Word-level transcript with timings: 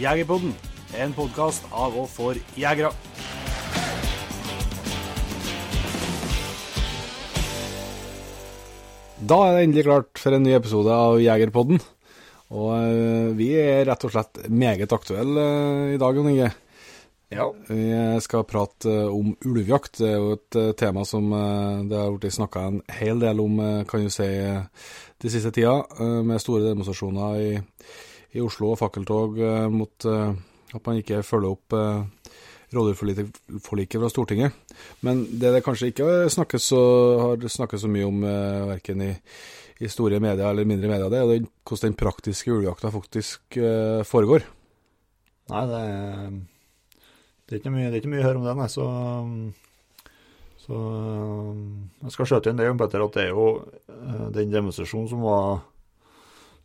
Jegerpodden, 0.00 0.54
en 0.96 1.12
podkast 1.12 1.66
av 1.76 1.96
og 2.00 2.06
for 2.08 2.38
jegere. 2.56 2.92
Da 9.20 9.36
er 9.44 9.56
det 9.58 9.64
endelig 9.66 9.84
klart 9.84 10.20
for 10.20 10.32
en 10.34 10.46
ny 10.46 10.54
episode 10.56 10.94
av 10.94 11.18
Jegerpodden. 11.20 11.82
Og 12.50 12.70
eh, 12.80 13.28
vi 13.38 13.50
er 13.60 13.84
rett 13.86 14.06
og 14.08 14.14
slett 14.14 14.40
meget 14.50 14.90
aktuelle 14.96 15.44
eh, 15.44 15.94
i 15.94 16.00
dag, 16.00 16.16
Jon 16.16 16.30
Inge. 16.32 16.48
Ja. 17.30 17.44
Vi 17.68 17.82
skal 18.24 18.46
prate 18.48 18.90
eh, 18.90 19.12
om 19.12 19.34
ulvejakt. 19.46 20.00
Det 20.00 20.08
er 20.08 20.16
jo 20.16 20.32
et 20.38 20.58
eh, 20.58 20.72
tema 20.80 21.04
som 21.06 21.28
eh, 21.36 21.84
det 21.92 22.00
har 22.00 22.16
blitt 22.16 22.34
snakka 22.40 22.64
en 22.72 22.80
hel 22.96 23.20
del 23.22 23.44
om, 23.44 23.60
eh, 23.62 23.84
kan 23.90 24.02
du 24.02 24.10
si, 24.10 24.26
eh, 24.26 24.64
de 25.20 25.30
siste 25.30 25.52
tida. 25.54 25.76
eh, 26.00 26.16
Med 26.26 26.42
store 26.42 26.72
demonstrasjoner 26.72 27.38
i, 27.44 27.52
i 28.36 28.42
Oslo 28.44 28.72
og 28.72 28.78
fakkeltog 28.80 29.38
eh, 29.42 29.66
mot 29.72 30.06
eh, 30.06 30.32
at 30.70 30.86
man 30.86 31.00
ikke 31.00 31.22
følger 31.26 31.54
opp 31.56 31.74
eh, 31.74 32.34
rovdyrforliket 32.70 33.96
fra 33.98 34.10
Stortinget. 34.12 34.76
Men 35.06 35.24
det 35.26 35.50
det 35.56 35.64
kanskje 35.66 35.90
ikke 35.90 36.28
snakkes 36.30 36.68
så, 36.70 36.82
har 37.18 37.48
snakkes 37.50 37.82
så 37.82 37.88
mye 37.90 38.06
om, 38.06 38.20
verken 38.68 39.02
i, 39.02 39.08
i 39.82 39.90
store 39.90 40.20
medier 40.22 40.46
eller 40.46 40.68
mindre 40.68 40.92
medier, 40.92 41.10
det 41.10 41.18
er 41.18 41.48
hvordan 41.66 41.88
den 41.88 41.96
praktiske 41.98 42.52
ulvejakta 42.54 42.92
faktisk 42.94 43.58
foregår. 44.06 44.46
Nei, 45.50 45.64
det 45.66 45.82
det 47.50 47.56
er 47.56 47.58
ikke 47.64 47.72
mye, 47.74 47.88
det 47.90 47.96
er 47.96 48.02
ikke 48.04 48.12
mye 48.12 48.22
å 48.22 48.26
høre 48.28 48.38
om 48.38 48.44
det, 48.46 48.52
nei. 48.54 48.68
Så, 48.70 48.84
så 50.62 50.82
jeg 52.04 52.14
skal 52.14 52.28
skjøte 52.30 52.52
inn 52.52 52.60
det, 52.60 52.68
Petter, 52.78 53.02
at 53.02 53.16
det 53.18 53.24
er 53.24 53.32
jo 53.34 53.48
den 54.36 54.54
demonstrasjonen 54.54 55.10
som 55.10 55.26
var, 55.26 55.64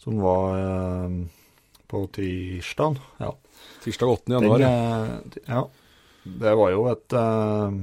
som 0.03 0.21
var 0.21 0.61
på 1.87 2.03
tirsdag. 2.15 3.01
Ja. 3.21 3.33
Tirsdag 3.83 4.13
8. 4.13 4.33
januar. 4.37 4.59
Den, 4.59 4.69
ja. 4.69 5.09
eh, 5.09 5.43
ja. 5.47 5.65
Det 6.25 6.53
var 6.57 6.71
jo 6.73 6.87
et 6.89 7.13
eh, 7.13 7.75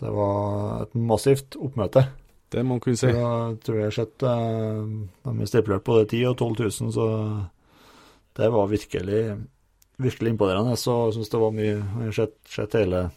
Det 0.00 0.12
var 0.12 0.86
et 0.86 0.94
massivt 0.96 1.58
oppmøte. 1.60 2.06
Det 2.52 2.62
må 2.62 2.76
man 2.76 2.80
kunne 2.84 3.00
si. 3.00 3.10
Da 3.12 3.56
tror 3.64 3.80
jeg 3.80 3.90
har 3.90 3.96
sett 3.98 4.24
eh, 4.24 4.80
De 5.26 5.34
har 5.40 5.50
stipulert 5.50 5.84
både 5.84 6.08
10 6.08 6.24
og 6.30 6.38
12 6.38 6.56
000, 6.62 6.94
så 6.96 7.06
det 8.36 8.48
var 8.52 8.68
virkelig 8.68 9.20
virkelig 9.96 10.30
imponerende. 10.30 10.76
Så 10.76 10.96
jeg 11.06 11.18
syns 11.18 11.32
det 11.32 11.40
var 11.40 11.54
mye 11.56 11.74
Jeg 11.74 12.04
har 12.04 12.18
sett, 12.20 12.36
sett 12.48 12.78
hele 12.78 13.08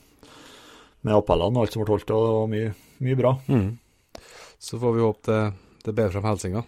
med 1.06 1.16
appellene 1.16 1.56
og 1.56 1.64
alt 1.64 1.76
som 1.76 1.84
ble 1.84 1.96
holdt, 1.96 2.12
og 2.12 2.26
det 2.26 2.34
var 2.36 2.50
mye, 2.52 2.72
mye 3.06 3.20
bra. 3.20 3.32
Mm. 3.48 3.70
Så 4.60 4.80
får 4.82 4.96
vi 4.96 5.06
håpe 5.06 5.32
det, 5.32 5.44
det 5.86 5.96
ber 5.96 6.12
frem 6.12 6.28
helsinga. 6.28 6.64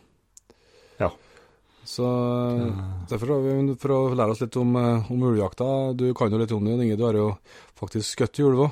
Ja. 1.82 1.88
Så 1.90 2.06
derfor 3.10 3.76
For 3.82 3.94
å 3.96 4.00
lære 4.16 4.32
oss 4.36 4.42
litt 4.44 4.56
om, 4.62 4.76
eh, 4.78 5.12
om 5.12 5.24
ulvejakta 5.24 5.96
Du 5.98 6.14
kan 6.14 6.32
jo 6.32 6.38
litt 6.38 6.52
om 6.54 6.64
det, 6.66 6.78
Inge. 6.78 6.96
Du 6.98 7.04
har 7.04 7.14
jo 7.18 7.38
faktisk 7.76 8.06
skutt 8.16 8.40
ulv 8.40 8.68
òg. 8.68 8.72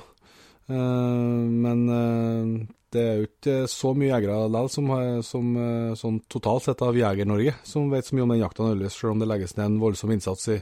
men 0.70 1.90
eh, 1.90 2.68
det 2.94 3.02
er 3.02 3.18
jo 3.18 3.26
ikke 3.28 3.56
så 3.70 3.92
mye 3.98 4.10
jegere 4.12 4.36
likevel 4.50 4.70
som, 4.70 4.88
som 5.26 5.50
eh, 5.58 5.96
sånn 5.98 6.22
totalt 6.30 6.64
sett 6.66 6.82
av 6.86 6.98
Jeger-Norge 6.98 7.56
som 7.64 7.90
vet 7.90 8.06
så 8.06 8.16
mye 8.16 8.26
om 8.26 8.30
den 8.34 8.42
jakta 8.42 8.64
nødvendigvis, 8.66 8.98
selv 8.98 9.12
om 9.14 9.20
det 9.20 9.28
legges 9.30 9.56
ned 9.58 9.66
en 9.66 9.80
voldsom 9.82 10.14
innsats 10.14 10.48
i, 10.50 10.58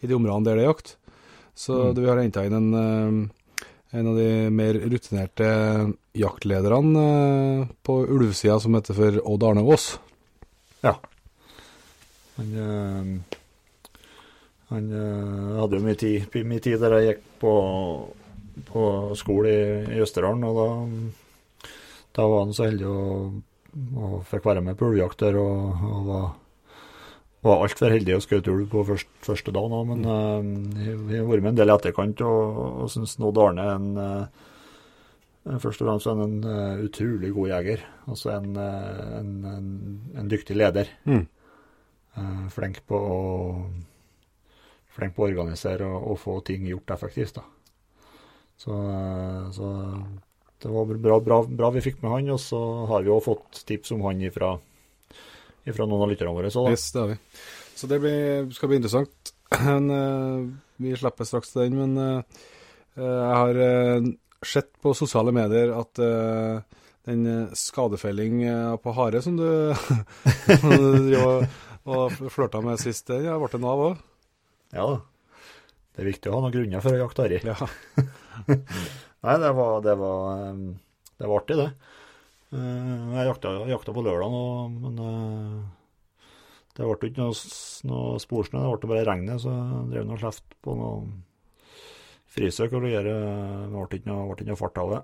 i 0.00 0.08
de 0.08 0.16
områdene 0.16 0.44
der 0.48 0.56
det 0.60 0.64
er 0.64 0.70
jakt. 0.72 0.96
Så 1.56 1.76
Mm. 1.76 1.94
vi 2.00 2.08
har 2.08 2.20
henta 2.20 2.44
inn 2.46 2.58
en 2.58 2.74
eh, 2.74 3.30
en 3.92 4.06
av 4.08 4.16
de 4.16 4.48
mer 4.50 4.72
rutinerte 4.88 5.92
jaktlederne 6.16 7.02
eh, 7.62 7.66
på 7.84 7.98
ulvesida, 8.08 8.58
som 8.60 8.74
heter 8.74 8.96
for 8.96 9.20
Odd 9.28 9.44
Arne 9.44 9.64
Aas. 9.68 9.98
Han, 12.36 12.52
eh, 12.64 13.38
han 14.72 14.90
eh, 14.96 15.54
hadde 15.60 15.78
jo 15.78 15.84
mye 15.84 15.98
tid, 16.00 16.36
mye 16.48 16.64
tid 16.64 16.80
der 16.80 16.96
jeg 16.98 17.08
gikk 17.10 17.24
på, 17.42 17.54
på 18.70 18.84
skole 19.20 19.52
i, 19.52 19.64
i 19.96 20.04
Østerdalen, 20.04 20.44
og 20.48 20.60
da, 20.60 21.72
da 22.16 22.28
var 22.28 22.46
han 22.46 22.54
så 22.56 22.68
heldig 22.68 22.88
å, 22.88 23.02
og 23.72 24.14
fikk 24.30 24.46
være 24.48 24.64
med 24.64 24.78
på 24.78 24.88
ulvejakt 24.90 25.24
der, 25.26 25.36
og, 25.40 25.82
og 25.88 26.06
var, 26.08 26.30
var 27.44 27.66
altfor 27.66 27.92
heldig 27.92 28.16
og 28.16 28.24
skjøt 28.24 28.48
ulv 28.52 28.70
på 28.72 28.86
først, 28.92 29.12
første 29.26 29.54
dagen 29.54 29.76
nå, 29.76 29.82
men 29.92 30.08
eh, 30.16 30.96
vi 31.10 31.20
har 31.20 31.28
vært 31.28 31.44
med 31.44 31.54
en 31.54 31.60
del 31.60 31.72
i 31.72 31.76
etterkant, 31.76 32.24
og, 32.24 32.64
og 32.86 32.90
syns 32.92 33.18
Odd 33.20 33.44
Arne 33.44 33.68
er 33.68 33.76
en 33.76 33.92
eh, 34.06 34.48
Først 35.42 35.80
og 35.82 35.88
fremst 35.88 36.06
han 36.06 36.20
en 36.22 36.34
uh, 36.46 36.84
utrolig 36.86 37.32
god 37.34 37.48
jeger. 37.50 37.80
Altså 38.06 38.28
en, 38.30 38.52
en, 38.54 39.32
en, 39.50 39.72
en 40.14 40.28
dyktig 40.30 40.54
leder. 40.54 40.86
Mm. 41.02 41.24
Eh, 42.16 42.48
flink 42.52 42.82
på 42.88 42.98
å 42.98 43.20
flink 44.92 45.14
på 45.16 45.24
å 45.24 45.30
organisere 45.30 45.88
og, 45.88 46.10
og 46.12 46.18
få 46.20 46.36
ting 46.44 46.66
gjort 46.68 46.92
effektivt. 46.92 47.38
da. 47.38 47.44
Så, 48.60 48.76
eh, 48.76 49.46
så 49.56 49.70
det 50.62 50.70
var 50.70 50.92
bra, 50.92 51.20
bra, 51.20 51.40
bra 51.48 51.70
vi 51.74 51.84
fikk 51.84 52.02
med 52.02 52.12
han, 52.12 52.34
og 52.36 52.40
så 52.40 52.60
har 52.90 53.02
vi 53.02 53.14
òg 53.14 53.24
fått 53.24 53.64
tips 53.66 53.94
om 53.96 54.04
han 54.06 54.20
ifra, 54.22 54.52
ifra 55.66 55.88
noen 55.88 56.04
av 56.04 56.12
lytterne 56.12 56.34
våre. 56.36 56.52
Så 56.52 56.66
da. 56.66 56.74
Yes, 56.76 56.90
det 56.94 57.00
har 57.00 57.14
vi. 57.14 57.18
Så 57.74 57.88
det 57.90 57.98
blir, 58.02 58.52
skal 58.54 58.70
bli 58.70 58.82
interessant. 58.82 59.32
Men, 59.66 59.88
uh, 59.90 60.52
vi 60.82 60.94
slipper 60.98 61.28
straks 61.28 61.52
til 61.52 61.66
den, 61.66 61.76
men 61.76 61.98
uh, 62.00 62.44
jeg 62.96 63.34
har 63.36 63.58
uh, 63.60 64.06
sett 64.42 64.70
på 64.82 64.94
sosiale 64.96 65.30
medier 65.34 65.70
at 65.76 66.00
den 67.06 67.26
skadefelling 67.54 68.40
på 68.82 68.94
hare 68.96 69.20
som 69.22 69.36
du, 69.38 69.44
du 71.06 71.14
og, 71.88 72.14
flørta 72.32 72.60
med 72.64 72.80
sist, 72.80 73.08
den 73.10 73.26
har 73.30 73.40
blitt 73.42 73.56
en 73.58 73.66
av 73.68 73.82
òg. 73.88 74.02
Ja 74.72 74.86
da. 74.88 75.00
Det 75.92 76.00
er 76.02 76.08
viktig 76.08 76.30
å 76.30 76.36
ha 76.38 76.44
noen 76.44 76.54
grunner 76.54 76.80
for 76.84 76.94
å 76.96 77.00
jakte 77.02 77.26
harry. 77.26 77.40
Ja. 77.44 77.56
Nei, 79.26 79.34
det 79.42 79.50
var, 79.58 79.82
det 79.84 79.96
var, 80.00 80.46
eh, 80.46 80.62
det 81.20 81.28
var 81.28 81.42
artig, 81.42 81.58
det. 81.60 81.66
Eh, 82.56 83.02
Jeg 83.18 83.28
jakta, 83.28 83.52
jakta 83.68 83.94
på 83.96 84.04
lørdag, 84.06 84.38
men 84.80 85.02
eh, 85.04 85.58
det 86.78 86.88
ble 86.88 87.10
ikke 87.10 87.26
noe, 87.26 87.36
noe 87.90 88.22
sporsnø. 88.22 88.62
Det 88.64 88.80
ble 88.80 88.92
bare 88.94 89.04
regnet, 89.10 89.42
så 89.44 89.52
jeg 89.52 89.84
drev 89.92 90.08
nå 90.08 90.16
og 90.16 90.22
sleft 90.24 90.56
på 90.64 90.78
noe 90.78 91.02
frisøk 92.32 92.72
og 92.78 92.86
greier. 92.86 93.04
Det 93.04 93.72
ble 93.74 94.00
ikke 94.00 94.08
noe, 94.08 94.26
ble 94.30 94.38
ikke 94.40 94.48
noe 94.54 94.62
fart 94.62 94.80
av 94.80 94.94
det. 94.94 95.02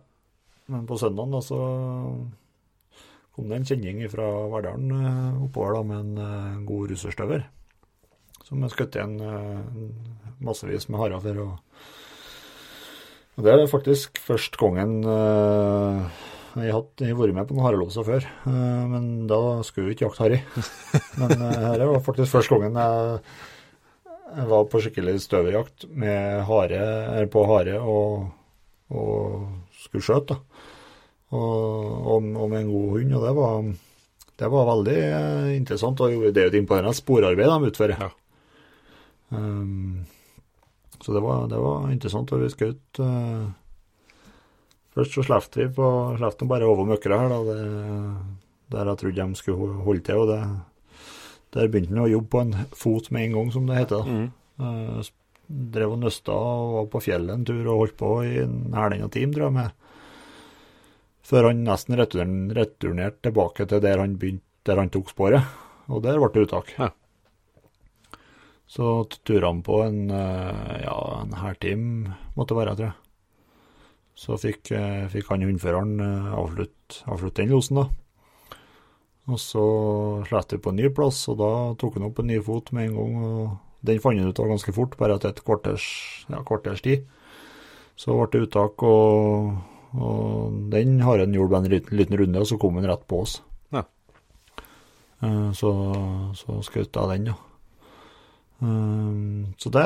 Men 0.72 0.88
på 0.88 0.96
søndagen 1.00 1.36
da, 1.36 1.42
så 1.44 1.58
kom 3.38 3.52
det 3.52 3.60
en 3.60 3.68
kjenning 3.68 4.00
fra 4.10 4.26
Verdalen 4.50 4.90
eh, 4.98 5.42
oppover 5.46 5.76
da, 5.76 5.84
med 5.86 5.98
en 6.02 6.22
eh, 6.24 6.62
god 6.66 6.90
russerstøver. 6.90 7.44
Som 8.48 8.64
skjøt 8.72 8.96
igjen 8.98 9.14
eh, 9.22 9.84
massevis 10.42 10.88
med 10.90 10.98
harer 10.98 11.22
for. 11.22 11.38
Og, 11.44 11.84
og 13.38 13.46
det 13.46 13.54
er 13.54 13.70
faktisk 13.70 14.18
første 14.24 14.58
gangen 14.58 14.96
jeg 16.58 16.72
har 16.74 17.18
vært 17.20 17.36
med 17.36 17.46
på 17.46 17.54
noen 17.54 17.66
harelåser 17.68 18.02
før, 18.02 18.24
men 18.48 19.28
da 19.30 19.36
skulle 19.62 19.86
vi 19.86 19.94
ikke 19.94 20.08
jakte 20.08 20.24
harry. 20.24 20.38
Men 21.20 21.34
det 21.78 21.86
var 21.86 22.00
faktisk 22.02 22.32
første 22.32 22.56
gangen 22.56 22.80
jeg, 22.80 23.20
jeg 24.40 24.48
var 24.50 24.64
på 24.72 24.80
skikkelig 24.82 25.14
støverjakt 25.22 25.86
med 26.02 26.42
hare, 26.48 26.80
på 27.30 27.44
hare 27.52 27.76
og, 27.78 28.26
og 28.90 29.46
skulle 29.84 30.08
skjøte. 30.08 30.34
da. 30.34 30.57
Og, 31.28 32.06
og, 32.08 32.24
og 32.24 32.46
med 32.48 32.62
en 32.62 32.72
god 32.72 32.90
hund, 32.94 33.14
og 33.18 33.24
det 33.26 33.34
var, 33.36 33.66
det 34.40 34.48
var 34.54 34.68
veldig 34.70 34.96
eh, 35.04 35.50
interessant. 35.58 36.00
Og 36.00 36.28
det 36.32 36.40
er 36.40 36.48
jo 36.48 36.54
et 36.54 36.60
imponerende 36.62 36.96
sporarbeid 36.96 37.50
de 37.52 37.70
utfører. 37.72 38.06
Ja. 38.06 38.10
Um, 39.28 40.06
så 41.02 41.12
det 41.12 41.20
var, 41.20 41.46
det 41.50 41.60
var 41.60 41.90
interessant, 41.92 42.32
og 42.32 42.40
vi 42.40 42.48
skjøt 42.52 43.00
uh, 43.04 43.48
Først 44.96 45.14
så 45.14 45.22
slapp 45.22 45.52
vi 45.54 45.68
på 45.70 45.88
slapp 46.18 46.38
de 46.40 46.46
bare 46.48 46.66
over 46.66 46.88
møkkere 46.88 47.18
her, 47.20 47.30
da, 47.30 47.38
det, 47.44 48.72
der 48.72 48.88
jeg 48.88 49.00
trodde 49.02 49.26
de 49.28 49.38
skulle 49.38 49.76
holde 49.84 50.02
til. 50.02 50.24
og 50.24 50.32
det, 50.32 50.40
Der 51.54 51.68
begynte 51.68 51.92
han 51.92 52.06
å 52.06 52.10
jobbe 52.10 52.32
på 52.32 52.40
en 52.42 52.56
fot 52.74 53.12
med 53.14 53.28
en 53.28 53.36
gang, 53.36 53.52
som 53.54 53.68
det 53.68 53.78
heter. 53.78 54.00
da. 54.00 54.16
Mm. 54.16 54.32
Uh, 54.58 55.12
drev 55.48 55.94
og 55.94 56.02
nøsta 56.02 56.34
og 56.34 56.74
var 56.74 56.88
på 56.92 57.04
fjellet 57.06 57.32
en 57.32 57.44
tur 57.48 57.62
og 57.62 57.84
holdt 57.84 57.96
på 58.00 58.10
i 58.26 58.34
en 58.42 58.74
halvannen 58.74 59.12
time, 59.12 59.32
tror 59.32 59.48
jeg, 59.48 59.56
med. 59.56 59.87
Før 61.28 61.50
han 61.50 61.64
nesten 61.66 61.98
return- 61.98 62.52
returnerte 62.56 63.28
tilbake 63.28 63.66
til 63.68 63.82
der 63.84 64.00
han 64.00 64.16
begynte, 64.16 64.46
der 64.64 64.80
han 64.80 64.92
tok 64.92 65.10
sporet. 65.12 65.44
Og 65.88 66.02
der 66.04 66.20
ble 66.20 66.30
det 66.32 66.46
uttak. 66.48 66.72
Ja. 66.78 66.90
Så 68.68 69.08
han 69.40 69.62
på 69.62 69.82
en, 69.82 70.10
eh, 70.10 70.82
ja, 70.84 71.22
en 71.22 71.32
halvtime, 71.32 72.16
måtte 72.36 72.56
være, 72.56 72.76
tror 72.76 72.86
jeg. 72.86 72.96
Så 74.14 74.36
fikk, 74.36 74.72
eh, 74.72 75.06
fikk 75.08 75.28
han 75.30 75.42
hundføreren 75.42 76.00
eh, 76.00 76.34
avslutte 76.34 77.04
avslutt 77.06 77.34
den 77.34 77.48
losen, 77.48 77.76
da. 77.76 77.88
Og 79.28 79.38
så 79.38 79.64
slet 80.26 80.52
vi 80.52 80.58
på 80.58 80.70
en 80.72 80.76
ny 80.76 80.88
plass, 80.88 81.28
og 81.28 81.38
da 81.38 81.50
tok 81.80 81.94
han 81.94 82.08
opp 82.08 82.18
en 82.18 82.26
ny 82.26 82.40
fot 82.40 82.72
med 82.72 82.88
en 82.88 82.96
gang. 82.96 83.24
og 83.24 83.58
Den 83.84 84.00
fant 84.00 84.18
han 84.18 84.28
ut 84.28 84.40
av 84.40 84.48
ganske 84.48 84.72
fort, 84.74 84.96
bare 84.96 85.16
etter 85.16 85.28
et 85.28 85.44
kvarters, 85.44 86.26
ja, 86.28 86.42
kvarters 86.42 86.82
tid. 86.82 87.06
Så 87.96 88.16
ble 88.16 88.28
det 88.32 88.48
uttak, 88.48 88.82
og, 88.82 89.60
og 89.96 90.56
den 90.72 90.98
haren 91.00 91.32
gjorde 91.32 91.52
bare 91.54 91.64
en 91.64 91.72
liten, 91.72 91.96
liten 91.96 92.18
runde, 92.20 92.40
og 92.42 92.48
så 92.50 92.58
kom 92.60 92.76
han 92.76 92.88
rett 92.90 93.06
på 93.08 93.22
oss. 93.24 93.38
Ja. 93.72 93.84
Eh, 95.22 95.50
Så, 95.56 95.70
så 96.36 96.58
skjøt 96.66 96.92
jeg 96.92 97.12
den, 97.14 97.30
ja. 97.32 97.38
Um, 98.58 99.54
så 99.54 99.70
det, 99.70 99.84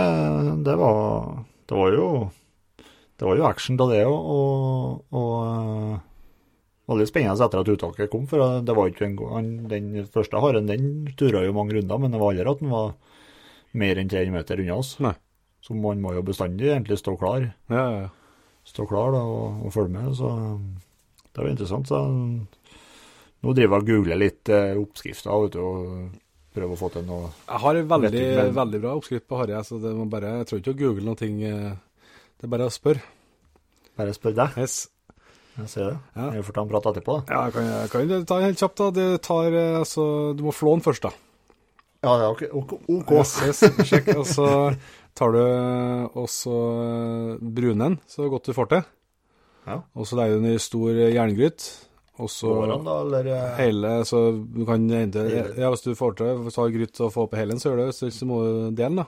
det 0.65 0.75
var 0.81 1.43
Det 1.69 1.77
var 1.77 1.91
jo 1.93 2.07
Det 3.21 3.27
var 3.27 3.37
jo 3.37 3.45
action 3.45 3.77
da, 3.77 3.85
det 3.91 4.07
òg. 4.09 4.31
Og, 4.33 5.03
og 5.13 5.35
uh, 5.45 5.99
veldig 6.89 7.07
spennende 7.11 7.45
etter 7.45 7.61
at 7.61 7.69
uttaket 7.69 8.11
kom. 8.11 8.25
For 8.31 8.63
det 8.65 8.77
var 8.77 8.89
ikke 8.89 9.05
en 9.11 9.19
gang 9.19 9.51
Den 9.69 10.07
første 10.09 10.41
haren 10.41 10.71
den 10.71 11.13
tura 11.21 11.45
jo 11.45 11.53
mange 11.53 11.77
runder, 11.77 12.01
men 12.01 12.17
det 12.17 12.23
var 12.23 12.33
aldri 12.33 12.49
at 12.49 12.65
den 12.65 12.73
var 12.73 12.95
mer 13.77 14.01
enn 14.01 14.09
300 14.09 14.33
meter 14.35 14.61
unna 14.65 14.81
oss. 14.81 14.97
Nei. 15.05 15.15
Så 15.63 15.77
man 15.79 16.01
må 16.03 16.17
jo 16.17 16.25
bestandig 16.27 16.73
egentlig 16.73 16.99
stå 16.99 17.15
klar. 17.21 17.53
Ja, 17.71 17.85
ja, 17.85 18.01
ja. 18.09 18.11
Stå 18.65 18.87
klar 18.89 19.13
da, 19.15 19.21
og, 19.27 19.65
og 19.67 19.73
følge 19.75 19.91
med. 19.97 20.13
Så 20.17 20.29
det 21.33 21.43
var 21.43 21.51
interessant. 21.51 21.89
Så 21.91 21.99
nå 23.43 23.55
driver 23.57 23.79
jeg 23.81 23.83
og 23.83 23.89
googler 23.91 24.21
litt 24.21 24.49
eh, 24.55 24.75
oppskrifter 24.79 25.41
vet 25.47 25.57
du, 25.57 25.63
og 25.63 26.19
prøver 26.55 26.77
å 26.77 26.79
få 26.79 26.91
til 26.95 27.07
noe 27.09 27.31
Jeg 27.49 27.61
har 27.65 27.79
en 27.81 27.89
veldig, 27.91 28.13
men- 28.37 28.55
veldig 28.55 28.81
bra 28.85 28.93
oppskrift 28.99 29.27
på 29.27 29.39
harry, 29.41 29.57
så 29.67 29.81
det 29.83 29.95
må 29.97 30.05
bare, 30.13 30.35
jeg 30.43 30.47
tror 30.51 30.61
ikke 30.63 30.75
å 30.77 30.81
google 30.83 31.05
noe. 31.09 31.31
eh, 31.49 31.75
Det 32.39 32.47
er 32.49 32.53
bare 32.55 32.69
å 32.69 32.75
spørre. 32.75 33.03
Bare 33.97 34.15
spør 34.17 34.35
deg. 34.35 34.57
Yes. 34.59 34.89
Jeg 35.59 35.69
ser 35.69 35.85
det. 35.91 35.99
Ja. 36.17 36.31
Jeg 36.33 36.45
får 36.47 36.55
ta 36.57 36.63
en 36.63 36.69
prat 36.71 36.87
etterpå. 36.93 37.17
da. 37.27 37.35
Ja, 37.35 37.43
jeg 37.45 37.53
kan, 37.53 37.67
jeg 37.69 37.91
kan 37.93 38.25
ta 38.31 38.37
en 38.39 38.47
helt 38.49 38.59
kjapt, 38.63 38.77
da. 38.81 38.91
Det 38.91 39.09
tar, 39.23 39.53
eh, 39.53 39.79
altså, 39.83 40.07
du 40.39 40.43
må 40.47 40.53
flå 40.55 40.73
den 40.79 40.81
først, 40.87 41.03
da. 41.03 41.11
Ja, 42.03 42.15
ja, 42.19 42.31
ok. 42.33 42.43
ok, 42.51 42.73
ok. 42.89 43.11
Yes, 43.19 43.35
yes, 43.43 43.61
sjekk. 43.87 44.09
Og 44.19 44.27
så 44.27 44.47
tar 45.19 45.35
du 45.35 45.41
også 46.19 46.59
eh, 46.83 47.47
brunen 47.57 47.99
så 48.09 48.29
godt 48.33 48.51
du 48.51 48.57
får 48.57 48.71
til. 48.73 48.85
Ja. 49.67 49.79
Og 49.95 50.09
så 50.09 50.19
legger 50.19 50.39
du 50.39 50.45
den 50.45 50.55
i 50.57 50.63
stor 50.63 50.91
jerngryt. 50.99 51.67
Og 52.21 52.29
så 52.29 52.53
da, 52.69 52.95
eller 53.01 53.29
eh, 53.33 53.53
hele 53.57 53.91
Så 54.05 54.19
du 54.37 54.67
kan 54.69 54.83
hente 54.93 55.23
Ja, 55.33 55.71
hvis 55.73 55.81
du 55.81 55.95
får 55.97 56.19
til 56.19 56.43
hvis 56.43 56.59
du 56.59 56.61
har 56.61 56.75
gryt 56.75 57.01
og 57.01 57.13
får 57.15 57.31
på 57.31 57.39
hele 57.41 57.55
den, 57.55 57.63
så 57.63 57.71
gjør 57.71 57.81
det. 57.81 57.87
Hvis 57.97 58.19
så 58.21 58.29
må 58.29 58.43
du 58.45 58.53
dele 58.77 58.91
den, 58.91 59.01
da. 59.01 59.07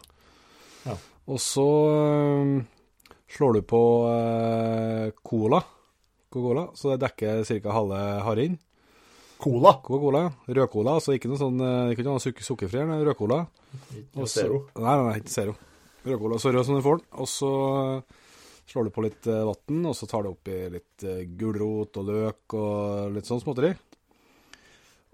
Ja. 0.88 0.96
Og 1.34 1.40
så 1.42 1.68
eh, 1.92 2.54
slår 3.36 3.58
du 3.58 3.62
på 3.74 3.82
eh, 4.12 5.10
cola. 5.24 5.62
Coca-Cola. 6.34 6.68
Så 6.74 6.94
det 6.94 7.02
dekker 7.04 7.44
ca. 7.44 7.74
halve 7.74 8.00
harrien. 8.26 8.56
Cola? 9.38 9.76
Coca-Cola. 9.84 10.24
Rødcola. 10.48 10.96
Altså 10.98 11.14
ikke 11.14 11.30
noe 11.30 11.40
sånn 11.40 11.60
eh, 11.60 11.92
Ikke 11.94 12.06
noe 12.06 12.22
sukkerfri, 12.22 12.82
rødcola. 13.04 13.44
Ikke 13.92 14.24
Og 14.24 14.30
Zero. 14.30 14.64
Nei, 14.78 14.96
nei, 14.96 15.06
nei, 15.10 15.16
ikke 15.22 15.34
zero. 15.34 15.54
Rødcola 16.04 16.38
så 16.38 16.52
rød 16.52 16.66
som 16.68 16.78
du 16.78 16.84
får 16.84 17.00
den. 17.00 17.08
Og 17.22 17.28
så 17.30 17.50
slår 18.68 18.88
du 18.88 18.94
på 18.94 19.04
litt 19.04 19.28
eh, 19.30 19.44
vann, 19.48 19.82
og 19.90 19.96
så 19.96 20.08
tar 20.10 20.24
du 20.24 20.32
oppi 20.32 20.56
litt 20.72 21.04
eh, 21.04 21.24
gulrot 21.38 22.00
og 22.00 22.08
løk 22.08 22.56
og 22.58 23.16
litt 23.16 23.28
sånn 23.28 23.42
småtteri. 23.42 23.74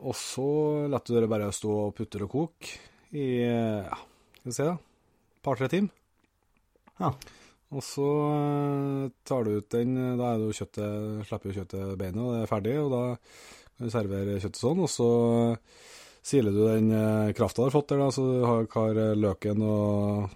Og 0.00 0.16
så 0.16 0.46
lar 0.88 1.02
du 1.04 1.12
det 1.16 1.28
bare 1.30 1.50
stå 1.52 1.74
og 1.86 1.94
putte 1.96 2.22
og 2.24 2.32
koke 2.32 2.78
i 3.12 3.26
eh, 3.44 3.84
ja, 3.84 3.98
skal 4.40 4.52
vi 4.52 4.56
se 4.56 4.68
da, 4.70 4.76
par-tre 5.44 5.68
timer. 5.72 5.94
Ja. 7.00 7.12
Og 7.70 7.84
så 7.86 8.08
eh, 8.34 9.04
tar 9.26 9.46
du 9.46 9.60
ut 9.60 9.70
den, 9.74 9.94
eh, 9.98 10.16
da 10.18 10.32
er 10.32 10.42
jo 10.42 10.54
kjøttet, 10.56 11.26
slipper 11.28 11.50
jo 11.50 11.60
kjøttet 11.60 11.96
beinet, 12.00 12.22
og 12.22 12.34
det 12.34 12.42
er 12.42 12.50
ferdig, 12.50 12.76
og 12.82 12.90
da 12.94 13.02
kan 13.70 13.86
du 13.86 13.94
servere 13.94 14.40
kjøttet 14.42 14.62
sånn, 14.62 14.82
og 14.82 14.90
så 14.90 15.10
siler 16.26 16.54
du 16.54 16.64
den 16.66 16.90
eh, 16.94 17.32
krafta 17.36 17.62
du 17.62 17.68
har 17.68 17.76
fått 17.76 17.92
der, 17.92 18.02
da, 18.02 18.10
så 18.14 18.26
du 18.26 18.42
har, 18.48 19.00
eh, 19.04 19.14
løken 19.18 19.62
og, 19.66 20.34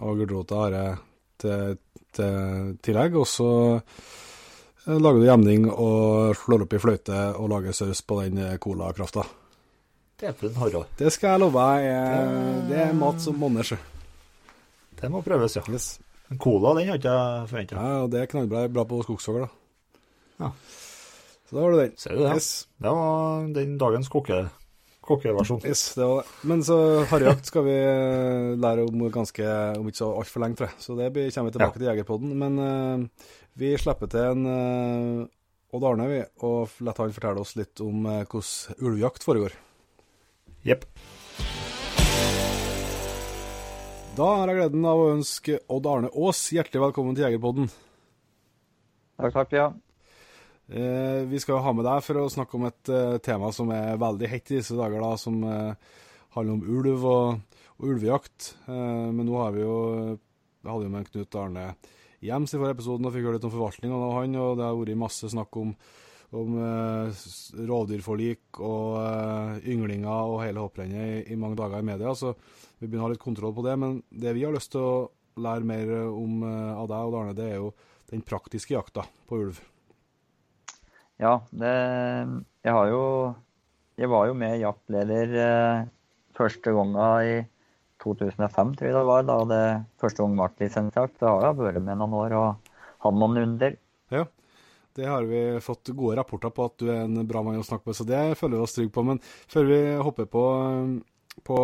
og 0.00 0.18
gulrota 0.20 0.60
har 0.64 0.76
jeg 0.76 0.96
til, 1.42 1.76
til 2.16 2.76
tillegg, 2.84 3.16
og 3.20 3.26
så 3.28 3.48
eh, 3.76 4.96
lager 5.00 5.20
du 5.22 5.26
gjemning 5.28 5.66
og 5.72 6.36
slår 6.40 6.64
opp 6.66 6.76
i 6.76 6.80
fløyte 6.82 7.20
og 7.36 7.50
lager 7.52 7.76
saus 7.76 8.02
på 8.06 8.20
den 8.24 8.40
colakrafta. 8.62 9.24
Det 10.16 10.30
er 10.30 10.32
for 10.38 10.48
en 10.48 10.56
harra. 10.62 10.80
Det 10.96 11.10
skal 11.12 11.34
jeg 11.34 11.42
love 11.44 11.60
deg, 11.60 11.86
er- 11.92 12.60
det 12.70 12.78
er 12.86 12.94
mat 12.96 13.20
som 13.20 13.36
monner, 13.36 13.66
sjø. 13.68 13.76
Det 14.96 15.10
må 15.12 15.20
prøves, 15.24 15.58
ja. 15.58 15.62
Yes. 15.68 15.98
Cola, 16.40 16.72
den 16.78 16.88
har 16.88 16.96
ikke 16.98 17.12
jeg 17.12 17.48
forventa. 17.50 17.76
Ja, 17.76 17.98
og 18.02 18.10
det 18.10 18.22
er 18.22 18.30
knallbra 18.32 18.62
bra 18.72 18.84
på 18.88 19.02
skogsfugl, 19.04 19.44
da. 19.44 19.50
Ja. 20.40 20.48
Så 21.46 21.54
da 21.54 21.60
var 21.62 21.74
det 21.76 21.82
den. 21.84 21.92
Ser 22.00 22.16
du 22.16 22.22
det? 22.24 22.32
Yes. 22.40 22.48
Det 22.80 22.94
var 22.96 23.44
den 23.54 23.76
dagens 23.78 24.08
kokke, 24.10 24.40
kokkeversjon. 25.06 25.62
Yes, 25.66 25.82
det 25.96 26.06
var 26.06 26.22
det. 26.22 26.34
Men 26.50 26.62
så 26.66 26.76
harryjakt 27.10 27.48
skal 27.50 27.64
vi 27.66 27.76
eh, 27.78 28.52
lære 28.60 28.86
om 28.88 29.06
ganske 29.14 29.46
om 29.78 29.88
ikke 29.88 30.00
så 30.02 30.10
altfor 30.20 30.44
lenge, 30.44 30.58
tror 30.58 30.70
jeg. 30.70 30.82
Så 30.82 30.96
det 30.98 31.10
blir, 31.14 31.30
kommer 31.34 31.50
vi 31.50 31.56
tilbake 31.58 31.80
til 31.80 31.88
Jegerpodden. 31.90 32.34
Men 32.42 32.58
uh, 32.60 33.30
vi 33.58 33.72
slipper 33.80 34.10
til 34.12 34.32
en 34.32 34.50
uh, 34.50 35.76
Odd 35.76 35.86
Arne, 35.90 36.08
vi, 36.10 36.20
og 36.46 36.74
lar 36.86 36.98
han 37.00 37.14
fortelle 37.14 37.42
oss 37.42 37.54
litt 37.58 37.82
om 37.84 38.08
uh, 38.08 38.24
hvordan 38.24 38.82
ulvejakt 38.82 39.26
foregår. 39.26 39.56
Jepp. 40.66 40.86
Da 44.16 44.28
har 44.40 44.48
jeg 44.48 44.62
gleden 44.62 44.86
av 44.88 45.00
å 45.00 45.10
ønske 45.12 45.58
Odd 45.72 45.88
Arne 45.90 46.12
Aas 46.16 46.46
hjertelig 46.54 46.88
velkommen 46.88 47.16
til 47.16 47.28
Jegerpodden. 47.28 47.68
Takk, 49.16 49.34
takk, 49.34 49.52
ja. 49.56 49.66
Eh, 50.68 51.22
vi 51.30 51.38
skal 51.40 51.60
ha 51.62 51.72
med 51.72 51.86
deg 51.86 52.02
for 52.02 52.18
å 52.18 52.30
snakke 52.30 52.56
om 52.58 52.64
et 52.66 52.90
eh, 52.90 53.18
tema 53.22 53.52
som 53.54 53.68
er 53.70 54.00
veldig 54.02 54.30
hett 54.30 54.50
i 54.50 54.56
disse 54.58 54.74
dager, 54.74 54.98
da, 54.98 55.12
som 55.20 55.36
eh, 55.46 55.92
handler 56.34 56.56
om 56.56 56.78
ulv 56.78 57.04
og, 57.06 57.60
og 57.76 57.92
ulvejakt. 57.92 58.48
Men 58.66 59.22
nå 59.28 59.36
har 59.38 59.54
vi 59.54 59.62
jo 59.62 59.76
Jeg 60.16 60.72
hadde 60.72 60.88
jo 60.88 60.90
med 60.90 61.06
Knut 61.12 61.36
Arne 61.38 61.66
Hjems 62.24 62.54
i 62.54 62.58
forrige 62.58 62.74
episode 62.74 63.06
og 63.06 63.14
fikk 63.14 63.28
høre 63.28 63.36
litt 63.36 63.46
om 63.46 63.52
forvaltninga 63.54 64.00
av 64.00 64.16
han, 64.16 64.34
og 64.40 64.56
det 64.58 64.66
har 64.66 64.78
vært 64.80 64.98
masse 64.98 65.30
snakk 65.30 65.58
om, 65.60 65.74
om 66.34 66.56
rovdyrforlik 67.68 68.58
og 68.64 69.60
ynglinger 69.68 70.32
og 70.32 70.40
hele 70.42 70.64
hopprennet 70.64 71.28
i, 71.30 71.38
mange 71.38 71.60
dager 71.60 71.84
i 71.84 71.86
media, 71.86 72.16
så 72.16 72.32
vi 72.80 72.88
begynner 72.88 73.04
å 73.04 73.06
ha 73.10 73.12
litt 73.14 73.22
kontroll 73.22 73.54
på 73.54 73.66
det. 73.68 73.76
Men 73.84 74.00
det 74.10 74.34
vi 74.34 74.48
har 74.48 74.56
lyst 74.56 74.72
til 74.74 74.82
å 74.82 75.06
lære 75.44 75.68
mer 75.68 75.94
om 76.08 76.42
av 76.48 76.90
deg 76.90 77.12
og 77.12 77.20
Arne, 77.20 77.36
det 77.36 77.48
er 77.52 77.56
jo 77.60 77.72
den 78.10 78.24
praktiske 78.26 78.74
jakta 78.74 79.06
på 79.28 79.44
ulv. 79.44 79.62
Ja, 81.22 81.40
det 81.50 81.74
Jeg 82.64 82.72
har 82.76 82.88
jo 82.92 83.34
Jeg 83.96 84.08
var 84.12 84.26
jo 84.28 84.34
med 84.36 84.58
jaktleder 84.60 85.36
eh, 85.40 85.86
første 86.36 86.72
gangen 86.76 86.96
i 87.24 87.36
2005, 88.04 88.74
tror 88.76 88.86
jeg 88.86 88.92
det 88.92 89.04
var, 89.08 89.22
da 89.24 89.36
det 89.48 89.62
første 89.96 90.20
gang 90.20 90.34
ble 90.36 90.48
lisensjakt. 90.60 91.14
Da 91.22 91.30
har 91.32 91.46
jeg 91.46 91.56
vært 91.62 91.80
med 91.80 91.96
noen 91.96 92.16
år 92.18 92.34
og 92.36 92.74
hatt 93.00 93.16
noen 93.16 93.38
runder. 93.40 93.78
Ja, 94.12 94.26
det 95.00 95.08
har 95.08 95.24
vi 95.24 95.40
fått 95.64 95.94
gode 95.96 96.18
rapporter 96.20 96.52
på 96.52 96.66
at 96.68 96.76
du 96.76 96.90
er 96.92 97.06
en 97.06 97.24
bra 97.24 97.40
mann 97.40 97.56
å 97.56 97.64
snakke 97.64 97.88
med, 97.88 97.96
så 97.96 98.04
det 98.04 98.20
føler 98.36 98.60
vi 98.60 98.66
oss 98.66 98.76
trygge 98.76 98.92
på. 98.92 99.06
Men 99.08 99.22
før 99.24 99.70
vi 99.70 99.80
hopper 99.96 100.28
på, 100.28 100.44
på 101.48 101.58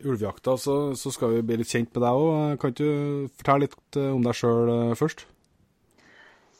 ulvejakta, 0.00 0.56
så, 0.56 0.78
så 0.96 1.12
skal 1.12 1.36
vi 1.36 1.44
bli 1.44 1.60
litt 1.60 1.72
kjent 1.76 1.92
med 1.92 2.06
deg 2.06 2.24
òg. 2.24 2.56
Kan 2.62 2.72
ikke 2.72 2.88
du 2.88 3.36
fortelle 3.36 3.68
litt 3.68 4.00
eh, 4.00 4.10
om 4.16 4.24
deg 4.24 4.40
sjøl 4.40 4.72
først? 4.96 5.26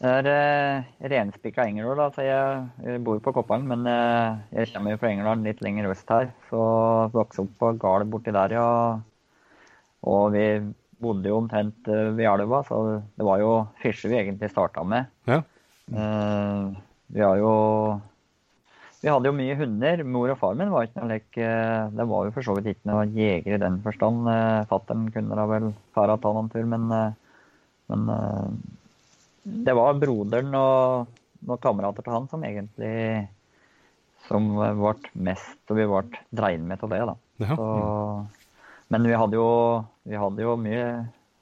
Jeg 0.01 0.25
er 0.25 0.27
eh, 0.33 0.87
renspikka 1.13 1.67
Engerdal, 1.69 2.07
Altså 2.07 2.25
jeg, 2.25 2.61
jeg 2.87 3.01
bor 3.05 3.19
på 3.21 3.35
Koppang, 3.37 3.67
men 3.69 3.85
eh, 3.85 4.39
jeg 4.57 4.71
kommer 4.73 4.95
jo 4.95 5.01
fra 5.03 5.11
Engerdal 5.13 5.43
litt 5.45 5.61
lenger 5.61 5.91
øst 5.93 6.09
her. 6.09 6.31
Så 6.49 6.61
vokste 7.13 7.45
opp 7.45 7.59
på 7.61 7.73
gård 7.83 8.07
borti 8.09 8.33
der, 8.33 8.55
ja. 8.57 8.71
Og 10.09 10.33
vi 10.33 10.47
bodde 11.05 11.29
jo 11.29 11.43
omtrent 11.43 11.91
eh, 11.93 12.15
ved 12.17 12.31
elva, 12.33 12.63
så 12.65 12.81
det 12.97 13.29
var 13.29 13.43
jo 13.45 13.53
fisje 13.83 14.09
vi 14.09 14.23
egentlig 14.23 14.49
starta 14.55 14.87
med. 14.89 15.13
Ja. 15.29 15.43
Eh, 15.93 16.81
vi 17.13 17.27
har 17.27 17.37
jo 17.43 17.53
Vi 19.03 19.09
hadde 19.09 19.29
jo 19.29 19.37
mye 19.37 19.61
hunder. 19.61 20.05
Mor 20.05 20.33
og 20.33 20.41
far 20.41 20.57
min 20.57 20.73
var 20.73 20.89
ikke 20.89 21.01
noe 21.01 21.13
lek 21.13 21.39
eh, 21.41 21.93
Det 21.93 22.09
var 22.09 22.25
jo 22.25 22.35
for 22.37 22.47
så 22.47 22.57
vidt 22.57 22.73
ikke 22.73 22.89
noe 22.89 23.05
jeger 23.13 23.57
i 23.59 23.61
den 23.61 23.81
forstand. 23.85 24.25
Eh, 24.33 24.67
Fattern 24.73 25.09
kunne 25.13 25.37
da 25.37 25.45
vel 25.51 25.73
fara 25.93 26.17
ta 26.17 26.33
noen 26.33 26.49
tur, 26.53 26.65
men, 26.73 26.89
men 27.93 28.13
det 29.67 29.75
var 29.77 29.99
broderen 30.01 30.55
og 30.57 31.11
noen 31.47 31.63
kamerater 31.63 32.05
til 32.05 32.15
han 32.15 32.29
som 32.31 32.45
egentlig 32.47 33.29
som 34.29 34.51
ble 34.55 34.95
mest 35.27 35.73
Og 35.73 35.79
vi 35.79 35.87
ble 35.89 36.03
dreid 36.37 36.63
med 36.67 36.81
til 36.83 36.93
det, 36.93 37.01
da. 37.09 37.17
Ja. 37.41 37.57
Så, 37.57 37.67
men 38.93 39.09
vi 39.09 39.17
hadde 39.17 39.39
jo, 39.39 39.51
vi 40.05 40.19
hadde 40.21 40.45
jo 40.45 40.57
mye 40.61 40.87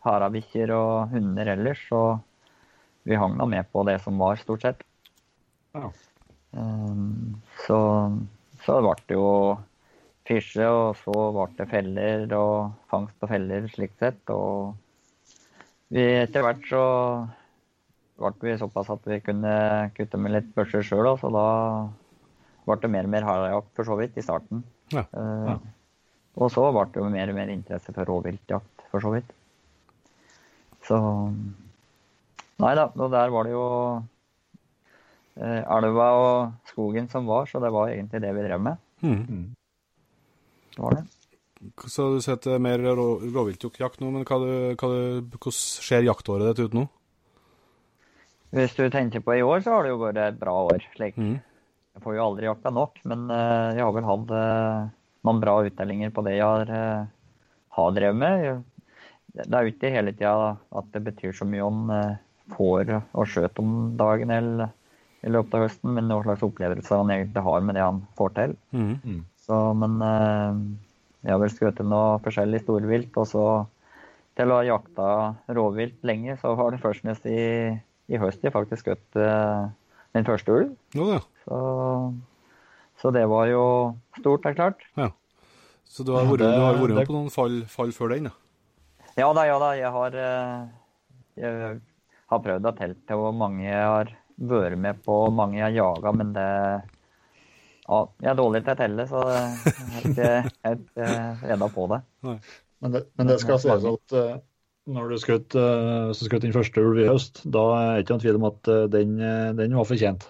harabikkjer 0.06 0.72
og 0.76 1.14
hunder 1.14 1.50
ellers, 1.56 1.80
så 1.88 2.02
vi 3.08 3.18
hang 3.18 3.38
da 3.40 3.48
med 3.48 3.66
på 3.72 3.82
det 3.88 3.98
som 4.04 4.20
var, 4.20 4.38
stort 4.40 4.64
sett. 4.66 4.84
Ja. 5.74 5.90
Um, 6.52 7.40
så, 7.64 7.78
så 8.64 8.78
ble 8.84 8.94
det 9.08 9.16
jo 9.18 9.30
fisje, 10.28 10.68
og 10.68 10.98
så 11.02 11.16
ble 11.34 11.48
det 11.58 11.68
feller 11.72 12.36
og 12.36 12.76
fangst 12.92 13.16
på 13.18 13.30
feller 13.30 13.68
slik 13.72 13.96
sett. 14.00 14.20
Og 14.32 14.76
vi, 15.88 16.04
etter 16.22 16.44
hvert 16.44 16.68
så 16.68 16.84
ble 18.18 18.32
vi 18.42 18.58
såpass 18.58 18.90
at 18.90 19.06
vi 19.06 19.20
kunne 19.22 19.54
kutte 19.96 20.18
med 20.20 20.34
litt 20.34 20.52
børser 20.56 20.84
sjøl, 20.87 21.12
så 21.20 21.30
da 21.32 21.46
ble 22.66 22.76
det 22.82 22.92
mer 22.92 23.08
og 23.08 23.14
mer 23.14 23.26
harejakt 23.26 23.72
for 23.78 23.88
så 23.88 23.98
vidt 24.00 24.18
i 24.18 24.25
starten. 24.26 24.64
Ja, 24.92 25.04
Eh, 25.12 25.48
ja. 25.52 25.58
Og 26.38 26.52
så 26.54 26.62
ble 26.70 26.84
det 26.94 27.00
jo 27.02 27.08
mer 27.10 27.30
og 27.32 27.37
mer 27.37 27.50
interesse 27.50 27.92
for 27.94 28.08
rovviltjakt, 28.08 28.84
for 28.92 29.02
så 29.02 29.10
vidt. 29.16 29.32
Så 30.87 30.98
Nei 32.58 32.72
da, 32.75 32.88
og 32.90 33.12
der 33.12 33.30
var 33.30 33.46
det 33.46 33.52
jo 33.52 33.66
eh, 35.38 35.62
elva 35.62 36.06
og 36.18 36.70
skogen 36.70 37.06
som 37.10 37.28
var, 37.30 37.46
så 37.46 37.60
det 37.62 37.70
var 37.75 37.92
egentlig 37.92 38.22
det 38.25 38.32
vi 38.34 38.46
drev 38.46 38.64
med. 38.64 38.80
Mm. 39.02 39.20
Mm. 39.28 39.44
Det 40.75 40.82
var 40.82 40.96
det. 40.98 41.04
så 41.87 42.08
du 42.14 42.18
sier 42.22 42.38
at 42.38 42.46
det 42.46 42.56
er 42.56 42.64
mer 42.64 42.82
rovviltjakt 42.82 44.02
nå, 44.02 44.10
men 44.14 44.26
hva 44.26 44.40
du, 44.42 44.50
hva 44.75 44.90
hvordan 44.90 45.58
ser 45.58 46.06
jaktåret 46.06 46.50
ditt 46.50 46.66
ut 46.66 46.78
nå? 46.80 46.88
Hvis 48.54 48.74
du 48.78 48.86
tenker 48.88 49.20
på 49.24 49.34
i 49.36 49.44
år, 49.44 49.60
så 49.64 49.74
har 49.74 49.84
det 49.84 49.92
jo 49.92 50.00
vært 50.00 50.20
et 50.22 50.38
bra 50.40 50.54
år. 50.70 50.84
slik. 50.96 51.18
Mm. 51.20 51.36
Jeg 51.98 52.04
får 52.04 52.14
jo 52.14 52.24
aldri 52.24 52.46
jakta 52.46 52.70
nok, 52.70 53.00
men 53.10 53.26
eh, 53.34 53.74
jeg 53.74 53.84
har 53.84 53.94
vel 53.96 54.06
hatt 54.06 54.32
eh, 54.38 54.88
noen 55.26 55.40
bra 55.42 55.54
uttellinger 55.66 56.12
på 56.14 56.22
det 56.28 56.36
jeg 56.36 56.46
har, 56.46 56.70
eh, 56.70 57.40
har 57.74 57.96
drevet 57.96 58.20
med. 58.22 58.64
Det 59.34 59.48
er 59.50 59.66
jo 59.66 59.72
ikke 59.72 59.92
hele 59.92 60.14
tida 60.14 60.52
at 60.80 60.92
det 60.94 61.02
betyr 61.08 61.34
så 61.36 61.46
mye 61.48 61.66
om 61.66 61.90
får 62.54 62.92
og 62.96 63.26
skjøt 63.28 63.58
om 63.60 63.72
dagen 63.98 64.30
eller 64.32 64.70
i 65.26 65.32
løpet 65.34 65.56
av 65.58 65.64
høsten, 65.66 65.90
men 65.96 66.08
hva 66.08 66.22
slags 66.24 66.46
opplevelser 66.46 67.02
han 67.02 67.10
egentlig 67.12 67.44
har 67.44 67.66
med 67.66 67.76
det 67.76 67.84
han 67.84 67.98
får 68.16 68.32
til. 68.38 68.54
Mm. 68.72 69.18
Så, 69.42 69.58
men 69.76 69.98
jeg 70.00 71.34
har 71.34 71.42
vel 71.42 71.52
skutt 71.52 71.82
noe 71.84 72.16
forskjellig 72.24 72.62
storvilt, 72.62 73.18
og 73.20 73.28
så 73.28 73.44
til 74.38 74.54
å 74.54 74.60
ha 74.60 74.66
jakta 74.66 75.10
rovvilt 75.58 76.06
lenge, 76.06 76.38
så 76.40 76.54
var 76.58 76.72
det 76.72 76.80
først 76.82 77.06
mest 77.06 77.26
i, 77.26 77.74
i 78.08 78.16
høst 78.20 78.42
jeg 78.44 78.52
faktisk 78.54 78.84
skutt 78.86 79.16
eh, 79.20 79.68
min 80.16 80.24
første 80.24 80.52
ulv. 80.54 80.70
Jo 80.96 81.10
ja. 81.12 81.20
Så, 81.44 81.58
så 83.02 83.12
det 83.14 83.26
var 83.30 83.46
jo 83.50 83.64
stort, 84.18 84.42
det 84.46 84.52
er 84.54 84.58
klart. 84.58 84.84
Så 85.88 86.04
du 86.04 86.12
har 86.14 86.24
Ja, 86.24 86.30
vært, 86.30 86.38
det- 86.44 86.54
du 86.54 86.60
har 86.60 86.74
vært 86.76 86.88
det- 86.88 86.96
med 87.02 87.06
på 87.08 87.16
noen 87.16 87.30
fall, 87.32 87.62
fall 87.66 87.92
før 87.96 88.14
den, 88.14 88.24
da? 88.24 88.34
Ja 89.18 89.32
da, 89.34 89.44
ja 89.48 89.58
da. 89.58 89.70
Jeg 89.74 89.90
har, 89.90 90.14
eh, 90.14 90.68
jeg 91.42 91.80
har 92.30 92.38
prøvd 92.44 92.68
å 92.68 92.76
telle 92.78 92.94
til 93.06 93.16
hvor 93.16 93.32
mange 93.34 93.64
jeg 93.64 93.82
har 93.82 94.12
vært 94.38 94.78
med 94.78 95.00
på, 95.02 95.16
hvor 95.24 95.32
mange 95.34 95.56
jeg 95.58 95.64
har 95.68 95.76
jaga, 95.78 96.12
men 96.14 96.32
det 96.36 96.48
ja, 97.88 97.98
Jeg 98.20 98.28
er 98.30 98.34
dårlig 98.36 98.60
til 98.66 98.74
å 98.74 98.76
telle, 98.76 99.06
så 99.08 99.22
jeg 99.32 99.94
er 99.96 100.08
ikke 100.10 100.52
helt 100.64 100.88
eh, 101.00 101.36
reda 101.48 101.68
på 101.72 101.86
det. 101.88 102.00
Men 102.80 102.92
det, 102.92 103.00
men 103.16 103.26
det 103.26 103.38
skal 103.40 103.58
sies 103.58 103.86
at 103.88 104.14
når 104.88 105.12
du 105.12 105.21
skjøt 105.21 105.57
uh, 105.59 106.11
skutt 106.16 106.45
din 106.45 106.54
første 106.54 106.83
ulv 106.83 106.99
i 107.02 107.07
høst, 107.09 107.42
da 107.45 107.64
er 107.76 107.88
det 107.92 108.04
ikke 108.04 108.16
noen 108.16 108.25
tvil 108.25 108.40
om 108.40 108.49
at 108.49 108.71
eh, 108.73 108.85
den, 108.92 109.14
eh, 109.21 109.52
den 109.59 109.76
var 109.76 109.88
fortjent. 109.88 110.28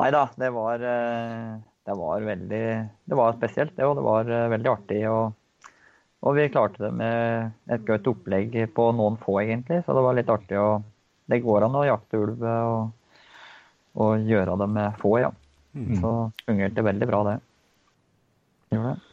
Nei 0.00 0.08
da, 0.14 0.22
det 0.40 0.48
var, 0.54 0.84
eh, 0.84 1.58
det 1.88 1.96
var 1.98 2.24
veldig 2.24 2.64
Det 3.10 3.18
var 3.18 3.36
spesielt, 3.36 3.74
det, 3.76 3.84
og 3.84 3.98
det 3.98 4.04
var 4.06 4.30
eh, 4.32 4.48
veldig 4.54 4.70
artig. 4.72 5.00
Og, 5.10 5.74
og 6.24 6.36
vi 6.36 6.48
klarte 6.52 6.84
det 6.86 6.92
med 6.96 7.72
et 7.72 7.84
godt 7.88 8.08
opplegg 8.12 8.56
på 8.76 8.88
noen 8.96 9.18
få, 9.20 9.40
egentlig. 9.42 9.82
Så 9.84 9.96
det 9.96 10.06
var 10.06 10.16
litt 10.16 10.32
artig 10.32 10.60
Og 10.60 10.88
Det 11.30 11.42
går 11.44 11.66
an 11.66 11.78
å 11.78 11.86
jakte 11.86 12.20
ulv 12.20 12.42
og, 12.42 13.12
og 14.00 14.26
gjøre 14.28 14.56
det 14.60 14.72
med 14.78 14.98
få, 15.00 15.14
ja. 15.24 15.30
Mm. 15.76 15.94
Så 16.00 16.16
fungerte 16.46 16.82
veldig 16.82 17.06
bra, 17.06 17.22
det. 17.28 17.36
Gjorde 18.74 18.94
det. 18.94 19.09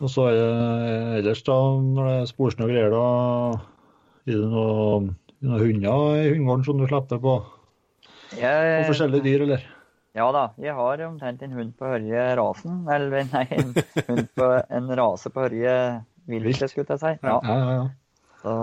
Og 0.00 0.08
så 0.08 0.30
er 0.30 0.36
det 0.38 1.18
ellers, 1.20 1.42
da, 1.44 1.56
når 1.80 2.06
det 2.08 2.14
er 2.18 2.30
sporsnø 2.30 2.66
og 2.66 2.70
greier, 2.72 2.94
da 2.94 3.04
er 4.30 4.38
det 4.38 4.48
noen, 4.48 5.10
noe 5.44 5.58
hunder 5.60 6.22
i 6.22 6.30
hundegården 6.32 6.64
som 6.68 6.80
du 6.80 6.86
slipper 6.88 7.20
på? 7.20 7.34
Og 8.40 8.88
forskjellige 8.88 9.26
dyr, 9.26 9.44
eller? 9.48 9.68
ja 10.16 10.26
da, 10.34 10.44
jeg 10.58 10.74
har 10.74 11.02
omtrent 11.06 11.42
en 11.46 11.52
hund 11.54 11.74
på 11.78 11.90
hørje 11.90 12.22
rasen. 12.38 12.80
Eller 12.90 13.28
nei, 13.30 13.44
en 13.56 13.74
hund 14.08 14.30
på 14.36 14.48
en 14.62 14.94
rase 15.00 15.32
på 15.32 15.44
hørje 15.44 15.74
viltet, 16.30 16.72
skulle 16.72 16.96
jeg 16.96 17.02
si. 17.02 17.12
Ja. 17.26 17.36
Ja, 17.44 17.58
ja. 17.76 17.84
Så, 18.40 18.54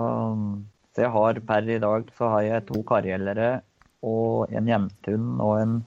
så 0.94 1.04
jeg 1.04 1.14
har 1.14 1.40
per 1.48 1.70
i 1.70 1.78
dag 1.82 2.12
så 2.18 2.32
har 2.34 2.44
jeg 2.46 2.66
to 2.68 2.82
kargjellere 2.86 3.50
og 4.06 4.52
en 4.54 4.68
jentehund 4.70 5.42
og 5.42 5.54
en, 5.62 5.78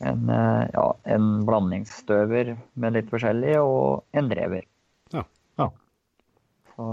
en, 0.00 0.28
eh, 0.30 0.68
ja, 0.74 0.86
en 1.14 1.28
blandingsstøver 1.46 2.54
med 2.74 2.96
litt 2.96 3.10
forskjellig 3.10 3.56
og 3.60 4.04
en 4.16 4.30
drever. 4.30 4.66
Ja. 5.14 5.24
Ja. 5.58 5.70
Så, 6.74 6.88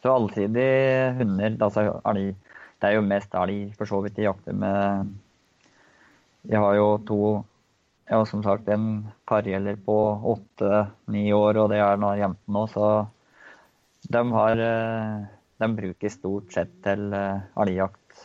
så 0.00 0.14
allsidige 0.14 1.12
hunder. 1.20 1.58
Altså 1.60 1.88
elg. 2.12 2.34
Det 2.80 2.90
er 2.90 2.98
jo 2.98 3.06
mest 3.06 3.34
elg 3.38 3.74
for 3.78 3.88
så 3.88 4.00
vidt 4.04 4.16
de 4.18 4.26
jakter 4.26 4.56
med. 4.56 5.12
Jeg 6.48 6.60
har 6.60 6.74
jo 6.76 6.88
to 7.08 7.20
ja, 8.10 8.20
som 8.28 8.42
sagt 8.44 8.68
en 8.68 9.06
kargjeller 9.28 9.78
på 9.80 9.96
åtte-ni 10.34 11.30
år, 11.32 11.60
og 11.62 11.70
det 11.72 11.80
er 11.80 12.00
nå 12.00 12.10
jenten 12.20 12.56
nå, 12.56 12.66
så 12.68 13.06
de 14.12 14.20
har 14.36 14.60
eh, 14.60 15.22
De 15.62 15.68
bruker 15.78 16.12
stort 16.12 16.52
sett 16.52 16.72
til 16.84 17.14
eh, 17.16 17.44
elgjakt, 17.62 18.24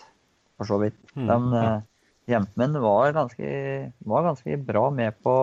for 0.57 0.67
så 0.67 0.79
vidt. 0.81 0.97
Mm, 1.15 1.27
De, 1.29 1.61
Jentene 2.29 2.81
var 2.83 3.15
ganske, 3.15 3.49
var 4.11 4.27
ganske 4.27 4.57
bra 4.67 4.85
med 4.93 5.17
på, 5.25 5.35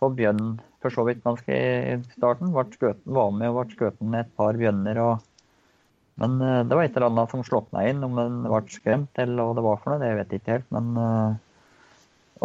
på 0.00 0.10
bjørn, 0.18 0.56
for 0.82 0.94
så 0.94 1.06
vidt 1.06 1.22
ganske 1.24 1.54
i 1.54 1.96
starten. 2.16 2.50
Skøten, 2.74 3.14
var 3.14 3.30
med 3.36 3.52
og 3.52 3.62
ble 3.62 3.76
skutt 3.76 4.02
et 4.20 4.34
par 4.36 4.58
bjørner. 4.60 5.00
Og, 5.04 5.24
men 6.22 6.36
eh, 6.42 6.60
det 6.66 6.76
var 6.76 6.86
et 6.88 6.98
eller 6.98 7.12
annet 7.12 7.34
som 7.34 7.46
slåkna 7.46 7.86
inn, 7.90 8.04
om 8.06 8.20
en 8.22 8.42
ble 8.48 8.62
skremt 8.74 9.22
eller 9.22 9.48
hva 9.48 9.56
det 9.58 9.66
var 9.70 9.82
for 9.82 9.94
noe, 9.94 10.02
det 10.02 10.14
vet 10.20 10.36
jeg 10.36 10.44
ikke 10.44 10.56
helt. 10.58 10.70
men... 10.74 10.94
eh, 11.00 11.42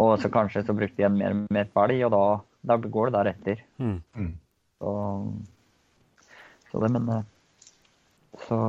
og 0.00 0.14
så 0.22 0.30
kanskje 0.32 0.62
så 0.64 0.76
brukte 0.76 1.02
jeg 1.02 1.10
en 1.10 1.18
mer 1.18 1.34
mer 1.52 1.66
belg, 1.74 2.04
og 2.06 2.12
da, 2.14 2.22
da 2.70 2.76
går 2.80 3.10
det 3.10 3.16
deretter. 3.16 3.64
Mm. 3.82 3.98
Mm. 4.16 4.30
Så, 4.80 4.92
så 6.70 6.82
det, 6.84 6.92
men 6.94 7.10
eh, 7.16 7.26
Så 8.46 8.60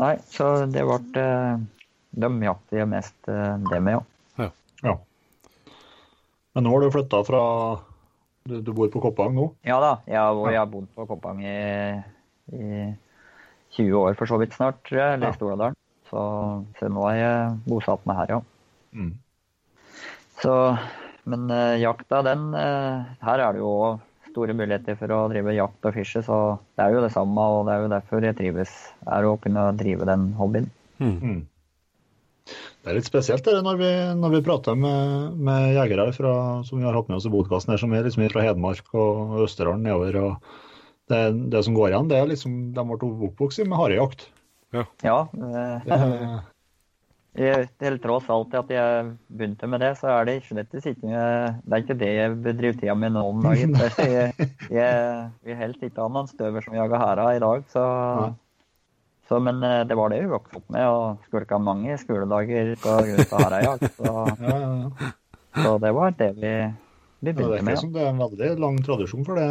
Nei, 0.00 0.14
så 0.32 0.46
det 0.72 0.86
ble 0.88 1.26
De 2.12 2.28
jakter 2.44 2.82
vi 2.82 2.88
mest 2.92 3.30
eh, 3.32 3.56
det 3.70 3.80
med, 3.80 4.02
ja. 4.36 4.50
ja. 4.84 4.96
Men 6.52 6.66
nå 6.66 6.74
har 6.74 6.84
du 6.84 6.92
flytta 6.92 7.22
fra 7.24 7.42
du, 8.44 8.58
du 8.60 8.72
bor 8.74 8.90
på 8.92 9.00
Koppang 9.00 9.32
nå? 9.36 9.46
Ja 9.64 9.78
da, 9.80 9.92
jeg, 10.10 10.20
og 10.20 10.48
jeg 10.50 10.60
har 10.60 10.68
bodd 10.70 10.88
på 10.96 11.06
Koppang 11.08 11.40
i, 11.46 11.56
i 12.52 12.90
20 13.78 13.98
år 14.00 14.16
for 14.18 14.28
så 14.28 14.38
vidt 14.42 14.56
snart, 14.56 14.80
tror 14.88 14.98
jeg, 14.98 15.16
eller 15.16 15.30
Ja. 15.30 15.32
i 15.32 15.38
Storadalen. 15.38 15.78
Så, 16.10 16.22
så 16.76 16.88
nå 16.92 17.04
har 17.06 17.16
jeg 17.16 17.52
bosatt 17.70 18.02
meg 18.08 18.18
her, 18.18 18.34
ja. 18.34 18.40
Mm. 18.92 19.12
Så, 20.42 20.56
men 21.24 21.46
uh, 21.48 21.78
jakta, 21.80 22.18
den 22.26 22.50
uh, 22.52 23.06
Her 23.22 23.40
er 23.46 23.54
det 23.54 23.62
jo 23.62 23.70
store 24.32 24.56
muligheter 24.56 24.98
for 24.98 25.12
å 25.14 25.22
drive 25.30 25.54
jakt 25.56 25.88
og 25.88 25.96
fiske, 25.96 26.20
så 26.26 26.40
det 26.76 26.84
er 26.84 26.96
jo 26.96 27.04
det 27.04 27.12
samme, 27.14 27.46
og 27.54 27.64
det 27.68 27.76
er 27.76 27.84
jo 27.84 27.92
derfor 27.92 28.26
jeg 28.26 28.36
trives, 28.36 28.74
er 29.06 29.28
å 29.28 29.38
kunne 29.40 29.70
drive 29.78 30.08
den 30.08 30.30
hobbyen. 30.36 30.68
Mm. 30.98 31.40
Det 32.82 32.90
er 32.90 32.96
litt 32.98 33.06
spesielt 33.06 33.46
det, 33.46 33.54
når 33.62 33.78
vi, 33.78 33.90
når 34.18 34.34
vi 34.36 34.42
prater 34.46 34.74
med, 34.78 35.36
med 35.38 35.68
jegere 35.76 36.08
fra, 36.16 36.34
som 36.66 36.80
vi 36.80 36.86
har 36.88 36.96
hatt 36.98 37.08
med 37.10 37.20
oss 37.20 37.28
i 37.28 37.32
podkasten, 37.32 37.76
som 37.78 37.94
er 37.94 38.06
liksom 38.08 38.26
fra 38.32 38.42
Hedmark 38.48 38.88
og 38.98 39.36
Østerdalen 39.46 39.84
nedover. 39.86 40.18
og 40.18 40.62
det, 41.12 41.50
det 41.52 41.64
som 41.66 41.74
går 41.76 41.92
igjen, 41.92 42.08
det 42.10 42.18
er 42.18 42.30
liksom 42.30 42.56
de 42.74 42.86
ble 42.88 43.12
oppvokst 43.28 43.62
med 43.66 43.78
harejakt. 43.78 44.26
Ja, 44.72 44.86
ja 45.04 45.18
Det 45.34 45.98
er- 45.98 46.40
jeg, 47.42 47.68
til 47.80 47.94
tross 48.02 48.26
alt 48.32 48.52
at 48.58 48.70
jeg 48.72 49.12
begynte 49.32 49.68
med 49.70 49.80
det, 49.80 49.94
så 50.00 50.10
er 50.12 50.26
det 50.28 50.34
ikke 50.40 50.58
dette 50.58 50.82
sikkert, 50.84 51.62
det 51.64 51.72
er 51.72 51.84
ikke 51.84 51.96
det 52.02 52.10
jeg 52.12 52.34
bedriver 52.44 52.76
tida 52.80 52.96
mi 52.98 53.08
nå 53.12 53.22
om 53.30 53.40
dagen. 53.46 53.72
Jeg, 54.02 54.50
jeg, 54.68 55.30
vi 55.46 55.56
helst 55.56 55.82
ikke 55.86 56.02
ha 56.02 56.10
noen 56.12 56.28
støver 56.28 56.64
som 56.64 56.76
jager 56.76 57.00
hæra 57.00 57.30
i 57.36 57.40
dag, 57.42 57.64
så, 57.72 57.84
Nei. 58.20 58.30
Så 59.32 59.38
Men 59.40 59.62
eh, 59.64 59.80
det 59.88 59.96
var 59.96 60.12
det 60.12 60.20
vi 60.20 60.30
vokste 60.30 60.60
opp 60.60 60.68
med, 60.74 60.84
og 60.92 61.28
skulka 61.28 61.58
mange 61.58 61.96
skoledager 62.00 62.74
på 62.82 62.96
grunn 63.08 63.22
av 63.24 63.44
hærajakt. 63.46 63.96
Så, 63.96 64.12
ja, 64.44 64.58
ja, 64.58 64.74
ja. 64.84 65.12
så 65.64 65.72
det 65.80 65.94
var 65.96 66.12
det 66.18 66.28
vi, 66.36 66.52
vi 67.24 67.32
Ja, 67.32 67.48
det 67.54 67.62
med. 67.64 67.80
som 67.80 67.94
det 67.94 68.04
er 68.04 68.12
en 68.12 68.20
veldig 68.20 68.52
lang 68.60 68.78
tradisjon 68.84 69.24
for 69.24 69.40
det, 69.40 69.48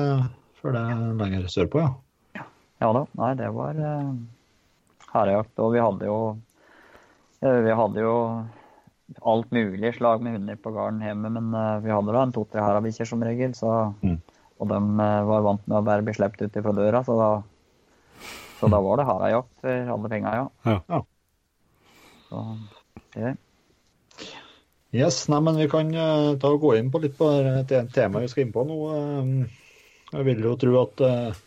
for 0.62 0.78
det 0.78 0.86
lenger 1.18 1.50
sørpå, 1.50 1.82
ja. 1.82 2.46
Ja 2.82 2.94
da, 2.98 3.04
nei, 3.18 3.34
det 3.38 3.50
var 3.54 3.78
uh, 3.78 4.14
hærejakt. 5.14 5.54
Og 5.62 5.76
vi 5.76 5.84
hadde 5.84 6.08
jo 6.10 6.18
eh, 7.42 7.60
Vi 7.66 7.78
hadde 7.78 8.02
jo 8.02 8.16
alt 9.28 9.52
mulig 9.52 9.94
slag 9.98 10.24
med 10.24 10.38
hunder 10.38 10.58
på 10.58 10.72
gården 10.74 11.02
hjemme, 11.04 11.30
men 11.36 11.52
eh, 11.58 11.80
vi 11.84 11.94
hadde 11.94 12.16
da 12.16 12.24
en 12.26 12.34
to-tre 12.36 12.64
harabikkjer 12.64 13.10
som 13.10 13.26
regel, 13.26 13.58
så 13.58 13.94
Mm. 14.02 14.20
Og 14.62 14.68
de 14.70 14.78
eh, 14.78 15.24
var 15.26 15.42
vant 15.42 15.64
med 15.68 15.80
å 15.80 15.86
bare 15.86 16.06
bli 16.06 16.14
sluppet 16.14 16.44
ut 16.46 16.64
fra 16.64 16.74
døra, 16.78 17.02
så 17.04 17.18
da 17.18 17.30
så 18.62 18.70
da 18.70 18.80
var 18.86 19.02
det 19.02 19.08
harejakt 19.10 19.64
for 19.64 19.96
alle 19.96 20.10
penga, 20.12 20.36
ja. 20.38 20.50
Ja. 20.70 20.78
Ja. 20.88 21.02
Så 22.30 22.44
det 23.16 23.38
Yes, 24.92 25.22
nei, 25.32 25.40
men 25.40 25.56
vi 25.56 25.70
kan 25.72 25.88
eh, 25.96 26.34
ta 26.36 26.50
og 26.52 26.66
gå 26.66 26.74
inn 26.76 26.90
på 26.92 27.00
litt 27.00 27.14
på 27.16 27.30
det 27.64 27.78
temaet 27.96 28.26
vi 28.26 28.32
skal 28.34 28.44
inn 28.44 28.52
på 28.52 28.66
nå. 28.68 28.80
Eh, 28.92 29.62
jeg 30.12 30.28
vil 30.28 30.44
jo 30.44 30.58
tro 30.60 30.74
at 30.82 31.04
eh, 31.08 31.40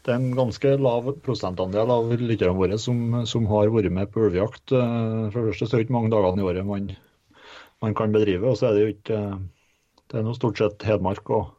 det 0.00 0.14
er 0.14 0.16
en 0.16 0.30
ganske 0.38 0.72
lav 0.80 1.10
prosentandel 1.20 1.92
av 1.92 2.08
lytterne 2.16 2.56
våre 2.56 2.78
som, 2.80 3.20
som 3.28 3.44
har 3.50 3.68
vært 3.74 3.92
med 3.92 4.08
på 4.14 4.24
ulvejakt. 4.30 4.72
Eh, 4.72 5.28
for 5.28 5.42
det 5.42 5.50
første 5.50 5.68
så 5.68 5.76
er 5.76 5.82
det 5.82 5.88
ikke 5.90 5.98
mange 5.98 6.12
dagene 6.14 6.40
i 6.40 6.48
året 6.48 6.68
man, 6.70 6.88
man 7.84 7.96
kan 7.98 8.16
bedrive, 8.16 8.48
og 8.48 8.56
så 8.56 8.70
er 8.70 8.78
det 8.78 8.86
jo 8.86 8.94
ikke 8.96 9.22
eh, 9.28 9.40
Det 10.10 10.18
er 10.18 10.24
nå 10.26 10.32
stort 10.34 10.58
sett 10.58 10.82
Hedmark 10.88 11.28
og 11.30 11.52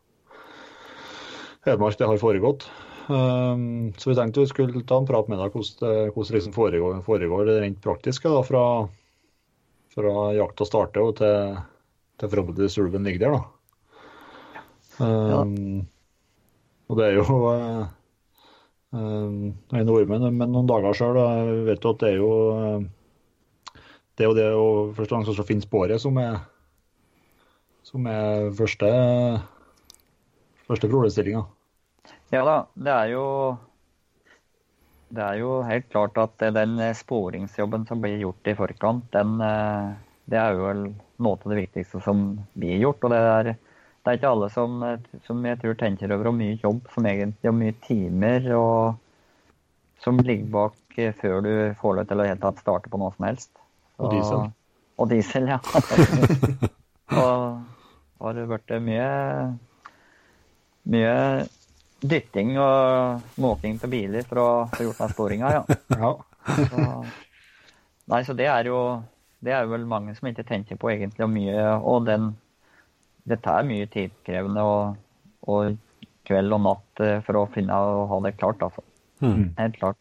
Hedmark 1.70 2.02
det 2.02 2.10
har 2.10 2.18
foregått. 2.20 2.66
Eh, 3.12 3.62
så 3.98 4.10
vi 4.10 4.18
tenkte 4.18 4.44
vi 4.46 4.50
skulle 4.52 4.84
ta 4.88 4.98
en 5.02 5.08
prat 5.10 5.30
med 5.32 5.42
deg 5.42 5.56
hvordan 5.56 6.12
hvordan 6.16 6.38
liksom 6.38 6.56
foregår, 6.56 7.00
foregår 7.06 7.48
det 7.50 7.62
rent 7.62 7.82
praktiske 7.84 8.32
da, 8.32 8.44
fra 8.48 8.66
fra 9.92 10.12
jakta 10.38 10.68
starter 10.68 11.04
og 11.04 11.18
til, 11.20 11.58
til 12.20 12.32
forhåpentligvis 12.32 12.78
ulven 12.80 13.08
ligger 13.08 13.26
der. 13.26 13.40
da. 13.40 13.42
Um, 15.02 15.88
og 16.92 17.00
det 17.00 17.08
er 17.08 17.16
jo 17.16 17.24
uh, 17.26 17.86
um, 18.92 19.54
Jeg 19.72 19.80
er 19.80 19.88
nordmenn, 19.88 20.28
men 20.36 20.52
noen 20.52 20.70
dager 20.70 20.96
sjøl 20.96 21.18
vet 21.66 21.84
jo 21.84 21.94
at 21.96 22.04
det 22.04 22.10
er 22.12 22.20
jo 22.20 22.32
uh, 22.54 23.80
Det 24.14 24.26
er 24.26 24.30
jo 24.30 24.38
det 24.38 24.50
å 24.54 24.66
først 24.94 25.16
og 25.16 25.26
fremst 25.26 25.48
finne 25.50 25.66
sporet 25.66 26.04
som 26.04 26.20
er 26.22 26.42
som 27.92 28.06
er 28.08 28.52
første, 28.56 28.88
første 30.70 30.88
problemstillinga. 30.88 31.42
Ja 32.32 32.46
da, 32.48 32.56
det 32.80 32.92
er 32.96 33.12
jo 33.12 33.26
det 35.12 35.24
er 35.26 35.40
jo 35.42 35.58
helt 35.68 35.90
klart 35.92 36.16
at 36.22 36.44
den 36.56 36.78
sporingsjobben 36.96 37.84
som 37.90 38.00
blir 38.00 38.22
gjort 38.22 38.48
i 38.48 38.56
forkant, 38.56 39.10
den, 39.12 39.34
det 40.32 40.40
er 40.40 40.56
jo 40.56 40.70
vel 40.70 40.86
noe 41.22 41.36
av 41.36 41.52
det 41.52 41.60
viktigste 41.60 42.00
som 42.06 42.24
blir 42.56 42.80
gjort. 42.80 43.04
og 43.04 43.12
det 43.12 43.20
er, 43.20 43.50
det 43.52 44.14
er 44.14 44.20
ikke 44.20 44.32
alle 44.32 44.50
som, 44.54 44.80
som, 45.28 45.44
jeg 45.46 45.60
tror 45.60 45.76
tenker 45.80 46.14
over 46.16 46.30
hvor 46.30 46.38
mye 46.38 46.56
jobb 46.62 46.88
som 46.94 47.10
egentlig 47.12 47.52
og 47.52 47.58
mye 47.60 47.76
timer 47.84 48.48
og 48.56 48.80
som 50.02 50.24
ligger 50.24 50.48
bak 50.56 51.02
før 51.20 51.44
du 51.46 51.54
får 51.82 52.00
lov 52.00 52.08
til 52.10 52.24
å 52.24 52.30
helt 52.32 52.42
tatt 52.44 52.64
starte 52.64 52.92
på 52.92 53.00
noe 53.02 53.12
som 53.18 53.28
helst. 53.28 53.52
Så, 53.98 54.08
og 54.08 54.16
diesel. 54.16 54.50
Og 55.02 55.08
diesel, 55.10 55.48
ja. 55.50 55.58
og 57.18 58.22
har 58.22 58.36
det 58.38 58.44
blitt 58.52 58.74
mye, 58.86 59.06
mye 60.94 61.16
dytting 62.02 62.56
og 62.60 63.22
måking 63.42 63.78
på 63.82 63.90
biler 63.92 64.26
for 64.28 64.42
å 64.42 64.50
få 64.74 64.88
gjort 64.88 65.02
den 65.04 65.14
sporinga, 65.14 65.52
ja. 65.54 65.80
ja. 66.02 66.12
Så, 66.42 66.86
nei, 68.10 68.22
så 68.26 68.34
det 68.38 68.48
er 68.50 68.70
jo 68.72 68.80
det 69.42 69.54
er 69.58 69.70
vel 69.70 69.88
mange 69.90 70.14
som 70.18 70.30
ikke 70.30 70.46
tenker 70.46 70.78
på 70.82 70.92
egentlig 70.94 71.26
og 71.26 71.34
mye 71.34 71.66
Og 71.90 72.06
den 72.10 72.32
Dette 73.30 73.54
er 73.54 73.66
mye 73.68 73.88
tidkrevende 73.90 74.62
og, 74.66 74.96
og 75.46 75.76
kveld 76.26 76.56
og 76.56 76.62
natt 76.66 77.02
eh, 77.06 77.20
for 77.26 77.38
å 77.38 77.50
finne 77.54 77.76
og 77.78 78.08
ha 78.10 78.18
det 78.26 78.32
klart, 78.40 78.64
altså. 78.66 78.82
Mm. 79.22 79.52
Helt 79.60 79.78
klart. 79.78 80.00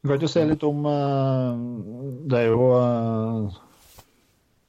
Du 0.00 0.08
kan 0.08 0.24
jo 0.24 0.30
se 0.32 0.46
litt 0.48 0.64
om 0.64 0.86
eh, 0.88 1.60
Det 2.32 2.40
er 2.40 2.48
jo 2.48 2.70
eh, 2.78 3.58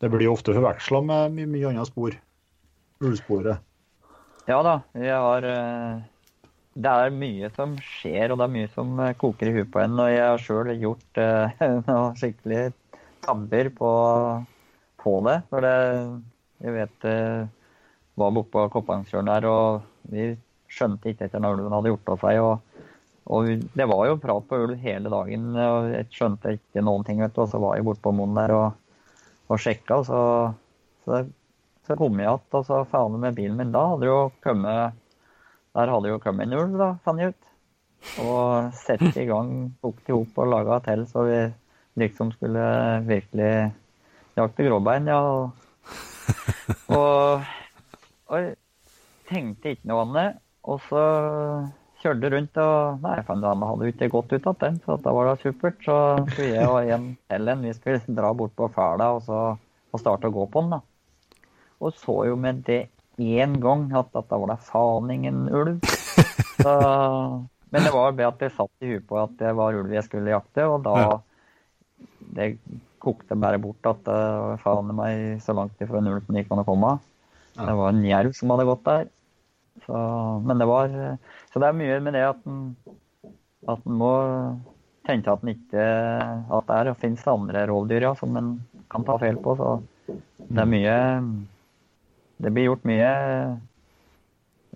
Det 0.03 0.12
blir 0.12 0.27
jo 0.27 0.36
ofte 0.36 0.55
forveksla 0.57 1.01
med 1.07 1.38
mye, 1.38 1.51
mye 1.53 1.71
annet 1.71 1.88
spor. 1.88 2.19
Ulvesporet. 3.00 3.63
Ja 4.50 4.63
da. 4.65 4.79
Jeg 4.98 5.13
har 5.13 5.46
Det 6.74 6.89
er 6.89 7.13
mye 7.13 7.50
som 7.53 7.75
skjer, 7.84 8.32
og 8.32 8.39
det 8.39 8.46
er 8.48 8.53
mye 8.56 8.70
som 8.74 8.98
koker 9.20 9.50
i 9.50 9.53
huet 9.60 9.70
på 9.74 9.82
en. 9.84 10.00
Og 10.01 10.10
jeg 10.10 10.25
har 10.25 10.41
sjøl 10.41 10.72
gjort 10.79 11.20
noen 11.89 12.18
skikkelig 12.18 12.70
tabber 13.25 13.70
på, 13.77 13.91
på 15.03 15.15
det. 15.27 15.38
For 15.51 15.65
det, 15.65 15.75
jeg 16.63 16.75
vet 16.75 17.08
eh, 17.08 17.48
var 18.20 18.34
borte 18.36 18.51
på 18.53 18.65
Koppangsfjorden 18.74 19.32
der, 19.32 19.48
og 19.48 20.12
vi 20.12 20.32
skjønte 20.70 21.12
ikke 21.12 21.27
etter 21.27 21.41
når 21.44 21.58
ulven 21.58 21.75
hadde 21.77 21.94
gjort 21.94 22.13
av 22.13 22.24
seg. 22.24 22.39
Og, 22.44 22.86
og, 23.29 23.50
det 23.79 23.89
var 23.91 24.06
jo 24.10 24.22
prat 24.22 24.48
på 24.50 24.62
ulv 24.65 24.77
hele 24.84 25.12
dagen, 25.13 25.50
og 25.56 25.91
jeg 25.94 26.10
skjønte 26.15 26.56
ikke 26.58 26.86
noen 26.86 27.06
ting. 27.08 27.22
vet 27.24 27.36
du, 27.36 27.44
Og 27.46 27.51
så 27.51 27.62
var 27.62 27.77
jeg 27.77 27.88
borte 27.88 28.03
på 28.06 28.15
Moen 28.15 28.38
der 28.38 28.56
og, 28.56 29.20
og 29.50 29.62
sjekka, 29.62 30.01
og 30.01 30.10
så, 30.10 30.22
så, 31.06 31.24
så 31.89 31.98
kom 31.98 32.19
jeg 32.22 32.29
igjen, 32.29 32.50
og 32.53 32.65
så 32.67 32.84
faen 32.91 33.19
med 33.19 33.38
bilen 33.38 33.58
min. 33.58 33.74
Da 33.74 33.88
hadde 33.96 34.10
jo 34.10 34.19
kommet 34.46 35.00
der 35.75 35.91
hadde 35.93 36.10
jo 36.10 36.19
kommet 36.22 36.48
en 36.48 36.58
ulv, 36.58 36.77
da, 36.79 36.89
fant 37.05 37.22
jeg 37.22 37.34
ut. 37.34 37.50
Og 38.24 38.72
sette 38.79 39.12
i 39.22 39.27
gang, 39.29 39.51
tok 39.84 40.00
det 40.08 40.15
opp 40.15 40.39
og 40.41 40.50
laga 40.53 40.79
til 40.86 41.03
så 41.10 41.25
vi 41.27 41.39
liksom 42.00 42.31
skulle 42.34 42.63
virkelig 43.08 43.51
jakte 44.39 44.65
gråbein, 44.65 45.10
ja. 45.12 45.19
Og, 46.96 47.50
og, 48.29 48.50
tenkte 49.29 49.75
ikke 49.75 49.89
noe 49.89 50.05
annet. 50.08 50.39
Og 50.69 50.81
så 50.88 51.03
kjørte 52.02 52.32
rundt 52.34 52.58
og 52.63 53.04
Nei, 53.04 53.17
faen, 53.28 53.45
han 53.45 53.65
hadde 53.69 53.88
jo 53.88 53.93
ikke 53.93 54.12
gått 54.13 54.34
ut 54.34 54.47
av 54.49 54.60
den, 54.63 54.80
så 54.86 54.97
da 55.04 55.13
var 55.13 55.30
det 55.30 55.39
supert. 55.43 55.82
Så 55.86 55.97
skulle 56.32 56.54
jeg 56.56 56.69
og 56.69 56.93
en 56.95 57.12
til 57.30 57.54
en 57.54 57.65
vi 57.67 57.75
skulle 57.78 58.17
dra 58.19 58.34
bort 58.34 58.56
på 58.58 58.71
fæla 58.73 59.12
og, 59.17 59.25
så, 59.28 59.43
og 59.93 60.02
starte 60.02 60.32
å 60.32 60.36
gå 60.39 60.47
på 60.49 60.65
den. 60.65 60.80
da. 60.80 60.82
Og 61.80 61.96
så 61.96 62.15
jo 62.28 62.36
med 62.39 62.63
det 62.68 62.88
én 63.20 63.56
gang 63.63 63.88
at 63.96 64.12
dette 64.15 64.39
var 64.42 64.52
da 64.52 64.58
faen 64.63 65.12
ingen 65.12 65.48
ulv. 65.52 65.80
Så, 66.60 66.74
men 67.72 67.86
det 67.86 67.92
var 67.96 68.15
det 68.15 68.28
at 68.28 68.42
jeg 68.44 68.56
satt 68.56 68.84
i 68.84 68.94
huet 68.94 69.06
på 69.08 69.20
at 69.22 69.36
det 69.39 69.54
var 69.56 69.76
ulv 69.78 69.94
jeg 69.96 70.04
skulle 70.08 70.34
jakte, 70.34 70.65
og 70.68 70.84
da 70.84 71.20
det 72.36 72.50
kokte 73.00 73.38
bare 73.39 73.60
bort 73.62 73.88
at 73.88 74.02
det 74.08 74.18
var 74.44 74.60
faen 74.63 74.92
meg 74.96 75.39
så 75.44 75.56
langt 75.56 75.80
ifra 75.80 76.02
null 76.04 76.20
som 76.24 76.36
det 76.36 76.44
gikk 76.44 76.52
an 76.56 76.63
å 76.63 76.68
komme. 76.68 76.98
Ja. 77.56 77.70
Det 77.70 77.76
var 77.80 77.94
en 77.94 78.04
jerv 78.08 78.36
som 78.36 78.52
hadde 78.54 78.68
gått 78.68 78.84
der. 78.88 79.08
Så, 79.86 80.00
men 80.44 80.60
det 80.60 80.68
var 80.68 80.92
Så 81.54 81.62
det 81.62 81.70
er 81.70 81.78
mye 81.78 82.00
med 82.04 82.18
det 82.18 82.26
at 82.28 82.42
en, 82.50 82.74
at 83.72 83.86
en 83.88 84.00
må 84.02 84.12
tenke 85.08 85.32
at 85.32 85.46
en 85.46 85.54
ikke 85.54 85.86
At 86.58 86.68
det 86.68 86.76
er, 86.76 86.89
finnes 87.00 87.24
andre 87.32 87.63
rovdyr 87.70 88.10
ja, 88.10 88.12
som 88.20 88.36
en 88.36 88.52
kan 88.92 89.06
ta 89.08 89.15
feil 89.22 89.39
på. 89.39 89.56
Så 89.56 89.80
det 90.50 90.60
er 90.60 90.70
mye 90.70 90.98
Det 92.39 92.52
blir 92.56 92.69
gjort 92.69 92.88
mye 92.88 93.10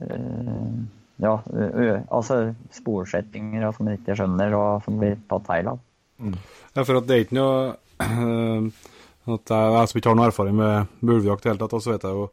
øh, 0.03 0.81
ja, 1.23 1.35
altså 2.11 2.39
sporsettinger 2.73 3.69
som 3.71 3.87
en 3.87 3.99
ikke 3.99 4.17
skjønner, 4.17 4.55
og 4.57 4.83
som 4.83 4.97
blir 4.99 5.15
tatt 5.29 5.45
feil 5.47 5.69
av. 5.71 5.79
Mm. 6.19 6.35
Ja, 6.75 6.83
for 6.83 6.99
at 6.99 7.07
det 7.07 7.15
er 7.15 7.25
ikke 7.25 7.37
noe 7.39 7.53
at 9.33 9.53
jeg, 9.53 9.71
jeg 9.77 9.89
som 9.89 9.99
ikke 9.99 10.11
har 10.11 10.19
noe 10.19 10.27
erfaring 10.29 10.57
med 10.59 11.07
ulvejakt 11.07 11.45
i 11.45 11.47
det 11.47 11.53
hele 11.53 11.63
tatt, 11.63 11.85
så 11.85 11.93
vet 11.93 12.07
jeg 12.07 12.17
jo 12.17 12.27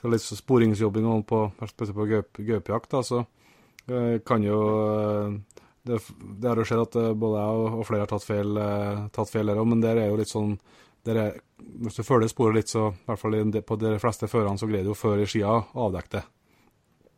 fra 0.00 0.12
litt 0.12 0.24
sporingsjobbing 0.24 1.08
og 1.08 1.24
på, 1.28 1.40
spesielt 1.70 1.96
på 1.96 2.44
gaupejakt, 2.44 2.96
så 3.06 3.22
eh, 3.88 4.18
kan 4.26 4.44
jo 4.44 4.58
eh, 4.84 5.36
det, 5.88 6.00
det 6.40 6.50
har 6.50 6.60
jo 6.60 6.66
skjedd 6.68 6.82
at 6.82 6.98
eh, 7.00 7.12
både 7.16 7.44
jeg 7.44 7.78
og 7.78 7.86
flere 7.88 8.04
har 8.04 8.10
tatt 8.10 8.26
feil, 8.26 8.58
tatt 9.14 9.32
feil 9.32 9.52
der 9.52 9.62
òg, 9.62 9.70
men 9.70 9.84
der 9.84 10.02
er 10.02 10.10
jo 10.10 10.18
litt 10.20 10.32
sånn 10.32 10.58
er, 11.12 11.40
Hvis 11.84 11.98
du 11.98 12.02
følger 12.02 12.28
sporet 12.28 12.56
litt, 12.56 12.70
så 12.72 12.88
i 12.92 13.04
hvert 13.06 13.20
fall 13.20 13.36
på 13.66 13.76
de 13.80 13.98
fleste 14.00 14.28
førerne, 14.28 14.58
så 14.58 14.68
greier 14.70 14.84
du 14.84 14.92
jo 14.92 14.98
før 14.98 15.20
i 15.20 15.28
skia 15.28 15.52
å 15.52 15.86
avdekke 15.88 16.16
det. 16.16 16.24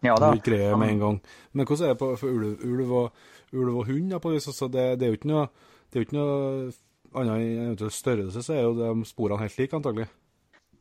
Ja 0.05 0.15
da. 0.21 0.33
Du 0.35 0.43
greier 0.45 0.77
med 0.77 0.91
en 0.95 1.01
gang. 1.01 1.21
Men 1.53 1.67
hvordan 1.67 1.87
er 1.87 1.95
det 1.95 2.01
på, 2.01 2.11
for 2.21 2.29
ulv, 2.29 2.61
ulv, 2.63 2.93
og, 2.93 3.25
ulv 3.53 3.79
og 3.81 3.87
hund? 3.89 4.13
Ja, 4.13 4.21
på 4.23 4.35
vis, 4.35 4.47
altså, 4.51 4.69
det, 4.69 4.99
det 5.01 5.07
er 5.07 5.15
jo 5.15 5.21
ikke 5.21 5.33
noe 5.33 5.49
det 5.87 5.99
er 5.99 6.03
jo 6.03 6.07
ikke 6.07 6.19
noe 6.19 6.71
annet 7.17 7.81
enn 7.81 7.93
størrelse, 7.95 8.43
så 8.45 8.55
er 8.57 8.65
jo 8.67 8.75
de 8.77 9.09
sporene 9.09 9.41
helt 9.41 9.59
like, 9.61 9.79
antagelig. 9.79 10.09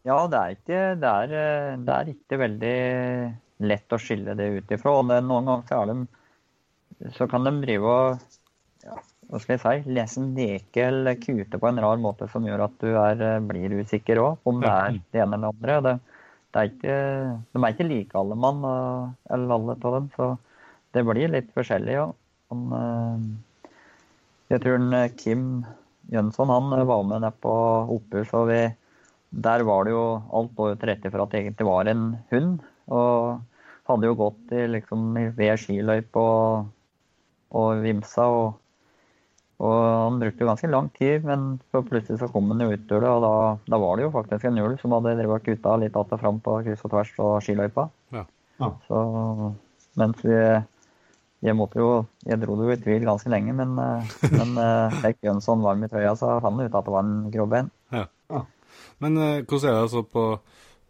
Ja, 0.06 0.18
det 0.30 0.40
er 0.40 0.56
ikke, 0.56 0.80
det 1.02 1.12
er, 1.12 1.36
det 1.82 1.94
er 1.96 2.10
ikke 2.12 2.40
veldig 2.42 2.78
lett 3.70 3.96
å 3.96 4.00
skille 4.02 4.36
det 4.38 4.50
ut 4.58 4.74
ifra. 4.76 4.98
Og 5.00 5.08
noen 5.10 5.48
ganger 5.50 5.70
så, 5.70 5.80
de, 5.90 7.08
så 7.16 7.30
kan 7.32 7.48
de 7.48 7.54
drive 7.64 7.94
og 7.94 8.26
ja, 8.86 9.00
hva 9.30 9.42
skal 9.42 9.56
jeg 9.56 9.62
si, 9.64 9.94
lese 9.96 10.22
en 10.22 10.34
leke 10.38 10.84
eller 10.90 11.18
kute 11.22 11.60
på 11.62 11.70
en 11.70 11.82
rar 11.82 11.98
måte 12.02 12.28
som 12.32 12.46
gjør 12.46 12.68
at 12.68 12.76
du 12.84 12.92
er, 12.94 13.24
blir 13.48 13.80
usikker 13.82 14.22
òg, 14.22 14.44
om 14.46 14.62
det 14.64 14.72
er 14.72 15.00
det 15.14 15.24
ene 15.24 15.40
eller 15.40 15.56
andre. 15.56 15.80
Det, 15.86 15.96
det 16.54 16.62
er 16.62 16.70
ikke, 16.72 17.00
de 17.56 17.62
er 17.64 17.74
ikke 17.74 17.90
like 17.90 18.20
alle 18.22 18.38
mann, 18.40 18.62
eller 19.34 19.56
alle 19.58 19.78
av 19.80 19.98
dem, 19.98 20.12
så 20.16 20.30
det 20.96 21.04
blir 21.08 21.34
litt 21.34 21.50
forskjellig. 21.58 21.98
Ja. 21.98 22.06
Om, 22.54 22.70
jeg 24.54 24.62
tror 24.62 24.84
eh, 24.94 25.12
Kim 25.18 25.66
Jønsson 26.14 26.52
han 26.54 26.74
eh, 26.78 26.86
var 26.88 27.04
med 27.10 27.26
ned 27.26 27.42
på 27.44 27.54
Opphus, 27.96 28.32
og 28.38 28.50
vi, 28.52 28.62
der 29.46 29.66
var 29.68 29.88
det 29.88 29.96
jo 29.96 30.06
alt 30.38 30.60
lå 30.60 30.70
til 30.76 30.92
rette 30.92 31.12
for 31.12 31.26
at 31.26 31.34
det 31.34 31.42
egentlig 31.42 31.68
var 31.68 31.90
en 31.92 32.06
hund. 32.32 32.60
Og 32.94 33.42
hadde 33.90 34.10
jo 34.10 34.18
gått 34.20 34.54
i, 34.54 34.68
liksom, 34.70 35.18
ved 35.38 35.58
skiløype 35.62 36.22
og, 36.22 36.70
og 37.58 37.82
vimsa. 37.84 38.28
Og, 38.30 38.62
og, 39.56 39.76
han 39.80 40.20
brukte 40.20 40.44
jo 40.44 40.50
ganske 40.50 40.70
lang 40.72 40.90
tid, 40.98 41.24
men 41.24 41.44
så 41.72 41.80
plutselig 41.86 42.20
så 42.20 42.28
kom 42.32 42.50
han 42.52 42.64
jo 42.66 42.74
ut 42.74 42.92
ur. 42.92 43.06
Og 43.08 43.22
da, 43.24 43.34
da, 43.72 43.80
var 43.80 43.96
det 43.96 44.04
jo 44.06 44.14
faktisk 44.16 44.48
en 44.50 44.60
ulv 44.60 44.80
som 44.82 44.96
hadde 44.98 45.16
drevet 45.22 45.46
gutta 45.46 45.76
litt 45.80 45.96
att 45.96 46.12
og 46.12 46.20
fram 46.20 46.40
på 46.44 46.58
kryss 46.66 46.84
og 46.84 46.92
tvers 46.92 47.14
og 47.24 47.36
skiløypa. 47.44 47.88
Ja. 48.12 48.26
Ja. 48.60 48.72
Så 48.88 49.00
mens 50.00 50.24
vi 50.24 50.36
jeg 51.46 51.56
måtte 51.56 51.80
jo 51.80 52.06
Jeg 52.26 52.40
dro 52.42 52.56
det 52.58 52.66
jo 52.66 52.74
i 52.74 52.82
tvil 52.82 53.06
ganske 53.06 53.30
lenge, 53.30 53.54
men, 53.54 53.78
eh, 53.80 54.14
men 54.34 54.58
eh, 54.58 55.16
Jønsson 55.24 55.62
var 55.62 55.76
varm 55.76 55.84
i 55.86 55.90
trøya, 55.92 56.16
så 56.18 56.40
fant 56.42 56.58
han 56.58 56.66
ut 56.66 56.76
at 56.76 56.86
det 56.88 56.94
var 56.96 57.06
en 57.06 57.32
gråbein. 57.32 57.72
Ja. 57.94 58.06
ja. 58.32 58.42
Men 59.04 59.18
uh, 59.18 59.44
hvordan 59.44 59.70
er 59.70 59.76
det 59.76 59.84
altså 59.84 60.02
på, 60.02 60.24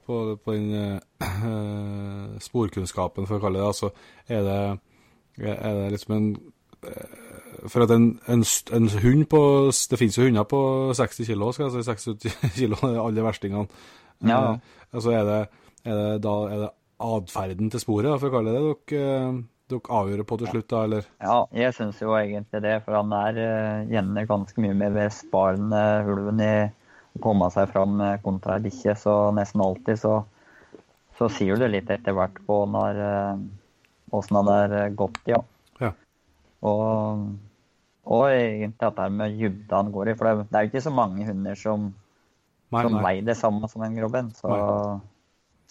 på, 0.05 0.19
på 0.45 0.55
den 0.55 0.99
uh, 1.19 2.37
sporkunnskapen, 2.39 3.27
for 3.27 3.37
å 3.37 3.43
kalle 3.43 3.59
det 3.59 3.67
altså, 3.67 3.91
er 4.29 4.45
det? 4.47 4.59
Er 5.43 5.81
det 5.81 5.89
liksom 5.91 6.15
en 6.15 6.29
For 7.71 7.85
at 7.85 7.91
en, 7.93 8.07
en, 8.31 8.43
en, 8.75 8.87
hund 9.03 9.25
på 9.31 9.41
Det 9.91 9.99
finnes 9.99 10.17
jo 10.17 10.27
hunder 10.27 10.47
på 10.49 10.61
60 10.95 11.27
kilo, 11.29 11.51
skal 11.55 11.69
jeg 11.69 11.85
si. 11.85 11.91
60 11.91 12.39
kilo, 12.59 12.79
er 12.87 13.01
alle 13.01 13.25
verstingene. 13.25 13.67
Ja. 14.25 14.39
Uh, 14.55 14.79
altså 14.95 15.15
er 15.15 15.27
det, 15.29 15.41
er 15.85 15.99
det 15.99 16.23
da 16.23 16.35
er 16.49 16.63
det 16.65 16.71
atferden 17.05 17.69
til 17.71 17.83
sporet, 17.83 18.15
for 18.21 18.29
å 18.31 18.37
kalle 18.37 18.55
det 18.55 18.63
dere 18.63 19.09
dere 19.65 19.97
avgjør 19.97 20.21
på 20.29 20.37
til 20.37 20.51
slutt, 20.51 20.67
da, 20.69 20.83
eller? 20.85 21.07
Ja, 21.25 21.39
jeg 21.57 21.73
syns 21.73 21.97
jo 22.01 22.13
egentlig 22.15 22.61
det. 22.61 22.75
For 22.85 22.99
han 22.99 23.13
er 23.17 23.39
uh, 23.41 23.87
gjerne 23.89 24.27
ganske 24.29 24.61
mye 24.61 24.77
mer 24.77 24.93
besparende 24.95 25.81
ulven 26.05 26.43
i 26.45 26.53
å 27.15 27.21
komme 27.23 27.49
seg 27.53 27.71
fram 27.73 27.97
kontra 28.23 28.59
ei 28.59 28.65
bikkje. 28.67 28.95
Så 29.01 29.15
nesten 29.35 29.63
alltid 29.65 29.99
så, 30.03 30.15
så 31.17 31.31
sier 31.33 31.57
du 31.59 31.67
litt 31.71 31.89
etter 31.91 32.15
hvert 32.15 32.37
på 32.45 32.61
når 32.69 33.01
åssen 34.13 34.39
han 34.39 34.51
er 34.53 34.93
gått, 34.95 35.19
ja. 35.29 35.41
Ja. 35.81 35.91
Og, 36.65 37.25
og 38.05 38.29
egentlig 38.29 38.77
dette 38.79 39.01
her 39.01 39.13
med 39.13 39.37
dybda 39.39 39.81
han 39.81 39.91
går 39.93 40.11
i. 40.11 40.15
For 40.17 40.29
det, 40.29 40.47
det 40.49 40.57
er 40.57 40.65
jo 40.65 40.71
ikke 40.71 40.85
så 40.85 40.93
mange 40.93 41.27
hunder 41.27 41.59
som, 41.59 41.91
Nei, 42.73 42.81
som 42.85 42.97
nei. 42.97 43.03
veier 43.07 43.27
det 43.29 43.37
samme 43.39 43.69
som 43.71 43.85
en 43.85 43.97
grobben. 43.97 44.31
Så, 44.37 44.49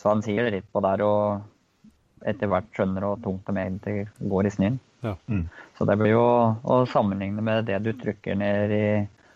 så 0.01 0.11
han 0.11 0.25
sier 0.27 0.51
litt 0.51 0.67
på 0.75 0.83
der 0.85 1.05
og 1.07 2.25
etter 2.25 2.51
hvert 2.51 2.71
skjønner 2.75 3.05
hvor 3.05 3.21
tungt 3.23 3.47
de 3.47 3.61
egentlig 3.61 4.31
går 4.33 4.49
i 4.49 4.55
snøen. 4.55 4.79
Ja. 5.05 5.15
Mm. 5.29 5.45
Så 5.77 5.87
det 5.89 5.99
blir 6.01 6.15
jo 6.15 6.25
å 6.65 6.79
sammenligne 6.89 7.45
med 7.45 7.67
det 7.69 7.83
du 7.85 7.93
trykker 8.01 8.39
ned 8.41 8.73
i 8.73 8.87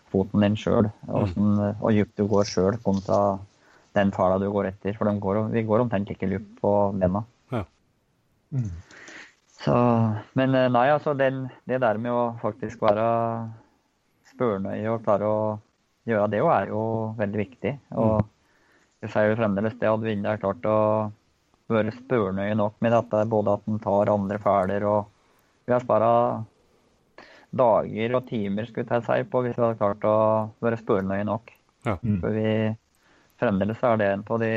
foten 0.09 0.41
din 0.41 0.57
sjøl, 0.57 0.89
og 1.05 1.35
hvor 1.37 1.93
dypt 1.93 2.17
du 2.17 2.25
går 2.31 2.47
sjøl 2.49 2.79
kontra 2.81 3.37
den 3.93 4.11
fala 4.15 4.39
du 4.41 4.47
går 4.53 4.71
etter. 4.71 4.95
For 4.97 5.09
går, 5.21 5.43
vi 5.53 5.65
går 5.67 5.85
omtrent 5.85 6.09
like 6.09 6.29
dypt 6.29 6.55
på 6.61 6.73
bena. 6.97 7.21
Ja. 7.53 7.63
Mm. 8.55 8.71
Så, 9.59 9.75
men 10.39 10.55
eh, 10.55 10.69
nei, 10.71 10.87
altså 10.93 11.13
den, 11.19 11.47
det 11.67 11.81
der 11.83 11.99
med 11.99 12.15
å 12.15 12.23
faktisk 12.39 12.81
være 12.85 13.05
spørnøye 14.31 14.87
og 14.93 15.03
klare 15.03 15.27
å 15.27 15.39
gjøre 16.07 16.29
det, 16.31 16.39
er 16.39 16.69
jo 16.71 16.83
veldig 17.19 17.41
viktig. 17.41 17.73
Og 17.99 18.21
jeg 19.03 19.11
sier 19.13 19.31
jo 19.31 19.39
fremdeles 19.39 19.75
det 19.79 19.89
at 19.89 20.03
Vilde 20.03 20.31
har 20.31 20.39
klart 20.41 20.69
å 20.69 20.79
være 21.69 21.93
spørnøye 21.93 22.55
nok 22.57 22.79
med 22.83 22.95
dette, 22.95 23.25
både 23.29 23.57
at 23.57 23.67
en 23.69 23.81
tar 23.83 24.13
andre 24.15 24.39
fæler 24.41 24.87
og 24.89 25.15
Vi 25.69 25.73
har 25.75 25.83
spart 25.83 26.47
dager 27.53 28.15
og 28.17 28.23
timer 28.25 28.65
skulle 28.65 28.89
jeg 28.89 29.05
si, 29.05 29.25
på 29.29 29.41
hvis 29.45 29.57
vi 29.57 29.61
hadde 29.61 29.77
klart 29.77 30.05
å 30.07 30.15
være 30.65 30.79
spørnøye 30.81 31.27
nok. 31.27 31.51
Ja. 31.85 31.93
Mm. 32.01 32.15
For 32.23 32.33
vi 32.33 32.53
fremdeles 33.39 33.83
er 33.85 33.99
det 34.01 34.07
en 34.13 34.25
av 34.25 34.41
de 34.41 34.53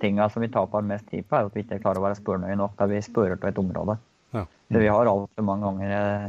tinga 0.00 0.28
som 0.30 0.44
vi 0.44 0.50
taper 0.52 0.86
mest 0.86 1.08
tid 1.10 1.26
på, 1.26 1.36
er 1.36 1.48
at 1.48 1.56
vi 1.56 1.64
ikke 1.64 1.80
klarer 1.82 2.00
å 2.00 2.06
være 2.08 2.20
spørnøye 2.20 2.58
nok 2.58 2.76
da 2.78 2.88
vi 2.90 3.02
spør 3.04 3.36
på 3.40 3.50
et 3.50 3.60
område. 3.60 3.96
Ja. 4.36 4.44
Så 4.70 4.82
vi 4.82 4.90
har 4.90 5.10
altfor 5.10 5.46
mange 5.46 5.66
ganger 5.66 5.94
eh, 5.96 6.26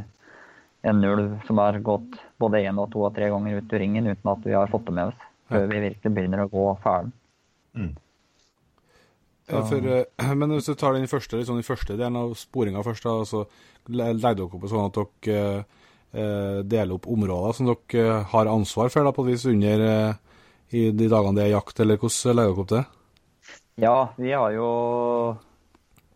en 0.90 1.04
ulv 1.06 1.34
som 1.46 1.60
har 1.62 1.78
gått 1.84 2.16
både 2.42 2.62
én 2.66 2.78
og 2.82 2.90
to 2.92 3.04
og 3.06 3.14
tre 3.14 3.28
ganger 3.30 3.60
ut 3.60 3.74
i 3.74 3.82
ringen 3.84 4.08
uten 4.10 4.32
at 4.32 4.46
vi 4.46 4.56
har 4.56 4.70
fått 4.72 4.88
det 4.88 4.96
med 4.96 5.12
oss, 5.12 5.28
før 5.52 5.68
vi 5.70 5.82
virkelig 5.86 6.14
begynner 6.16 6.42
å 6.44 6.48
gå 6.50 6.64
fælen. 6.82 7.12
Mm. 7.78 7.92
For, 9.52 9.86
eh, 9.86 10.34
men 10.38 10.56
hvis 10.56 10.70
du 10.70 10.74
tar 10.78 10.96
den 10.96 11.10
første, 11.10 11.38
liksom, 11.38 11.60
den 11.60 11.66
første 11.66 11.96
delen 11.98 12.18
av 12.18 12.34
sporinga 12.38 12.82
først, 12.86 13.06
da, 13.06 13.22
så 13.28 13.44
legger 13.92 14.20
dere 14.22 14.48
opp 14.48 14.66
sånn 14.70 14.88
at 14.88 14.98
dere 14.98 15.46
eh, 16.12 16.58
deler 16.66 16.96
opp 16.96 17.08
områder 17.10 17.56
som 17.56 17.70
dere 17.70 18.22
har 18.32 18.50
ansvar 18.50 18.92
for 18.94 19.06
da, 19.06 19.14
på 19.14 19.26
et 19.26 19.32
vis 19.32 19.46
under 19.50 19.86
eh, 19.86 20.20
i 20.72 20.88
de 20.96 21.08
dagene 21.10 21.36
det 21.36 21.46
er 21.46 21.54
jakt, 21.56 21.80
eller 21.84 22.00
hvordan 22.00 22.38
legger 22.38 22.52
dere 22.52 22.64
opp 22.64 22.72
det? 22.72 22.84
Ja, 23.80 24.12
vi 24.16 24.32
har 24.32 24.52
jo 24.52 24.68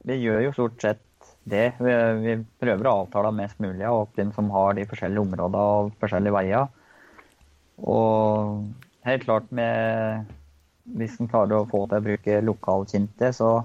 Vi 0.06 0.18
gjør 0.20 0.42
jo 0.44 0.54
stort 0.54 0.82
sett 0.82 1.02
det. 1.46 1.72
Vi, 1.78 1.94
vi 2.22 2.34
prøver 2.60 2.88
å 2.88 2.96
avtale 3.02 3.32
mest 3.34 3.58
mulig 3.62 3.86
av 3.86 4.08
hvem 4.16 4.32
som 4.34 4.50
har 4.54 4.76
de 4.76 4.86
forskjellige 4.88 5.22
områdene 5.22 5.62
og 5.62 5.94
forskjellige 6.02 6.34
veier. 6.36 6.68
Og 7.82 8.66
helt 9.06 9.24
klart 9.26 9.50
med 9.54 10.32
Hvis 10.96 11.16
en 11.20 11.30
klarer 11.30 11.58
å 11.58 11.66
få 11.70 11.86
til 11.88 11.98
å 11.98 12.04
bruke 12.04 12.38
lokalkjente, 12.46 13.32
så 13.34 13.64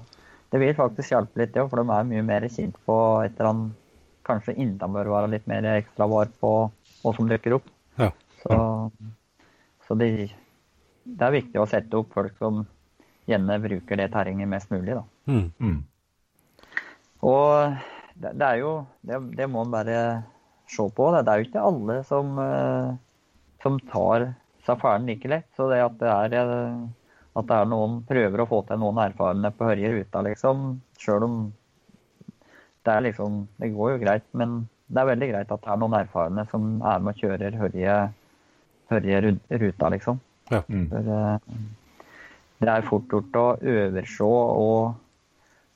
det 0.50 0.58
vil 0.58 0.74
faktisk 0.74 1.12
hjelpe 1.14 1.38
litt, 1.38 1.54
ja, 1.54 1.62
for 1.70 1.78
de 1.78 1.94
er 1.94 2.08
mye 2.08 2.24
mer 2.26 2.44
kjent 2.50 2.74
på 2.84 2.96
et 3.22 3.38
eller 3.38 3.50
annet 3.52 3.78
Kanskje 4.26 4.54
Inda 4.62 4.86
bør 4.90 5.08
være 5.10 5.30
litt 5.32 5.46
mer 5.50 5.64
ekstra 5.72 6.06
var 6.10 6.28
på 6.42 6.50
hva 7.02 7.12
som 7.16 7.30
dukker 7.30 7.56
opp. 7.56 7.70
Ja. 7.98 8.10
Så, 8.42 8.58
så 9.86 9.96
det, 9.98 10.10
det 11.02 11.26
er 11.26 11.34
viktig 11.34 11.58
å 11.58 11.66
sette 11.70 11.98
opp 11.98 12.12
folk 12.14 12.36
som 12.38 12.60
gjerne 13.30 13.58
bruker 13.62 14.00
det 14.00 14.10
terrenget 14.12 14.50
mest 14.50 14.70
mulig. 14.72 14.96
Da. 14.98 15.04
Mm. 15.30 15.48
Mm. 15.58 15.80
Og 17.22 17.76
det, 18.14 18.34
det 18.34 18.48
er 18.48 18.60
jo 18.62 18.72
det, 19.00 19.20
det 19.38 19.48
må 19.50 19.64
man 19.64 19.74
bare 19.76 19.98
se 20.70 20.88
på. 20.96 21.10
Det, 21.14 21.24
det 21.26 21.32
er 21.32 21.40
jo 21.40 21.48
ikke 21.48 21.66
alle 21.70 21.98
som, 22.08 22.32
eh, 22.42 22.90
som 23.62 23.78
tar 23.92 24.32
safaren 24.66 25.06
like 25.06 25.30
lett. 25.30 25.48
Så 25.56 25.68
det 25.70 25.82
at 25.84 25.98
det 26.00 26.10
er, 26.10 26.36
eh, 26.40 26.82
at 27.38 27.48
det 27.48 27.58
er 27.58 27.70
noen 27.70 28.00
prøver 28.08 28.42
å 28.42 28.48
få 28.50 28.62
til 28.68 28.82
noen 28.82 29.00
erfarne 29.06 29.52
på 29.54 29.70
høyre 29.70 29.94
ruta, 29.96 30.24
liksom, 30.26 30.80
sjøl 31.00 31.28
om 31.28 31.42
det 32.82 32.90
er 32.90 33.04
liksom 33.04 33.44
Det 33.62 33.68
går 33.70 33.92
jo 33.92 33.98
greit, 34.02 34.24
men 34.34 34.64
det 34.90 34.98
er 34.98 35.06
veldig 35.12 35.28
greit 35.30 35.52
at 35.54 35.60
det 35.62 35.70
er 35.70 35.78
noen 35.78 35.94
erfarne 35.94 36.44
som 36.50 36.80
er 36.82 37.04
med 37.04 37.14
og 37.14 37.20
kjører 37.22 37.58
høyre 37.60 39.20
ruta, 39.62 39.88
liksom. 39.94 40.18
Mm. 40.50 40.88
For 40.90 41.12
eh, 41.14 41.52
det 42.62 42.74
er 42.74 42.86
fort 42.86 43.10
gjort 43.10 43.38
å 43.38 43.46
overse 43.58 44.26
og, 44.26 44.96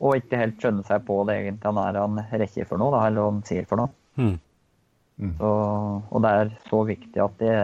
og 0.01 0.18
ikke 0.18 0.40
helt 0.40 0.59
skjønne 0.62 0.85
seg 0.87 1.07
på 1.07 1.20
det 1.29 1.38
egentlig 1.40 1.70
han 1.70 1.81
er 1.83 2.01
han 2.01 2.20
rekker 2.31 2.68
for 2.68 2.81
noe, 2.81 2.92
da, 2.94 3.07
eller 3.09 3.31
han 3.31 3.40
sier 3.49 3.66
for 3.68 3.83
noe. 3.83 3.92
Mm. 4.16 4.37
Så, 5.38 5.51
og 6.12 6.22
det 6.25 6.33
er 6.38 6.53
så 6.68 6.83
viktig 6.85 7.22
at, 7.25 7.37
det, 7.40 7.55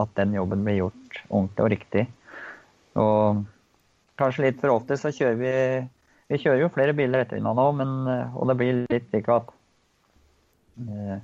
at 0.00 0.12
den 0.16 0.34
jobben 0.36 0.64
blir 0.64 0.78
gjort 0.80 1.20
ordentlig 1.28 1.64
og 1.64 1.72
riktig. 1.74 2.04
Og 2.98 3.42
kanskje 4.18 4.46
litt 4.46 4.60
for 4.62 4.72
ofte 4.72 4.96
så 4.98 5.12
kjører 5.14 5.38
vi 5.42 5.54
Vi 6.28 6.36
kjører 6.42 6.60
jo 6.60 6.72
flere 6.72 6.92
biler 6.92 7.22
etter 7.24 7.38
hverandre 7.38 7.56
nå, 7.56 7.68
men, 7.78 7.92
og 8.36 8.50
det 8.50 8.56
blir 8.60 8.80
litt 8.92 9.06
slik 9.08 9.30
at 9.32 9.46
eh, 10.84 11.20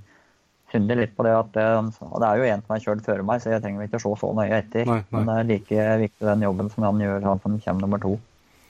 Synder 0.74 0.98
litt 0.98 1.14
på 1.14 1.22
det 1.22 1.32
at 1.38 1.52
det, 1.54 1.64
og 2.02 2.18
det 2.18 2.28
er 2.28 2.40
jo 2.42 2.46
en 2.50 2.62
som 2.66 2.74
har 2.74 2.82
kjørt 2.82 3.04
før 3.06 3.22
meg, 3.30 3.40
så 3.44 3.52
jeg 3.54 3.62
trenger 3.62 3.87
ikke 3.87 4.00
å 4.00 4.04
se 4.04 4.12
så 4.24 4.30
nøye 4.34 4.58
etter. 4.58 4.88
Nei, 4.90 4.96
nei. 5.06 5.20
Men 5.20 5.30
det 5.30 5.37
er 5.38 5.48
like 5.52 5.84
viktig 6.02 6.26
den 6.26 6.42
jobben 6.48 6.70
som 6.74 6.87
han 6.88 7.02
gjør, 7.04 7.28
han 7.30 7.42
som 7.44 7.58
kommer 7.62 7.87
nummer 7.87 8.02
to. 8.02 8.14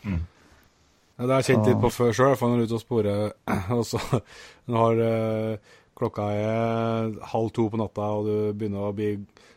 Ja, 0.04 1.26
det 1.28 1.30
har 1.30 1.40
jeg 1.44 1.48
kjent 1.54 1.68
litt 1.70 1.80
på 1.80 1.90
før 1.94 2.12
sjøl, 2.16 2.34
for 2.36 2.50
når 2.50 2.60
du 2.60 2.62
er 2.64 2.68
ute 2.68 2.76
og 2.76 2.82
sporer, 2.82 3.34
og 3.78 3.84
så 3.86 4.00
nå 4.68 4.80
har, 4.80 5.02
eh, 5.06 5.74
klokka 5.94 6.24
er 6.34 7.12
halv 7.30 7.52
to 7.54 7.68
på 7.70 7.78
natta, 7.78 8.08
og 8.18 8.26
du 8.26 8.36
begynner 8.58 8.88
å 8.88 8.94
bli 8.96 9.12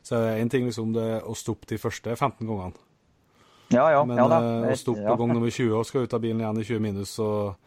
Så 0.07 0.15
er 0.15 0.27
det 0.37 0.43
én 0.45 0.49
ting 0.53 0.63
liksom 0.69 0.93
det 0.95 1.07
å 1.27 1.33
stoppe 1.35 1.67
de 1.67 1.75
første 1.81 2.13
15 2.15 2.45
gangene. 2.47 2.77
Ja, 3.73 3.89
ja. 3.91 4.03
Men 4.07 4.21
ja 4.21 4.27
da. 4.31 4.37
eh, 4.39 4.69
å 4.71 4.77
stoppe 4.79 5.01
Ja. 5.03 5.11
på 5.11 5.17
gang 5.25 5.33
nummer 5.35 5.49
20 5.51 5.73
og 5.81 5.85
skal 5.89 6.05
ut 6.05 6.13
av 6.15 6.21
bilen 6.23 6.39
igjen 6.39 6.61
i 6.61 6.63
20 6.63 6.79
minus, 6.85 7.17
og 7.19 7.57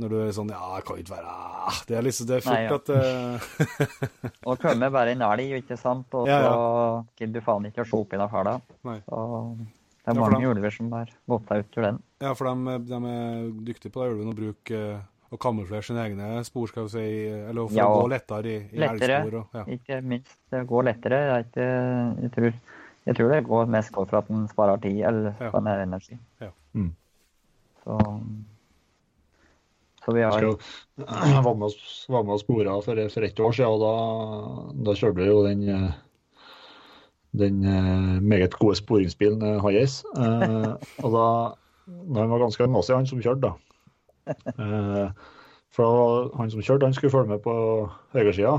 når 0.00 0.12
du 0.12 0.16
er 0.24 0.32
sånn 0.36 0.50
Ja, 0.52 0.60
det 0.76 0.84
kan 0.88 0.96
jo 0.98 1.04
ikke 1.04 1.14
være 1.18 1.34
ah, 1.34 1.78
Det 1.88 1.96
er 1.98 2.06
liksom 2.06 2.26
det 2.30 2.36
er 2.38 2.44
fort 2.46 2.56
Nei, 2.56 2.64
ja. 2.64 2.78
at 2.78 2.90
uh... 2.90 4.32
Og 4.50 4.58
komme 4.62 4.90
bare 4.94 5.14
en 5.14 5.22
elg, 5.28 5.54
ikke 5.60 5.76
sant, 5.80 6.08
og 6.16 6.26
så 6.26 6.40
Ja, 6.40 6.56
gidder 7.20 7.38
du 7.40 7.46
faen 7.46 7.68
ikke 7.70 7.84
å 7.84 7.88
se 7.90 8.00
opp 8.00 8.16
i 8.16 8.20
den 8.20 8.32
fæla. 8.32 8.56
Det 8.82 8.96
er 8.96 9.02
Ja, 10.10 10.16
mange 10.16 10.40
de... 10.40 10.50
ulver 10.50 10.72
som 10.74 10.90
har 10.96 11.12
gått 11.28 11.48
seg 11.52 11.62
ut 11.62 11.72
til 11.76 11.84
den. 11.86 12.02
Ja, 12.24 12.32
for 12.34 12.48
de, 12.50 12.76
de 12.88 13.00
er 13.12 13.48
dyktige 13.68 13.92
på 13.94 14.02
det, 14.02 14.12
ulven, 14.16 14.32
å 14.32 14.36
bruke 14.38 14.80
og 15.30 15.36
å 15.36 15.38
kamuflere 15.38 15.84
sine 15.86 16.02
egne 16.08 16.40
spor, 16.42 16.66
skal 16.66 16.88
vi 16.88 16.90
si, 16.90 17.02
eller 17.30 17.68
for 17.68 17.76
Ja, 17.78 17.84
å 17.86 18.00
gå 18.00 18.08
lettere 18.10 18.50
i, 18.50 18.54
i 18.74 18.80
lettere. 18.82 19.20
elgspor. 19.20 19.36
Og, 19.44 19.60
ja. 19.60 19.62
Ikke 19.76 20.00
minst. 20.02 20.32
Det 20.50 20.64
går 20.66 20.86
lettere. 20.88 21.20
Jeg, 21.20 21.30
er 21.36 21.44
ikke, 21.46 21.66
jeg, 22.24 22.30
tror, 22.34 22.56
jeg 23.06 23.18
tror 23.20 23.30
det 23.36 23.38
går 23.46 23.70
mest 23.76 23.92
for 23.94 24.18
at 24.18 24.32
den 24.32 24.48
sparer 24.50 24.82
tid 24.82 24.98
eller 25.06 25.28
Ja. 25.36 25.52
sparer 25.52 25.84
energi. 25.84 26.18
Ja. 26.42 26.50
Mm. 26.74 26.88
Så, 27.84 27.98
så 30.04 30.14
vi 30.16 30.22
har 30.24 30.42
Jeg 30.42 30.56
var 31.46 31.54
med, 31.54 31.80
var 32.08 32.22
med 32.24 32.36
og 32.36 32.40
spora 32.40 32.76
for, 32.84 33.00
for 33.14 33.26
ett 33.26 33.40
år 33.40 33.56
siden, 33.56 33.70
og 33.70 33.82
da, 33.84 34.84
da 34.86 34.94
kjørte 34.96 35.20
vi 35.20 35.28
jo 35.28 35.42
den, 35.44 35.66
eh, 35.68 35.90
den 37.42 37.64
eh, 37.64 38.20
meget 38.22 38.56
gode 38.58 38.78
sporingsbilen 38.80 39.60
Hiace. 39.60 40.04
Eh, 40.16 40.70
og 41.04 41.16
da, 41.16 41.26
da 41.86 42.22
han 42.22 42.32
var 42.32 42.46
ganske 42.46 42.70
nazi, 42.70 42.96
han 42.96 43.10
som 43.10 43.20
kjørte, 43.20 43.50
da. 43.50 43.52
Eh, 44.56 45.36
for 45.74 46.30
han 46.38 46.50
som 46.50 46.62
kjørte, 46.62 46.88
han 46.88 46.96
skulle 46.96 47.12
følge 47.12 47.34
med 47.34 47.44
på 47.44 47.54
høyresida. 48.14 48.56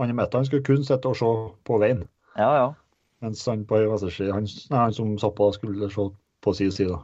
Han 0.00 0.10
i 0.10 0.16
midten 0.16 0.40
han 0.40 0.46
skulle 0.48 0.64
kun 0.66 0.84
sitte 0.84 1.10
og 1.10 1.18
se 1.18 1.32
på 1.66 1.78
veien. 1.82 2.06
Ja, 2.38 2.50
ja. 2.56 2.70
Mens 3.22 3.44
han 3.46 3.64
på 3.68 3.78
venstresida, 3.78 4.34
han, 4.34 4.46
han 4.70 4.94
som 4.94 5.18
satt 5.18 5.36
på, 5.38 5.50
skulle 5.54 5.90
se 5.92 6.08
på 6.44 6.54
sin 6.56 6.72
side. 6.72 6.96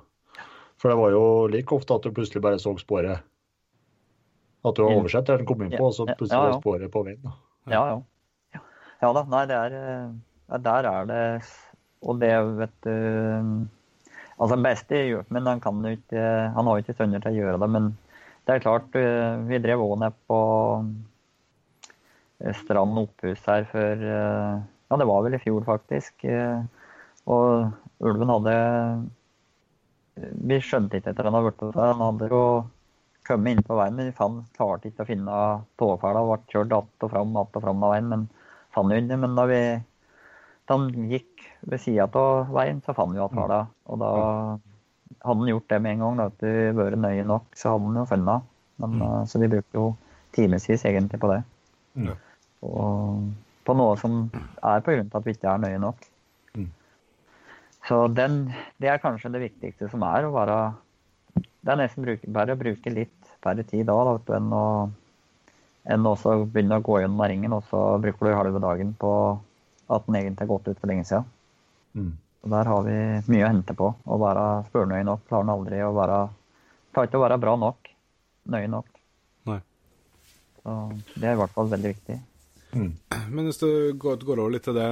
For 0.80 0.90
det 0.90 0.98
var 0.98 1.12
jo 1.12 1.24
like 1.52 1.76
ofte 1.76 1.94
at 1.94 2.04
du 2.04 2.14
plutselig 2.16 2.42
bare 2.42 2.58
så 2.58 2.72
sporet. 2.80 3.20
At 4.60 4.76
du 4.76 4.82
har 4.84 4.92
oversett 4.98 5.26
det 5.28 5.38
den 5.40 5.48
kom 5.48 5.62
inn 5.64 5.72
på, 5.72 5.86
og 5.88 5.94
så 5.96 6.04
plutselig 6.10 6.36
ja, 6.36 6.52
ja. 6.52 6.58
sporet 6.60 6.92
på 6.92 7.02
veien. 7.06 7.34
Ja, 7.70 7.82
ja. 7.94 8.00
Ja, 8.54 8.60
ja 9.00 9.12
da. 9.16 9.22
Nei, 9.32 9.44
det 9.48 9.56
er 9.56 9.76
eh, 9.78 10.08
ja, 10.50 10.58
Der 10.66 10.88
er 10.90 11.06
det 11.08 11.22
Og 12.02 12.18
det, 12.20 12.32
vet 12.58 12.74
du 12.84 12.94
Altså, 14.40 14.54
den 14.56 14.64
beste 14.64 15.00
gjør 15.06 15.24
Men 15.32 15.46
han 15.48 15.60
kan 15.60 15.80
jo 15.84 15.92
ikke 15.96 16.24
Han 16.56 16.66
har 16.66 16.78
jo 16.78 16.84
ikke 16.84 16.96
sønner 16.98 17.22
til 17.22 17.32
å 17.32 17.38
gjøre 17.38 17.60
det, 17.62 17.68
men 17.76 17.90
det 18.48 18.56
er 18.56 18.64
klart 18.64 18.96
eh, 18.98 19.36
Vi 19.48 19.60
drev 19.62 19.84
òg 19.84 19.94
ned 20.00 20.16
på 20.28 20.40
stranden 22.40 22.56
Strand 22.56 22.98
opphus 23.02 23.42
her 23.46 23.66
før 23.68 24.00
eh, 24.00 24.60
Ja, 24.90 24.96
det 24.98 25.06
var 25.06 25.24
vel 25.26 25.36
i 25.36 25.42
fjor, 25.42 25.60
faktisk. 25.68 26.24
eh, 26.24 26.62
Og 27.28 27.68
ulven 28.00 28.32
hadde 28.32 28.54
Vi 30.48 30.60
skjønte 30.64 30.98
ikke 30.98 31.12
etter 31.12 31.28
han 31.28 31.36
hadde 31.36 31.52
blitt 31.52 31.76
der. 31.76 31.92
Han 31.92 32.02
hadde 32.06 32.30
jo 32.32 32.42
kommet 33.30 33.56
inn 33.56 33.66
på 33.66 33.78
veien, 33.78 33.96
men 33.96 34.10
vi 34.10 34.16
fant, 34.16 34.42
klarte 34.58 34.90
ikke 34.90 35.06
å 35.06 35.08
finne 35.08 35.36
togfella. 35.80 36.26
Ble 36.26 36.40
kjørt 36.52 36.74
att 36.76 37.06
og 37.06 37.14
fram, 37.14 37.36
att 37.40 37.56
og 37.56 37.64
fram 37.64 37.86
av 37.86 37.94
veien, 37.94 38.10
men 38.10 38.26
fant 38.74 38.92
jo 38.92 38.98
ikke. 39.00 39.20
Men 39.24 39.38
da 39.38 39.46
vi 39.50 39.62
han 40.70 40.90
gikk 41.10 41.46
ved 41.66 41.82
sida 41.82 42.06
av 42.06 42.50
veien, 42.54 42.80
så 42.86 42.94
fant 42.94 43.14
vi 43.14 43.18
igjen. 43.18 43.40
Og 43.90 44.00
da 44.00 44.10
hadde 45.20 45.40
han 45.42 45.50
gjort 45.50 45.68
det 45.72 45.80
med 45.82 45.96
en 45.96 46.04
gang, 46.04 46.20
da, 46.20 46.28
at 46.30 46.42
du 46.42 46.78
vært 46.78 47.00
nøye 47.00 47.26
nok, 47.26 47.48
så 47.58 47.74
hadde 47.74 47.88
han 47.88 48.00
jo 48.00 48.06
funnet. 48.10 48.50
Men, 48.80 48.96
mm. 49.00 49.26
Så 49.28 49.40
vi 49.42 49.50
brukte 49.52 49.76
jo 49.80 49.86
timevis 50.36 50.84
egentlig 50.86 51.20
på 51.20 51.30
det. 51.32 51.40
Ja. 52.06 52.14
Og 52.66 53.32
på 53.66 53.76
noe 53.76 53.96
som 54.00 54.22
er 54.32 54.84
på 54.84 54.94
grunn 54.94 55.10
av 55.10 55.18
at 55.20 55.26
vi 55.26 55.34
ikke 55.36 55.50
er 55.52 55.64
nøye 55.64 55.80
nok. 55.82 56.06
Mm. 56.56 56.70
Så 57.88 58.00
den, 58.14 58.38
det 58.80 58.92
er 58.92 59.02
kanskje 59.02 59.32
det 59.34 59.42
viktigste 59.48 59.90
som 59.92 60.04
er 60.06 60.26
å 60.26 60.34
være 60.34 60.60
Det 61.34 61.72
er 61.72 61.78
nesten 61.82 62.06
bruk, 62.06 62.22
bare 62.32 62.54
å 62.56 62.60
bruke 62.60 62.92
litt 62.92 63.19
færre 63.44 63.64
tid 63.66 63.86
da, 63.88 63.96
da 64.06 64.38
enn 64.38 64.54
å 64.54 64.64
enn 65.90 66.06
også 66.06 66.34
begynne 66.44 66.78
å 66.78 66.84
gå 66.84 66.98
gjennom 67.00 67.22
ringen, 67.24 67.54
og 67.56 67.64
så 67.70 67.80
bruker 68.02 68.28
du 68.28 68.36
halve 68.36 68.60
dagen 68.62 68.92
på 69.00 69.12
at 69.90 70.04
den 70.06 70.18
egentlig 70.20 70.44
har 70.44 70.52
gått 70.52 70.68
ut 70.68 70.80
for 70.80 70.90
lenge 70.90 71.06
siden. 71.08 71.24
Mm. 71.96 72.12
Og 72.40 72.52
der 72.54 72.70
har 72.70 72.84
vi 72.86 72.98
mye 73.32 73.44
å 73.44 73.50
hente 73.50 73.76
på. 73.76 73.88
Å 73.90 74.18
være 74.20 74.44
spørrenøye 74.68 75.06
nok 75.08 75.24
klarer 75.28 75.46
den 75.46 75.54
aldri 75.56 75.80
å 75.84 75.96
være 75.96 76.20
Klarer 76.90 77.06
ikke 77.06 77.18
å 77.20 77.22
være 77.22 77.38
bra 77.38 77.52
nok. 77.54 77.88
Nøye 78.50 78.66
nok. 78.66 78.86
Nei. 79.46 79.60
Så 80.58 80.72
det 81.14 81.28
er 81.28 81.36
i 81.36 81.38
hvert 81.38 81.52
fall 81.54 81.68
veldig 81.70 81.92
viktig. 81.92 82.16
Mm. 82.74 82.88
Men 83.30 83.46
hvis 83.46 83.60
du 83.60 83.68
går, 83.94 84.16
går, 84.26 84.42
over 84.42 84.56
litt 84.56 84.64
til 84.66 84.74
det, 84.74 84.88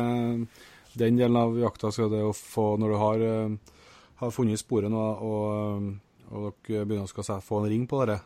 den 0.94 1.18
delen 1.18 1.40
av 1.40 1.58
jakta, 1.58 1.90
er 1.90 2.12
det 2.12 2.20
å 2.22 2.30
få 2.34 2.68
Når 2.78 2.94
du 2.94 2.96
har, 3.02 3.24
eh, 3.32 3.80
har 4.22 4.30
funnet 4.34 4.62
sporet 4.62 4.94
nå, 4.94 5.02
og, 5.26 5.90
og 6.30 6.46
dere 6.68 6.86
begynner 6.86 7.10
å 7.10 7.40
få 7.42 7.64
en 7.64 7.70
ring 7.72 7.88
på 7.90 7.98
dere, 8.04 8.20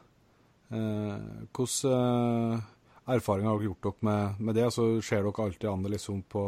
eh, 0.73 1.47
hvilke 1.53 1.95
eh, 1.95 2.69
erfaringer 3.15 3.51
har 3.51 3.59
dere 3.61 3.71
gjort 3.71 3.89
dere 3.89 4.09
med, 4.09 4.45
med 4.49 4.59
det? 4.59 4.69
Så 4.75 4.87
ser 5.05 5.27
dere 5.27 5.47
alltid 5.47 5.71
an 5.71 5.91
liksom 5.95 6.23
på 6.33 6.47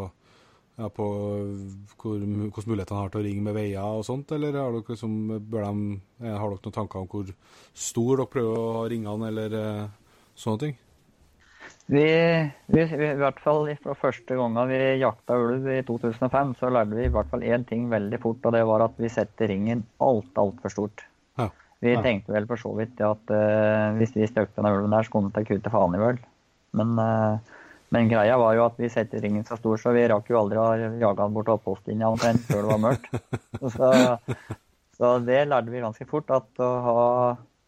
ja, 0.74 0.88
på 0.90 1.04
hvor, 2.02 2.18
hvordan 2.18 2.32
mulighetene 2.66 2.98
har 2.98 3.12
til 3.12 3.20
å 3.20 3.26
ringe 3.28 3.44
med 3.46 3.54
veier 3.54 3.98
og 4.00 4.02
sånt, 4.08 4.32
eller 4.34 4.56
har 4.58 4.72
dere, 4.74 4.88
liksom, 4.90 5.12
de, 5.38 5.60
har 6.24 6.48
dere 6.48 6.64
noen 6.64 6.74
tanker 6.80 7.04
om 7.04 7.10
hvor 7.12 7.30
stor 7.70 8.16
dere 8.16 8.32
prøver 8.32 8.58
å 8.58 8.72
ha 8.80 8.88
ringene, 8.90 9.28
eller 9.30 9.54
sånne 10.34 10.64
ting? 10.64 10.80
Vi, 11.86 12.04
vi, 12.66 12.84
vi, 12.96 13.06
i 13.10 13.16
hvert 13.20 13.40
fall 13.44 13.66
fra 13.82 13.94
første 13.98 14.36
gangen 14.38 14.70
vi 14.70 14.78
jakta 15.02 15.36
ulv 15.36 15.66
i 15.68 15.82
2005, 15.84 16.54
så 16.60 16.70
lærte 16.72 16.96
vi 16.96 17.08
i 17.08 17.12
hvert 17.12 17.28
fall 17.28 17.44
én 17.44 17.66
ting 17.68 17.90
veldig 17.92 18.20
fort, 18.22 18.40
og 18.44 18.54
det 18.56 18.62
var 18.68 18.86
at 18.86 18.96
vi 19.00 19.10
setter 19.12 19.52
ringen 19.52 19.84
alt, 20.04 20.32
altfor 20.40 20.72
stort. 20.72 21.04
Vi 21.84 21.96
tenkte 22.00 22.32
vel 22.32 22.46
for 22.48 22.60
så 22.60 22.70
vidt 22.78 23.00
at 23.04 23.32
uh, 23.34 23.96
hvis 23.98 24.14
vi 24.16 24.28
støkte 24.30 24.56
denne 24.56 24.72
ulven 24.72 24.94
der, 24.94 25.04
så 25.04 25.12
kunne 25.12 25.28
den 25.28 25.36
til 25.36 25.50
kutte 25.52 25.72
faen 25.72 25.96
i 25.96 26.00
vøl. 26.00 26.20
Men 26.74 26.96
uh, 26.96 27.54
men 27.94 28.08
greia 28.10 28.34
var 28.40 28.56
jo 28.56 28.64
at 28.66 28.78
vi 28.80 28.88
setter 28.90 29.22
ringen 29.22 29.44
så 29.46 29.58
stor, 29.60 29.78
så 29.78 29.92
vi 29.94 30.06
rakk 30.10 30.30
jo 30.32 30.40
aldri 30.40 30.58
å 30.58 30.66
jage 30.98 31.22
han 31.22 31.34
bort 31.36 31.50
oppholdslinja 31.52 32.10
omtrent 32.10 32.42
før 32.48 32.64
det 32.64 32.72
var 32.72 32.82
mørkt. 32.82 33.06
Så, 33.74 33.90
så, 34.98 35.10
det 35.24 35.38
lærte 35.48 35.72
vi 35.72 35.80
ganske 35.82 36.06
fort. 36.06 36.28
at 36.34 36.60
å 36.62 36.70
ha, 36.84 37.04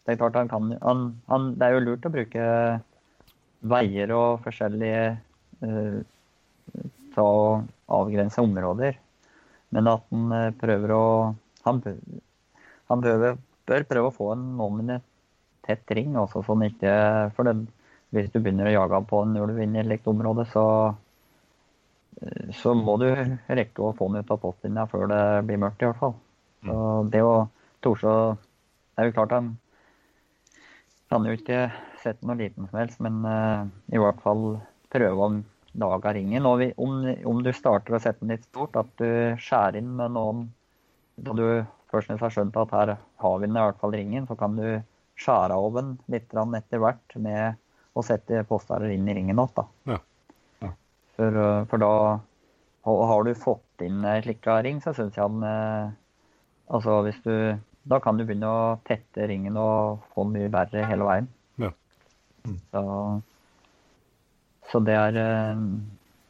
Det 0.05 0.13
er 0.13 0.19
klart 0.19 0.35
han 0.37 0.51
kan 0.51 0.69
han, 0.83 1.01
han, 1.31 1.47
Det 1.57 1.65
er 1.65 1.73
jo 1.73 1.81
lurt 1.85 2.05
å 2.05 2.11
bruke 2.13 2.43
veier 3.71 4.13
og 4.15 4.43
forskjellige 4.45 5.07
uh, 5.63 5.97
Ta 7.15 7.25
og 7.25 7.65
avgrense 7.97 8.43
områder. 8.43 8.99
Men 9.73 9.89
at 9.95 10.05
han 10.11 10.53
prøver 10.59 10.93
å 10.95 11.03
Han, 11.65 11.81
han 12.91 13.03
prøver, 13.03 13.39
bør 13.67 13.85
prøve 13.89 14.11
å 14.11 14.15
få 14.15 14.31
en 14.33 14.45
noenlunde 14.59 15.01
tett 15.67 15.91
ring, 15.97 16.15
også, 16.15 16.43
sånn 16.47 16.63
ikke 16.69 16.93
For 17.35 17.47
det, 17.47 17.57
hvis 18.15 18.31
du 18.31 18.39
begynner 18.39 18.69
å 18.69 18.75
jage 18.77 19.01
på 19.09 19.21
en 19.25 19.35
ulv 19.41 19.59
inn 19.63 19.75
i 19.75 19.81
et 19.81 19.89
likt 19.89 20.07
område, 20.07 20.47
så, 20.53 20.63
så 22.55 22.75
må 22.77 22.95
du 23.01 23.09
rekke 23.11 23.83
å 23.83 23.93
få 23.97 24.07
den 24.11 24.23
ut 24.23 24.31
av 24.33 24.41
postlinja 24.43 24.87
før 24.91 25.09
det 25.11 25.23
blir 25.49 25.59
mørkt, 25.61 25.83
i 25.83 25.89
hvert 25.89 26.01
fall. 26.01 26.15
Så 26.67 26.77
det 27.11 27.23
å 27.23 27.37
torde 27.83 28.11
å 28.11 28.27
Det 28.97 29.03
er 29.03 29.09
jo 29.11 29.13
klart 29.13 29.33
han 29.35 29.49
kan 31.11 31.25
jo 31.27 31.35
ikke 31.37 31.67
sette 32.01 32.25
noe 32.25 32.39
liten 32.39 32.65
som 32.65 32.79
helst, 32.79 32.97
men 33.03 33.19
uh, 33.21 33.67
i 33.93 33.99
hvert 34.01 34.23
fall 34.23 34.57
prøve 34.89 35.27
å 35.27 35.27
lage 35.77 36.13
ringen. 36.17 36.47
Og 36.49 36.55
vi, 36.63 36.67
om, 36.81 37.03
om, 37.29 37.43
du 37.45 37.51
starter 37.53 37.93
å 37.93 37.99
sette 38.01 38.23
den 38.23 38.33
litt 38.33 38.47
stort, 38.47 38.73
at 38.79 38.89
du 38.97 39.37
skjærer 39.37 39.77
inn 39.81 39.93
med 39.99 40.15
noen 40.17 40.47
Da 41.17 41.33
du 41.33 41.45
først 41.91 42.11
har 42.19 42.33
skjønt 42.33 42.57
at 42.59 42.73
her 42.75 42.93
har 42.97 43.39
vi 43.39 43.47
den 43.47 43.57
i 43.57 43.63
hvert 43.63 43.79
fall 43.81 43.95
ringen, 43.95 44.27
så 44.27 44.35
kan 44.39 44.57
du 44.59 44.65
skjære 45.17 45.55
av 45.55 45.77
den 45.77 45.95
litt 46.13 46.33
etter 46.33 46.81
hvert 46.81 47.15
med 47.15 47.57
å 47.97 48.03
sette 48.05 48.43
postærer 48.49 48.93
inn 48.93 49.07
i 49.09 49.15
ringen 49.17 49.39
igjen. 49.39 49.69
Ja. 49.89 49.99
Ja. 50.61 50.73
For, 51.17 51.39
eh, 51.43 51.63
for, 51.71 51.81
da 51.81 51.93
har 52.87 53.23
du 53.25 53.33
fått 53.35 53.85
inn 53.85 54.05
ei 54.05 54.19
slik 54.25 54.45
ring, 54.65 54.81
så 54.83 54.93
syns 54.93 55.17
jeg 55.17 55.25
han 55.25 55.43
eh, 55.43 55.95
Altså 56.67 56.97
hvis 57.05 57.19
du 57.23 57.55
Da 57.87 58.01
kan 58.03 58.17
du 58.17 58.25
begynne 58.25 58.47
å 58.51 58.77
tette 58.83 59.27
ringen 59.29 59.55
og 59.55 60.03
få 60.11 60.25
den 60.25 60.33
mye 60.33 60.51
verre 60.51 60.83
hele 60.89 61.05
veien. 61.07 61.29
Ja. 61.55 61.69
Mm. 62.43 62.57
Så, 62.73 62.81
så 64.71 64.81
det 64.83 64.97
er 64.99 65.19
eh, 65.23 65.61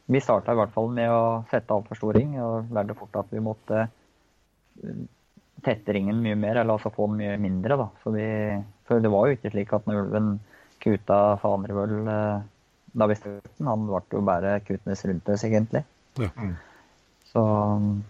Vi 0.06 0.22
starta 0.22 0.54
i 0.54 0.60
hvert 0.60 0.74
fall 0.74 0.92
med 0.94 1.10
å 1.10 1.22
sette 1.50 1.74
altfor 1.74 1.98
stor 1.98 2.16
ring, 2.16 2.38
og 2.40 2.70
lærte 2.72 2.96
fort 2.96 3.18
at 3.20 3.34
vi 3.34 3.42
måtte 3.44 3.88
tette 5.64 5.94
ringen 5.94 6.20
mye 6.22 6.36
mer, 6.38 6.60
eller 6.60 6.76
altså 6.76 6.92
få 6.94 7.08
den 7.10 7.18
mye 7.22 7.36
mindre. 7.42 7.78
da. 7.80 7.88
Vi, 8.14 8.28
for 8.88 9.02
det 9.02 9.12
var 9.12 9.26
jo 9.26 9.38
ikke 9.38 9.52
slik 9.54 9.74
at 9.76 9.88
når 9.88 10.04
ulven 10.04 10.30
kuta 10.82 11.18
Fanervoll 11.42 12.08
eh, 12.08 12.46
da 12.98 13.08
vi 13.10 13.18
støtte 13.18 13.52
den. 13.56 13.70
Han 13.70 13.86
ble 13.88 14.02
jo 14.14 14.24
bare 14.26 14.58
kutnes 14.66 15.04
rundt 15.08 15.28
oss, 15.34 15.44
egentlig. 15.46 15.84
Ja. 16.18 16.30
Mm. 16.36 16.54
Så, 17.28 17.42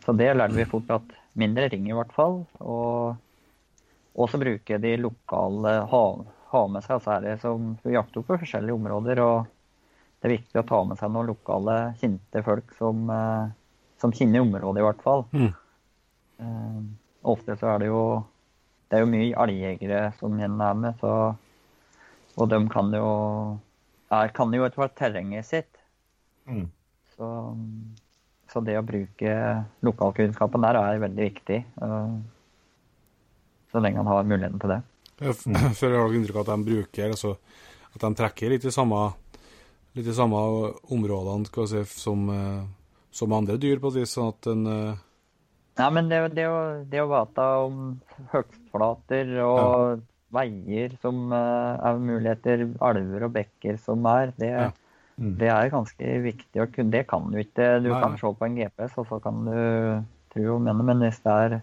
så, 0.05 0.15
det 0.15 0.31
lærte 0.37 0.55
vi 0.55 0.69
fort 0.69 0.91
at 0.95 1.15
mindre 1.39 1.67
ring, 1.73 1.89
i 1.91 1.97
hvert 1.97 2.13
fall. 2.15 2.43
Og 2.61 3.17
også 4.19 4.41
bruke 4.41 4.79
de 4.83 4.97
lokale 5.01 5.75
ha, 5.91 6.03
ha 6.53 6.65
med 6.71 6.87
seg 6.87 7.03
særlig 7.05 7.39
som 7.43 7.75
vi 7.85 7.97
jakter 7.97 8.25
på 8.25 8.39
forskjellige 8.39 8.79
områder. 8.79 9.23
og 9.25 9.55
det 10.19 10.27
er 10.27 10.35
viktig 10.35 10.59
å 10.59 10.67
ta 10.67 10.79
med 10.87 10.99
seg 10.99 11.13
noen 11.15 11.29
lokale, 11.31 11.75
kjente 12.01 12.43
folk 12.43 12.73
som, 12.75 13.05
eh, 13.15 13.51
som 14.03 14.15
kjenner 14.15 14.43
området, 14.43 14.81
i 14.81 14.87
hvert 14.87 15.05
fall. 15.05 15.23
Mm. 15.31 15.53
Ofte 17.29 17.57
så 17.61 17.75
er 17.75 17.83
det 17.83 17.91
jo 17.91 18.03
det 18.89 18.97
er 18.97 19.05
jo 19.05 19.11
mye 19.13 19.37
elgjegere 19.45 20.01
som 20.17 20.39
er 20.41 20.49
med, 20.55 20.95
så 21.01 21.13
og 22.39 22.49
de 22.53 22.59
kan 22.71 22.91
jo, 22.95 23.11
er, 24.15 24.31
kan 24.35 24.53
jo 24.55 24.67
etter 24.67 24.83
hvert 24.83 24.97
terrenget 24.99 25.47
sitt. 25.49 25.81
Mm. 26.47 26.69
Så, 27.17 27.31
så, 28.53 28.63
det 28.65 28.79
å 28.79 28.85
bruke 28.87 29.33
lokalkunnskapen 29.85 30.67
der 30.67 30.79
er 30.79 31.03
veldig 31.03 31.25
viktig. 31.33 31.59
Uh, 31.83 32.15
så 33.73 33.83
lenge 33.83 34.01
han 34.01 34.11
har 34.13 34.29
muligheten 34.29 34.63
til 34.63 34.77
det. 34.77 34.81
Før 35.81 35.97
har 35.99 36.15
inntrykk 36.15 36.39
av 36.39 36.45
at 36.45 36.53
de 36.53 36.69
bruker 36.71 37.11
altså, 37.11 37.35
at 37.91 38.05
de 38.07 38.13
trekker 38.23 38.55
litt 38.55 38.69
i 38.71 38.73
samme, 38.73 39.03
litt 39.99 40.07
i 40.07 40.15
samme 40.15 40.39
områdene 40.95 41.67
si, 41.75 41.83
som, 41.99 42.25
uh, 42.31 43.03
som, 43.11 43.35
andre 43.35 43.59
dyr, 43.59 43.83
på 43.83 43.91
et 43.93 44.03
vis. 44.05 44.15
sånn 44.15 44.33
at 44.37 44.53
en... 44.55 44.65
Ja, 45.79 45.89
men 45.95 46.11
det, 46.11 46.21
det, 46.35 46.45
å, 46.51 46.61
det 46.91 47.03
å 47.05 47.11
vite 47.11 47.49
om 47.65 47.83
høgstflater 48.33 49.35
og 49.45 49.65
ja 49.65 49.99
veier 50.35 50.93
som 51.03 51.33
uh, 51.33 51.79
er 51.81 52.03
muligheter, 52.03 52.67
elver 52.85 53.27
og 53.27 53.35
bekker 53.37 53.81
som 53.81 54.05
er, 54.11 54.33
det, 54.41 54.53
ja. 54.53 54.69
mm. 55.17 55.33
det 55.41 55.51
er 55.55 55.73
ganske 55.73 56.19
viktig 56.25 56.63
å 56.63 56.69
kunne. 56.73 56.93
Det 56.95 57.07
kan 57.11 57.31
du 57.33 57.41
ikke. 57.41 57.79
Du 57.85 57.91
Nei. 57.93 58.03
kan 58.03 58.19
se 58.21 58.33
på 58.41 58.49
en 58.49 58.59
GPS, 58.59 58.97
og 59.01 59.09
så 59.11 59.21
kan 59.25 59.43
du 59.49 59.59
tro 60.35 60.47
og 60.57 60.65
mene, 60.67 60.85
men 60.85 61.05
hvis 61.07 61.21
det 61.25 61.41
er 61.47 61.61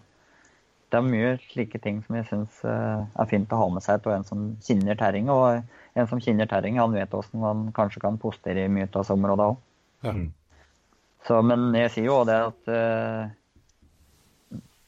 det 0.86 1.00
er 1.00 1.02
mye 1.02 1.32
slike 1.42 1.80
ting 1.82 1.96
som 2.04 2.14
jeg 2.14 2.28
syns 2.28 2.60
uh, 2.62 3.02
er 3.18 3.26
fint 3.26 3.50
å 3.50 3.58
ha 3.58 3.64
med 3.74 3.82
seg 3.82 4.04
til 4.04 4.12
en 4.14 4.26
som 4.26 4.44
kjenner 4.62 4.98
terrenget. 4.98 5.34
Og 5.34 5.98
en 5.98 6.10
som 6.10 6.20
kjenner 6.22 6.46
terrenget, 6.46 6.78
han 6.84 6.94
vet 6.94 7.10
hvordan 7.10 7.42
han 7.42 7.64
kanskje 7.74 8.02
kan 8.04 8.20
postere 8.22 8.66
i 8.66 8.70
mye 8.70 8.86
av 8.86 9.10
områdene 9.10 9.48
òg. 9.50 9.58
Ja. 10.06 11.42
Men 11.42 11.74
jeg 11.74 11.90
sier 11.90 12.06
jo 12.06 12.20
det 12.28 12.36
at 12.38 12.70
uh, 12.70 13.34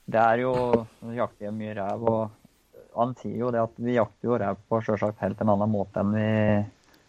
det 0.09 0.21
er 0.25 0.43
jo 0.45 0.53
jakter 1.15 1.53
mye 1.55 1.75
rev. 1.77 2.05
og 2.09 2.99
han 2.99 3.15
sier 3.21 3.37
jo 3.45 3.53
det 3.55 3.61
at 3.63 3.77
vi 3.79 3.95
jakter 3.95 4.31
jo 4.31 4.39
rev 4.41 4.59
på 4.69 4.81
sjølsagt 4.83 5.21
helt 5.23 5.41
en 5.43 5.53
annen 5.55 5.71
måte 5.71 6.03
enn 6.03 6.15
vi, 6.17 6.29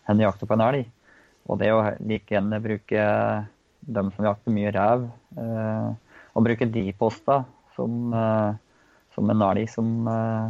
enn 0.09 0.19
vi 0.19 0.25
jakter 0.25 0.49
på 0.49 0.57
en 0.57 0.65
elg. 0.67 0.89
Og 1.49 1.57
det 1.61 1.71
å 1.73 1.81
like 2.05 2.35
gjerne 2.35 2.61
bruke 2.61 3.05
dem 3.79 4.11
som 4.13 4.27
jakter 4.27 4.53
mye 4.53 4.73
rev, 4.75 5.07
eh, 5.39 6.17
og 6.35 6.45
bruke 6.45 6.67
de 6.69 6.83
posta 6.99 7.41
som, 7.75 8.13
eh, 8.13 8.49
som 9.15 9.31
en 9.33 9.45
elg 9.49 9.69
som 9.71 10.09
eh, 10.13 10.49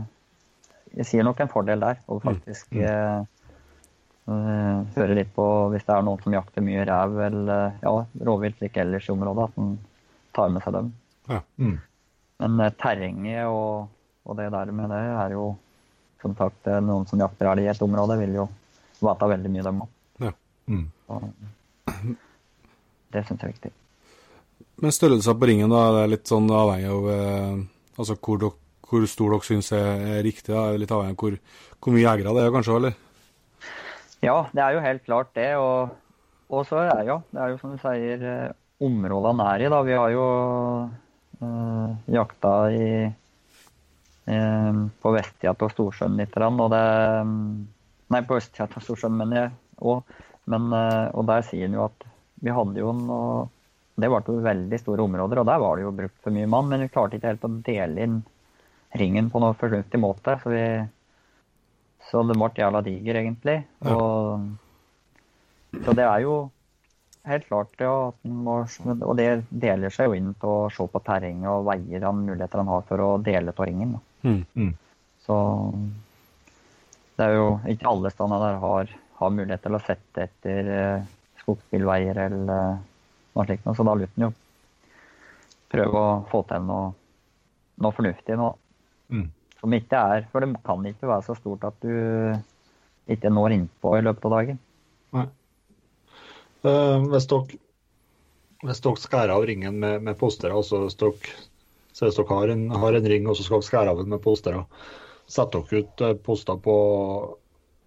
Jeg 0.99 1.05
sier 1.05 1.23
nok 1.23 1.39
en 1.39 1.51
fordel 1.51 1.83
der. 1.85 1.99
Og 2.09 2.23
faktisk 2.25 2.73
mm. 2.73 3.27
mm. 4.25 4.33
eh, 4.33 4.79
høre 4.97 5.17
litt 5.19 5.29
på 5.35 5.45
hvis 5.69 5.85
det 5.85 5.93
er 5.95 6.07
noen 6.07 6.23
som 6.23 6.33
jakter 6.33 6.65
mye 6.65 6.87
rev 6.89 7.19
eller 7.27 7.77
ja, 7.83 7.93
rovvilt 8.25 8.63
like 8.65 8.81
ellers 8.81 9.07
i 9.07 9.13
området, 9.13 9.45
at 9.51 9.61
en 9.61 9.77
tar 10.33 10.49
med 10.49 10.65
seg 10.65 10.75
dem. 10.75 10.89
Ja. 11.29 11.43
Mm. 11.61 11.77
Men 12.39 12.59
eh, 12.63 12.75
terrenget 12.79 13.47
og 13.47 13.89
og 14.29 14.37
det 14.37 14.51
der 14.53 14.71
med 14.75 14.91
det 14.93 15.01
er 15.09 15.33
jo 15.33 15.49
som 16.21 16.35
sagt 16.37 16.67
noen 16.83 17.07
som 17.09 17.21
jakter 17.21 17.47
elg 17.49 17.63
i 17.63 17.69
et 17.71 17.81
område, 17.81 18.17
vil 18.19 18.35
jo 18.41 18.47
vite 18.99 19.29
veldig 19.31 19.51
mye, 19.53 19.65
dem 19.65 19.83
òg. 19.85 19.91
Ja. 20.25 20.31
Mm. 20.67 20.87
Det 23.09 23.23
syns 23.25 23.39
jeg 23.39 23.47
er 23.47 23.53
viktig. 23.53 23.71
Men 24.83 24.95
størrelsen 24.95 25.39
på 25.39 25.49
ringen, 25.49 25.71
da, 25.71 25.85
er 25.87 25.97
det 25.97 26.11
litt 26.13 26.29
sånn 26.29 26.51
avhengig 26.51 26.91
av 26.91 27.09
eh, 27.15 27.63
altså 27.97 28.19
hvor, 28.19 28.45
hvor 28.85 29.07
stor 29.09 29.33
dere 29.33 29.47
syns 29.47 29.71
er, 29.75 29.89
er 30.19 30.21
riktig. 30.27 30.51
Da. 30.51 30.67
Litt 30.77 30.93
avhengig 30.93 31.15
av 31.15 31.23
hvor, 31.23 31.39
hvor 31.79 31.95
mye 31.95 32.05
jegere 32.05 32.35
det 32.35 32.45
er, 32.45 32.53
kanskje? 32.53 32.77
eller? 32.77 32.97
Ja, 34.19 34.37
det 34.51 34.65
er 34.65 34.75
jo 34.75 34.85
helt 34.85 35.05
klart 35.07 35.33
det. 35.39 35.51
Og, 35.63 35.97
og 36.51 36.67
så 36.67 36.83
er 36.85 37.05
ja, 37.07 37.21
det 37.31 37.43
er 37.45 37.55
jo 37.55 37.61
som 37.63 37.73
du 37.73 37.81
sier, 37.81 38.31
eh, 38.35 38.57
områdene 38.83 39.53
er 39.55 39.65
i. 39.65 39.71
da. 39.71 39.81
Vi 39.87 39.97
har 40.03 40.13
jo 40.13 40.25
jakta 41.39 42.53
i, 42.75 42.87
øh, 44.27 44.79
på 45.01 45.13
vestsida 45.15 45.53
av 45.53 45.71
Storsjøen 45.73 46.17
litt. 46.19 46.35
Og 46.35 46.69
det, 46.73 46.83
nei, 48.13 48.21
på 48.27 48.39
østsida 48.39 48.67
av 48.67 48.83
Storsjøen, 48.83 49.17
mener 49.21 49.41
jeg. 49.41 49.53
òg. 49.79 50.03
men, 50.49 50.71
og 51.13 51.25
der 51.29 51.45
sier 51.47 51.67
han 51.67 51.77
jo 51.77 51.85
at 51.85 52.09
vi 52.41 52.51
hadde 52.55 52.79
jo 52.81 52.91
noe 52.95 53.47
Det 53.99 54.07
var 54.07 54.23
jo 54.27 54.37
veldig 54.39 54.77
store 54.79 55.03
områder, 55.03 55.41
og 55.41 55.47
der 55.47 55.59
var 55.59 55.75
det 55.75 55.83
jo 55.83 55.95
brukt 55.95 56.21
for 56.23 56.31
mye 56.31 56.47
mann. 56.47 56.69
Men 56.71 56.85
vi 56.85 56.91
klarte 56.91 57.17
ikke 57.17 57.33
helt 57.33 57.43
å 57.43 57.49
dele 57.65 58.05
inn 58.05 58.21
ringen 58.95 59.27
på 59.29 59.41
noe 59.43 59.57
fornuftig 59.59 59.99
måte. 59.99 60.37
Så, 60.39 60.53
vi, 60.53 60.63
så 62.07 62.23
det 62.23 62.37
ble 62.39 62.49
jævla 62.55 62.79
diger, 62.85 63.19
egentlig. 63.19 63.57
Og, 63.91 64.47
så 65.83 65.95
det 65.99 66.05
er 66.05 66.23
jo 66.23 66.37
helt 67.29 67.47
klart, 67.47 67.73
ja. 67.81 67.95
Må, 68.23 68.59
og 68.65 69.15
det 69.19 69.29
deler 69.49 69.93
seg 69.93 70.09
jo 70.09 70.17
inn 70.17 70.33
til 70.41 70.51
å 70.51 70.69
se 70.73 70.85
på 70.89 71.01
terrenget 71.05 71.49
og 71.51 71.67
veier 71.69 72.05
og 72.09 72.19
muligheter 72.19 72.61
han 72.61 72.71
har 72.73 72.85
for 72.89 73.05
å 73.05 73.09
dele 73.23 73.53
av 73.55 73.65
ringen. 73.69 73.95
Mm. 74.25 74.43
Mm. 74.55 74.73
Så 75.25 75.37
det 77.19 77.27
er 77.27 77.35
jo 77.35 77.47
ikke 77.69 77.89
alle 77.91 78.11
steder 78.13 78.45
der 78.45 78.61
har, 78.63 78.93
har 79.21 79.33
mulighet 79.35 79.65
til 79.65 79.77
å 79.77 79.81
sette 79.83 80.27
etter 80.27 80.69
eh, 80.75 81.09
skogsbilveier 81.41 82.21
eller 82.27 82.79
noe 83.35 83.47
slikt. 83.47 83.67
Så 83.67 83.85
da 83.85 83.95
lurer 83.95 84.13
en 84.15 84.29
jo 84.29 84.31
prøve 85.69 85.99
å 86.01 86.13
få 86.31 86.43
til 86.49 86.63
noe, 86.65 86.93
noe 87.83 87.95
fornuftig 87.95 88.37
nå. 88.39 88.53
Mm. 89.13 89.27
Som 89.59 89.73
ikke 89.75 89.99
er 90.13 90.25
For 90.31 90.45
det 90.45 90.61
kan 90.63 90.85
ikke 90.87 91.09
være 91.09 91.25
så 91.25 91.35
stort 91.35 91.65
at 91.67 91.77
du 91.83 91.91
ikke 93.09 93.31
når 93.33 93.55
innpå 93.57 93.97
i 93.97 94.03
løpet 94.05 94.27
av 94.29 94.35
dagen. 94.37 94.59
Nei. 95.17 95.25
Uh, 96.65 97.05
hvis, 97.11 97.27
dere, 97.31 97.59
hvis 98.65 98.81
dere 98.83 98.99
skærer 98.99 99.35
av 99.35 99.45
ringen 99.47 99.79
med, 99.79 100.03
med 100.07 100.17
poster, 100.19 100.51
altså 100.55 100.83
hvis 100.83 100.97
dere, 100.99 101.35
hvis 101.93 102.17
dere 102.17 102.27
har, 102.31 102.55
en, 102.55 102.65
har 102.83 102.97
en 102.97 103.11
ring 103.13 103.29
og 103.29 103.37
så 103.37 103.45
skal 103.47 103.61
dere 103.61 103.69
skære 103.69 103.93
av 103.93 104.01
den 104.01 104.11
med 104.15 104.23
poster, 104.23 104.57
setter 105.29 105.63
dere 105.63 105.85
ut 105.85 106.03
eh, 106.05 106.17
poster 106.25 106.59
på 106.63 106.75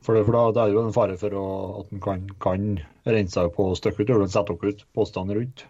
for, 0.03 0.17
det, 0.17 0.25
for 0.27 0.35
da, 0.35 0.47
det 0.55 0.63
er 0.65 0.73
jo 0.75 0.83
en 0.83 0.95
fare 0.95 1.15
for 1.19 1.35
å, 1.39 1.45
at 1.83 1.93
en 1.95 2.01
kan, 2.03 2.25
kan 2.43 2.73
rense 3.07 3.37
seg 3.37 3.53
på 3.55 3.69
stykket 3.79 4.09
ut 4.09 4.17
ulven, 4.17 4.33
sette 4.33 4.57
dere 4.59 4.75
ut 4.75 4.83
postene 4.97 5.37
rundt. 5.37 5.67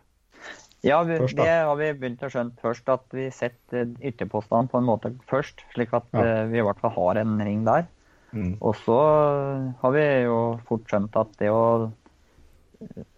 Ja, 0.82 1.02
vi, 1.06 1.18
først, 1.20 1.38
det 1.38 1.50
har 1.52 1.76
vi 1.78 1.90
begynt 1.94 2.24
å 2.26 2.30
skjønne 2.32 2.58
først, 2.64 2.88
at 2.90 3.04
vi 3.14 3.28
setter 3.34 3.92
ytterpostene 4.02 4.70
på 4.72 4.80
en 4.80 4.88
måte 4.88 5.12
først. 5.30 5.62
Slik 5.76 5.92
at 5.94 6.08
ja. 6.16 6.24
uh, 6.24 6.40
vi 6.50 6.58
i 6.58 6.64
hvert 6.66 6.80
fall 6.82 6.94
har 6.96 7.20
en 7.22 7.36
ring 7.44 7.62
der. 7.68 7.86
Mm. 8.32 8.56
Og 8.64 8.74
så 8.80 8.98
har 9.82 9.94
vi 9.94 10.06
jo 10.24 10.38
fort 10.66 10.88
skjønt 10.90 11.18
at 11.20 11.36
det 11.38 11.52
å, 11.52 11.92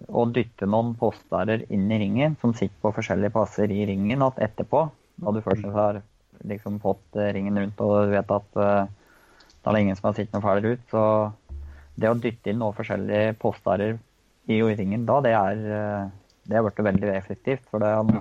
å 0.09 0.25
dytte 0.33 0.69
noen 0.71 0.93
postarer 0.99 1.65
inn 1.73 1.87
i 1.93 2.01
ringen, 2.03 2.37
som 2.41 2.55
sitter 2.57 2.77
på 2.83 2.93
forskjellige 2.97 3.35
plasser 3.35 3.73
i 3.73 3.85
ringen, 3.89 4.23
at 4.27 4.41
etterpå, 4.43 4.87
da 5.23 5.33
du 5.33 5.41
først 5.45 5.67
har 5.75 6.03
liksom 6.45 6.81
fått 6.83 7.17
ringen 7.35 7.57
rundt 7.59 7.81
og 7.81 8.09
du 8.09 8.13
vet 8.17 8.33
at 8.35 8.59
uh, 8.59 8.87
da 9.65 9.71
er 9.71 9.77
det 9.77 9.83
ingen 9.87 9.97
som 9.97 10.11
har 10.11 10.17
sett 10.19 10.35
noe 10.35 10.45
ferdig 10.45 10.75
ut. 10.75 10.83
Så 10.93 11.03
det 11.97 12.11
å 12.11 12.19
dytte 12.21 12.53
inn 12.53 12.61
noen 12.61 12.77
forskjellige 12.77 13.37
postarer 13.41 13.97
i 14.51 14.61
ringen 14.61 15.07
da, 15.09 15.21
det 15.25 15.33
er, 15.33 15.61
eh, 15.77 16.09
det 16.45 16.59
har 16.59 16.67
blitt 16.67 16.83
veldig 16.85 17.13
effektivt. 17.15 17.65
For 17.71 17.81
det, 17.81 18.21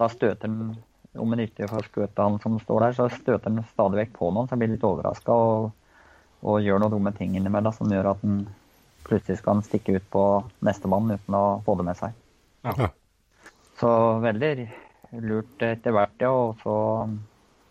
da 0.00 0.08
støter 0.08 0.48
han 0.48 0.78
om 1.18 1.34
en 1.34 1.42
ikke 1.44 1.68
for 1.68 1.84
skutt 1.84 2.20
han 2.20 2.38
som 2.40 2.56
står 2.62 2.86
der, 2.86 2.96
så 2.96 3.08
støter 3.12 3.50
han 3.50 3.66
stadig 3.74 4.00
vekk 4.04 4.14
på 4.16 4.30
noen, 4.32 4.48
så 4.48 4.56
han 4.56 4.62
blir 4.62 4.72
litt 4.72 4.86
overraska 4.86 5.34
og, 5.34 5.68
og, 6.40 6.60
gjør 6.64 6.80
noen 6.80 6.94
dumme 6.94 7.12
ting 7.18 7.36
innimellom 7.36 7.74
som 7.74 7.92
gjør 7.92 8.12
at 8.14 8.24
han 8.24 8.40
plutselig 9.08 9.40
skal 9.40 9.58
han 9.58 9.66
stikke 9.66 9.96
ut 9.98 10.08
på 10.12 10.24
nestemann 10.64 11.10
uten 11.10 11.36
å 11.38 11.44
få 11.66 11.76
det 11.80 11.88
med 11.88 11.98
seg. 11.98 12.16
Ja. 12.66 12.90
Så 13.80 13.90
veldig 14.22 14.52
lurt 15.24 15.62
etter 15.64 15.94
hvert, 15.94 16.16
ja, 16.20 16.32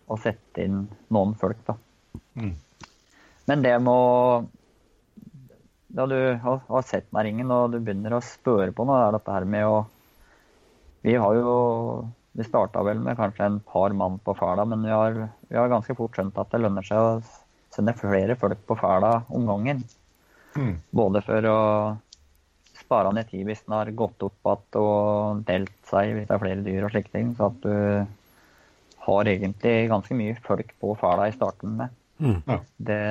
å 0.08 0.18
sette 0.24 0.64
inn 0.64 0.86
noen 1.14 1.36
folk, 1.38 1.60
da. 1.68 1.76
Mm. 2.40 2.56
Men 3.48 3.64
det 3.64 3.76
må 3.84 3.98
Da 5.98 6.06
du 6.10 6.18
har, 6.44 6.60
har 6.68 6.86
sett 6.86 7.08
meg 7.16 7.30
ringen 7.30 7.52
og 7.54 7.72
du 7.74 7.80
begynner 7.80 8.18
å 8.18 8.24
spørre 8.26 8.74
på 8.76 8.86
noe, 8.86 9.00
er 9.08 9.16
dette 9.16 9.34
her 9.34 9.48
med 9.50 9.66
å 9.66 9.78
Vi 11.06 11.16
har 11.18 11.38
jo 11.40 11.54
Vi 12.38 12.46
starta 12.46 12.84
vel 12.86 13.00
med 13.02 13.18
kanskje 13.18 13.48
en 13.48 13.60
par 13.66 13.96
mann 13.98 14.20
på 14.22 14.36
fæla, 14.38 14.66
men 14.70 14.84
vi 14.86 14.94
har, 14.94 15.16
vi 15.50 15.58
har, 15.58 15.72
ganske 15.72 15.96
fort 15.98 16.18
skjønt 16.18 16.38
at 16.38 16.52
det 16.54 16.62
lønner 16.62 16.86
seg 16.86 17.00
å 17.02 17.22
sende 17.74 17.96
flere 17.98 18.36
folk 18.38 18.62
på 18.68 18.78
fæla 18.78 19.24
om 19.34 19.48
gangen. 19.50 19.82
Mm. 20.58 20.76
Både 21.00 21.22
for 21.26 21.48
å 21.52 21.60
spare 22.78 23.12
ned 23.16 23.30
tid 23.30 23.46
hvis 23.48 23.64
den 23.66 23.76
har 23.76 23.92
gått 23.98 24.24
opp 24.26 24.38
igjen 24.48 24.82
og 24.82 25.42
delt 25.48 25.74
seg 25.90 26.14
hvis 26.16 26.28
det 26.30 26.36
er 26.36 26.44
flere 26.44 26.66
dyr 26.66 26.88
og 26.88 26.94
slike 26.94 27.14
ting. 27.14 27.34
Så 27.38 27.50
at 27.52 27.64
du 27.64 27.74
har 29.08 29.32
egentlig 29.32 29.76
ganske 29.92 30.18
mye 30.20 30.36
folk 30.44 30.74
på 30.82 30.94
fæla 31.00 31.30
i 31.30 31.36
starten 31.36 31.78
med. 31.80 31.98
Mm. 32.18 32.40
Ja. 32.48 32.60
Det, 32.78 33.02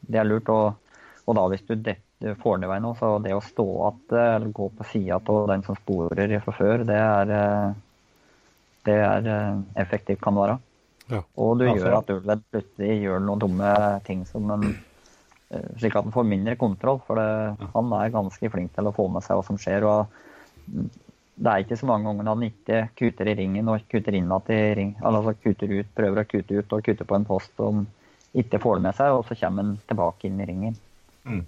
det, 0.00 0.18
er 0.18 0.28
lurt. 0.28 0.48
Og, 0.48 0.94
og, 1.24 1.34
da 1.36 1.44
hvis 1.52 1.66
du 1.68 1.74
detter 1.76 2.38
fornevei 2.42 2.80
nå, 2.82 2.94
så 2.98 3.16
det 3.22 3.36
å 3.36 3.44
stå 3.44 3.68
att 3.86 4.12
eller 4.18 4.48
gå 4.54 4.68
på 4.78 4.86
sida 4.90 5.20
av 5.24 5.44
den 5.52 5.62
som 5.62 5.76
sporer 5.76 6.40
fra 6.42 6.54
før, 6.56 6.86
det 6.88 6.98
er, 6.98 7.34
det 8.88 8.96
er 8.96 9.28
effektivt 9.78 10.24
kan 10.24 10.38
være. 10.38 10.58
Ja. 11.08 11.22
Og 11.40 11.56
du 11.60 11.64
ja, 11.68 11.76
gjør 11.76 12.00
at 12.00 12.10
ulven 12.12 12.42
plutselig 12.52 12.98
gjør 13.04 13.22
noen 13.24 13.40
dumme 13.40 13.74
ting 14.04 14.26
som 14.28 14.50
en 14.52 14.66
slik 15.50 15.96
at 15.96 16.04
han 16.04 16.14
får 16.14 16.26
mindre 16.28 16.56
kontroll. 16.60 17.00
For 17.06 17.20
det, 17.20 17.68
han 17.74 17.92
er 17.98 18.14
ganske 18.14 18.50
flink 18.52 18.74
til 18.76 18.88
å 18.88 18.94
få 18.96 19.08
med 19.12 19.24
seg 19.26 19.38
hva 19.38 19.46
som 19.46 19.60
skjer. 19.60 19.86
og 19.88 20.06
Det 20.68 21.52
er 21.52 21.64
ikke 21.64 21.78
så 21.80 21.88
mange 21.88 22.10
ganger 22.10 22.32
han 22.32 22.48
ikke 22.48 22.82
kuter 22.98 23.32
i 23.32 23.36
ringen 23.38 23.70
og 23.72 23.86
kutter 23.90 24.18
innad 24.18 24.50
i 24.52 24.62
ring, 24.78 24.96
altså 25.02 25.36
kutter 25.38 25.72
ut, 25.78 25.94
prøver 25.96 26.24
å 26.24 26.28
kute 26.28 26.60
ut 26.60 26.74
og 26.76 26.84
kuter 26.84 27.08
på 27.08 27.18
en 27.18 27.28
post 27.28 27.54
som 27.56 27.86
ikke 28.38 28.60
får 28.60 28.78
det 28.78 28.84
med 28.84 28.96
seg, 28.98 29.14
og 29.14 29.24
så 29.26 29.36
kommer 29.40 29.64
han 29.64 29.78
tilbake 29.88 30.28
inn 30.28 30.40
i 30.42 30.48
ringen. 30.48 30.74
Mm. 31.24 31.44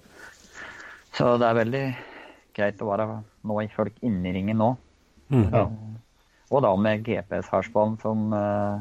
Så 1.16 1.34
det 1.40 1.48
er 1.48 1.58
veldig 1.58 1.84
greit 2.56 2.80
å 2.82 2.88
være 2.88 3.06
nå 3.46 3.58
i 3.62 3.68
folk 3.72 3.98
inni 4.06 4.32
ringen 4.34 4.60
nå. 4.60 4.70
Mm, 5.30 5.46
ja. 5.52 5.66
Og 6.50 6.64
da 6.64 6.70
med 6.78 7.04
GPS-halsbånd 7.06 8.00
som, 8.02 8.32
eh, 8.34 8.80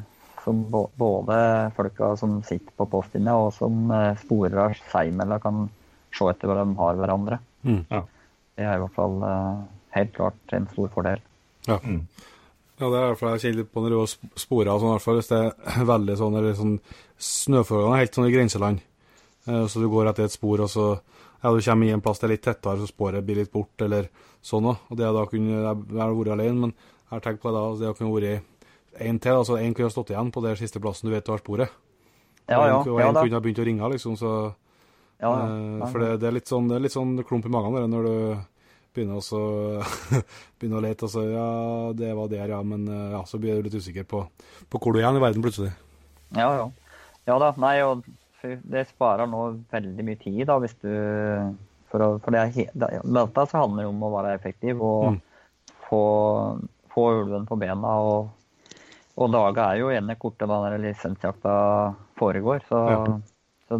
som, 0.49 0.63
både 0.97 1.39
folka 1.77 2.15
som 2.19 2.39
sitter 2.47 2.73
på 2.77 2.87
postlinja 2.89 3.35
og 3.37 3.51
som 3.55 3.91
eh, 3.93 4.15
sporer 4.23 4.77
seg 4.89 5.11
imellom, 5.13 5.43
kan 5.43 5.67
se 6.15 6.25
etter 6.31 6.49
hva 6.49 6.57
de 6.63 6.79
har 6.79 6.97
hverandre. 6.99 7.39
Mm, 7.67 7.83
ja. 7.91 8.01
Det 8.57 8.65
er 8.65 8.75
i 8.75 8.83
hvert 8.83 8.97
fall 8.97 9.21
eh, 9.29 9.61
helt 9.97 10.13
klart 10.17 10.57
en 10.57 10.67
stor 10.73 10.91
fordel. 10.95 11.21
Ja. 11.67 11.77
Mm. 11.83 12.01
Ja, 12.79 12.87
det 12.87 12.95
er 12.95 13.03
i 13.03 13.07
hvert 13.11 13.19
fall 13.19 13.33
jeg 13.35 13.43
kjenner 13.43 13.59
litt 13.59 13.71
på 13.75 13.81
når 13.83 13.93
du 13.93 14.39
sporer 14.39 14.71
og 14.71 14.81
sånn, 14.81 14.91
i 14.91 14.95
hvert 14.95 15.05
fall 15.05 15.17
hvis 15.19 15.31
det 15.31 15.39
er 15.43 15.87
veldig 15.93 16.19
sånn, 16.19 16.37
eller 16.39 16.57
sånn 16.57 16.75
Snøforholdene 17.19 17.97
er 17.97 18.05
helt 18.05 18.15
sånn 18.15 18.29
i 18.29 18.35
grenseland. 18.35 18.83
Eh, 19.45 19.65
så 19.67 19.81
du 19.83 19.89
går 19.91 20.11
etter 20.11 20.29
et 20.29 20.35
spor, 20.35 20.63
og 20.63 20.71
så 20.71 20.85
ja, 21.39 21.51
du 21.51 21.59
kommer 21.63 21.87
i 21.87 21.91
en 21.95 22.03
plass 22.03 22.19
det 22.19 22.27
er 22.27 22.33
litt 22.33 22.45
tettere, 22.47 22.79
så 22.79 22.87
sporet 22.87 23.25
blir 23.27 23.41
litt 23.41 23.51
bort, 23.51 23.75
eller 23.83 24.07
sånn 24.43 24.69
òg. 24.71 24.87
Og 24.89 24.99
det 24.99 25.11
da 25.15 25.25
kunne 25.31 25.51
jeg 25.51 25.67
har 25.99 26.15
vært 26.15 26.33
alene, 26.35 26.63
men 26.63 26.73
jeg 26.73 27.11
har 27.13 27.25
tenkt 27.25 27.43
på 27.43 27.51
det 27.51 27.59
da, 27.59 27.75
det 27.79 27.93
kunne 27.99 28.15
vært 28.15 28.48
en 28.97 29.19
til. 29.19 29.35
altså 29.35 29.57
En 29.57 29.73
kunne 29.73 29.89
ha 29.89 29.93
stått 29.93 30.13
igjen 30.13 30.31
på 30.31 30.43
den 30.45 30.57
siste 30.59 30.81
plassen 30.81 31.09
du 31.09 31.13
vet 31.13 31.25
du 31.25 31.31
har 31.31 31.43
sporet. 31.43 31.69
Ja, 32.49 32.63
ja, 32.65 32.79
og 32.81 32.95
en, 32.97 33.05
ja, 33.05 33.13
kunne 33.13 33.37
ha 33.37 33.43
begynt 33.45 33.61
å 33.61 33.67
ringe, 33.67 33.89
liksom. 33.93 34.17
så... 34.17 34.53
Ja, 35.19 35.29
ja. 35.35 35.47
Eh, 35.51 35.89
for 35.91 36.01
det, 36.01 36.13
det, 36.21 36.29
er 36.29 36.37
litt 36.37 36.49
sånn, 36.49 36.69
det 36.71 36.79
litt 36.81 36.95
sånn 36.95 37.19
klump 37.27 37.45
i 37.45 37.51
magen 37.51 37.75
der, 37.75 37.89
når 37.91 38.07
du 38.07 38.15
begynner, 38.95 39.19
også, 39.19 39.41
begynner 40.57 40.79
å 40.79 40.85
lete, 40.87 41.05
og 41.05 41.13
så 41.13 41.25
Ja, 41.27 41.49
det 41.93 42.13
var 42.17 42.31
der, 42.31 42.55
ja, 42.55 42.61
men 42.65 42.87
eh, 42.89 43.11
ja, 43.13 43.21
så 43.29 43.37
blir 43.41 43.59
du 43.59 43.67
litt 43.67 43.77
usikker 43.77 44.07
på, 44.09 44.23
på 44.71 44.81
hvor 44.81 44.95
du 44.95 45.01
er 45.03 45.11
i 45.11 45.21
verden 45.21 45.45
plutselig. 45.45 45.73
Ja, 46.33 46.49
ja. 46.57 46.69
Ja 47.27 47.37
da. 47.41 47.51
Nei, 47.61 47.75
og 47.85 48.05
det 48.41 48.87
sparer 48.89 49.29
nå 49.29 49.43
veldig 49.71 50.05
mye 50.05 50.19
tid, 50.21 50.45
da, 50.49 50.57
hvis 50.61 50.77
du 50.81 50.91
For, 51.89 52.03
å, 52.05 52.09
for 52.21 52.35
det 52.35 52.41
er, 52.41 52.73
dette 52.77 53.45
så 53.49 53.63
handler 53.63 53.87
det 53.87 53.89
om 53.89 54.03
å 54.05 54.11
være 54.13 54.35
effektiv 54.37 54.81
og 54.85 55.07
mm. 55.09 55.15
få, 55.87 56.01
få, 56.93 57.05
ulven 57.23 57.47
på 57.49 57.57
bena. 57.57 57.93
Og, 58.05 58.27
og 59.19 59.33
daga 59.33 59.71
er 59.71 59.81
jo 59.81 59.91
gjerne 59.91 60.15
korte 60.19 60.47
da 60.47 60.61
den 60.65 60.85
lisensjakta 60.85 61.55
foregår. 62.19 62.63
Så, 62.69 62.79
ja. 62.87 62.99
så, 63.67 63.79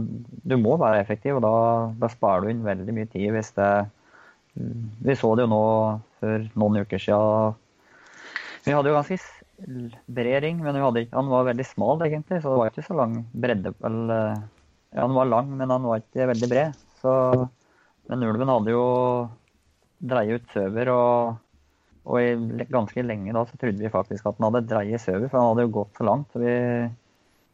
du 0.52 0.56
må 0.60 0.76
være 0.82 1.00
effektiv, 1.06 1.40
og 1.40 1.46
da, 1.46 1.54
da 2.02 2.12
sparer 2.12 2.44
du 2.44 2.54
inn 2.54 2.66
veldig 2.68 2.96
mye 2.98 3.10
tid 3.14 3.32
hvis 3.36 3.54
det 3.56 3.72
vi 4.60 5.16
så 5.16 5.34
det 5.38 5.46
jo 5.46 5.52
nå 5.52 5.64
for 6.20 6.48
noen 6.60 6.82
uker 6.84 7.02
siden. 7.02 7.60
Vi 8.66 8.74
hadde 8.76 8.92
jo 8.92 8.98
ganske 8.98 9.20
bred 10.08 10.44
ring, 10.44 10.60
men 10.64 10.80
hadde, 10.80 11.06
han 11.14 11.32
var 11.32 11.48
veldig 11.48 11.66
smal, 11.68 12.02
egentlig. 12.06 12.42
Så 12.42 12.52
det 12.52 12.60
var 12.60 12.72
ikke 12.72 12.88
så 12.88 12.98
lang 13.00 13.20
bredde. 13.32 13.74
eller, 13.88 14.42
ja, 14.92 15.04
han 15.06 15.16
var 15.16 15.30
lang, 15.32 15.52
men 15.58 15.72
han 15.72 15.88
var 15.88 16.02
ikke 16.02 16.30
veldig 16.34 16.50
bred. 16.52 16.82
Så, 17.00 17.14
men 18.12 18.26
ulven 18.28 18.52
hadde 18.52 18.76
jo 18.76 18.86
dreie 20.12 20.40
ut 20.40 20.52
søver, 20.56 20.92
og, 20.96 21.40
og 22.10 22.18
i, 22.24 22.66
ganske 22.74 23.03
lenge 23.05 23.34
da 23.36 23.43
så 23.45 23.57
trodde 23.62 23.84
vi 23.84 23.91
faktisk 23.93 24.26
at 24.26 24.39
han 24.39 24.49
hadde 24.49 24.68
dreid 24.70 24.97
søver, 25.01 25.28
for 25.30 25.38
han 25.38 25.51
hadde 25.51 25.68
jo 25.68 25.76
gått 25.78 25.99
så 25.99 26.07
langt. 26.07 26.32
Så 26.34 26.41
vi, 26.41 26.55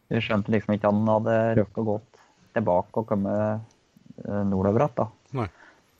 Vi 0.06 0.22
skjønte 0.22 0.54
liksom 0.54 0.76
ikke 0.76 0.86
at 0.86 0.94
han 0.94 1.10
hadde 1.10 1.38
rukket 1.58 1.80
og 1.82 1.88
gått 1.90 2.20
tilbake 2.54 3.02
og 3.02 3.08
kommet 3.10 4.22
eh, 4.22 4.44
nordover 4.48 4.86
igjen. 4.86 5.50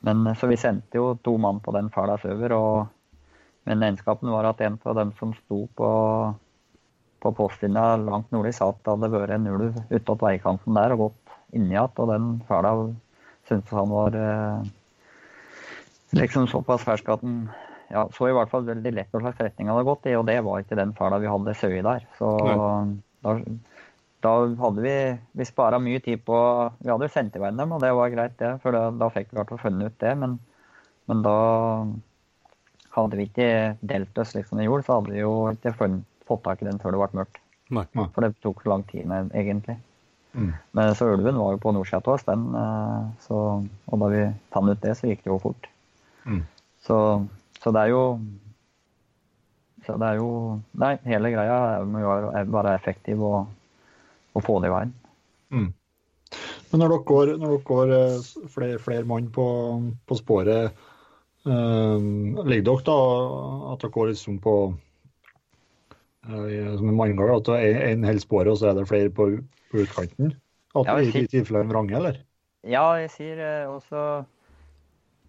Men 0.06 0.28
Så 0.38 0.46
vi 0.46 0.56
sendte 0.56 1.00
jo 1.00 1.16
to 1.26 1.34
mann 1.42 1.58
på 1.60 1.74
den 1.74 1.90
ferda 1.90 2.14
sørover. 2.22 2.52
og 2.52 2.86
Men 3.66 3.82
egenskapen 3.82 4.30
var 4.30 4.46
at 4.46 4.60
en 4.62 4.78
av 4.84 4.94
dem 4.94 5.12
som 5.18 5.34
sto 5.34 5.66
på, 5.74 5.90
på 7.20 7.32
postlinja 7.34 7.96
langt 7.96 8.30
nordlig, 8.30 8.54
sa 8.54 8.70
at 8.70 8.78
det 8.84 8.94
hadde 8.94 9.10
vært 9.10 9.34
en 9.34 9.50
ulv 9.50 9.82
utåt 9.90 10.22
veikanten 10.22 10.78
der 10.78 10.94
og 10.94 11.08
gått 11.08 11.36
inni 11.52 11.74
igjen. 11.74 11.98
Og 11.98 12.12
den 12.14 12.32
ferda 12.46 12.72
syntes 13.50 13.74
han 13.74 13.90
var 13.90 14.16
eh, 14.22 14.70
liksom 16.14 16.46
såpass 16.46 16.86
fersk 16.86 17.10
at 17.10 17.26
den 17.26 17.48
ja, 17.92 18.02
så 18.14 18.28
i 18.28 18.34
hvert 18.34 18.50
fall 18.50 18.66
veldig 18.66 18.92
lett 18.94 19.12
hva 19.14 19.22
slags 19.22 19.42
retning 19.44 19.68
det 19.68 19.74
hadde 19.76 19.86
gått 19.86 20.08
i, 20.10 20.16
og 20.18 20.26
det 20.26 20.40
var 20.46 20.62
ikke 20.62 20.78
den 20.78 20.94
fæla 20.96 21.20
vi 21.22 21.30
hadde 21.30 21.54
i 21.54 21.84
der. 21.86 22.06
Så 22.18 22.32
da, 22.42 23.34
da, 24.26 24.34
hadde 24.62 24.82
vi 24.82 24.96
Vi 25.38 25.46
spara 25.46 25.78
mye 25.78 26.00
tid 26.02 26.24
på 26.26 26.38
Vi 26.80 26.90
hadde 26.90 27.06
jo 27.06 27.14
sendt 27.14 27.36
i 27.38 27.42
veien 27.42 27.60
dem, 27.60 27.72
og 27.72 27.82
det 27.84 27.92
var 27.94 28.12
greit, 28.14 28.36
det. 28.42 28.56
For 28.64 28.74
da, 28.74 28.90
da 28.90 29.10
fikk 29.14 29.30
vi 29.30 29.36
i 29.36 29.40
hvert 29.40 29.54
fall 29.54 29.62
funnet 29.62 29.92
ut 29.92 29.98
det. 30.02 30.14
Men, 30.18 30.38
men, 31.06 31.22
da 31.26 31.38
hadde 32.96 33.20
vi 33.20 33.28
ikke 33.28 33.50
delt 33.86 34.18
oss 34.18 34.34
liksom 34.34 34.60
i 34.60 34.66
jord, 34.66 34.86
så 34.86 34.98
hadde 34.98 35.14
vi 35.14 35.22
jo 35.22 35.34
ikke 35.52 35.76
funnet, 35.78 36.06
fått 36.26 36.42
tak 36.46 36.62
i 36.62 36.66
den 36.66 36.80
før 36.82 36.96
det 36.96 37.02
ble 37.04 37.20
mørkt. 37.20 37.42
Nei. 37.70 37.86
For 37.94 38.24
det 38.24 38.34
tok 38.42 38.62
så 38.64 38.72
lang 38.72 38.86
tid, 38.90 39.06
med, 39.10 39.30
egentlig. 39.36 39.76
Mm. 40.36 40.52
Men 40.76 40.94
så 40.98 41.08
ulven 41.12 41.38
var 41.38 41.54
jo 41.54 41.62
på 41.62 41.72
nordsida 41.74 42.02
av 42.02 42.14
oss, 42.14 42.26
den. 42.26 42.46
eh, 42.54 43.06
Så, 43.24 43.40
og 43.62 44.02
da 44.02 44.10
vi 44.12 44.26
fant 44.54 44.70
ut 44.70 44.82
det, 44.82 44.94
så 44.98 45.10
gikk 45.10 45.22
det 45.24 45.32
jo 45.32 45.38
fort. 45.42 45.68
Mm. 46.26 46.42
Så, 46.86 46.98
så 47.66 47.72
det 47.74 47.80
er 47.82 47.90
jo 47.90 48.02
Så 49.86 49.96
det 49.98 50.06
er 50.12 50.20
jo 50.20 50.28
Nei, 50.78 50.92
hele 51.06 51.30
greia 51.34 51.56
er 51.80 51.84
må 51.90 52.00
jo 52.04 52.12
være 52.54 52.74
effektiv 52.78 53.22
og, 53.26 53.50
og 54.34 54.44
få 54.46 54.60
det 54.62 54.70
i 54.70 54.74
veien. 54.76 54.94
Mm. 55.50 55.68
Men 56.70 56.80
når 56.82 56.90
dere 56.92 57.04
går, 57.10 57.30
når 57.38 57.52
dere 57.54 57.66
går 57.68 57.92
eh, 57.96 58.48
flere, 58.54 58.78
flere 58.82 59.04
mann 59.06 59.28
på, 59.34 59.44
på 60.06 60.18
sporet, 60.18 60.74
eh, 61.46 62.08
ligger 62.50 62.66
dere 62.70 62.86
da 62.88 62.96
at 63.74 63.84
dere 63.84 63.94
går 63.94 64.10
liksom 64.10 64.40
på 64.42 64.56
eh, 66.28 66.76
som 66.78 66.88
en 66.90 66.96
manngard, 66.98 67.36
at 67.48 67.52
en 67.92 68.04
holder 68.04 68.24
sporet, 68.24 68.50
og 68.52 68.58
så 68.60 68.70
er 68.72 68.80
det 68.80 68.88
flere 68.90 69.10
på, 69.14 69.28
på 69.70 69.84
utkanten? 69.84 70.34
At 70.76 70.86
Ja, 70.90 70.96
I 70.98 71.04
jeg 71.06 71.12
sier- 71.12 71.28
de 71.30 71.34
tilfellene 71.38 71.70
vranger, 71.72 71.96
eller? 72.00 72.22
Ja, 72.66 72.86
jeg 72.98 73.10
sier 73.14 73.38
eh, 73.38 73.68
også 73.70 74.24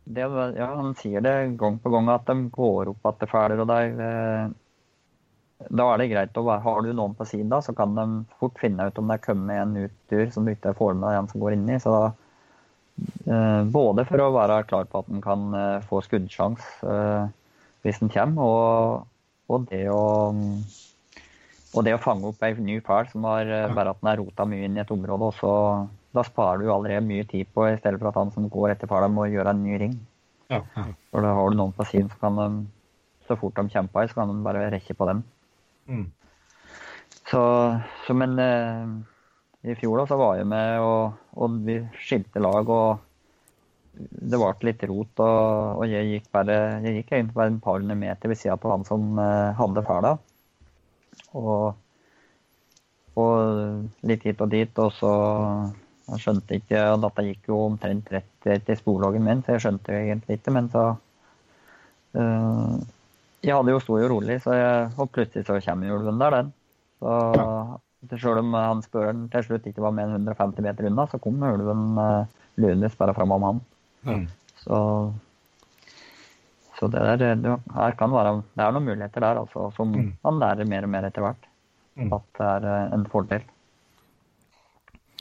det, 0.08 0.28
Ja, 0.58 0.70
han 0.76 0.96
sier 0.96 1.24
det 1.24 1.36
gang 1.60 1.80
på 1.84 1.92
gang 1.92 2.10
at 2.14 2.28
de 2.30 2.48
går 2.54 2.94
opp 2.94 3.10
etter 3.12 3.30
ferder, 3.32 3.64
og 3.64 3.70
der 3.70 4.02
eh, 4.08 4.54
Da 5.74 5.88
er 5.92 6.02
det 6.02 6.10
greit 6.12 6.38
å 6.38 6.46
være 6.48 6.64
Har 6.66 6.86
du 6.86 6.94
noen 6.94 7.18
på 7.18 7.28
siden 7.28 7.52
da, 7.54 7.62
så 7.66 7.76
kan 7.78 7.96
de 7.98 8.08
fort 8.40 8.60
finne 8.62 8.88
ut 8.88 9.02
om 9.02 9.10
det 9.10 9.20
er 9.20 9.26
kommet 9.26 9.62
en 9.62 9.76
uttur 9.88 10.32
som 10.34 10.48
du 10.48 10.54
ikke 10.54 10.76
får 10.78 10.96
med 10.96 11.08
deg 11.10 11.20
en 11.20 11.30
som 11.32 11.44
går 11.44 11.58
inni. 11.58 11.80
Så 11.84 11.94
da 11.96 12.06
eh, 13.28 13.62
Både 13.74 14.08
for 14.10 14.24
å 14.24 14.34
være 14.36 14.64
klar 14.70 14.90
på 14.90 15.04
at 15.04 15.12
den 15.12 15.24
kan 15.26 15.50
eh, 15.54 15.86
få 15.90 16.04
skuddsjanse 16.06 16.94
hvis 17.86 18.02
den 18.02 18.10
kommer, 18.12 18.44
og, 18.44 19.06
og 19.54 19.68
det 19.70 19.86
å 19.94 20.02
og 21.78 21.84
det 21.86 21.94
å 21.94 22.00
fange 22.02 22.26
opp 22.28 22.42
ei 22.44 22.56
ny 22.58 22.80
fæl 22.84 23.06
som 23.12 23.24
har 23.30 23.48
bare 23.76 23.94
at 23.94 24.00
den 24.02 24.10
er 24.10 24.18
rota 24.20 24.48
mye 24.50 24.66
inn 24.66 24.80
i 24.80 24.82
et 24.82 24.92
område, 24.92 25.30
også, 25.30 25.52
da 26.18 26.26
sparer 26.26 26.64
du 26.64 26.72
allerede 26.74 27.06
mye 27.06 27.26
tid 27.30 27.50
på, 27.54 27.68
i 27.70 27.78
stedet 27.80 28.00
for 28.02 28.12
at 28.12 28.20
han 28.20 28.34
som 28.34 28.50
går 28.52 28.74
etter 28.74 28.90
fæla 28.90 29.10
må 29.12 29.30
gjøre 29.32 29.54
en 29.54 29.64
ny 29.64 29.80
ring. 29.82 29.98
Ja. 30.52 30.62
ja. 30.76 30.86
For 31.12 31.26
da 31.26 31.34
har 31.38 31.52
du 31.52 31.60
noen 31.60 31.76
på 31.76 31.86
siden, 31.88 32.12
så 32.12 32.22
kan 32.22 32.40
de, 32.40 32.48
så 33.28 33.38
fort 33.40 33.58
de 33.60 33.68
kjemper, 33.74 34.08
så 34.08 34.22
kan 34.22 34.32
de 34.32 34.46
bare 34.46 34.70
rekke 34.74 34.96
på 34.98 35.08
dem. 35.10 35.24
Mm. 35.88 36.06
Så, 37.28 37.42
så 38.06 38.16
men 38.16 38.38
eh, 38.40 38.94
i 39.68 39.76
fjor 39.80 40.02
da, 40.02 40.08
så 40.10 40.20
var 40.20 40.38
jeg 40.40 40.48
med, 40.48 40.80
og, 40.84 41.18
og 41.36 41.60
vi 41.68 41.82
skilte 42.04 42.44
lag, 42.44 42.70
og 42.72 43.04
det 43.98 44.38
ble 44.38 44.70
litt 44.70 44.86
rot, 44.90 45.24
og, 45.26 45.82
og 45.82 45.90
jeg 45.90 46.12
gikk 46.12 46.30
bare, 46.36 46.58
jeg 46.86 47.00
gikk 47.00 47.12
egentlig 47.16 47.38
bare 47.38 47.54
en 47.54 47.60
par 47.64 47.80
hundre 47.80 47.98
meter 47.98 48.32
ved 48.32 48.40
sida 48.40 48.56
av 48.56 48.74
han 48.76 48.86
som 48.88 49.20
eh, 49.22 49.58
hadde 49.58 49.84
fæla. 49.88 50.14
Og, 51.38 51.66
og 53.18 54.08
litt 54.08 54.26
hit 54.28 54.44
og 54.46 54.54
dit, 54.54 54.80
og 54.84 54.94
så 54.96 55.12
jeg 56.08 56.24
skjønte 56.24 56.56
ikke 56.62 56.84
og 56.94 57.02
Dette 57.04 57.26
gikk 57.28 57.50
jo 57.52 57.58
omtrent 57.66 58.12
rett 58.14 58.48
til 58.66 58.78
sporloggen 58.80 59.26
min, 59.28 59.42
så 59.44 59.58
jeg 59.58 59.66
skjønte 59.66 59.92
jo 59.92 60.06
egentlig 60.06 60.38
ikke. 60.40 60.54
Men 60.56 60.70
så 60.72 60.84
eh, 62.16 62.78
Jeg 63.44 63.58
hadde 63.58 63.74
jo 63.76 63.82
stått 63.84 64.08
rolig, 64.12 64.40
så 64.44 64.56
jeg, 64.56 64.88
og 64.96 65.12
plutselig 65.12 65.46
så 65.48 65.60
kommer 65.66 65.98
ulven 65.98 66.22
der, 66.22 66.38
den. 66.40 66.54
Så 66.98 68.18
selv 68.22 68.40
om 68.40 68.54
han 68.56 68.82
spørren 68.86 69.28
til 69.34 69.44
slutt 69.46 69.68
ikke 69.68 69.84
var 69.84 69.94
mer 69.96 70.08
enn 70.10 70.24
150 70.24 70.64
meter 70.66 70.88
unna, 70.90 71.06
så 71.12 71.20
kom 71.22 71.42
ulven 71.44 71.98
uh, 72.00 72.24
lynende 72.62 72.90
bare 72.98 73.16
framom 73.18 73.46
han. 73.48 73.60
Mm. 74.08 74.24
Så, 74.64 74.78
så 76.78 76.90
det, 76.94 77.04
der, 77.20 77.36
det, 77.42 77.58
her 77.76 77.98
kan 78.00 78.14
være, 78.14 78.38
det 78.56 78.64
er 78.64 78.74
noen 78.76 78.88
muligheter 78.88 79.26
der 79.26 79.42
altså, 79.44 79.68
som 79.76 79.92
Mm. 79.92 80.14
man 80.24 80.40
lærer 80.40 80.70
mer 80.70 80.88
og 80.88 80.94
mer 80.94 81.10
etter 81.10 81.26
hvert. 81.26 81.50
Mm. 81.98 82.14
At 82.14 82.26
det 82.38 82.48
er 82.48 82.70
eh, 82.72 82.94
en 82.94 83.06
fordel. 83.12 83.46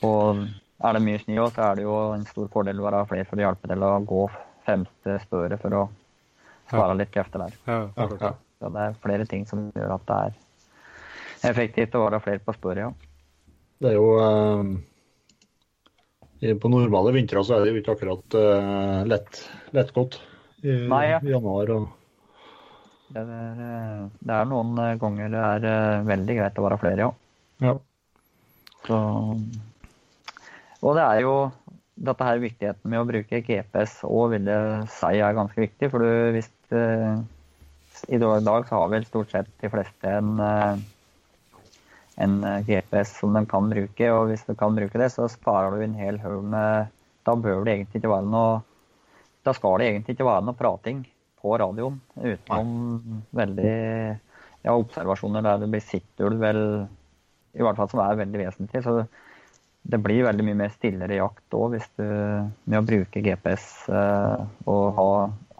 Og 0.05 0.45
er 0.83 0.93
det 0.93 1.01
mye 1.05 1.19
snø, 1.23 1.47
så 1.53 1.61
er 1.71 1.79
det 1.79 1.85
jo 1.87 1.95
en 2.13 2.25
stor 2.29 2.47
fordel 2.53 2.79
å 2.81 2.85
være 2.85 3.05
flere 3.09 3.25
for 3.29 3.39
å 3.39 3.45
hjelpe 3.47 3.69
til 3.71 3.85
å 3.87 3.91
gå 4.05 4.25
fremste 4.67 5.15
spøret 5.23 5.61
for 5.63 5.71
å 5.73 5.85
spare 6.67 6.97
litt 6.99 7.13
krefter 7.13 7.39
der. 7.45 7.53
Ja, 7.65 7.79
Ja, 7.95 8.09
ja. 8.21 8.33
Så 8.57 8.69
det 8.73 8.81
er 8.81 8.95
flere 9.03 9.25
ting 9.29 9.43
som 9.45 9.67
gjør 9.77 9.91
at 9.99 10.05
det 10.09 10.17
er 10.17 10.31
effektivt 11.51 11.95
å 11.95 12.03
være 12.07 12.19
flere 12.25 12.41
på 12.41 12.55
spøret, 12.57 12.81
ja. 12.87 12.91
Det 13.77 13.91
er 13.91 13.97
jo 13.99 14.07
eh, 14.17 14.63
På 16.57 16.71
normale 16.73 17.11
vintre 17.13 17.43
så 17.45 17.53
er 17.53 17.59
det 17.61 17.69
jo 17.75 17.81
ikke 17.83 17.93
akkurat 17.93 18.37
eh, 18.39 19.01
lett, 19.05 19.43
lettgått 19.77 20.17
i, 20.63 20.73
Nei, 20.89 21.03
ja. 21.11 21.19
januar. 21.21 21.69
og 21.75 21.83
Det 23.13 23.21
er, 23.21 23.61
eh, 23.67 24.01
det 24.25 24.33
er 24.39 24.49
noen 24.49 24.73
ganger 25.01 25.29
det 25.35 25.43
er 25.51 25.61
eh, 25.69 26.05
veldig 26.09 26.35
greit 26.41 26.57
å 26.57 26.65
være 26.65 26.81
flere, 26.81 26.99
ja. 27.05 27.11
ja. 27.69 27.73
Så, 28.87 28.97
og 30.83 30.97
det 30.97 31.05
er 31.05 31.23
jo 31.23 31.33
dette 31.97 32.25
her 32.27 32.41
viktigheten 32.41 32.91
med 32.91 33.01
å 33.01 33.07
bruke 33.09 33.41
GPS 33.45 34.03
òg 34.05 34.35
vil 34.35 34.51
jeg 34.51 34.85
si 34.93 35.17
er 35.17 35.37
ganske 35.37 35.63
viktig. 35.63 35.89
For 35.89 36.03
du, 36.03 36.11
hvis 36.35 36.49
uh, 36.75 37.17
i 38.13 38.19
dag 38.21 38.67
så 38.67 38.83
har 38.83 38.91
vel 38.93 39.07
stort 39.07 39.33
sett 39.33 39.49
de 39.63 39.71
fleste 39.73 40.11
en, 40.19 40.37
uh, 40.37 40.77
en 42.21 42.37
eh, 42.45 42.61
GPS 42.67 43.15
som 43.19 43.33
de 43.33 43.43
kan 43.49 43.69
bruke. 43.71 44.11
Og 44.13 44.29
hvis 44.29 44.45
du 44.45 44.53
kan 44.59 44.77
bruke 44.77 45.01
det, 45.01 45.09
så 45.13 45.29
sparer 45.31 45.73
du 45.73 45.85
en 45.85 45.97
hel 45.97 46.21
haug 46.21 46.45
med 46.45 46.93
Da 47.25 47.35
bør 47.35 47.65
det 47.65 47.73
egentlig 47.73 47.99
ikke 48.01 48.13
være 48.13 48.29
noe 48.31 48.61
Da 49.45 49.53
skal 49.57 49.81
det 49.81 49.89
egentlig 49.89 50.15
ikke 50.15 50.29
være 50.29 50.45
noe 50.47 50.57
prating 50.57 51.03
på 51.37 51.57
radioen 51.61 51.99
utenom 52.17 53.21
veldig 53.37 53.73
ja, 54.65 54.73
observasjoner 54.73 55.45
der 55.45 55.59
det 55.61 55.69
blir 55.71 55.83
sittulv, 55.85 56.41
vel 56.41 56.61
i 57.53 57.61
hvert 57.61 57.77
fall 57.77 57.89
som 57.91 58.01
er 58.03 58.17
veldig 58.19 58.41
vesentlig. 58.41 58.81
Så 58.83 59.03
det 59.87 59.99
blir 60.03 60.25
veldig 60.25 60.43
mye 60.43 60.59
mer 60.63 60.71
stillere 60.73 61.19
jakt 61.19 61.55
òg 61.55 61.75
hvis 61.75 61.87
du 61.95 62.03
med 62.03 62.79
å 62.79 62.85
bruke 62.85 63.21
GPS 63.23 63.67
eh, 63.87 64.41
og 64.67 64.83
ha, 64.97 65.11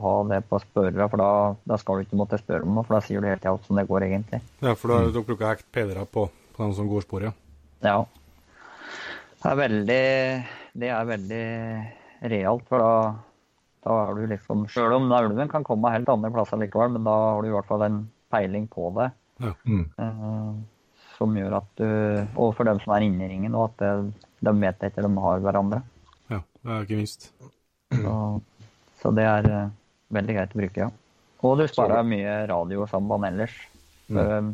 ha 0.04 0.14
det 0.32 0.42
på 0.50 0.60
spørrere, 0.64 1.08
for 1.12 1.22
da, 1.22 1.30
da 1.70 1.78
skal 1.80 2.00
du 2.00 2.08
ikke 2.08 2.20
måtte 2.20 2.40
spørre 2.42 2.68
om 2.68 2.76
noe, 2.76 2.84
for 2.88 2.98
da 2.98 3.04
sier 3.06 3.24
du 3.24 3.30
hele 3.30 3.40
tida 3.40 3.56
hvordan 3.56 3.82
det 3.82 3.88
går 3.92 4.08
egentlig. 4.10 4.42
Ja, 4.60 4.74
for 4.76 4.92
da, 4.92 5.00
dere 5.08 5.28
bruker 5.30 5.52
hekt 5.52 5.70
peilere 5.76 6.04
på, 6.12 6.28
på 6.28 6.66
dem 6.66 6.76
som 6.76 6.92
går 6.92 7.08
sporet, 7.08 7.32
ja. 7.32 7.44
Ja. 7.86 7.98
Det 9.38 9.50
er 9.52 9.58
veldig 9.60 10.04
Det 10.82 10.88
er 10.90 11.10
veldig 11.12 11.44
realt, 12.34 12.64
for 12.68 12.84
da, 12.84 12.94
da 13.86 13.98
er 14.04 14.16
du 14.18 14.32
liksom 14.34 14.66
Sjøl 14.74 14.96
om 14.98 15.12
ulven 15.14 15.52
kan 15.52 15.66
komme 15.68 15.94
helt 15.94 16.10
andre 16.12 16.34
plasser 16.34 16.60
likevel, 16.60 16.98
men 16.98 17.08
da 17.08 17.16
har 17.16 17.46
du 17.46 17.52
i 17.52 17.56
hvert 17.56 17.70
fall 17.70 17.86
en 17.88 18.02
peiling 18.34 18.66
på 18.68 18.90
det. 18.98 19.12
Mm. 19.70 19.86
eh, 20.02 20.58
som 21.18 21.34
gjør 21.38 21.58
at 21.60 21.70
du 21.80 21.88
Og 22.38 22.54
for 22.58 22.68
dem 22.70 22.80
som 22.84 22.94
er 22.96 23.08
inne 23.08 23.26
i 23.26 23.32
ringen, 23.32 23.56
og 23.58 23.72
at 23.72 23.82
det, 23.82 24.28
de 24.48 24.54
vet 24.62 24.86
etter 24.90 25.08
de 25.08 25.26
har 25.26 25.42
hverandre. 25.44 25.82
Ja, 26.30 26.42
det 26.62 26.76
er 26.76 26.86
ikke 26.86 27.02
minst. 27.02 27.32
Så, 27.94 28.14
så 29.02 29.12
det 29.16 29.26
er 29.26 29.50
eh, 29.50 29.76
veldig 30.14 30.38
greit 30.38 30.56
å 30.56 30.62
bruke, 30.62 30.88
ja. 30.88 30.94
Og 31.46 31.60
du 31.60 31.68
sparer 31.70 32.08
mye 32.08 32.40
radiosamband 32.50 33.30
ellers. 33.30 33.58
For 34.08 34.38
eh, 34.38 34.54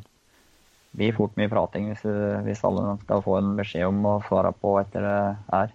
det 0.93 0.99
blir 0.99 1.15
fort 1.17 1.37
mye 1.39 1.49
prating 1.49 1.87
hvis, 1.89 2.03
hvis 2.45 2.65
alle 2.67 2.97
skal 3.01 3.23
få 3.25 3.39
en 3.39 3.55
beskjed 3.57 3.87
om 3.89 4.03
å 4.05 4.19
svare 4.27 4.51
på 4.53 4.75
etter 4.81 5.07
det 5.07 5.21
er. 5.57 5.73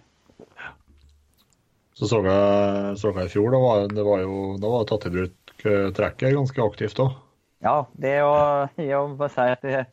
Så 1.99 2.07
så 2.07 2.21
jeg, 2.23 2.93
så 3.01 3.11
jeg 3.11 3.27
i 3.27 3.31
fjor, 3.33 3.49
da 3.51 3.59
var 3.59 3.89
det 3.91 4.03
var 4.07 4.21
jo 4.23 4.35
da 4.55 4.69
var 4.71 4.85
det 4.85 4.89
tatt 4.93 5.07
i 5.09 5.11
bruk 5.17 5.65
eh, 5.67 5.89
trekket 5.95 6.37
ganske 6.37 6.63
aktivt 6.63 7.01
òg. 7.03 7.17
Ja, 7.59 7.73
det 7.99 8.13
å, 8.23 8.35
å 8.71 9.27
si 9.33 9.43
at 9.43 9.65
jeg 9.67 9.83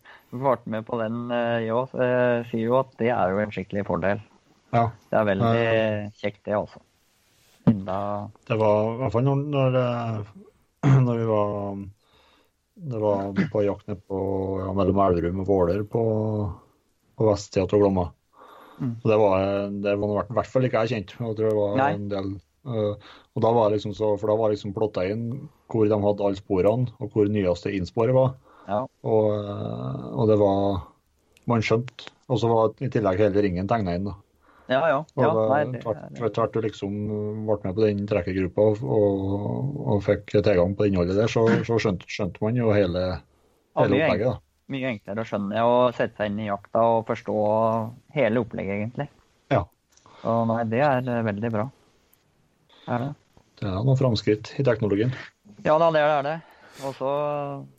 ble 0.41 0.57
med 0.75 0.87
på 0.89 0.99
den, 1.01 1.23
i 1.31 1.67
jeg 1.67 1.77
òg, 1.77 1.95
sier 2.51 2.65
jo 2.65 2.81
at 2.81 2.93
det 3.01 3.13
er 3.15 3.33
jo 3.33 3.43
en 3.43 3.55
skikkelig 3.55 3.87
fordel. 3.89 4.23
Ja. 4.75 4.89
Det 5.11 5.19
er 5.19 5.29
veldig 5.31 5.65
kjekt, 6.21 6.43
det, 6.49 6.57
også. 6.59 6.83
Enda 7.67 7.99
Det 8.47 8.57
var 8.61 8.93
i 8.93 8.99
hvert 9.01 9.15
fall 9.15 9.25
når, 9.27 9.45
når, 9.51 9.79
eh, 9.81 10.35
når 11.07 11.17
vi 11.19 11.25
var 11.27 11.81
Det 12.93 13.01
var 13.03 13.41
på 13.51 13.63
jakt 13.67 13.89
ned 13.91 14.05
på 14.07 14.21
ja, 14.61 14.71
mellom 14.77 15.01
Elverum 15.03 15.43
og 15.43 15.49
Våler 15.51 15.83
på 15.91 16.05
på 17.17 17.27
vestsida 17.31 17.65
av 17.65 17.81
Glomma. 17.81 18.11
Mm. 18.77 18.91
Og 19.01 19.07
det 19.09 19.17
var, 19.17 19.45
det 19.87 19.95
var 20.03 20.27
i 20.29 20.35
hvert 20.37 20.51
fall 20.53 20.67
ikke 20.69 20.83
jeg 20.85 20.93
kjent. 20.93 21.15
Tror 21.17 21.37
det 21.39 21.55
var 21.57 21.79
Nei. 21.81 21.95
en 21.97 22.11
del 22.13 22.35
Uh, 22.67 22.99
og 23.39 23.43
da 23.45 23.51
var 23.55 23.69
liksom 23.71 23.93
så, 23.95 24.09
For 24.19 24.27
da 24.27 24.35
var 24.41 24.51
liksom 24.51 24.73
plotta 24.75 25.05
inn 25.07 25.29
hvor 25.71 25.87
de 25.87 25.99
hadde 26.03 26.25
alle 26.27 26.39
sporene, 26.41 26.91
og 26.99 27.13
hvor 27.15 27.29
nyeste 27.31 27.71
innsporet 27.71 28.17
var. 28.17 28.33
Ja. 28.67 28.83
Og, 29.07 29.27
øh, 29.33 30.07
og 30.19 30.29
det 30.31 30.39
var 30.43 30.85
Man 31.47 31.63
skjønte. 31.63 32.09
Og 32.27 32.41
så 32.43 32.49
var 32.51 32.73
i 32.83 32.89
tillegg 32.91 33.21
hele 33.23 33.43
ringen 33.45 33.69
tegna 33.71 33.95
inn. 33.95 34.09
da. 34.09 34.15
Ja, 34.67 34.81
ja. 34.91 34.97
Og 34.99 35.23
ja 35.23 35.29
tvert, 35.31 36.39
er- 36.43 36.51
du 36.51 36.61
liksom 36.65 36.95
ble 37.47 37.57
med 37.63 37.77
på 37.77 37.85
den 37.85 38.01
trekkergruppa 38.11 38.65
og, 38.73 38.81
og, 38.83 39.77
og 39.95 40.01
fikk 40.03 40.33
tilgang 40.35 40.75
på 40.75 40.89
innholdet 40.89 41.15
der, 41.21 41.31
så, 41.31 41.45
så 41.63 41.79
skjønte, 41.79 42.09
skjønte 42.11 42.43
man 42.43 42.59
jo 42.59 42.73
hele, 42.75 43.05
hele 43.79 44.01
ja, 44.01 44.09
opplegget. 44.09 44.27
da. 44.27 44.35
mye 44.75 44.91
enklere 44.91 45.23
å 45.23 45.29
skjønne 45.31 45.63
og 45.71 45.95
sette 45.95 46.19
seg 46.19 46.33
inn 46.33 46.43
i 46.43 46.49
jakta 46.49 46.83
og 46.97 47.07
forstå 47.07 47.37
hele 48.19 48.43
opplegget, 48.43 48.81
egentlig. 48.81 49.07
Ja. 49.55 49.63
Så 50.25 50.35
nei, 50.51 50.59
det 50.75 50.83
er 50.83 51.13
eh, 51.15 51.23
veldig 51.31 51.53
bra. 51.55 51.69
Er 52.91 53.05
det. 53.05 53.13
Det 53.63 53.71
er 53.71 53.87
noen 53.87 53.99
framskritt 54.03 54.51
i 54.59 54.67
teknologien. 54.67 55.15
Ja 55.65 55.79
da, 55.79 55.93
det 55.95 56.03
er 56.03 56.27
det. 56.27 56.35
Og 56.85 56.95
så 56.99 57.11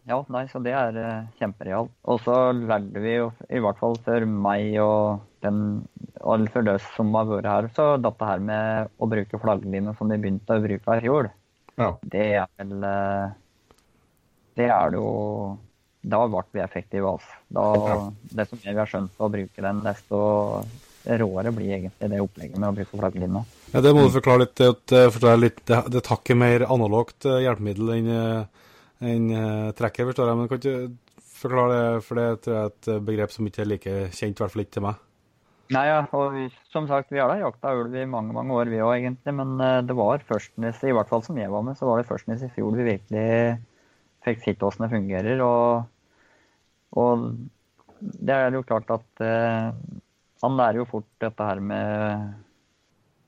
Ja, 0.09 0.17
nei, 0.33 0.45
så 0.51 0.61
det 0.63 0.73
er 0.73 0.97
eh, 1.01 1.25
kjemperealt. 1.41 1.91
Og 2.09 2.21
så 2.25 2.37
lærte 2.57 3.01
vi 3.03 3.17
jo, 3.17 3.31
i 3.49 3.61
hvert 3.61 3.79
fall 3.81 3.97
for 4.05 4.25
meg 4.25 4.77
og 4.81 5.19
den 5.45 5.59
og 6.25 6.47
for 6.49 6.65
oss 6.73 6.85
som 6.95 7.13
har 7.13 7.27
vært 7.29 7.45
her, 7.47 7.67
så 7.75 7.85
dette 8.01 8.25
her 8.25 8.41
med 8.43 8.89
å 8.97 9.07
bruke 9.09 9.39
flaggline 9.39 9.93
som 9.99 10.09
de 10.09 10.17
begynte 10.17 10.57
å 10.57 10.63
bruke 10.63 10.97
i 10.97 11.03
fjor, 11.05 11.29
Ja. 11.77 11.91
det 12.01 12.25
er 12.41 12.47
vel 12.57 12.83
eh, 12.83 13.29
Det 14.57 14.65
er 14.65 14.89
det 14.89 14.97
jo 14.97 15.57
Da 16.01 16.23
ble 16.27 16.41
vi 16.51 16.63
effektive, 16.63 17.05
altså. 17.05 17.37
Da, 17.53 17.63
Ja. 17.87 17.97
Desto 18.41 18.57
mer 18.57 18.73
vi 18.73 18.79
har 18.79 18.89
skjønt 18.89 19.19
å 19.19 19.29
bruke 19.29 19.61
den, 19.61 19.81
desto 19.85 20.65
råere 21.07 21.51
blir 21.55 21.71
egentlig 21.77 22.09
det 22.11 22.19
opplegget 22.19 22.57
med 22.57 22.69
å 22.69 22.75
bruke 22.75 22.97
flagglinja. 22.99 23.43
Ja, 23.73 23.81
Det 23.81 23.93
må 23.95 24.03
du 24.07 24.09
forklare 24.15 24.43
litt. 24.43 24.55
Det, 24.55 24.73
det, 24.91 25.03
forstår 25.13 25.37
litt, 25.39 25.61
det, 25.69 25.81
det 25.93 26.03
tar 26.03 26.19
ikke 26.19 26.35
mer 26.35 26.65
analogt 26.67 27.25
eh, 27.25 27.43
hjelpemiddel 27.45 27.93
enn 27.95 28.09
eh, 28.11 28.65
enn, 29.01 29.27
eh, 29.31 29.73
trekker, 29.77 30.07
forstår 30.09 30.31
jeg. 30.31 30.39
Men 30.39 30.51
kan 30.51 30.61
ikke 30.61 31.25
forklare 31.37 31.73
det, 31.73 32.05
for 32.05 32.19
det 32.19 32.29
tror 32.43 32.55
jeg 32.55 32.63
er 32.63 32.71
et 32.71 33.05
begrep 33.09 33.33
som 33.33 33.49
ikke 33.49 33.61
er 33.63 33.69
like 33.73 33.97
kjent, 34.15 34.39
i 34.39 34.43
hvert 34.43 34.55
fall 34.55 34.65
ikke 34.65 34.77
til 34.79 34.87
meg. 34.87 35.03
Nei, 35.75 35.83
ja, 35.89 35.99
og 36.15 36.29
vi, 36.31 36.45
som 36.71 36.85
sagt, 36.87 37.09
vi 37.11 37.19
har 37.19 37.27
da 37.27 37.41
jakta 37.41 37.73
ulv 37.75 37.95
i 37.99 38.05
mange 38.07 38.31
mange 38.35 38.55
år, 38.55 38.69
vi 38.71 38.79
òg, 38.79 38.93
egentlig. 39.01 39.33
Men 39.35 39.57
eh, 39.59 39.81
det 39.83 39.97
var 39.99 40.23
førstnes, 40.27 40.79
i 40.87 40.95
hvert 40.95 41.11
fall 41.11 41.25
som 41.25 41.39
jeg 41.39 41.51
var 41.51 41.65
med, 41.67 41.75
så 41.75 41.89
var 41.89 41.99
det 41.99 42.07
førstnes 42.07 42.45
i 42.45 42.51
fjor 42.55 42.77
vi 42.77 42.87
virkelig 42.87 43.27
fikk 44.23 44.43
sett 44.43 44.63
hvordan 44.63 44.85
det 44.85 44.93
fungerer. 44.95 45.43
Og, 45.43 45.83
og 47.03 47.27
det 47.99 48.37
er 48.37 48.55
jo 48.55 48.63
klart 48.67 48.95
at 48.95 49.23
eh, 49.25 49.71
han 50.43 50.59
lærer 50.59 50.81
jo 50.81 50.87
fort 50.87 51.09
dette 51.19 51.49
her 51.49 51.59
med 51.73 52.46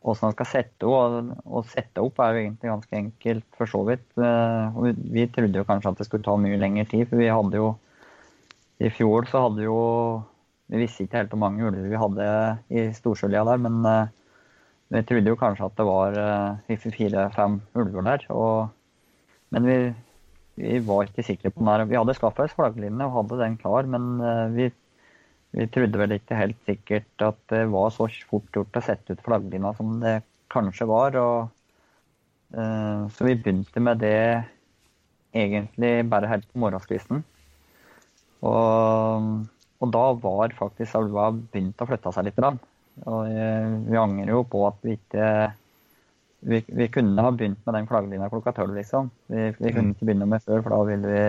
hvordan 0.04 0.30
han 0.30 0.36
skal 0.36 0.50
sette. 0.50 0.88
Og, 0.88 1.32
og 1.46 1.68
sette 1.70 2.04
opp 2.04 2.20
er 2.24 2.34
jo 2.34 2.42
egentlig 2.44 2.72
ganske 2.72 3.00
enkelt, 3.02 3.48
for 3.58 3.72
så 3.72 3.84
vidt. 3.88 4.08
Eh, 4.18 4.82
vi, 5.14 5.28
trodde 5.34 5.62
jo 5.62 5.68
kanskje 5.68 5.94
at 5.94 6.02
det 6.02 6.08
skulle 6.08 6.26
ta 6.26 6.36
mye 6.40 6.60
lengre 6.60 6.88
tid, 6.90 7.08
for 7.10 7.22
vi 7.22 7.32
hadde 7.32 7.60
jo 7.60 7.76
I 8.80 8.92
fjor 8.96 9.28
så 9.28 9.42
hadde 9.50 9.66
jo 9.66 9.80
Vi 10.72 10.80
visste 10.80 11.04
ikke 11.04 11.18
helt 11.18 11.32
hvor 11.34 11.42
mange 11.42 11.66
ulver 11.66 11.90
vi 11.90 12.00
hadde 12.00 12.26
i 12.70 12.84
Storsjølia 12.94 13.42
der, 13.48 13.62
men 13.66 13.80
eh, 13.90 14.12
vi 14.94 15.06
trodde 15.06 15.32
jo 15.32 15.38
kanskje 15.38 15.66
at 15.66 15.78
det 15.78 15.86
var 15.86 16.20
eh, 16.22 16.86
fire-fem 16.86 17.58
ulver 17.78 18.06
der. 18.06 18.28
Og, 18.34 18.70
men 19.54 19.66
vi, 19.66 19.80
vi 20.62 20.78
var 20.86 21.10
ikke 21.10 21.26
sikre 21.26 21.52
på 21.52 21.64
den 21.64 21.72
her. 21.74 21.88
Vi 21.90 21.98
hadde 21.98 22.16
skaffa 22.18 22.46
oss 22.46 22.54
flagglinje 22.58 23.08
og 23.08 23.18
hadde 23.18 23.42
den 23.42 23.58
klar, 23.58 23.90
men 23.90 24.22
vi, 24.54 24.70
vi 25.56 25.66
trodde 25.74 25.98
vel 25.98 26.14
ikke 26.14 26.38
helt 26.38 26.60
sikkert 26.68 27.26
at 27.26 27.40
det 27.50 27.64
var 27.74 27.90
så 27.94 28.08
fort 28.30 28.50
gjort 28.54 28.78
å 28.78 28.84
sette 28.86 29.16
ut 29.16 29.24
flagglinja 29.26 29.74
som 29.78 29.96
det 30.04 30.20
kanskje 30.54 30.88
var. 30.90 31.18
Og, 31.18 31.50
eh, 32.54 33.06
så 33.16 33.28
vi 33.28 33.38
begynte 33.38 33.82
med 33.82 34.02
det 34.04 34.44
egentlig 35.34 35.94
bare 36.10 36.30
helt 36.30 36.46
på 36.52 36.62
morgenskvisten. 36.62 37.24
Og, 38.46 39.32
og 39.82 39.94
da 39.94 40.04
var 40.22 40.54
faktisk 40.58 40.92
Salva 40.92 41.32
begynt 41.34 41.82
å 41.82 41.90
flytte 41.90 42.14
seg 42.14 42.30
litt. 42.30 42.44
Og 43.10 43.26
eh, 43.32 43.74
vi 43.90 44.00
angrer 44.00 44.36
jo 44.36 44.46
på 44.48 44.68
at 44.70 44.86
vi 44.86 45.00
ikke 45.00 45.32
vi, 46.40 46.62
vi 46.68 46.88
kunne 46.88 47.24
ha 47.24 47.32
begynt 47.36 47.66
med 47.66 47.76
den 47.76 47.88
flagglinja 47.90 48.30
klokka 48.32 48.54
tolv, 48.56 48.78
liksom. 48.78 49.10
Vi, 49.28 49.50
vi 49.58 49.74
kunne 49.76 49.92
ikke 49.92 50.08
begynne 50.08 50.30
med 50.30 50.46
før, 50.46 50.62
for 50.64 50.72
da 50.72 50.80
ville 50.88 51.12
vi 51.12 51.26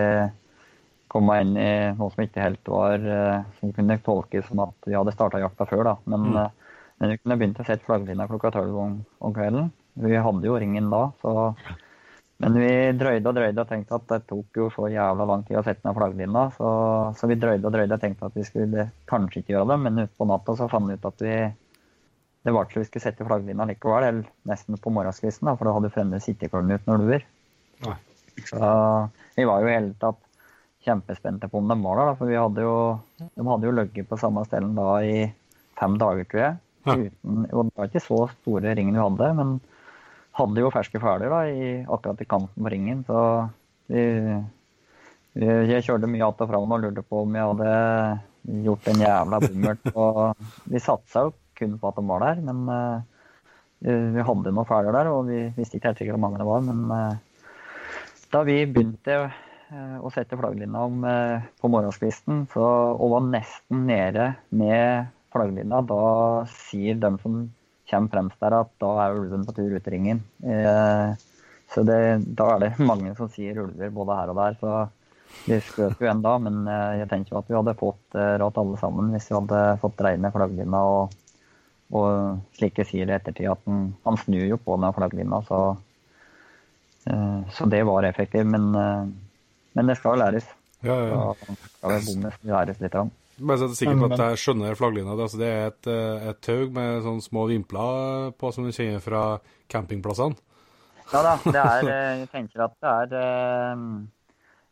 komme 1.11 1.37
inn 1.43 1.53
i 1.59 1.71
noe 1.97 2.09
som 2.13 2.23
ikke 2.23 2.43
helt 2.45 2.71
var 2.71 3.03
eh, 3.03 3.43
Som 3.59 3.73
kunne 3.75 3.99
tolkes 4.05 4.47
som 4.47 4.63
at 4.63 4.87
vi 4.87 4.95
hadde 4.95 5.13
starta 5.15 5.41
jakta 5.43 5.67
før, 5.69 5.83
da. 5.91 5.95
Men, 6.05 6.25
Mm. 6.31 6.41
eh, 6.45 6.49
men 7.01 7.09
vi 7.13 7.17
kunne 7.19 7.37
begynt 7.41 7.59
å 7.59 7.65
sette 7.67 7.87
flagglinja 7.87 8.27
klokka 8.29 8.51
tolv 8.55 8.75
om, 8.77 8.97
om 9.19 9.33
kvelden. 9.35 9.71
Vi 10.01 10.15
hadde 10.15 10.47
jo 10.47 10.59
ringen 10.61 10.89
da, 10.93 11.09
så 11.21 11.55
Men 12.41 12.55
vi 12.57 12.69
drøyde 12.97 13.29
og 13.29 13.35
drøyde 13.37 13.61
og 13.61 13.67
tenkte 13.69 13.93
at 13.99 14.05
det 14.09 14.23
tok 14.25 14.57
jo 14.57 14.69
så 14.73 14.87
jævla 14.89 15.27
lang 15.29 15.43
tid 15.45 15.59
å 15.59 15.61
sette 15.61 15.85
ned 15.85 15.93
flagglinja, 15.93 16.45
så, 16.55 16.69
så 17.13 17.27
vi 17.29 17.35
drøyde 17.37 17.67
og 17.69 17.73
drøyde 17.75 17.93
og 17.93 18.01
tenkte 18.01 18.25
at 18.25 18.33
vi 18.33 18.45
skulle 18.47 18.85
kanskje 19.11 19.43
ikke 19.43 19.53
gjøre 19.53 19.67
det, 19.69 19.77
men 19.83 20.01
utpå 20.07 20.25
natta 20.25 20.55
så 20.57 20.65
fant 20.71 20.89
vi 20.89 20.95
ut 20.97 21.05
at 21.05 21.21
vi 21.21 21.35
det 22.41 22.53
var 22.55 22.65
til 22.65 22.81
vi 22.81 22.87
skulle 22.87 23.03
sette 23.05 23.27
flagglinja 23.27 23.67
likevel, 23.69 24.07
eller 24.07 24.31
nesten 24.49 24.79
på 24.81 24.89
morgenskvisten, 24.95 25.51
da, 25.51 25.53
for 25.53 25.69
da 25.69 25.75
hadde 25.75 25.93
fremdeles 25.93 26.25
ikke 26.33 26.49
kommet 26.49 26.81
ut 26.81 26.89
noen 26.89 27.03
ulver. 27.05 27.27
var. 27.85 27.99
Så 28.49 28.71
vi 29.37 29.45
var 29.45 29.61
jo 29.61 29.69
i 29.69 29.75
hele 29.75 29.93
tatt 30.01 30.17
kjempespente 30.85 31.49
på 31.49 31.61
om 31.61 31.69
de 31.69 31.77
var 31.83 31.99
der, 31.99 32.11
da, 32.11 32.17
for 32.17 32.31
vi 32.31 32.39
hadde 32.39 32.65
jo, 32.65 32.75
de 33.21 33.47
hadde 33.47 33.67
jo 33.69 33.75
ligget 33.77 34.09
på 34.09 34.19
samme 34.19 34.43
stedet 34.47 34.71
da 34.77 34.87
i 35.05 35.25
fem 35.79 35.97
dager, 36.01 36.25
tror 36.29 36.41
jeg. 36.41 36.57
Ja. 36.87 36.95
Uten, 36.97 37.43
og 37.51 37.67
det 37.67 37.77
var 37.77 37.91
ikke 37.91 38.01
så 38.07 38.23
store 38.39 38.73
ringen 38.77 38.97
vi 38.97 39.03
hadde, 39.03 39.29
men 39.37 39.53
hadde 40.39 40.63
jo 40.63 40.71
ferske 40.73 41.01
da, 41.01 41.43
i, 41.45 41.85
akkurat 41.85 42.21
i 42.21 42.29
kanten 42.29 42.63
på 42.63 42.73
ringen, 42.73 43.03
så 43.05 43.19
vi, 43.91 44.03
vi, 45.35 45.47
jeg 45.69 45.83
kjørte 45.85 46.09
mye 46.09 46.25
att 46.25 46.41
og 46.41 46.49
fram 46.49 46.71
og 46.71 46.81
lurte 46.81 47.03
på 47.03 47.23
om 47.23 47.35
jeg 47.35 47.49
hadde 47.51 48.61
gjort 48.65 48.87
en 48.87 49.03
jævla 49.05 49.39
bommert. 49.39 49.91
Og 49.93 50.35
vi 50.71 50.79
satsa 50.79 51.27
jo 51.27 51.33
kun 51.57 51.77
på 51.77 51.91
at 51.91 51.99
de 51.99 52.07
var 52.07 52.25
der, 52.25 52.41
men 52.41 52.63
uh, 52.69 53.01
vi 53.81 54.25
hadde 54.25 54.53
noen 54.53 54.69
ferder 54.69 54.95
der, 54.95 55.11
og 55.11 55.27
vi 55.29 55.43
visste 55.57 55.77
ikke 55.77 55.91
helt 55.91 56.01
sikkert 56.01 56.17
hvor 56.17 56.25
mange 56.25 56.41
det 56.41 56.49
var. 56.49 56.65
Men 56.65 56.81
uh, 56.89 57.13
da 58.31 58.43
vi 58.47 58.63
begynte 58.65 59.19
eh, 59.71 59.97
setter 59.97 60.13
sette 60.15 60.37
flagglinja 60.39 60.83
om 60.83 61.03
eh, 61.07 61.47
på 61.61 61.69
morgenskvisten, 61.71 62.45
og 62.59 63.07
var 63.15 63.25
nesten 63.27 63.85
nede 63.87 64.33
med 64.49 65.11
flagglinja, 65.31 65.81
da 65.87 66.45
sier 66.51 66.99
de 66.99 67.11
som 67.23 67.43
kommer 67.91 68.11
fremst 68.13 68.39
der, 68.43 68.55
at 68.61 68.71
da 68.83 68.91
er 69.03 69.19
ulven 69.19 69.45
på 69.47 69.55
tur 69.55 69.75
ut 69.75 69.87
ringen. 69.91 70.21
Eh, 70.43 71.13
så 71.71 71.83
det, 71.87 72.01
da 72.37 72.49
er 72.55 72.65
det 72.65 72.71
mange 72.91 73.15
som 73.15 73.31
sier 73.31 73.63
ulver 73.63 73.93
både 73.95 74.19
her 74.19 74.33
og 74.33 74.41
der. 74.41 74.59
så 74.59 74.81
vi 75.47 75.61
skjøt 75.63 76.01
jo 76.03 76.09
en 76.11 76.21
da, 76.21 76.35
men 76.43 76.65
jeg 76.99 77.07
tenker 77.07 77.37
at 77.39 77.47
vi 77.47 77.55
hadde 77.55 77.73
fått 77.79 78.17
rått 78.41 78.57
alle 78.59 78.75
sammen 78.81 79.13
hvis 79.13 79.29
vi 79.29 79.37
hadde 79.37 79.61
fått 79.79 79.95
dreie 80.01 80.19
ned 80.19 80.33
flagglinja. 80.35 80.81
Og, 80.83 81.13
og 81.95 82.57
slik 82.59 82.81
jeg 82.81 82.89
sier 82.89 83.07
i 83.07 83.15
ettertid, 83.15 83.47
at 83.47 83.63
han, 83.63 83.93
han 84.03 84.19
snur 84.19 84.43
jo 84.43 84.59
på 84.59 84.75
med 84.75 84.91
flagglinja, 84.97 85.39
så, 85.47 85.61
så 87.55 87.69
det 87.71 87.79
var 87.87 88.09
effektivt. 88.11 88.51
Men, 88.51 88.75
men 89.75 89.87
det 89.91 89.97
skal 89.97 90.17
læres. 90.19 90.45
Ja, 90.83 90.95
ja, 90.95 91.07
ja. 91.13 91.55
Så 91.81 91.97
skal 92.01 92.21
det 92.21 92.31
læres 92.51 92.79
litt. 92.81 92.95
av. 92.95 93.09
Bare 93.41 93.57
så 93.57 93.65
jeg 93.65 93.71
er 93.71 93.77
sikker 93.79 93.99
på 94.01 94.07
at 94.13 94.19
jeg 94.21 94.39
skjønner 94.43 94.75
flagglinja. 94.77 95.15
Det, 95.17 95.23
altså, 95.25 95.37
det 95.41 95.47
er 95.49 95.67
et, 95.71 95.87
eh, 95.89 96.29
et 96.29 96.41
tau 96.45 96.63
med 96.75 97.03
sånne 97.05 97.25
små 97.25 97.45
vimpler 97.49 98.31
på, 98.37 98.51
som 98.53 98.65
du 98.67 98.71
kjenner 98.75 99.01
fra 99.01 99.21
campingplassene. 99.71 100.37
Ja 101.11 101.21
da, 101.25 101.31
det 101.43 101.59
er 101.59 101.87
eh, 101.91 102.19
Jeg 102.21 102.27
tenker 102.31 102.61
at 102.67 102.75
det 102.79 102.91
er 102.91 103.15
eh, 103.19 103.81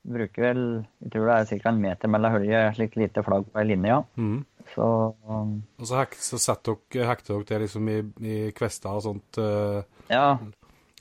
Bruker 0.09 0.45
vel 0.45 0.61
Jeg 1.03 1.09
tror 1.11 1.25
det 1.27 1.33
er 1.35 1.49
ca. 1.63 1.69
en 1.73 1.81
meter 1.83 2.07
mellom 2.13 2.31
høljet, 2.37 2.75
slikt 2.77 2.95
lite 3.01 3.23
flagg 3.25 3.49
på 3.51 3.59
ei 3.59 3.65
linje, 3.73 3.89
ja. 3.91 3.99
Mhm. 4.15 4.45
Så 4.69 4.85
um, 5.25 5.55
Og 5.81 5.87
så, 5.89 5.95
hek, 6.03 6.13
så 6.21 6.37
setter 6.39 6.77
dere, 6.93 7.07
hekter 7.09 7.39
dere 7.41 7.47
det 7.49 7.61
liksom 7.65 7.89
i, 7.89 7.97
i 8.29 8.37
kvester 8.55 8.93
og 8.99 9.01
sånt 9.03 9.39
eh, 9.41 9.79
ja. 10.13 10.37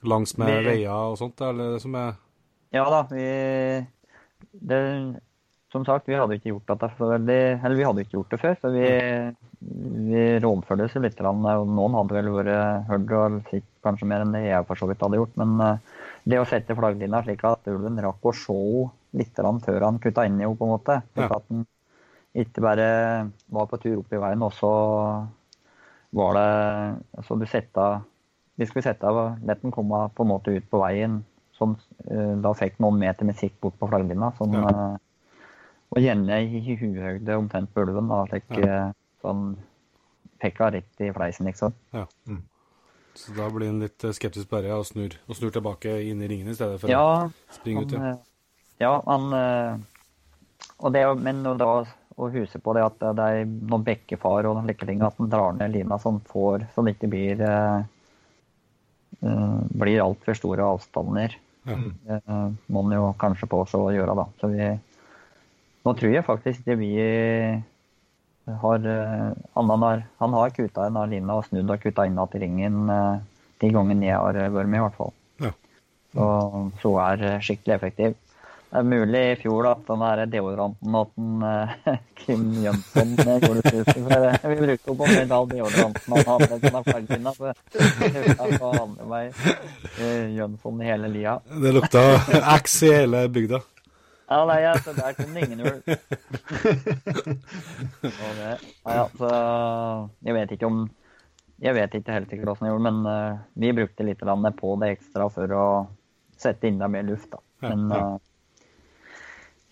langs 0.09 0.33
med 0.41 0.55
Vi- 0.57 0.71
veier 0.73 1.13
og 1.13 1.19
sånt, 1.21 1.41
eller 1.45 1.75
det 1.77 1.83
som 1.85 1.95
er 2.01 2.17
Ja 2.75 2.85
da, 2.93 3.07
vi 3.11 3.25
det, 4.53 4.79
Som 5.73 5.85
sagt, 5.85 6.09
vi 6.09 6.17
hadde 6.17 6.37
ikke 6.39 6.53
gjort 6.53 6.85
så 6.97 7.11
veldig 7.13 7.39
Eller 7.63 7.77
vi 7.77 7.87
hadde 7.87 8.05
ikke 8.05 8.19
gjort 8.19 8.35
det 8.35 8.41
før, 8.43 8.59
så 8.61 8.73
vi, 8.73 8.89
vi 10.11 10.25
rådførte 10.43 10.89
jo 10.89 11.03
litt. 11.05 11.21
Noen 11.21 11.97
hadde 11.99 12.17
vel 12.17 12.31
vært 12.35 12.89
hørt 12.89 13.17
og 13.19 13.41
sett 13.51 13.67
kanskje 13.85 14.09
mer 14.09 14.25
enn 14.25 14.37
det 14.37 14.47
jeg 14.47 14.69
for 14.69 14.81
så 14.81 14.89
vidt 14.89 15.03
hadde 15.05 15.21
gjort. 15.21 15.35
Men 15.41 15.57
eh, 15.65 16.05
det 16.29 16.41
å 16.41 16.47
sette 16.49 16.77
flagglinja 16.77 17.23
slik 17.25 17.45
at 17.49 17.69
ulven 17.73 18.01
rakk 18.05 18.31
å 18.31 18.37
se 18.37 18.57
henne 18.57 18.95
litt 19.19 19.39
før 19.65 19.85
han 19.87 20.01
kutta 20.03 20.27
inn 20.29 20.41
i 20.41 20.45
henne, 20.45 20.57
på 20.57 20.67
en 20.67 20.75
måte. 20.75 21.01
Slik 21.15 21.33
at 21.33 21.47
han 21.49 21.67
ikke 22.39 22.65
bare 22.65 22.89
var 23.49 23.69
på 23.71 23.81
tur 23.83 24.01
opp 24.03 24.13
i 24.13 24.21
veien, 24.21 24.45
og 24.45 24.53
så 24.57 24.73
var 26.17 26.39
det 26.39 27.25
Så 27.27 27.37
du 27.37 27.45
setta 27.47 28.01
Vi 28.57 28.67
skulle 28.67 28.83
sette 28.87 29.07
av 29.07 29.39
lett 29.45 29.61
den 29.63 29.73
komme 29.73 30.09
på 30.15 30.25
en 30.25 30.33
måte 30.33 30.51
ut 30.51 30.69
på 30.71 30.81
veien. 30.83 31.21
Sånn, 31.59 31.77
eh, 32.11 32.35
da 32.43 32.53
fikk 32.55 32.79
noen 32.79 32.99
meter 33.01 33.27
med 33.29 33.37
sikt 33.37 33.61
bort 33.61 33.79
på 33.81 33.89
flagglinja. 33.91 34.33
Sånn, 34.39 34.53
Ja. 34.55 34.69
eh, 34.69 34.97
og 35.91 36.03
gjerne 36.05 36.39
i 36.45 36.77
huhøyde 36.77 37.37
omtrent 37.39 37.73
på 37.75 37.83
ulven. 37.87 38.09
da, 38.09 38.25
slik, 38.27 38.45
Ja. 38.51 38.93
sånn 39.23 39.57
pekka 40.41 40.71
rett 40.73 41.01
i 41.01 41.11
fleisen, 41.13 41.47
liksom. 41.47 41.73
Så 43.19 43.35
da 43.35 43.49
blir 43.51 43.69
en 43.69 43.81
litt 43.81 43.99
skeptisk 43.99 44.21
skeptisk 44.21 44.51
bare 44.51 44.71
og 44.79 44.85
snur, 44.87 45.17
og 45.29 45.35
snur 45.35 45.51
tilbake 45.51 45.91
inn 46.09 46.23
i 46.23 46.29
ringen 46.29 46.49
i 46.49 46.55
stedet 46.55 46.79
for 46.81 46.89
Ja, 46.89 47.27
å 47.27 47.33
springe 47.51 47.83
ut. 47.83 47.93
Ja. 47.93 48.11
eh, 48.13 48.17
ja, 48.79 49.03
han 49.07 49.33
eh, 49.33 49.79
og 50.79 50.93
det, 50.93 51.03
Men 51.19 51.43
da 51.43 51.85
å 52.19 52.31
huske 52.31 52.61
på 52.63 52.75
det 52.75 52.85
at 52.85 52.99
det 53.17 53.25
er 53.25 53.45
noen 53.47 53.85
bekkefar 53.87 54.47
og 54.51 54.65
slike 54.65 54.87
ting, 54.87 55.03
at 55.03 55.17
han 55.19 55.31
drar 55.31 55.53
ned 55.59 55.73
lina 55.73 55.99
som 56.03 56.21
får 56.21 56.67
så 56.75 56.85
det 56.85 56.97
ikke 56.97 57.11
blir 57.11 57.43
eh, 57.47 57.83
eh, 59.23 59.59
blir 59.83 60.03
altfor 60.03 60.39
store 60.39 60.67
avstander. 60.67 61.37
Ja. 61.69 61.79
Det 62.09 62.21
må 62.73 62.83
han 62.85 62.95
jo 62.97 63.09
kanskje 63.21 63.49
på 63.51 63.63
å 63.63 63.89
gjøre, 63.95 64.15
da. 64.19 64.29
Så 64.41 64.53
vi 64.53 64.69
Nå 65.87 65.95
tror 65.97 66.11
jeg 66.13 66.27
faktisk 66.27 66.65
det 66.67 66.75
vi 66.81 66.91
har 68.61 68.87
eh, 68.93 69.29
Han 69.55 69.71
har, 69.71 70.03
han 70.19 70.35
har 70.37 70.51
kuta 70.57 70.87
en 70.89 70.99
av 71.01 71.09
lina 71.09 71.39
og 71.39 71.47
snudd 71.47 71.71
og 71.71 71.81
kutta 71.83 72.05
inn 72.09 72.19
til 72.33 72.45
ringen 72.45 72.91
eh, 72.93 73.21
de 73.63 73.71
gangene 73.75 74.09
jeg 74.09 74.17
har 74.19 74.39
vært 74.55 74.71
med, 74.71 74.79
i 74.79 74.85
hvert 74.85 74.99
fall. 74.99 75.15
Ja. 75.43 75.53
Så, 76.15 76.27
så 76.83 76.93
er 77.05 77.25
skikkelig 77.45 77.75
effektiv. 77.77 78.19
Det 78.69 78.77
er 78.77 78.85
mulig 78.85 79.21
i 79.25 79.37
fjor 79.41 79.71
at 79.71 79.87
den 79.89 80.03
der 80.05 80.23
deodoranten 80.29 80.97
at 80.99 81.13
den, 81.17 81.45
eh, 81.49 82.03
Kim 82.21 82.43
Jønsson 82.61 83.15
eh, 83.25 83.39
gjorde 83.47 83.63
susen 83.65 84.05
for 84.05 84.27
eh, 84.29 84.45
Vi 84.53 84.59
brukte 84.61 84.93
opp 84.93 85.01
omtrent 85.07 85.33
all 85.39 85.49
deodoranten 85.49 86.17
han 86.19 86.29
hadde 86.29 86.61
på 86.67 86.83
flaggpinna. 86.91 87.33
Så 87.39 87.49
jeg 87.49 88.59
så 88.59 88.75
hadde 88.75 88.85
med 88.93 89.09
meg 89.09 90.37
Jønsson 90.37 90.85
i 90.85 90.93
hele 90.93 91.11
lia. 91.17 91.39
Det 91.49 91.73
lukta 91.79 92.05
X 92.59 92.83
i 92.85 92.95
hele 92.99 93.25
bygda. 93.33 93.63
Ja, 94.29 94.43
nei, 94.45 94.61
altså, 94.69 94.93
der 94.93 95.15
kom 95.17 95.33
det 95.33 95.47
ingen 95.47 95.61
ulv. 95.65 95.83
Ja, 98.85 98.95
ja, 98.95 99.05
så 99.17 99.29
jeg 100.25 100.35
vet 100.37 100.53
ikke 100.55 100.69
om 100.69 100.83
Jeg 101.59 101.75
vet 101.75 101.95
ikke 101.97 102.15
helt 102.15 102.31
sikkert 102.31 102.53
hvordan 102.53 102.69
jeg 102.69 102.75
gjorde, 102.75 102.91
men 102.91 102.99
eh, 103.11 103.39
vi 103.59 103.73
brukte 103.75 104.05
litt 104.07 104.21
på 104.23 104.75
det 104.79 104.91
ekstra 104.93 105.25
for 105.33 105.55
å 105.57 105.65
sette 106.39 106.69
inn 106.69 106.79
der 106.79 106.93
mer 106.93 107.03
luft, 107.03 107.33
da. 107.33 107.41
Men 107.65 107.89
ja. 107.91 107.99
eh, 107.99 108.28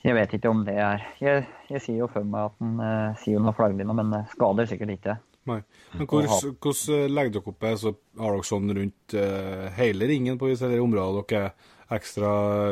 jeg 0.07 0.15
vet 0.15 0.35
ikke 0.39 0.51
om 0.53 0.61
det 0.67 0.77
er 0.79 1.03
Jeg, 1.21 1.47
jeg 1.71 1.83
sier 1.83 1.99
jo 2.05 2.07
for 2.13 2.25
meg 2.27 2.51
at 2.51 2.59
den 2.63 2.81
eh, 2.81 3.15
sier 3.23 3.43
noe 3.43 3.55
flagglinje, 3.57 3.95
men 3.99 4.13
det 4.15 4.21
skader 4.35 4.69
sikkert 4.71 4.93
ikke. 4.97 5.17
Nei. 5.47 5.61
Men 5.95 6.07
hvor- 6.11 6.27
hvordan 6.27 7.15
legger 7.15 7.33
dere 7.37 7.49
opp 7.53 7.61
det? 7.63 7.73
Så 7.79 7.93
har 8.19 8.33
dere 8.35 8.47
sånn 8.49 8.73
rundt 8.79 9.15
eh, 9.15 9.69
hele 9.79 10.09
ringen 10.11 10.39
på 10.39 10.49
visse 10.51 10.71
områder 10.83 11.27
dere 11.31 11.45
er 11.51 11.99
ekstra 12.01 12.31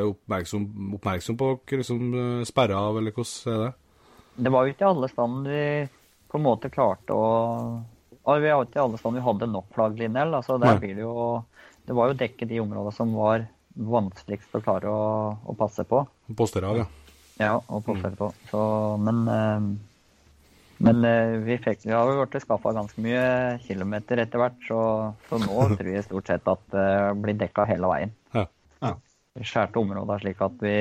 oppmerksom, 0.08 0.64
oppmerksom 0.98 1.36
på? 1.38 1.52
Dere 1.70 1.82
liksom 1.84 2.44
sperra 2.46 2.80
av, 2.88 2.98
eller 2.98 3.14
hvordan 3.14 3.52
er 3.54 3.64
det? 3.68 3.74
Det 4.44 4.50
var 4.50 4.66
jo 4.66 4.72
ikke 4.74 4.88
alle 4.90 5.08
stand 5.12 5.46
vi 5.46 5.60
på 6.30 6.38
en 6.40 6.42
måte 6.48 6.70
klarte 6.74 7.14
å 7.14 7.84
Vi 8.24 8.48
har 8.50 8.64
ikke 8.64 8.82
alle 8.82 8.98
stand 8.98 9.14
vi 9.14 9.22
hadde 9.22 9.46
nok 9.52 9.68
flagglinjer. 9.76 10.32
Altså 10.34 10.58
der 10.58 10.72
Nei. 10.74 10.78
blir 10.82 10.94
det 10.98 11.04
jo 11.04 11.44
Det 11.86 11.94
var 11.94 12.08
jo 12.10 12.14
dekket 12.18 12.48
de 12.48 12.58
områdene 12.62 12.92
som 12.96 13.14
var 13.14 13.46
vanskeligst 13.76 14.54
å 14.56 14.62
klare 14.64 14.88
å, 14.90 15.38
å 15.46 15.54
passe 15.58 15.84
på. 15.86 16.00
Poster 16.34 16.64
av, 16.64 16.76
ja. 16.78 16.86
Ja, 17.40 17.58
og 17.58 17.82
postere 17.86 18.14
på. 18.18 18.30
Så, 18.50 18.60
men 19.02 19.26
eh, 19.30 19.72
men 20.84 21.04
eh, 21.06 21.36
vi, 21.44 21.56
fikk, 21.62 21.84
vi 21.86 21.94
har 21.94 22.08
jo 22.08 22.24
blitt 22.24 22.42
skaffa 22.42 22.74
ganske 22.74 23.02
mye 23.02 23.58
kilometer 23.64 24.20
etter 24.24 24.42
hvert, 24.42 24.56
så, 24.66 24.80
så 25.28 25.38
nå 25.40 25.66
tror 25.78 25.90
jeg 25.90 26.06
stort 26.06 26.30
sett 26.30 26.50
at 26.50 26.64
det 26.74 26.88
blir 27.22 27.38
dekka 27.40 27.66
hele 27.70 27.90
veien. 27.90 28.14
Ja. 28.34 28.46
Ja. 28.82 28.94
Skjærte 29.40 29.80
områder 29.80 30.22
slik 30.22 30.42
at 30.44 30.58
vi 30.62 30.74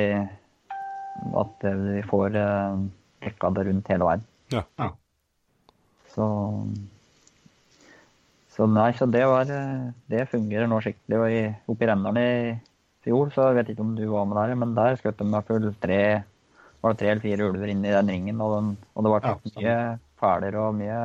at 1.44 1.68
eh, 1.70 1.86
vi 1.94 2.02
får 2.10 2.36
eh, 2.42 2.82
dekka 3.24 3.54
det 3.56 3.68
rundt 3.70 3.94
hele 3.94 4.10
veien. 4.10 4.28
Ja. 4.54 4.66
Ja. 4.82 4.90
Så 6.14 6.28
så 8.54 8.68
nei, 8.70 8.92
så 8.94 9.08
det 9.10 9.24
var 9.26 9.50
eh, 9.50 9.88
Det 10.12 10.28
fungerer 10.30 10.70
nå 10.70 10.78
skikkelig. 10.84 11.56
Oppe 11.70 11.86
i 11.86 11.90
Rendalen 11.90 12.22
i 12.22 12.58
fjor, 13.06 13.32
så 13.34 13.50
jeg 13.50 13.62
vet 13.62 13.74
ikke 13.74 13.86
om 13.86 13.96
du 13.98 14.06
var 14.12 14.28
med 14.30 14.38
der, 14.40 14.54
men 14.60 14.76
der 14.78 15.00
skjøt 15.00 15.20
de 15.20 15.28
med 15.28 15.48
full 15.48 15.72
tre 15.82 16.04
var 16.84 16.94
det 16.94 17.00
tre 17.00 17.12
eller 17.14 17.24
fire 17.24 17.46
ulver 17.50 17.72
inne 17.72 17.88
i 17.88 17.96
den 17.96 18.10
ringen, 18.12 18.42
og, 18.44 18.58
den, 18.58 18.72
og 18.94 19.06
det 19.06 19.12
ble 19.14 19.20
Ja, 19.24 19.38
mye 19.62 20.00
fæler 20.20 20.56
og 20.60 20.76
mye 20.76 20.98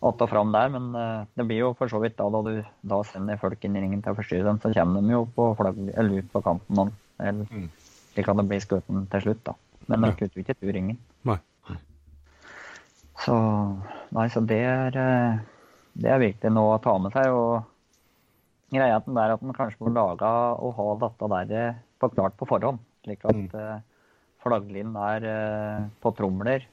att 0.00 0.22
og 0.22 0.28
fram 0.30 0.52
der. 0.52 0.68
Men 0.68 0.94
eh, 0.94 1.24
det 1.36 1.46
blir 1.46 1.58
jo 1.58 1.72
for 1.74 1.88
så 1.88 2.00
vidt 2.00 2.16
da, 2.16 2.28
da 2.30 2.42
du 2.42 2.64
da 2.86 3.02
sender 3.02 3.36
folk 3.36 3.64
inn 3.64 3.76
i 3.76 3.80
ringen 3.80 4.02
til 4.02 4.12
å 4.12 4.16
forstyrre 4.16 4.44
dem, 4.46 4.60
så 4.62 4.72
kommer 4.72 5.02
de 5.02 5.10
jo 5.12 5.24
på 5.36 5.56
flagg, 5.58 5.80
eller 5.96 6.18
ut 6.22 6.32
på 6.32 6.42
kanten, 6.42 6.78
og- 6.78 6.92
eller, 7.20 7.44
Mm. 7.50 7.68
slik 8.14 8.28
at 8.28 8.36
det 8.36 8.48
blir 8.48 8.60
skutt 8.60 8.86
til 9.10 9.20
slutt. 9.20 9.44
da. 9.44 9.54
Men 9.88 10.00
de 10.00 10.06
Ja. 10.08 10.12
skutter 10.14 10.36
jo 10.36 10.42
ikke 10.44 10.56
ut 10.62 10.74
ringen. 10.74 10.98
Nei. 11.24 11.38
Så 13.18 13.34
nei, 14.12 14.28
så 14.28 14.46
det 14.46 14.60
er, 14.62 14.86
eh, 14.96 15.38
det 15.96 16.10
er 16.10 16.18
viktig 16.18 16.52
nå 16.52 16.62
å 16.78 16.80
ta 16.82 16.96
med 16.98 17.12
seg. 17.12 17.26
og 17.26 17.64
Greia 18.70 18.92
er 18.92 18.96
at 18.96 19.06
den 19.06 19.14
der 19.14 19.32
at 19.32 19.42
man 19.42 19.54
kanskje 19.54 19.78
må 19.80 19.92
lage 19.92 20.22
og 20.62 20.74
ha 20.76 21.08
dette 21.08 21.28
der 21.48 21.68
eh, 21.68 21.74
forklart 22.00 22.36
på 22.36 22.46
forhånd. 22.46 22.78
Slik 23.04 23.24
at 23.24 23.34
Mm. 23.34 23.82
Eh, 24.38 24.42
flagglinjen 24.44 24.96
er 24.96 25.28
eh, 25.28 25.86
på 26.02 26.12
tromler. 26.16 26.66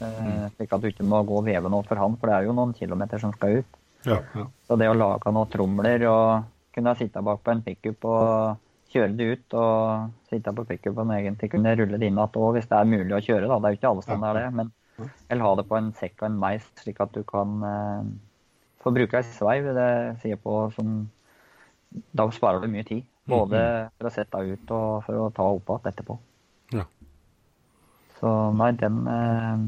Mm. 0.00 0.06
Eh, 0.06 0.44
Slik 0.56 0.74
at 0.74 0.82
du 0.82 0.90
ikke 0.90 1.06
må 1.06 1.22
gå 1.26 1.38
og 1.40 1.46
veve 1.46 1.70
noe 1.70 1.86
for 1.86 2.00
han, 2.00 2.16
for 2.20 2.30
det 2.30 2.36
er 2.38 2.48
jo 2.48 2.56
noen 2.56 2.74
kilometer 2.74 3.22
som 3.22 3.34
skal 3.34 3.60
ut. 3.62 3.80
Ja. 4.04 4.20
Ja. 4.36 4.46
Så 4.68 4.76
det 4.76 4.90
å 4.90 4.96
lage 4.96 5.32
noen 5.32 5.50
tromler 5.50 6.06
og 6.10 6.50
kunne 6.74 6.96
sitte 6.98 7.22
bak 7.24 7.40
på 7.44 7.52
en 7.54 7.62
pickup 7.64 8.04
og 8.10 8.60
kjøre 8.94 9.14
det 9.16 9.26
ut 9.32 9.54
og 9.58 10.10
sitte 10.30 10.52
på 10.54 10.64
pickupen 10.68 11.10
og 11.10 11.16
egentlig 11.16 11.50
kunne 11.52 11.72
rulle 11.78 11.98
det 11.98 12.10
inn 12.10 12.18
igjen 12.20 12.36
òg, 12.38 12.56
hvis 12.56 12.68
det 12.70 12.78
er 12.78 12.90
mulig 12.90 13.14
å 13.16 13.22
kjøre. 13.22 13.48
da. 13.50 13.58
Det 13.58 13.68
er 13.68 13.74
jo 13.74 13.78
ikke 13.80 13.90
alle 13.90 14.04
steder 14.06 14.22
det 14.22 14.30
er 14.30 14.40
det, 14.40 14.50
men 14.60 14.72
eller 15.28 15.42
ha 15.42 15.54
det 15.58 15.66
på 15.66 15.78
en 15.78 15.90
sekk 15.98 16.20
og 16.22 16.28
en 16.28 16.38
meis, 16.38 16.66
slik 16.78 17.00
at 17.02 17.14
du 17.14 17.24
kan 17.26 17.56
eh, 17.66 18.12
få 18.82 18.92
bruke 18.94 19.18
ei 19.18 19.26
sveiv. 19.26 19.72
Det 19.74 19.90
sier 20.22 20.38
på 20.40 20.68
som 20.76 21.08
Da 22.14 22.26
sparer 22.34 22.62
du 22.62 22.70
mye 22.70 22.86
tid. 22.86 23.04
Både 23.30 23.58
for 23.96 24.10
å 24.10 24.12
sette 24.12 24.36
deg 24.36 24.58
ut 24.58 24.70
og 24.76 25.04
for 25.06 25.24
å 25.24 25.28
ta 25.32 25.46
opp 25.48 25.70
igjen 25.72 25.90
etterpå. 25.92 26.16
Så 28.24 28.32
nei, 28.56 28.70
den 28.80 29.02
eh, 29.10 29.64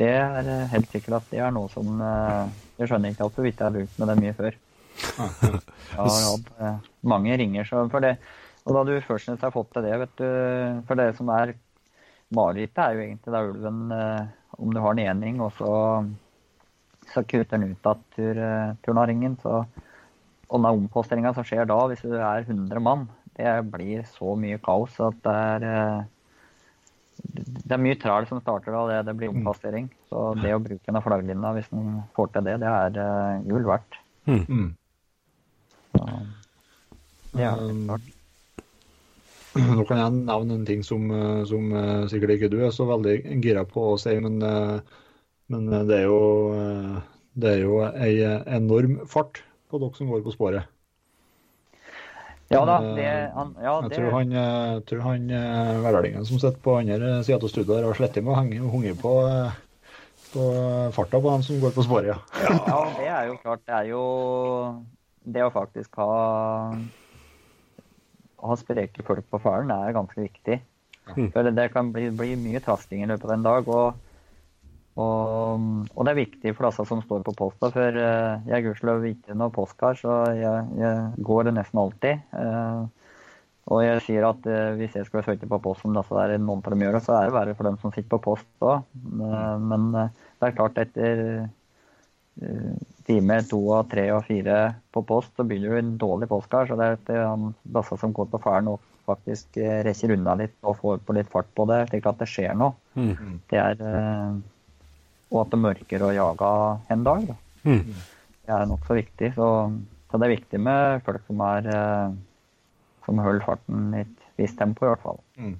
Det 0.00 0.10
er 0.10 0.48
eh, 0.50 0.66
helt 0.72 0.90
sikkert 0.90 1.20
at 1.20 1.30
det 1.30 1.42
er 1.44 1.54
noe 1.54 1.70
som 1.70 2.02
eh, 2.02 2.50
Jeg 2.80 2.90
skjønner 2.90 3.14
ikke 3.14 3.28
hvorfor 3.28 3.46
vidt 3.46 3.60
jeg 3.60 3.68
har 3.68 3.76
brukt 3.76 4.00
med 4.00 4.10
det 4.10 4.18
mye 4.24 4.36
før. 4.38 4.58
Jeg 5.90 5.96
har 5.96 6.24
hatt 6.26 6.88
mange 7.06 7.36
ringer 7.38 7.66
så 7.68 7.84
for 7.92 8.04
det. 8.04 8.16
Og 8.66 8.74
da 8.74 8.82
du 8.84 8.92
først 9.06 9.30
har 9.30 9.52
fått 9.54 9.70
til 9.74 9.86
det, 9.86 9.94
vet 10.02 10.18
du 10.18 10.26
For 10.88 10.98
det 10.98 11.06
som 11.18 11.30
er 11.32 11.54
marerittet, 12.34 12.82
er 12.82 12.96
jo 12.96 13.04
egentlig 13.04 13.34
da 13.34 13.44
ulven 13.46 13.78
Om 14.58 14.74
du 14.74 14.80
har 14.82 14.92
en 14.92 15.02
enring, 15.04 15.40
og 15.40 15.54
så, 15.56 15.72
så 17.14 17.22
kutter 17.22 17.56
den 17.56 17.72
ut 17.72 17.88
av 17.88 18.02
tur, 18.16 18.42
turnaringen. 18.84 19.38
så 19.42 19.62
Og 20.50 20.58
den 20.58 20.70
omposteringa 20.70 21.32
som 21.38 21.46
skjer 21.46 21.70
da, 21.70 21.78
hvis 21.88 22.04
du 22.04 22.18
er 22.18 22.44
100 22.44 22.82
mann, 22.82 23.08
det 23.38 23.56
blir 23.72 24.04
så 24.18 24.34
mye 24.36 24.60
kaos 24.62 24.98
at 25.00 25.22
det 25.24 25.38
er 25.70 26.08
det 27.34 27.74
er 27.74 27.82
mye 27.82 27.98
træl 28.00 28.26
som 28.28 28.40
starter 28.42 28.74
da 28.74 28.82
det, 28.88 29.00
det 29.08 29.16
blir 29.18 29.32
ompostering. 29.32 29.88
Så 30.10 30.30
det 30.40 30.54
å 30.56 30.62
bruke 30.62 30.90
en 30.90 30.98
av 30.98 31.04
flagglinja, 31.06 31.52
hvis 31.56 31.68
en 31.76 32.00
får 32.16 32.32
til 32.34 32.46
det, 32.48 32.56
det 32.62 32.70
er 32.70 32.96
uh, 32.98 33.42
gull 33.46 33.68
verdt. 33.68 34.00
Mm. 34.30 34.72
Så, 35.94 36.08
det 37.34 37.46
er 37.46 37.60
Um, 37.60 37.84
klart. 37.86 38.08
Nå 39.54 39.84
kan 39.86 39.98
jeg 39.98 40.16
nevne 40.16 40.56
en 40.58 40.66
ting 40.66 40.82
som, 40.86 41.08
eh, 41.10 41.40
som 41.50 41.72
eh, 41.74 42.04
sikkert 42.10 42.36
ikke 42.36 42.50
du 42.52 42.60
er 42.62 42.70
så 42.74 42.84
veldig 42.86 43.16
gira 43.42 43.64
på 43.66 43.88
å 43.92 43.96
si, 43.98 44.12
men, 44.22 44.38
men 45.50 45.70
det 45.88 45.96
er 45.96 46.04
jo 46.06 46.20
det 47.34 47.54
er 47.56 47.64
jo 47.64 47.80
ei 47.90 48.12
enorm 48.46 49.00
fart 49.10 49.42
på 49.70 49.80
dere 49.82 49.98
som 49.98 50.10
går 50.10 50.22
på 50.22 50.34
sporet. 50.34 50.70
Ja 52.50 52.64
da, 52.66 52.76
eh, 52.82 52.94
det, 52.98 53.08
han, 53.34 53.50
ja, 53.62 53.74
Jeg 53.84 53.90
det 53.90 53.98
tror 54.00 54.14
han, 54.18 54.32
jeg 54.34 54.84
tror 54.90 55.02
han 55.06 55.26
værlendingen 55.84 56.24
som 56.26 56.40
sitter 56.42 56.58
på 56.64 56.78
andre 56.80 57.20
sida 57.22 57.38
av 57.38 57.50
studioet, 57.52 57.76
der 57.76 57.86
har 57.86 57.98
slettet 57.98 58.26
med 58.26 58.34
å 58.34 58.38
henge 58.40 58.70
hunge 58.72 58.94
på, 58.98 59.12
eh, 59.30 59.58
på 60.32 60.46
farta 60.96 61.20
på 61.20 61.30
dem 61.30 61.44
som 61.46 61.60
går 61.62 61.76
på 61.76 61.84
sporet. 61.86 62.10
Ja. 62.10 62.56
Ja, 62.66 62.80
det 62.96 63.06
er 63.06 63.28
jo 63.30 63.36
klart. 63.44 63.62
Det 63.66 63.76
er 63.76 63.92
jo 63.92 64.02
Det 65.20 65.42
å 65.44 65.52
faktisk 65.52 65.94
ha 66.00 66.74
ha 68.40 68.56
spreke 68.56 69.04
folk 69.04 69.26
på 69.30 69.40
faren 69.42 69.70
er 69.74 69.92
ganske 69.92 70.22
viktig. 70.22 70.60
Ja. 71.10 71.26
For 71.34 71.50
det 71.50 71.66
kan 71.74 71.90
bli, 71.92 72.08
bli 72.14 72.36
mye 72.40 72.62
trasking 72.64 73.04
i 73.04 73.10
løpet 73.10 73.28
av 73.28 73.34
en 73.36 73.46
dag. 73.46 73.68
Og, 73.68 73.98
og, 74.98 75.66
og 75.94 76.06
det 76.06 76.12
er 76.12 76.18
viktig 76.18 76.54
for 76.56 76.66
disse 76.66 76.86
som 76.88 77.02
står 77.04 77.22
på 77.26 77.34
posta, 77.38 77.70
for 77.74 77.98
uh, 77.98 78.40
jeg 78.48 78.56
er 78.56 78.64
gudskjelov 78.64 79.06
ikke 79.12 79.36
noe 79.38 79.54
postkar, 79.54 79.98
så 80.00 80.16
jeg, 80.34 80.64
jeg 80.80 81.26
går 81.28 81.46
det 81.46 81.54
nesten 81.60 81.82
alltid. 81.82 82.24
Uh, 82.34 82.88
og 83.70 83.84
jeg 83.84 84.02
sier 84.02 84.26
at 84.26 84.50
uh, 84.50 84.74
hvis 84.80 84.98
jeg 84.98 85.06
skulle 85.06 85.24
søke 85.26 85.46
på 85.50 85.60
post 85.62 85.86
om 85.86 85.94
disse 85.94 86.16
der, 86.16 86.34
noen 86.42 86.64
av 86.64 86.74
dem 86.74 86.84
gjør 86.86 86.98
det, 86.98 87.04
så 87.06 87.16
er 87.16 87.30
det 87.30 87.38
verre 87.38 87.56
for 87.56 87.70
dem 87.70 87.78
som 87.82 87.94
sitter 87.94 88.10
på 88.16 88.22
post 88.32 88.66
òg. 88.66 88.84
men 89.62 89.88
det 89.94 90.48
er 90.48 90.56
klart, 90.58 90.78
etter 90.80 91.24
time 93.06 93.36
to 93.44 93.58
og 93.74 93.88
tre 93.90 94.06
og 94.14 94.22
fire 94.24 94.60
på 94.94 95.02
post, 95.06 95.34
så 95.36 95.44
blir 95.44 95.60
det 95.60 95.68
jo 95.68 95.80
en 95.80 95.96
dårlig 96.00 96.30
postkar. 96.30 96.66
Så 96.66 96.78
det 96.80 96.94
er 97.14 97.26
han 97.28 97.52
disse 97.62 97.98
som 98.00 98.14
går 98.16 98.30
på 98.32 98.40
ferden 98.42 98.72
og 98.74 98.80
faktisk 99.06 99.58
rekker 99.58 100.14
unna 100.14 100.36
litt 100.38 100.56
og 100.62 100.78
får 100.80 101.02
på 101.04 101.14
litt 101.16 101.30
fart 101.30 101.50
på 101.54 101.66
det, 101.68 101.82
slik 101.90 102.08
at 102.08 102.20
det 102.22 102.30
skjer 102.30 102.56
noe. 102.58 102.74
Mm. 102.96 103.42
Det 103.50 103.60
er 103.60 103.84
Og 105.30 105.44
at 105.44 105.50
det 105.52 105.60
mørker 105.62 106.02
og 106.08 106.14
jaga 106.16 106.50
en 106.90 107.04
dag. 107.06 107.26
Da. 107.28 107.36
Mm. 107.64 107.94
Det 108.46 108.54
er 108.56 108.66
nokså 108.66 108.96
viktig. 108.98 109.32
Så, 109.36 109.46
så 110.10 110.18
det 110.18 110.26
er 110.26 110.34
viktig 110.36 110.60
med 110.60 111.02
folk 111.06 111.22
som 111.28 111.40
er 111.46 111.68
eh, 111.70 112.14
som 113.06 113.18
holder 113.22 113.44
farten 113.46 113.94
i 113.94 114.00
et 114.04 114.24
visst 114.40 114.58
tempo, 114.58 114.84
i 114.86 114.90
hvert 114.90 115.02
fall. 115.04 115.20
Mm. 115.38 115.54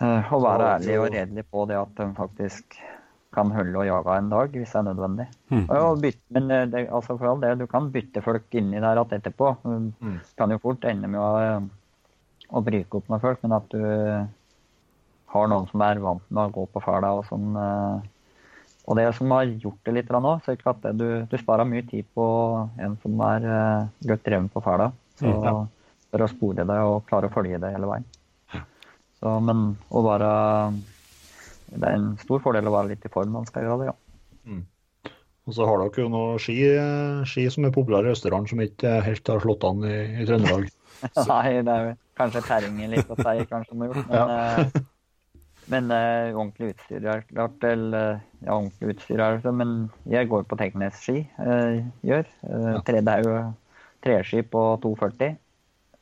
Eh, 0.00 0.32
Og 0.32 0.42
være 0.44 0.68
ærlig 0.76 0.98
og 1.00 1.08
redelig 1.14 1.44
på 1.50 1.64
det 1.70 1.78
at 1.80 1.94
de 1.98 2.06
faktisk 2.16 2.76
kan 3.34 3.50
holde 3.52 3.76
og 3.76 3.84
jage 3.86 4.14
en 4.18 4.28
dag 4.32 4.54
hvis 4.54 4.70
det 4.72 4.78
er 4.80 4.86
nødvendig. 4.86 5.26
Mm. 5.52 5.64
Og 5.74 6.00
bytte, 6.02 6.22
men 6.36 6.50
eh, 6.54 6.66
det, 6.72 6.84
altså 6.94 7.16
for 7.18 7.32
all 7.32 7.40
del, 7.42 7.58
du 7.60 7.66
kan 7.70 7.90
bytte 7.92 8.22
folk 8.24 8.54
inni 8.56 8.80
der 8.80 9.00
igjen 9.02 9.18
etterpå. 9.18 9.54
Du 9.64 9.92
Mm. 10.04 10.20
kan 10.38 10.50
jo 10.54 10.58
fort 10.62 10.84
ende 10.84 11.08
med 11.08 11.20
å, 11.20 11.32
eh, 11.42 11.60
å 12.52 12.62
bryke 12.64 12.96
opp 13.00 13.08
med 13.10 13.20
folk, 13.20 13.42
men 13.42 13.52
at 13.52 13.68
du 13.72 13.82
har 15.28 15.48
noen 15.48 15.66
som 15.70 15.82
er 15.84 15.98
vant 16.00 16.22
med 16.30 16.44
å 16.48 16.52
gå 16.54 16.66
på 16.72 16.80
fæla 16.84 17.10
og 17.18 17.26
sånn. 17.28 17.50
eh, 17.56 18.08
Og 18.88 18.96
det 18.96 19.08
som 19.18 19.32
har 19.36 19.50
gjort 19.60 19.80
det 19.84 19.94
litt 19.98 20.12
nå, 20.14 20.34
så 20.40 20.50
er 20.52 20.56
ikke 20.56 20.72
at 20.72 20.84
det, 20.86 20.94
du, 20.96 21.08
du 21.28 21.36
sparer 21.40 21.68
mye 21.68 21.84
tid 21.88 22.06
på 22.16 22.24
en 22.80 22.94
som 23.02 23.20
er 23.26 23.44
uh, 23.44 23.88
godt 24.08 24.24
dreven 24.24 24.48
på 24.52 24.64
fæla. 24.64 24.90
Så 25.20 25.28
Mm, 25.28 25.44
ja. 25.44 25.52
for 26.12 26.24
å 26.24 26.28
spore 26.30 26.64
det 26.64 26.78
og 26.86 27.04
klare 27.08 27.28
å 27.28 27.32
følge 27.34 27.58
det 27.60 27.72
hele 27.74 27.90
veien. 27.90 28.04
Så, 29.18 29.32
men 29.42 29.72
å 29.90 30.02
være 30.06 30.28
Det 31.68 31.82
er 31.82 31.96
en 31.96 32.12
stor 32.22 32.38
fordel 32.40 32.70
å 32.70 32.74
være 32.76 32.92
litt 32.94 33.02
i 33.04 33.10
form 33.10 33.32
når 33.32 33.42
man 33.42 33.48
skal 33.50 33.66
gjøre 33.66 33.80
det, 33.80 33.88
ja. 33.90 33.96
Og 35.48 35.54
så 35.56 35.64
har 35.64 35.80
dere 35.80 36.02
jo 36.02 36.10
noe 36.12 36.36
ski, 36.42 36.56
ski 37.28 37.46
som 37.48 37.64
er 37.64 37.72
populære 37.72 38.10
i 38.10 38.12
Østerdalen, 38.12 38.48
som 38.50 38.60
ikke 38.60 38.98
helt 39.06 39.30
har 39.32 39.40
slått 39.40 39.64
an 39.64 39.80
i, 39.88 39.94
i 40.20 40.26
Trøndelag. 40.28 40.66
Nei, 41.30 41.52
det 41.64 41.72
er 41.72 41.86
jo 41.86 41.94
kanskje 42.20 42.42
terrenget 42.44 42.92
litt 42.92 43.12
å 43.14 43.16
si, 43.16 43.46
kanskje. 43.48 43.78
Men, 43.80 43.94
eh, 44.20 44.82
men 45.68 45.92
uh, 45.92 46.34
ordentlig 46.34 46.72
utstyr 46.74 47.04
er 47.04 47.24
klart. 47.28 47.64
Eller, 47.66 48.20
ja, 48.42 48.54
ordentlig 48.56 48.94
utstyr 48.94 49.22
er 49.24 49.40
det, 49.44 49.54
men 49.54 49.74
jeg 50.08 50.30
går 50.30 50.46
på 50.48 50.58
Teknes-ski. 50.60 51.22
Uh, 51.38 51.84
gjør. 52.06 52.28
Uh, 52.44 52.74
ja. 52.78 52.82
det 52.88 53.14
er 53.14 53.26
jo 53.26 53.34
treski 54.04 54.42
på 54.46 54.64
240. 54.82 55.36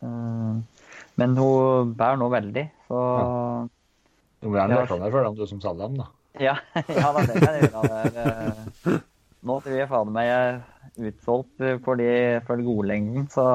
Eh, 0.03 0.93
men 1.17 1.37
hun 1.39 1.95
bærer 1.97 2.21
nå 2.21 2.29
veldig, 2.33 2.69
så 2.89 3.01
Du 4.43 4.51
må 4.51 4.59
gjerne 4.59 4.77
Ja. 4.77 4.83
reklame 4.85 5.11
for 5.11 5.25
dem, 5.25 5.35
du 5.35 5.47
som 5.47 5.61
selger 5.61 5.89
dem, 5.89 5.97
da. 5.97 6.07
Ja, 6.39 6.57
ja 7.01 7.13
da, 7.13 7.21
det 7.25 7.41
kan 7.41 7.55
jeg 7.55 7.71
gjøre. 7.71 7.83
Det 8.13 8.25
er, 8.25 8.93
eh, 8.93 8.99
nå 9.43 9.61
tror 9.65 9.79
jeg 9.79 9.89
fader 9.89 10.13
meg 10.13 10.27
jeg 10.27 10.51
er 10.53 11.09
utsolgt 11.09 11.61
eh, 11.65 11.79
for, 11.85 11.95
de, 11.97 12.41
for 12.47 12.61
godlengden, 12.63 13.29
så 13.33 13.47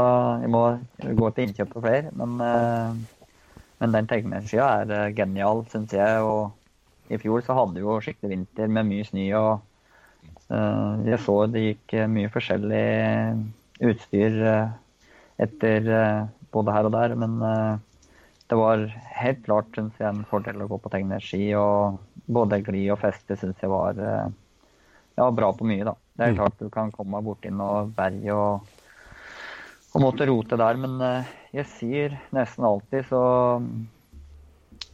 jeg 0.41 0.49
må 0.49 0.64
gå 1.22 1.30
til 1.30 1.47
innkjøp 1.47 1.76
på 1.76 1.84
flere. 1.86 2.09
Men, 2.18 2.41
eh, 2.41 3.20
men 3.82 3.95
den 3.95 4.07
tegneskia 4.09 4.67
er 4.84 4.91
eh, 4.93 5.13
genial, 5.17 5.63
syns 5.71 5.93
jeg. 5.95 6.21
Og 6.21 7.11
i 7.11 7.17
fjor 7.21 7.41
så 7.45 7.57
hadde 7.57 7.79
vi 7.79 7.86
jo 7.86 7.97
skikkelig 8.03 8.36
vinter 8.36 8.69
med 8.69 8.88
mye 8.91 9.07
snø. 9.07 9.25
og 9.39 10.27
uh, 10.53 11.01
Jeg 11.07 11.19
så 11.25 11.38
det 11.49 11.63
gikk 11.65 11.95
eh, 11.97 12.11
mye 12.11 12.29
forskjellig 12.32 12.86
utstyr 13.82 14.38
etter 15.41 15.89
uh, 15.89 16.29
både 16.53 16.75
her 16.77 16.91
og 16.91 16.93
der. 16.93 17.17
Men 17.17 17.39
det 18.51 18.59
var 18.59 18.86
helt 19.17 19.41
klart 19.47 19.73
synes 19.73 19.97
jeg, 19.97 20.11
en 20.11 20.27
fordel 20.29 20.61
å 20.61 20.69
gå 20.69 20.77
på 20.84 20.91
tegneski. 20.93 21.49
Og 21.57 21.97
både 22.29 22.61
glid 22.61 22.91
og 22.93 23.01
feste 23.01 23.39
syns 23.39 23.63
jeg 23.63 23.71
var 23.71 23.97
ja, 23.97 25.25
bra 25.25 25.49
på 25.57 25.65
mye, 25.67 25.88
da. 25.88 25.97
Det 26.19 26.27
er 26.27 26.36
Mm. 26.36 26.38
klart 26.38 26.59
du 26.59 26.69
kan 26.69 26.91
komme 26.93 27.23
borti 27.25 27.49
noe 27.49 27.88
berg 27.95 28.27
og, 28.36 28.67
og 29.95 30.03
måtte 30.03 30.27
rote 30.29 30.59
der, 30.59 30.77
men 30.77 30.99
jeg 31.52 31.68
sier 31.76 32.20
nesten 32.36 32.68
alltid 32.68 33.08
så 33.10 33.24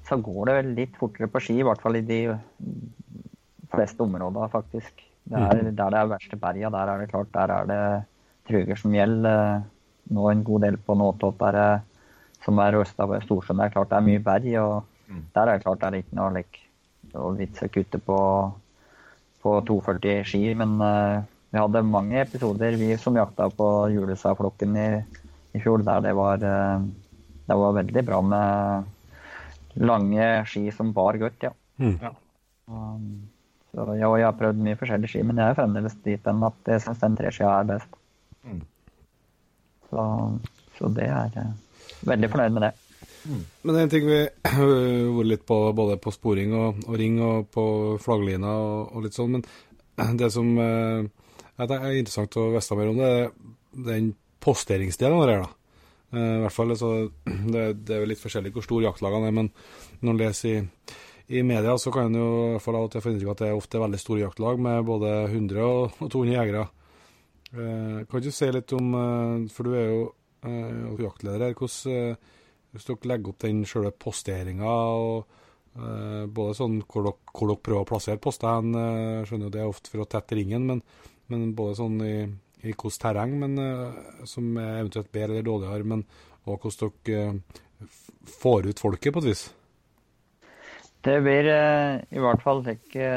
så 0.07 0.15
går 0.23 0.47
det 0.47 0.53
vel 0.55 0.69
litt 0.77 0.93
fortere 0.95 1.27
på 1.27 1.41
ski, 1.43 1.57
i 1.59 1.65
hvert 1.67 1.81
fall 1.83 1.97
i 1.99 2.05
de 2.07 2.21
fleste 3.73 4.05
områdene, 4.05 4.47
faktisk. 4.53 5.01
Det 5.27 5.35
er, 5.35 5.59
der 5.75 5.91
det 5.91 5.99
er 5.99 6.11
verste 6.13 6.39
berga, 6.39 6.69
der 6.71 6.91
er 6.93 7.01
det 7.01 7.09
klart, 7.11 7.33
der 7.33 7.51
er 7.51 7.67
det 7.67 7.81
truger 8.47 8.79
som 8.79 8.95
gjelder. 8.95 9.65
Nå 10.15 10.29
en 10.31 10.45
god 10.47 10.63
del 10.63 10.77
på 10.79 10.95
Nåtopp 10.95 11.43
er 11.49 11.59
som 12.45 12.61
er 12.63 12.79
øst 12.79 12.99
av 13.03 13.11
Storsjøen. 13.25 13.59
Det 13.59 13.65
er 13.65 13.73
klart 13.73 13.91
det 13.91 13.97
er 13.99 14.07
mye 14.07 14.23
berg, 14.23 14.53
og 14.63 14.93
Mm. 15.07 15.23
der 15.33 15.47
er 15.47 15.57
det 15.57 15.63
klart 15.63 15.79
det 15.79 15.87
er 15.87 16.01
ikke 16.01 16.17
noe 16.19 16.33
like, 16.35 16.63
vits 17.37 17.63
å 17.63 17.69
kutte 17.71 17.99
på, 18.03 18.17
på 19.43 19.53
240 19.69 20.25
ski. 20.27 20.41
Men 20.59 20.75
uh, 20.81 21.23
vi 21.51 21.61
hadde 21.61 21.83
mange 21.87 22.19
episoder, 22.21 22.75
vi 22.79 22.97
som 22.99 23.15
jakta 23.15 23.47
på 23.49 23.69
Julesaflokken 23.93 24.75
i, 24.75 24.89
i 25.55 25.61
fjor, 25.63 25.83
der 25.85 26.03
det 26.05 26.13
var, 26.17 26.43
eh, 26.43 26.85
det 27.47 27.57
var 27.61 27.77
veldig 27.79 28.03
bra 28.05 28.21
med 28.21 29.83
lange 29.87 30.29
ski 30.49 30.69
som 30.73 30.93
bar 30.93 31.17
godt, 31.21 31.43
ja. 31.47 31.51
Mm. 31.77 31.99
Um, 32.67 33.29
så 33.71 33.85
ja, 33.95 34.09
jeg 34.17 34.25
har 34.25 34.39
prøvd 34.39 34.63
mye 34.65 34.79
forskjellige 34.79 35.13
ski, 35.13 35.21
men 35.27 35.37
jeg 35.39 35.53
er 35.53 35.59
fremdeles 35.59 35.95
dit 36.05 36.27
enn 36.27 36.43
at 36.47 36.73
jeg 36.73 36.83
syns 36.83 37.03
den 37.03 37.15
treskia 37.19 37.53
er 37.59 37.69
best. 37.69 38.01
Mm. 38.47 38.63
Så, 39.91 40.03
så 40.79 40.91
det 40.97 41.07
er 41.07 41.39
eh, 41.39 41.55
Veldig 42.07 42.27
fornøyd 42.29 42.53
med 42.53 42.61
det. 42.61 42.73
Men 43.27 43.73
det 43.73 43.79
er 43.79 43.85
en 43.85 43.91
ting 43.91 44.05
vi 44.07 44.17
har 44.51 44.69
vært 45.17 45.29
litt 45.31 45.45
på, 45.47 45.55
både 45.75 45.95
på 46.01 46.11
sporing 46.13 46.53
og, 46.55 46.83
og 46.85 46.97
ring 46.99 47.17
og 47.23 47.47
på 47.51 47.63
flagglina 48.03 48.51
og, 48.61 48.91
og 48.93 49.05
litt 49.05 49.17
sånn, 49.17 49.37
men 49.37 50.19
det 50.19 50.29
som 50.33 50.51
eh, 50.61 51.07
er 51.57 51.73
interessant 51.97 52.37
å 52.37 52.49
vite 52.53 52.77
mer 52.77 52.91
om, 52.91 53.01
det 53.01 53.09
er 53.15 53.31
den 53.87 54.11
posteringsdelen 54.43 55.17
av 55.17 55.25
det 55.27 55.35
her, 55.35 55.45
da. 55.45 55.53
Eh, 56.13 56.35
I 56.37 56.41
hvert 56.45 56.55
fall, 56.55 56.73
altså, 56.75 56.93
det, 57.53 57.65
det 57.87 57.97
er 57.97 58.03
vel 58.03 58.13
litt 58.13 58.23
forskjellig 58.23 58.53
hvor 58.55 58.65
stor 58.65 58.85
jaktlagene 58.87 59.31
er, 59.31 59.37
men 59.41 59.51
når 60.01 60.13
en 60.13 60.21
leser 60.21 60.53
i, 60.53 60.63
i 61.39 61.43
media, 61.43 61.75
så 61.81 61.91
kan 61.93 62.09
en 62.09 62.19
jo 62.21 62.27
i 62.27 62.51
hvert 62.55 62.65
fall 62.65 62.79
av 62.79 62.87
og 62.87 62.99
få 63.03 63.11
inntrykk 63.11 63.31
av 63.31 63.35
at 63.35 63.43
det 63.43 63.49
er 63.51 63.59
ofte 63.59 63.83
veldig 63.83 64.01
store 64.01 64.23
jaktlag 64.23 64.61
med 64.63 64.87
både 64.87 65.13
100 65.27 65.65
og 65.65 65.99
og 65.99 66.11
200 66.13 66.37
jegere. 66.37 66.67
Eh, 67.51 67.99
kan 68.07 68.23
du 68.23 68.31
si 68.31 68.51
litt 68.51 68.73
om, 68.75 68.93
eh, 68.95 69.49
for 69.51 69.67
du 69.67 69.75
er 69.75 69.87
jo 69.91 70.01
eh, 70.47 71.03
jaktleder 71.03 71.49
her, 71.49 71.57
hvordan 71.57 71.93
eh, 71.95 72.33
hvis 72.75 72.87
dere 72.87 73.11
legger 73.11 73.31
opp 73.31 73.43
den 73.43 73.61
selve 73.67 73.91
posteringa 73.95 74.71
og 74.99 75.37
eh, 75.77 76.25
både 76.27 76.57
sånn 76.57 76.81
hvor 76.83 77.07
dere, 77.07 77.31
hvor 77.31 77.51
dere 77.51 77.63
prøver 77.63 77.85
å 77.85 77.89
plassere 77.89 78.21
poster 78.21 78.67
eh, 78.67 79.21
jeg 79.21 79.29
skjønner 79.29 79.47
jo 79.47 79.53
det 79.55 79.63
er 79.63 79.71
ofte 79.71 79.93
for 79.93 80.03
å 80.03 80.09
tette 80.11 80.37
ringen, 80.37 80.67
men, 80.67 80.83
men 81.31 81.53
både 81.57 81.79
sånn 81.79 81.97
i, 82.05 82.17
i 82.61 82.71
hvilket 82.71 82.99
terreng 83.01 83.35
men, 83.39 83.57
eh, 83.61 84.25
som 84.25 84.57
er 84.57 84.81
eventuelt 84.81 85.11
bedre 85.13 85.35
eller 85.37 85.45
dårligere, 85.45 85.85
men 85.85 86.03
og 86.47 86.63
hvordan 86.63 86.93
dere 87.05 87.23
eh, 87.29 87.95
får 88.39 88.69
ut 88.71 88.79
folket 88.81 89.13
på 89.13 89.23
et 89.23 89.29
vis. 89.29 89.41
Det 91.05 91.17
blir 91.23 91.49
eh, 91.51 91.99
i 92.15 92.21
hvert 92.23 92.41
fall 92.43 92.63
ikke 92.71 93.09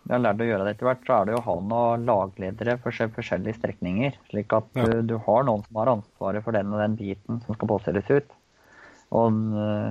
vi 0.00 0.14
har 0.14 0.22
lært 0.22 0.40
å 0.42 0.46
gjøre 0.48 0.64
det 0.66 0.74
etter 0.74 0.88
hvert, 0.88 1.02
så 1.06 1.16
er 1.18 1.28
det 1.28 1.34
å 1.38 1.42
ha 1.44 1.54
noen 1.60 2.06
lagledere 2.08 2.76
for 2.82 2.94
forskjellige 3.16 3.58
strekninger. 3.58 4.14
Slik 4.30 4.54
at 4.56 4.70
Ja. 4.78 4.86
du, 4.86 5.02
du 5.12 5.16
har 5.26 5.44
noen 5.46 5.62
som 5.66 5.80
har 5.82 5.90
ansvaret 5.92 6.44
for 6.44 6.56
den 6.56 6.72
og 6.72 6.80
den 6.80 6.96
biten 6.98 7.42
som 7.44 7.54
skal 7.54 7.70
påstilles 7.74 8.08
ut. 8.10 8.32
Og 9.10 9.36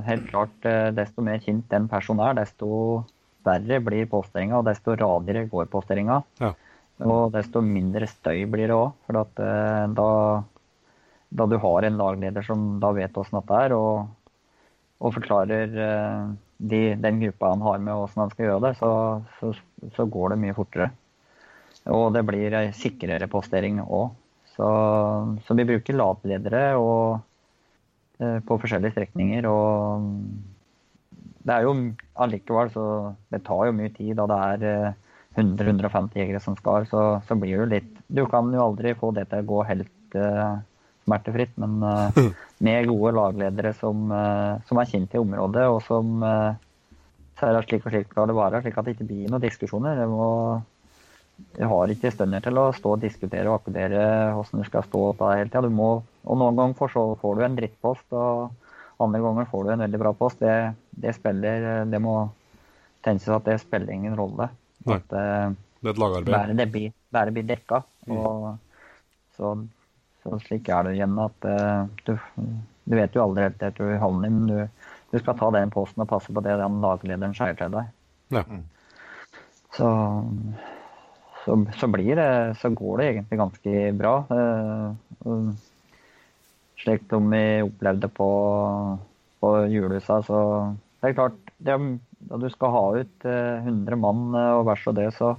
helt 0.07 0.25
klart, 0.31 0.65
desto 0.95 1.21
mer 1.23 1.39
kjent 1.43 1.69
den 1.71 1.87
personen 1.91 2.25
er, 2.25 2.37
desto 2.39 3.05
verre 3.45 3.79
blir 3.83 4.09
påstillinga, 4.11 4.59
og 4.59 4.67
desto 4.67 4.95
radigere 4.97 5.47
går 5.51 5.69
påstillinga. 5.71 6.21
Ja. 6.41 6.53
Og 7.07 7.31
desto 7.31 7.61
mindre 7.63 8.07
støy 8.11 8.43
blir 8.51 8.67
det 8.67 8.75
òg. 8.75 8.91
For 9.07 9.21
at, 9.21 9.39
eh, 9.39 9.85
da, 9.95 10.09
da 11.31 11.47
du 11.47 11.57
har 11.63 11.87
en 11.87 11.99
lagleder 11.99 12.43
som 12.45 12.79
da 12.83 12.91
vet 12.95 13.17
åssen 13.17 13.39
dette 13.39 13.59
er, 13.67 13.75
og, 13.77 14.33
og 14.99 15.15
forklarer 15.15 15.77
eh, 15.85 16.25
de, 16.59 16.81
den 16.99 17.21
gruppa 17.23 17.53
han 17.53 17.63
har 17.63 17.79
med 17.85 17.95
åssen 17.95 18.25
han 18.25 18.33
skal 18.33 18.49
gjøre 18.49 18.65
det, 18.67 18.73
så, 18.81 18.91
så, 19.39 19.53
så 19.95 20.07
går 20.11 20.33
det 20.35 20.41
mye 20.43 20.57
fortere. 20.57 20.91
Og 21.89 22.11
det 22.13 22.25
blir 22.27 22.53
ei 22.59 22.67
sikrere 22.75 23.31
postering 23.31 23.79
òg. 23.85 24.11
Så, 24.57 24.69
så 25.47 25.55
vi 25.55 25.69
bruker 25.69 25.95
lagledere 25.95 26.63
og, 26.75 27.21
eh, 28.19 28.41
på 28.43 28.59
forskjellige 28.59 28.97
strekninger. 28.97 29.47
Og 29.47 30.09
det 31.47 31.55
er 31.55 31.63
jo 31.63 31.77
allikevel 32.19 32.67
så 32.73 32.85
Det 33.31 33.39
tar 33.47 33.69
jo 33.69 33.77
mye 33.77 33.93
tid 33.95 34.17
da 34.19 34.25
det 34.27 34.39
er 34.49 34.97
100-150 35.37 36.17
jegere 36.17 36.41
som 36.41 36.55
skal, 36.57 36.87
så, 36.89 37.03
så 37.27 37.37
blir 37.37 37.61
det 37.63 37.69
litt 37.73 37.91
Du 38.07 38.25
kan 38.29 38.49
jo 38.53 38.63
aldri 38.63 38.95
få 38.97 39.11
det 39.15 39.27
til 39.29 39.43
å 39.43 39.49
gå 39.51 39.59
helt 39.69 40.17
uh, 40.17 40.57
smertefritt, 41.05 41.53
men 41.61 41.77
uh, 41.85 42.17
med 42.65 42.89
gode 42.89 43.13
lagledere 43.17 43.75
som, 43.77 44.09
uh, 44.09 44.57
som 44.69 44.81
er 44.81 44.89
kjent 44.89 45.13
i 45.13 45.21
området, 45.21 45.67
og 45.69 45.83
som 45.85 46.25
sier 47.39 47.55
at 47.55 47.69
slik 47.69 47.85
og 47.85 47.93
slik 47.93 48.09
skal 48.09 48.27
det 48.27 48.35
være, 48.35 48.63
slik 48.63 48.79
at 48.79 48.87
det 48.87 48.95
ikke 48.97 49.09
blir 49.11 49.29
noen 49.31 49.43
diskusjoner. 49.43 50.01
Det 50.01 50.07
må, 50.11 50.29
du 51.55 51.61
har 51.71 51.93
ikke 51.93 52.11
stunder 52.11 52.43
til 52.43 52.59
å 52.59 52.65
stå 52.75 52.95
og 52.97 53.03
diskutere 53.03 53.47
og 53.47 53.61
akkudere 53.61 54.01
hvordan 54.35 54.63
du 54.63 54.67
skal 54.67 54.83
stå 54.87 55.03
på 55.19 55.29
hele 55.31 55.53
tida. 55.53 55.69
Og 55.69 56.41
noen 56.41 56.59
ganger 56.59 56.75
får 57.21 57.37
du 57.37 57.45
en 57.45 57.55
drittpost, 57.55 58.09
og 58.11 59.05
andre 59.05 59.21
ganger 59.23 59.47
får 59.53 59.63
du 59.63 59.71
en 59.71 59.85
veldig 59.85 60.01
bra 60.01 60.11
post. 60.19 60.41
Det, 60.43 60.73
det 60.91 61.15
spiller 61.15 61.85
Det 61.87 62.01
må 62.03 62.17
tenkes 63.05 63.31
at 63.31 63.47
det 63.47 63.61
spiller 63.61 63.95
ingen 63.95 64.19
rolle. 64.19 64.49
Nei. 64.87 64.95
At, 64.95 65.13
eh, 65.13 65.49
Det 65.81 65.89
er 65.89 65.93
et 65.95 66.01
lagarbeid. 66.01 66.33
bare 66.35 66.55
det 66.59 66.67
blir, 66.71 66.93
bare 67.11 67.31
blir 67.35 67.43
dekka. 67.49 67.83
Og, 68.07 68.57
så, 69.37 69.53
så 70.23 70.29
Så 70.29 70.39
slik 70.47 70.67
er 70.69 70.83
det 70.83 70.97
igjen 70.97 71.15
at 71.23 71.45
eh, 71.47 71.85
du, 72.05 72.13
du 72.85 72.95
vet 72.97 73.13
jo 73.15 73.23
aldri 73.23 73.45
helt 73.47 73.61
etter 73.63 73.95
hvor 74.01 74.19
din, 74.23 74.35
men 74.35 74.47
du, 74.47 74.89
du 75.11 75.19
skal 75.19 75.37
ta 75.39 75.49
den 75.55 75.71
posten 75.71 76.03
og 76.03 76.09
passe 76.11 76.33
på 76.35 76.43
det 76.43 76.57
den 76.59 76.81
laglederen 76.83 77.33
sier 77.37 77.55
til 77.55 77.71
deg. 77.71 77.87
Ja. 78.35 78.43
Så, 79.77 79.87
så, 81.45 81.55
så 81.79 81.87
blir 81.91 82.15
det 82.19 82.57
Så 82.59 82.69
går 82.75 82.97
det 82.99 83.07
egentlig 83.13 83.39
ganske 83.39 83.73
bra. 83.97 84.13
Eh, 84.35 85.49
Slik 86.79 87.01
som 87.11 87.25
vi 87.31 87.61
opplevde 87.65 88.07
på, 88.15 88.27
på 89.43 89.49
julehusa, 89.67 90.21
så 90.23 90.37
det 91.01 91.09
er 91.09 91.15
klart 91.17 91.49
det, 91.59 91.75
Når 92.27 92.43
du 92.43 92.49
skal 92.51 92.73
ha 92.75 92.85
ut 92.99 93.27
eh, 93.27 93.65
100 93.65 93.99
mann 93.99 94.23
eh, 94.35 94.53
og 94.59 94.65
vers 94.67 94.85
og 94.91 94.97
det, 94.99 95.09
så 95.15 95.33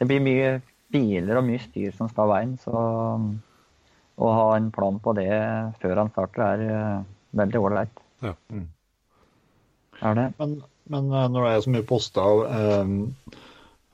det 0.00 0.08
blir 0.10 0.22
mye 0.24 0.54
biler 0.94 1.38
og 1.38 1.46
mye 1.46 1.62
styr 1.62 1.94
som 1.94 2.10
skal 2.10 2.30
veien. 2.32 2.56
Så 2.62 2.74
å 4.14 4.30
ha 4.38 4.46
en 4.56 4.70
plan 4.74 4.98
på 5.02 5.14
det 5.18 5.30
før 5.82 6.02
han 6.02 6.10
starter, 6.14 6.42
er 6.54 6.64
eh, 6.70 7.04
veldig 7.38 7.62
ålreit. 7.62 8.02
Ja. 8.24 8.34
Mm. 8.50 8.66
Er 10.02 10.18
det? 10.18 10.26
Men, 10.38 10.56
men 10.90 11.12
eh, 11.12 11.28
når 11.30 11.46
det 11.46 11.52
er 11.52 11.64
så 11.64 11.74
mye 11.74 11.86
poster 11.88 12.44
eh, 12.58 12.92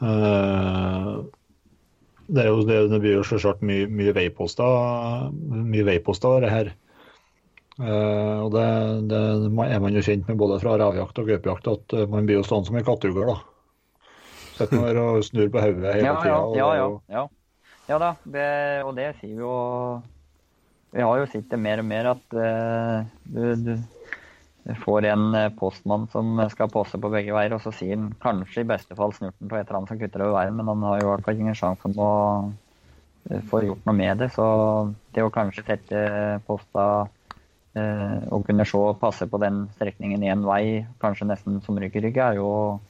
eh, 0.09 1.11
det, 2.31 2.45
er 2.45 2.49
jo, 2.51 2.61
det, 2.67 2.79
det 2.93 3.01
blir 3.03 3.19
jo 3.19 3.27
selvsagt 3.27 3.65
mye, 3.67 3.89
mye 3.91 4.15
veiposter 4.17 5.31
mye 5.35 5.87
veiposter 5.89 6.45
det 6.45 6.53
her. 6.53 6.73
Eh, 7.81 8.39
og 8.45 8.51
det, 8.53 8.65
det 9.09 9.21
er 9.65 9.81
man 9.81 9.95
jo 9.97 10.03
kjent 10.05 10.27
med 10.29 10.37
både 10.41 10.59
fra 10.61 10.75
revejakt 10.77 11.21
og 11.23 11.29
gaupejakt, 11.31 11.69
at 11.73 11.95
eh, 11.97 12.09
man 12.13 12.27
blir 12.29 12.41
jo 12.41 12.45
stående 12.45 12.69
som 12.69 12.77
en 12.81 12.85
kattugle. 12.85 13.25
da. 13.31 13.39
Sitter 14.59 14.83
der 14.85 14.99
og 15.01 15.23
snur 15.25 15.49
på 15.53 15.63
hodet 15.65 15.95
hele 15.97 16.05
Ja, 16.11 16.17
tida. 16.21 16.41
ja, 16.59 16.67
ja, 16.77 16.89
ja, 17.09 17.23
ja. 17.89 17.99
da, 18.03 18.11
det, 18.29 18.49
og 18.85 18.93
det 18.99 19.07
sier 19.21 19.33
vi 19.39 19.41
jo 19.41 19.55
Vi 20.93 21.01
har 21.07 21.21
jo 21.23 21.31
sett 21.31 21.49
det 21.49 21.59
mer 21.63 21.81
og 21.81 21.87
mer 21.87 22.09
at 22.11 22.35
uh, 22.35 23.07
du, 23.31 23.45
du 24.67 24.75
får 24.83 25.07
en 25.07 25.37
postmann 25.57 26.09
som 26.13 26.35
skal 26.51 26.69
poste 26.75 26.99
på 27.01 27.09
begge 27.15 27.33
veier, 27.33 27.55
og 27.55 27.63
så 27.63 27.71
sier 27.73 27.95
han 27.95 28.11
kanskje 28.21 28.65
i 28.65 28.69
beste 28.69 28.99
fall 28.99 29.15
snurten 29.17 29.49
på 29.49 29.57
et 29.57 29.65
eller 29.69 29.79
annet 29.79 29.93
som 29.95 30.01
kutter 30.03 30.25
over 30.27 30.35
veien, 30.41 30.59
men 30.59 30.69
han 30.69 30.83
har 30.89 30.99
jo 31.01 31.07
i 31.07 31.11
hvert 31.15 31.25
fall 31.29 31.41
ingen 31.41 31.57
sjanse 31.57 31.87
om 31.89 32.03
å 32.03 32.11
få 33.49 33.63
gjort 33.65 33.87
noe 33.87 33.97
med 33.97 34.19
det. 34.21 34.29
Så 34.35 34.45
det 35.15 35.23
å 35.25 35.31
kanskje 35.33 35.65
sette 35.71 36.03
posta 36.51 36.85
eh, 37.75 38.19
og 38.31 38.45
kunne 38.47 38.67
se 38.67 38.79
og 38.79 38.99
passe 39.01 39.27
på 39.31 39.41
den 39.43 39.69
strekningen 39.77 40.23
én 40.23 40.45
vei, 40.47 40.87
kanskje 41.01 41.29
nesten 41.31 41.61
som 41.65 41.79
rygg 41.79 41.97
i 41.97 42.05
rygg, 42.07 42.17
er 42.19 42.35
jo 42.41 42.81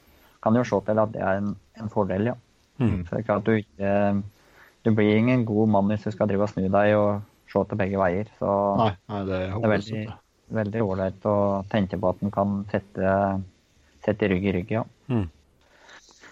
kan 0.43 0.55
jo 0.57 0.63
se 0.65 0.79
til 0.87 0.99
at 0.99 1.11
det 1.13 1.21
er 1.21 1.37
en, 1.43 1.51
en 1.81 1.89
fordel, 1.93 2.31
ja. 2.33 2.35
Mm. 2.81 3.03
Så 3.05 3.13
det 3.13 3.19
er 3.21 3.27
klart 3.29 3.45
du 3.45 3.53
ikke 3.59 4.23
Du 4.83 4.95
blir 4.97 5.19
ingen 5.19 5.43
god 5.45 5.69
mann 5.69 5.91
hvis 5.93 6.07
du 6.07 6.11
skal 6.15 6.27
drive 6.31 6.47
og 6.47 6.49
snu 6.49 6.63
deg 6.73 6.95
og 6.97 7.21
se 7.53 7.61
til 7.69 7.77
begge 7.77 7.99
veier. 8.01 8.31
Så 8.39 8.49
Nei, 8.81 8.95
nei, 9.13 9.19
det 9.29 9.35
er 9.37 9.51
det 9.53 9.65
er 9.69 9.75
veldig 9.75 10.05
veldig 10.51 10.81
ålreit 10.83 11.27
å 11.29 11.35
tenke 11.71 11.99
på 12.01 12.09
at 12.15 12.23
en 12.25 12.33
kan 12.33 12.55
sette, 12.73 13.11
sette 14.03 14.31
rygg 14.33 14.47
i 14.49 14.55
rygg, 14.57 14.73
ja. 14.79 14.83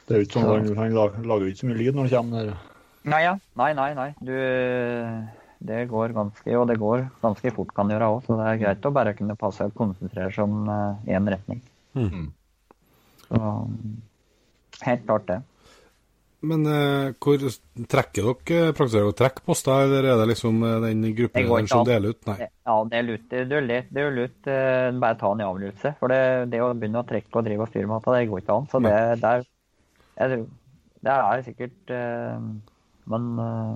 Det 0.08 0.16
er 0.16 0.22
jo 0.22 0.24
ikke 0.24 0.40
sånn, 0.40 0.64
at 0.72 0.80
han 0.80 0.94
lag- 0.96 1.20
lager 1.28 1.50
ikke 1.50 1.60
så 1.60 1.68
mye 1.68 1.76
lyd 1.82 1.94
når 1.94 2.08
han 2.08 2.14
kommer 2.16 2.48
der. 2.48 2.56
Nei, 3.12 3.20
ja. 3.26 3.34
Nei, 3.60 3.68
nei, 3.76 3.90
nei. 3.94 4.08
Du 4.24 4.32
Det 5.58 5.88
går 5.90 6.14
ganske 6.14 6.56
Og 6.58 6.68
det 6.70 6.78
går 6.78 7.08
ganske 7.22 7.52
fort, 7.56 7.74
kan 7.74 7.90
gjøre 7.90 8.10
òg. 8.14 8.24
Så 8.26 8.38
det 8.38 8.46
er 8.46 8.60
greit 8.62 8.86
å 8.86 8.94
bare 8.94 9.14
kunne 9.18 9.38
passe 9.38 9.66
og 9.66 9.74
konsentrere 9.78 10.30
seg 10.34 10.46
om 10.46 10.70
én 10.70 11.30
retning. 11.34 11.62
Mm. 11.98 12.28
Så 13.28 13.54
helt 14.86 15.06
klart 15.06 15.26
det. 15.28 15.40
Men 16.40 16.62
eh, 16.70 17.08
hvor 17.18 17.40
trekker 17.90 18.28
dere 18.28 18.74
praktiserer 18.76 19.08
dere 19.08 19.16
trekkposter, 19.18 19.88
eller 19.88 20.06
er 20.06 20.20
det 20.20 20.28
liksom 20.30 20.60
eh, 20.62 20.76
den 20.84 21.02
gruppen 21.18 21.48
går 21.48 21.66
som 21.70 21.82
deler 21.86 22.14
ut? 22.14 22.20
Nei. 22.28 22.36
Ja, 22.46 22.76
det 22.86 23.00
er 23.00 23.06
lurt. 23.08 23.24
Det 23.32 23.40
er 23.42 23.64
lurt, 23.66 23.88
det 23.90 24.04
er 24.04 24.14
lurt 24.14 24.50
eh, 24.52 24.90
bare 25.02 25.18
ta 25.18 25.32
en 25.34 25.42
avgjørelse. 25.48 25.92
For 25.98 26.14
det, 26.14 26.20
det 26.52 26.62
å 26.62 26.70
begynne 26.78 27.02
å 27.02 27.08
trekke 27.08 27.40
og 27.40 27.48
drive 27.48 27.66
og 27.66 27.72
styre 27.72 27.90
med 27.90 28.06
det 28.06 28.28
går 28.30 28.44
ikke 28.44 28.58
an. 28.60 28.68
Så 28.70 28.82
det, 28.86 28.94
det, 29.24 29.32
er, 29.32 29.48
jeg, 30.22 30.46
det 31.08 31.16
er 31.16 31.44
sikkert 31.48 31.94
eh, 31.96 32.46
Men 33.10 33.28
eh, 33.42 33.74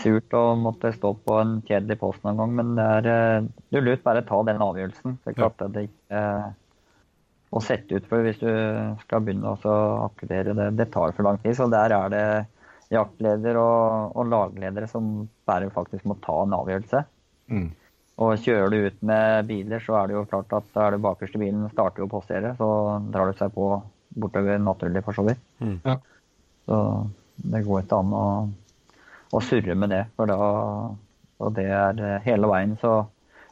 surt 0.00 0.34
å 0.36 0.42
måtte 0.56 0.92
stå 0.94 1.12
på 1.26 1.36
en 1.40 1.58
kjedelig 1.68 1.98
post 2.00 2.22
noen 2.24 2.40
gang, 2.40 2.56
men 2.58 2.74
det 2.78 2.86
er, 2.96 3.04
du 3.04 3.62
det 3.72 3.80
er 3.80 3.86
lurt 3.86 4.04
bare 4.06 4.24
ta 4.28 4.40
den 4.48 4.64
avgjørelsen. 4.64 5.18
Så 5.22 5.34
klart 5.36 5.60
at 5.64 5.74
det 5.74 5.86
ikke 5.88 6.22
eh, 6.22 6.46
å 7.52 7.60
sette 7.60 7.98
ut, 7.98 8.08
for 8.08 8.24
hvis 8.24 8.40
du 8.40 8.48
skal 9.02 9.24
begynne 9.24 9.52
å 9.52 9.76
akkurere 10.06 10.56
det, 10.56 10.70
det 10.78 10.88
tar 10.94 11.12
for 11.12 11.28
lang 11.28 11.40
tid. 11.42 11.56
Så 11.58 11.68
der 11.72 11.92
er 11.92 12.12
det 12.12 12.24
jaktleder 12.92 13.58
og, 13.60 14.16
og 14.16 14.28
lagledere 14.32 14.88
som 14.88 15.26
bare 15.48 15.68
faktisk 15.72 16.06
må 16.08 16.16
ta 16.24 16.42
en 16.44 16.56
avgjørelse. 16.56 17.02
Mm. 17.52 17.68
Og 18.22 18.44
kjører 18.44 18.72
du 18.72 18.78
ut 18.86 19.04
med 19.08 19.48
biler, 19.48 19.84
så 19.84 19.98
er 20.00 20.08
det 20.08 20.16
jo 20.16 20.26
klart 20.30 20.52
at 20.56 20.68
da 20.72 20.86
er 20.86 20.96
det 20.96 21.04
bakerste 21.04 21.40
bilen 21.40 21.68
starter 21.72 22.04
å 22.04 22.10
postere, 22.12 22.54
så 22.58 22.68
drar 23.12 23.28
du 23.28 23.38
seg 23.38 23.52
på 23.54 23.68
bortover 24.22 24.60
naturlig 24.60 25.04
for 25.04 25.16
så 25.16 25.24
vidt. 25.26 25.40
Mm. 25.60 25.78
Ja. 25.84 25.96
Så 26.68 26.78
det 27.52 27.64
går 27.66 27.84
ikke 27.84 28.00
an 28.00 28.12
å, 28.16 28.26
å 29.32 29.40
surre 29.42 29.76
med 29.78 29.92
det, 29.94 30.04
for 30.16 30.30
da 30.30 30.38
Og 31.42 31.54
det 31.56 31.66
er 31.74 31.98
eh, 31.98 32.22
hele 32.22 32.46
veien, 32.46 32.76
så 32.78 33.02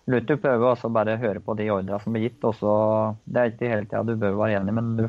du 0.06 0.36
prøver 0.36 0.64
også 0.66 0.90
bare 0.90 1.18
høre 1.18 1.40
på 1.42 1.54
de 1.58 1.68
ordra 1.70 1.98
som 2.02 2.14
blir 2.14 2.28
gitt. 2.28 2.44
Også, 2.46 2.70
Det 3.24 3.40
er 3.40 3.50
ikke 3.50 3.70
hele 3.70 3.86
tida 3.86 4.02
du 4.06 4.16
bør 4.18 4.38
være 4.38 4.60
enig, 4.60 4.74
men 4.74 4.96
du, 4.98 5.04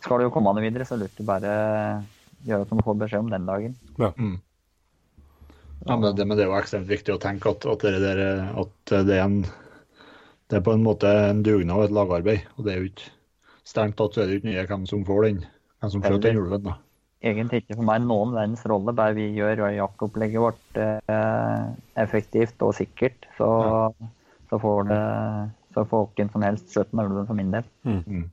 skal 0.00 0.18
du 0.18 0.26
jo 0.26 0.32
komme 0.32 0.52
deg 0.56 0.66
videre, 0.66 0.86
så 0.88 0.96
du 1.00 1.06
bare 1.24 1.52
gjør 2.44 2.64
at 2.64 2.72
du 2.72 2.82
får 2.84 2.98
beskjed 3.02 3.24
om 3.24 3.32
den 3.32 3.48
dagen. 3.48 3.74
Mm. 3.98 4.38
Ja, 5.86 5.96
men 5.96 6.14
det, 6.16 6.26
men 6.26 6.36
det 6.36 6.44
er 6.44 6.52
jo 6.52 6.58
ekstremt 6.60 6.88
viktig 6.88 7.16
å 7.16 7.20
tenke 7.20 7.52
at, 7.52 7.66
at, 7.66 7.84
det, 7.84 8.00
der, 8.04 8.22
at 8.62 8.94
det 9.08 9.18
er 9.18 9.24
en 9.24 9.42
det 10.52 10.58
er 10.58 10.64
på 10.66 10.74
en 10.76 10.82
måte 10.84 11.08
en 11.08 11.40
dugnad 11.40 11.78
og 11.78 11.86
et 11.86 11.94
lagarbeid. 11.96 12.48
Og 12.58 12.66
det 12.66 12.72
er 12.72 12.82
jo 12.82 12.88
ikke 12.90 13.06
strengt 13.64 13.96
tatt 13.96 14.12
så 14.12 14.20
er 14.20 14.28
det 14.28 14.40
ikke 14.40 14.50
nye 14.50 14.64
hvem 14.68 14.82
som 14.90 15.04
får 15.08 15.24
den, 15.24 15.38
hvem 15.80 15.92
som 15.94 16.02
skjøt 16.04 16.26
den 16.26 16.40
ulven. 16.42 16.66
da. 16.66 16.74
Egentlig 17.22 17.62
ikke 17.62 17.76
for 17.78 17.86
meg 17.86 18.02
noen 18.02 18.32
verdens 18.34 18.64
rolle, 18.66 18.92
bare 18.98 19.14
vi 19.14 19.28
gjør 19.36 19.60
jaktopplegget 19.76 20.42
vårt 20.42 20.78
eh, 20.82 21.66
effektivt 22.02 22.62
og 22.66 22.74
sikkert. 22.74 23.28
Så, 23.38 23.48
så 24.50 24.58
får 24.58 24.88
det 24.90 25.00
så 25.72 25.84
får 25.88 26.08
hvem 26.18 26.28
som 26.34 26.42
helst 26.44 26.72
skjøten 26.74 26.98
av 27.00 27.06
ulven 27.08 27.28
for 27.30 27.38
min 27.38 27.52
del. 27.54 27.64
Mm. 27.86 28.26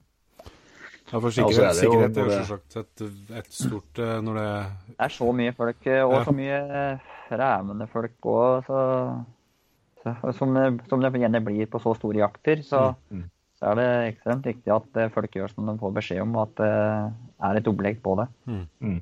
Ja, 1.09 1.19
for 1.21 1.31
Ja, 1.33 1.45
og 1.45 1.53
så 1.55 1.63
er 1.63 1.77
sikkerhet, 1.77 2.13
det 2.13 2.21
jo 2.21 2.25
er 2.25 2.33
jo 2.33 2.41
selvsagt 2.43 2.75
et, 2.81 3.03
et 3.39 3.53
stort 3.55 4.01
eh, 4.03 4.17
når 4.25 4.35
det 4.41 4.49
Det 4.89 5.05
er 5.07 5.13
så 5.15 5.29
mye 5.33 5.53
folk, 5.57 5.87
eh, 5.87 6.03
og 6.05 6.13
Ja. 6.17 6.23
så 6.27 6.33
mye 6.35 6.59
fremmede 7.29 7.87
folk 7.93 8.27
òg, 8.33 8.65
så, 8.67 8.81
så, 10.03 10.33
som, 10.37 10.53
det- 10.57 10.89
som 10.89 11.01
det 11.01 11.13
gjerne 11.13 11.41
blir 11.45 11.65
på 11.69 11.79
så 11.81 11.93
store 11.97 12.21
jakter. 12.25 12.61
Så, 12.65 12.95
Mm. 13.11 13.23
Så 13.59 13.73
er 13.73 13.79
det 13.79 13.87
ekstremt 14.13 14.45
viktig 14.47 14.71
at 14.71 14.99
eh, 14.99 15.09
folk 15.11 15.33
gjør 15.35 15.51
som 15.51 15.67
de 15.67 15.75
får 15.81 15.95
beskjed 15.97 16.21
om, 16.23 16.35
og 16.39 16.45
at 16.47 16.53
det 16.61 16.75
er 17.49 17.59
et 17.59 17.67
opplegg 17.67 17.99
på 18.05 18.13
det. 18.19 18.27
Mm. 18.47 19.01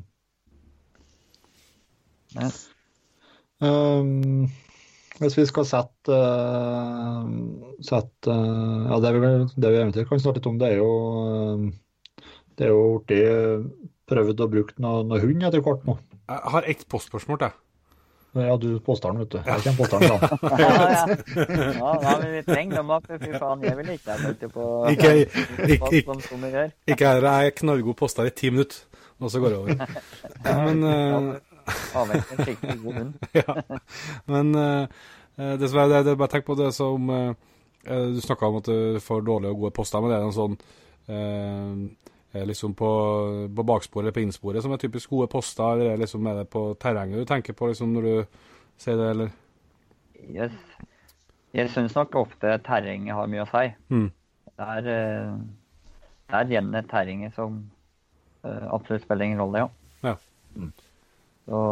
Yes. 2.38 2.64
Um, 3.62 4.47
hvis 5.22 5.38
vi 5.38 5.45
skal 5.49 5.66
sette, 5.66 6.14
uh, 6.14 7.30
sette 7.86 8.34
uh, 8.34 8.89
Ja, 8.91 8.99
det 9.01 9.14
vi, 9.16 9.32
det 9.58 9.72
vi 9.74 9.80
eventuelt 9.80 10.10
kan 10.10 10.22
snakke 10.22 10.41
litt 10.41 10.49
om, 10.49 10.60
det 10.62 10.74
er 10.74 10.82
jo 10.82 10.91
um, 11.58 11.64
Det 12.53 12.68
er 12.68 12.74
jo 12.74 12.99
blitt 13.08 13.88
prøvd 14.10 14.43
og 14.45 14.51
brukt 14.53 14.78
noe, 14.82 15.01
noe 15.05 15.22
hund 15.22 15.45
etter 15.45 15.64
hvert 15.66 15.86
nå. 15.88 15.97
Jeg 16.28 16.53
har 16.53 16.70
ett 16.70 16.86
postspørsmål 16.89 17.41
til. 17.41 17.55
Ja, 18.45 18.55
du 18.61 18.79
påstår 18.79 19.11
den, 19.11 19.19
vet 19.19 19.31
du. 19.31 19.38
Jeg 19.45 19.63
kommer 19.63 19.88
den, 19.88 20.09
da. 20.09 20.17
Ja, 20.63 20.69
ja. 20.88 21.91
ja, 22.01 22.13
men 22.21 22.31
vi 22.35 22.41
trenger 22.47 22.77
dem 22.81 22.89
opp. 22.95 23.07
Fy 23.07 23.31
faen, 23.39 23.63
jeg 23.63 23.77
vil 23.77 23.89
ikke 23.95 24.07
være 24.11 24.31
ute 24.35 24.49
på 24.53 24.63
Ikke- 24.91 25.13
ikke- 25.17 25.89
ikke-. 25.97 26.71
Ikke 26.88 27.07
her, 27.07 27.21
jeg 27.27 27.45
er 27.51 27.55
knallgod 27.61 27.93
påstår 27.99 28.25
i 28.29 28.29
ti 28.29 28.49
minutter, 28.49 28.77
og 29.19 29.31
så 29.31 29.39
går 29.39 29.49
det 29.49 29.57
over. 29.57 29.75
Men, 30.65 30.83
uh, 30.83 31.35
ja. 33.41 33.53
Men 34.25 34.55
uh, 34.55 34.88
det 35.59 35.69
som 35.69 35.79
er, 35.79 35.88
det, 35.91 36.05
det, 36.05 36.17
bare 36.17 36.31
tenk 36.31 36.45
på 36.47 36.55
det 36.57 36.71
som 36.73 37.09
eh, 37.13 37.33
eh, 37.85 38.05
Du 38.15 38.21
snakka 38.21 38.47
om 38.47 38.55
at 38.57 38.65
du 38.65 38.99
får 39.03 39.21
dårlige 39.21 39.51
og 39.53 39.59
gode 39.59 39.71
poster, 39.75 40.01
men 40.01 40.09
det 40.09 40.17
er 40.17 40.23
en 40.25 40.33
sånn 40.33 40.55
eh, 41.07 41.13
eh, 41.13 41.75
Liksom 42.34 42.73
på, 42.78 42.89
på 43.55 43.63
baksporet 43.63 44.03
eller 44.03 44.13
på 44.13 44.21
innsporet 44.21 44.61
som 44.61 44.73
er 44.75 44.82
typisk 44.82 45.09
gode 45.09 45.30
poster, 45.32 45.78
eller 45.78 45.93
er, 45.93 46.01
liksom, 46.01 46.28
er 46.28 46.41
det 46.41 46.49
på 46.51 46.63
terrenget 46.82 47.23
du 47.23 47.30
tenker 47.30 47.55
på 47.57 47.69
liksom, 47.71 47.93
når 47.95 48.07
du 48.07 48.41
sier 48.78 48.99
det, 48.99 49.07
eller? 49.13 49.32
Jeg, 50.36 50.51
jeg 51.55 51.71
syns 51.73 51.95
nok 51.95 52.17
ofte 52.19 52.57
terrenget 52.67 53.15
har 53.15 53.32
mye 53.32 53.45
å 53.45 53.49
si. 53.49 53.63
Mm. 53.93 54.09
Det 54.57 54.67
er, 54.75 54.91
eh, 54.91 55.32
det 56.28 56.41
er 56.41 56.53
gjerne 56.57 56.84
terrenget 56.91 57.38
som 57.38 57.57
eh, 58.43 58.67
absolutt 58.75 59.07
spiller 59.07 59.30
ingen 59.30 59.41
rolle, 59.41 59.63
ja. 59.63 59.71
Ja. 60.11 60.15
Så, 61.47 61.63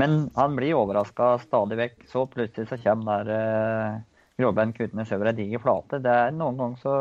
men 0.00 0.18
han 0.34 0.56
blir 0.56 0.78
overraska 0.80 1.36
stadig 1.44 1.78
vekk. 1.78 1.96
Så 2.10 2.24
plutselig 2.30 2.70
så 2.70 2.80
kommer 2.82 3.28
der 3.28 3.34
eh, 3.36 4.02
gråbein 4.40 4.74
Kutnes 4.74 5.12
over 5.14 5.30
ei 5.30 5.36
diger 5.38 5.62
flate. 5.62 6.00
Det 6.02 6.14
er 6.24 6.34
noen 6.34 6.58
ganger 6.58 6.80
så 6.82 6.94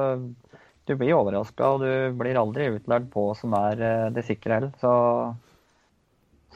du 0.87 0.95
blir 0.99 1.15
overraska, 1.15 1.69
og 1.75 1.83
du 1.83 2.17
blir 2.19 2.39
aldri 2.39 2.67
utlært 2.75 3.07
på 3.13 3.29
som 3.39 3.55
er 3.55 3.79
eh, 3.79 4.09
det 4.15 4.25
sikre 4.27 4.57
heller. 4.57 4.73
Så, 4.81 4.91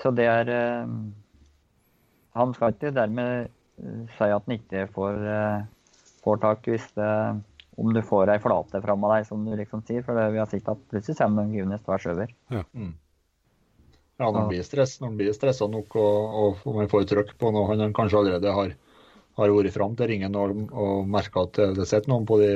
så 0.02 0.12
det 0.16 0.28
er 0.28 0.52
eh, 0.52 0.96
han 2.38 2.56
skal 2.56 2.76
ikke 2.76 2.94
dermed 2.96 3.48
eh, 3.48 4.04
si 4.18 4.28
at 4.28 4.44
han 4.44 4.58
ikke 4.58 4.88
får, 4.96 5.20
får 6.26 6.44
tak 6.44 6.68
hvis 6.68 6.92
det, 7.00 7.12
om 7.80 7.92
du 7.96 8.04
får 8.04 8.34
ei 8.34 8.40
flate 8.44 8.84
fram 8.84 9.08
av 9.08 9.16
deg, 9.16 9.28
som 9.30 9.48
du 9.48 9.56
liksom 9.56 9.86
sier. 9.88 10.04
For 10.04 10.18
det, 10.18 10.30
vi 10.36 10.44
har 10.44 10.52
sett 10.52 10.72
at 10.72 10.88
plutselig 10.92 11.20
kommer 11.22 11.52
Gunes 11.54 11.86
tvers 11.86 12.10
over. 12.12 12.34
Mm. 12.52 12.96
Ja, 14.18 14.26
når 14.32 14.40
han 14.42 14.50
blir, 14.50 14.64
stress, 14.66 14.98
når 15.00 15.12
han 15.12 15.20
blir 15.20 15.36
stressa 15.36 15.68
nok 15.70 15.94
og, 16.02 16.38
og 16.42 16.72
man 16.74 16.90
får 16.90 17.04
trøkk 17.06 17.36
på 17.38 17.52
noe 17.54 17.68
han 17.70 17.94
kanskje 17.94 18.24
allerede 18.24 18.54
har, 18.56 18.72
har 19.38 19.52
vært 19.54 19.76
fram 19.76 19.94
til 19.96 20.10
ringen 20.10 20.36
og, 20.42 20.56
og 20.74 21.06
merka 21.06 21.44
at 21.46 21.60
det 21.78 21.86
sitter 21.86 22.10
noen 22.10 22.26
på 22.26 22.40
de 22.42 22.56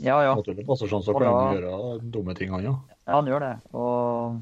Ja, 0.00 0.16
ja. 0.24 0.34
naturlige 0.34 0.66
passasjene, 0.66 1.04
så 1.04 1.12
Og 1.14 1.20
kan 1.20 1.28
da- 1.28 1.44
han 1.44 1.56
gjøre 1.56 2.10
dumme 2.10 2.34
ting, 2.34 2.50
han 2.50 2.64
ja. 2.64 2.74
Ja, 3.06 3.14
han 3.18 3.26
gjør 3.26 3.40
det. 3.40 3.52
Og, 3.74 4.40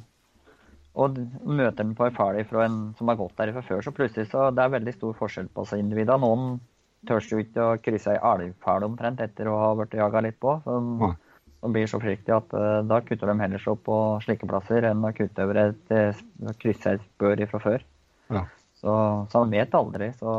og 0.95 1.19
møter 1.45 1.85
han 1.85 1.95
på 1.97 2.07
en 2.07 2.15
fæl 2.17 2.45
fra 2.49 2.65
en 2.65 2.95
som 2.99 3.09
har 3.09 3.17
gått 3.17 3.37
der 3.37 3.53
fra 3.53 3.63
før, 3.63 3.83
så 3.83 3.93
plutselig 3.93 4.31
så 4.31 4.51
det 4.55 4.63
er 4.65 4.75
veldig 4.77 4.95
stor 4.95 5.17
forskjell 5.19 5.49
på 5.55 5.67
seg 5.67 5.83
individer. 5.83 6.21
Noen 6.21 6.61
tør 7.09 7.25
jo 7.25 7.41
ikke 7.41 7.65
å 7.65 7.79
krysse 7.81 8.13
ei 8.13 8.21
elgfæl 8.21 8.85
omtrent 8.85 9.21
etter 9.25 9.49
å 9.49 9.59
ha 9.59 9.75
blitt 9.75 9.97
jaga 9.97 10.21
litt 10.21 10.39
på. 10.41 10.59
Så 10.65 10.79
Nei. 10.81 11.15
de 11.63 11.73
blir 11.73 11.87
så 11.89 12.01
forsiktige 12.01 12.37
at 12.37 12.53
uh, 12.53 12.83
da 12.85 13.01
kutter 13.01 13.27
de 13.33 13.41
heller 13.41 13.59
så 13.63 13.75
på 13.77 13.97
slike 14.25 14.49
plasser 14.49 14.85
enn 14.91 15.05
å 15.05 15.13
kutte 15.17 15.45
over 15.45 15.63
et 15.67 15.95
eh, 15.97 16.21
krysse 16.61 16.95
et 16.99 17.07
spør 17.17 17.47
fra 17.51 17.61
før. 17.65 17.87
Ja. 18.31 18.45
Så, 18.81 18.93
så 19.33 19.43
han 19.43 19.51
vet 19.53 19.75
aldri. 19.77 20.13
Så, 20.21 20.35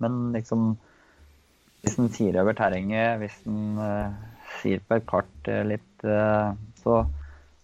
men 0.00 0.32
liksom 0.32 0.74
Hvis 1.82 1.96
han 1.98 2.08
sier 2.14 2.36
over 2.40 2.54
terrenget, 2.54 3.18
hvis 3.18 3.40
han 3.44 3.78
eh, 3.82 4.12
sier 4.60 4.82
på 4.86 4.98
et 4.98 5.06
kart 5.08 5.50
eh, 5.50 5.62
litt, 5.66 6.04
eh, 6.06 6.52
så, 6.82 7.02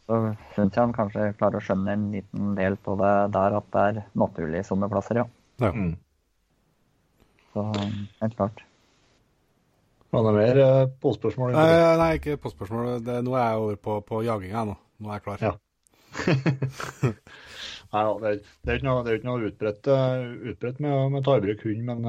så 0.06 0.20
syns 0.54 0.74
jeg 0.74 0.80
han 0.80 0.94
kanskje 0.96 1.32
klarer 1.38 1.60
å 1.60 1.64
skjønne 1.64 1.94
en 1.94 2.06
liten 2.14 2.54
del 2.58 2.78
på 2.82 2.96
det 3.00 3.12
der 3.34 3.58
at 3.60 3.68
det 3.74 3.84
er 3.90 4.00
naturlig 4.18 4.64
somme 4.66 4.90
plasser, 4.92 5.22
ja. 5.22 5.26
Ja. 5.62 5.72
Mm. 5.74 5.94
Så 7.52 7.64
helt 8.22 8.36
klart. 8.38 8.64
Var 10.14 10.24
det 10.24 10.34
mer 10.38 10.60
eh, 10.64 10.82
påspørsmål? 11.02 11.56
Nei, 11.56 11.96
nei, 12.00 12.12
ikke 12.16 12.38
påspørsmål. 12.40 12.94
Det, 13.04 13.18
nå 13.26 13.34
er 13.36 13.44
jeg 13.44 13.64
over 13.64 13.80
på, 13.88 13.98
på 14.08 14.22
jaginga 14.24 14.64
nå. 14.70 14.76
Nå 15.02 15.10
er 15.10 15.18
jeg 15.18 15.26
klar. 15.26 15.44
Ja. 15.44 15.54
Nei, 17.88 18.02
det, 18.20 18.30
er, 18.30 18.40
det 18.64 18.72
er 18.72 18.78
ikke 18.78 18.84
noe, 18.84 19.02
det 19.04 19.10
er 19.10 19.18
ikke 19.18 19.28
noe 19.30 19.46
utbredt, 19.48 19.86
utbredt 20.52 20.80
med, 20.84 20.96
med 21.12 21.22
å 21.22 21.24
ta 21.24 21.36
i 21.38 21.44
bruk 21.44 21.62
hund, 21.64 21.86
men, 21.88 22.02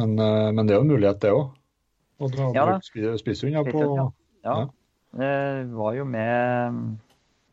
men, 0.00 0.14
men 0.16 0.62
det 0.62 0.72
er 0.72 0.78
jo 0.78 0.84
en 0.86 0.92
mulighet, 0.94 1.18
det 1.20 1.32
òg. 1.36 1.57
Å 2.18 2.28
dra- 2.32 2.52
Ja 2.54 2.64
brukt 2.66 2.90
bruke 2.94 3.18
spisshund 3.20 3.54
ja, 3.54 3.62
på 3.62 3.82
ja. 3.94 4.06
Ja. 4.46 4.56
Jeg 5.18 5.68
var 5.72 5.94
jo 5.96 6.04
med 6.04 6.78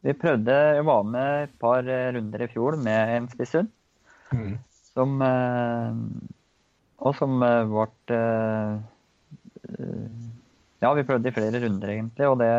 Vi 0.05 0.13
prøvde 0.19 0.55
Jeg 0.77 0.85
var 0.85 1.03
med 1.07 1.43
et 1.45 1.53
par 1.61 1.85
eh, 1.87 2.11
runder 2.15 2.45
i 2.45 2.49
fjor 2.51 2.77
med 2.81 3.13
en 3.15 3.29
spisshund. 3.31 3.69
Mm. 4.33 4.57
Som 4.91 5.21
eh, 5.21 5.93
Og 7.05 7.15
som 7.19 7.37
ble 7.39 8.17
eh, 8.17 8.73
Ja, 10.81 10.91
vi 10.93 11.05
prøvde 11.07 11.29
i 11.29 11.33
flere 11.33 11.61
runder, 11.63 11.89
egentlig. 11.89 12.27
Og 12.29 12.37
det 12.41 12.51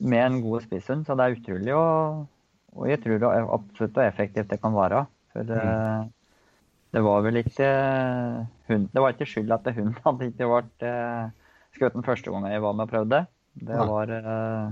med 0.00 0.22
en 0.22 0.38
god 0.44 0.62
spisshund. 0.64 1.04
Så 1.04 1.16
det 1.18 1.26
er 1.26 1.36
utrolig 1.36 1.74
og, 1.76 2.22
og 2.76 2.88
jeg 2.88 3.02
tror 3.02 3.18
det 3.20 3.32
absolutt 3.56 3.98
hvor 3.98 4.06
effektivt 4.06 4.52
det 4.52 4.60
kan 4.62 4.76
være. 4.76 5.04
For 5.34 5.44
mm. 5.44 6.08
det 6.94 7.02
var 7.04 7.26
vel 7.26 7.42
ikke 7.42 7.68
hund, 8.72 8.88
Det 8.94 9.02
var 9.02 9.14
ikke 9.14 9.28
skyld 9.28 9.52
at 9.56 9.66
hun 9.76 9.92
hadde 10.04 10.30
ikke 10.30 10.48
vært 10.50 10.86
eh, 10.86 11.26
skutt 11.76 11.96
den 11.96 12.06
første 12.06 12.32
gangen 12.32 12.52
jeg 12.52 12.62
var 12.64 12.76
med 12.78 12.86
og 12.88 12.92
prøvde. 12.94 13.20
Det 13.60 13.82
var 13.90 14.10
eh, 14.14 14.70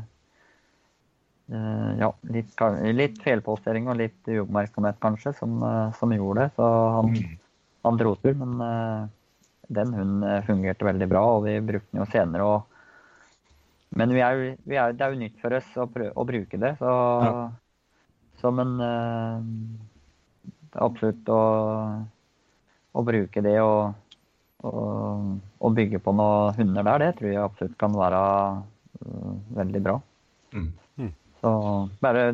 eh, 1.52 1.90
ja, 2.00 2.10
litt, 2.34 2.54
litt 2.96 3.20
feilpostering 3.24 3.90
og 3.90 3.98
litt 4.00 4.30
uoppmerksomhet 4.30 4.98
kanskje 5.02 5.34
som, 5.38 5.58
eh, 5.66 5.92
som 5.98 6.14
gjorde 6.14 6.46
det. 6.46 6.56
Så 6.56 6.70
han, 6.96 7.14
han 7.88 8.00
dro 8.00 8.14
tur, 8.22 8.34
men 8.38 8.58
eh, 8.64 9.06
den 9.78 9.92
hunden 9.92 10.42
fungerte 10.46 10.86
veldig 10.88 11.08
bra, 11.10 11.24
og 11.36 11.44
vi 11.44 11.58
brukte 11.60 11.90
den 11.92 12.00
jo 12.04 12.08
senere. 12.12 12.46
Og, 12.48 12.78
men 13.98 14.12
vi 14.16 14.22
er, 14.24 14.44
vi 14.68 14.78
er, 14.80 14.94
det 14.96 15.04
er 15.04 15.12
jo 15.14 15.22
nytt 15.22 15.40
for 15.42 15.58
oss 15.58 15.68
å, 15.76 15.88
prøve, 15.92 16.14
å 16.16 16.28
bruke 16.28 16.60
det, 16.60 16.74
så, 16.80 16.94
Ja. 17.26 17.34
så 18.40 18.52
men 18.54 18.78
eh, 18.84 19.42
er 20.78 20.84
absolutt 20.84 21.28
å, 21.32 21.40
å 22.98 23.04
bruke 23.06 23.42
det 23.44 23.54
og, 23.62 23.94
og, 24.66 25.30
og 25.62 25.78
bygge 25.78 26.00
på 26.02 26.14
noen 26.18 26.56
hunder 26.58 26.86
der, 26.90 27.04
det 27.04 27.14
tror 27.20 27.30
jeg 27.30 27.44
absolutt 27.44 27.78
kan 27.80 27.94
være 27.94 28.20
uh, 28.58 29.32
veldig 29.60 29.82
bra. 29.86 29.96
Mm. 30.56 30.72
Så 31.38 31.50
bare 32.02 32.28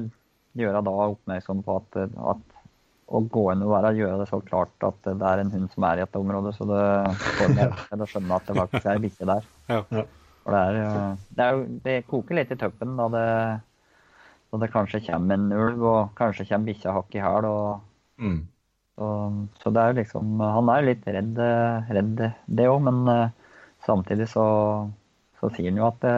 gjøre 0.56 0.80
da 0.86 0.92
oppmerksom 1.10 1.62
på 1.66 1.76
at, 1.80 1.98
at 2.32 2.54
å 3.14 3.20
gå 3.20 3.44
inn 3.52 3.64
og 3.66 3.74
være, 3.74 3.92
gjøre 3.98 4.20
det 4.22 4.28
så 4.30 4.40
klart 4.46 4.86
at 4.86 5.10
det 5.10 5.28
er 5.28 5.42
en 5.42 5.52
hund 5.52 5.68
som 5.74 5.84
er 5.90 6.00
i 6.00 6.04
et 6.06 6.16
område, 6.18 6.54
så 6.56 6.66
det 6.68 6.84
får 7.20 7.52
meg 7.58 7.74
til 7.90 8.04
å 8.04 8.08
skjønne 8.10 8.38
at 8.38 8.48
det 8.48 8.56
faktisk 8.62 8.88
er 8.88 9.02
bikkje 9.02 9.28
der. 9.28 9.50
Ja. 9.68 9.80
Ja. 9.92 10.06
For 10.44 10.56
det 10.56 10.62
er, 10.62 10.78
øh, 10.80 11.20
det 11.36 11.44
er 11.44 11.60
Det 11.84 11.96
koker 12.08 12.36
litt 12.36 12.50
i 12.52 12.58
tøppen 12.60 12.96
da 13.00 13.08
det, 13.12 13.28
da 14.52 14.60
det 14.60 14.72
kanskje 14.72 15.04
kommer 15.06 15.36
en 15.36 15.52
ulv, 15.52 15.84
og 15.88 16.00
kanskje 16.18 16.48
kommer 16.48 16.72
bikkja 16.72 16.96
hakk 16.96 17.16
i 17.16 17.24
hæl. 17.24 17.50
og 17.50 17.90
Mm. 18.14 18.44
Så, 18.94 19.08
så 19.62 19.72
det 19.74 19.80
er 19.82 19.90
jo 19.90 19.98
liksom 19.98 20.38
Han 20.38 20.70
er 20.70 20.86
litt 20.86 21.06
redd, 21.08 21.38
eh, 21.42 21.94
redd 21.96 22.20
det 22.46 22.68
òg, 22.70 22.78
men 22.86 23.00
eh, 23.10 23.56
samtidig 23.86 24.28
så, 24.30 24.46
så 25.40 25.50
sier 25.54 25.72
han 25.72 25.80
jo 25.82 25.88
at 25.88 25.98
det, 26.04 26.14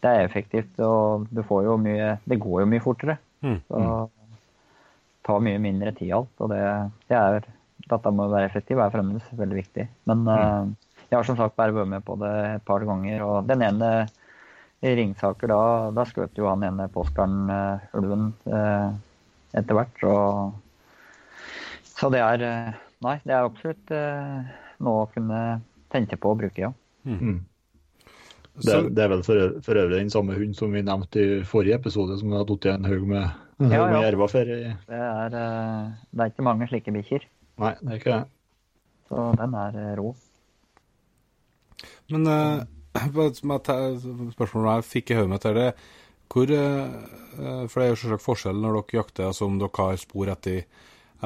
det 0.00 0.12
er 0.12 0.28
effektivt, 0.28 0.78
og 0.84 1.26
du 1.30 1.42
får 1.46 1.66
jo 1.66 1.76
mye 1.82 2.14
Det 2.24 2.38
går 2.40 2.62
jo 2.62 2.70
mye 2.70 2.84
fortere. 2.84 3.18
Mm. 3.42 3.58
Så 3.66 3.80
det 3.80 5.26
tar 5.26 5.42
mye 5.44 5.62
mindre 5.62 5.92
tid 5.96 6.14
alt, 6.16 6.32
og 6.38 6.52
det, 6.52 6.62
det 7.10 7.18
er 7.18 7.50
Dette 7.90 8.10
med 8.12 8.28
å 8.28 8.30
være 8.30 8.46
effektiv 8.46 8.78
er 8.78 8.92
fremdeles 8.92 9.28
veldig 9.34 9.56
viktig. 9.56 9.86
Men 10.06 10.26
eh, 10.30 10.90
jeg 11.08 11.16
har 11.16 11.26
som 11.26 11.38
sagt 11.38 11.56
bare 11.58 11.74
vært 11.74 11.90
med 11.90 12.04
på 12.06 12.14
det 12.20 12.32
et 12.52 12.64
par 12.68 12.84
ganger, 12.86 13.24
og 13.26 13.48
den 13.48 13.64
ene 13.66 13.88
i 14.80 14.92
Ringsaker, 14.96 15.50
da, 15.50 15.62
da 15.96 16.04
skjøt 16.06 16.38
jo 16.38 16.46
han 16.48 16.62
ene 16.64 16.86
påskeren 16.92 17.50
eh, 17.50 17.88
ulven 17.98 18.28
eh, 18.46 18.92
etter 19.58 19.76
hvert, 19.76 19.96
så 20.00 20.12
så 22.00 22.08
det 22.12 22.20
er 22.24 22.42
eh, 22.46 22.78
Nei, 23.04 23.14
det 23.24 23.32
er 23.32 23.46
absolutt 23.46 23.92
eh, 23.96 24.48
noe 24.84 25.04
å 25.06 25.08
kunne 25.12 25.38
tenke 25.92 26.18
på 26.20 26.32
å 26.32 26.36
bruke, 26.36 26.60
ja. 26.66 26.68
Mm. 27.08 27.38
Det, 28.60 28.66
Så, 28.66 28.80
det 28.92 29.04
er 29.06 29.12
vel 29.14 29.22
for, 29.24 29.54
for 29.64 29.80
øvrig 29.80 30.02
den 30.02 30.12
samme 30.12 30.34
hunden 30.36 30.56
som 30.58 30.74
vi 30.76 30.82
nevnte 30.84 31.22
i 31.22 31.38
forrige 31.48 31.78
episode, 31.80 32.18
som 32.20 32.34
har 32.36 32.44
tatt 32.48 32.66
i 32.68 32.72
en 32.74 32.88
haug 32.90 33.06
med, 33.08 33.38
en 33.62 33.72
Ja, 33.72 33.86
ja. 33.88 34.02
jerver 34.04 34.28
for. 34.32 34.50
Det 34.50 34.98
er, 34.98 35.36
eh, 35.38 35.86
det 36.12 36.26
er 36.26 36.32
ikke 36.34 36.44
mange 36.44 36.68
slike 36.68 36.92
bikkjer, 36.98 37.24
Nei, 37.60 37.72
det 37.80 37.94
er 37.94 38.02
ikke 38.02 38.18
det. 38.18 38.28
så 39.08 39.24
den 39.40 39.56
er 39.62 39.80
rå. 40.00 40.12
men 42.12 42.28
spørsmålet 44.36 44.70
jeg 44.74 44.88
fikk 44.90 45.10
i 45.14 45.18
hodet 45.20 45.32
mitt, 45.32 45.48
er 45.48 45.54
det 45.60 45.70
hvor 46.30 46.46
For 46.50 47.80
det 47.80 47.84
er 47.86 47.90
jo 47.90 47.98
selvsagt 47.98 48.22
forskjell 48.22 48.60
når 48.60 48.76
dere 48.76 49.00
jakter, 49.00 49.26
altså 49.30 49.48
om 49.48 49.56
dere 49.58 49.86
har 49.88 49.96
spor 49.98 50.30
etter 50.30 50.64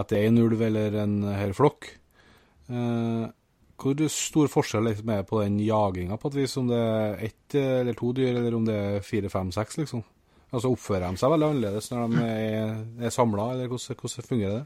etter 0.01 0.27
en 0.27 0.41
ulv 0.43 0.63
eller 0.67 0.99
en 1.05 1.17
hel 1.37 1.55
flokk. 1.57 1.89
Eh, 2.71 3.25
hvor 3.85 4.03
stor 4.13 4.51
forskjell 4.51 4.87
liksom 4.89 5.11
er 5.13 5.25
på 5.29 5.41
den 5.43 5.59
jaginga, 5.61 6.17
på 6.21 6.31
et 6.31 6.39
vis, 6.39 6.57
om 6.61 6.69
det 6.71 6.79
er 6.79 7.17
ett 7.27 7.57
eller 7.59 7.97
to 7.99 8.13
dyr, 8.17 8.39
eller 8.39 8.55
om 8.57 8.67
det 8.67 8.77
er 8.77 9.05
fire, 9.05 9.31
fem, 9.33 9.51
seks, 9.55 9.81
liksom? 9.83 10.05
Altså 10.55 10.71
Oppfører 10.71 11.11
de 11.11 11.19
seg 11.19 11.33
veldig 11.33 11.49
annerledes 11.51 11.91
når 11.91 12.13
de 12.13 12.29
er, 12.31 12.77
er 13.09 13.13
samla, 13.13 13.49
eller 13.57 13.67
hvordan, 13.73 13.99
hvordan 13.99 14.29
fungerer 14.29 14.61
det? 14.61 14.65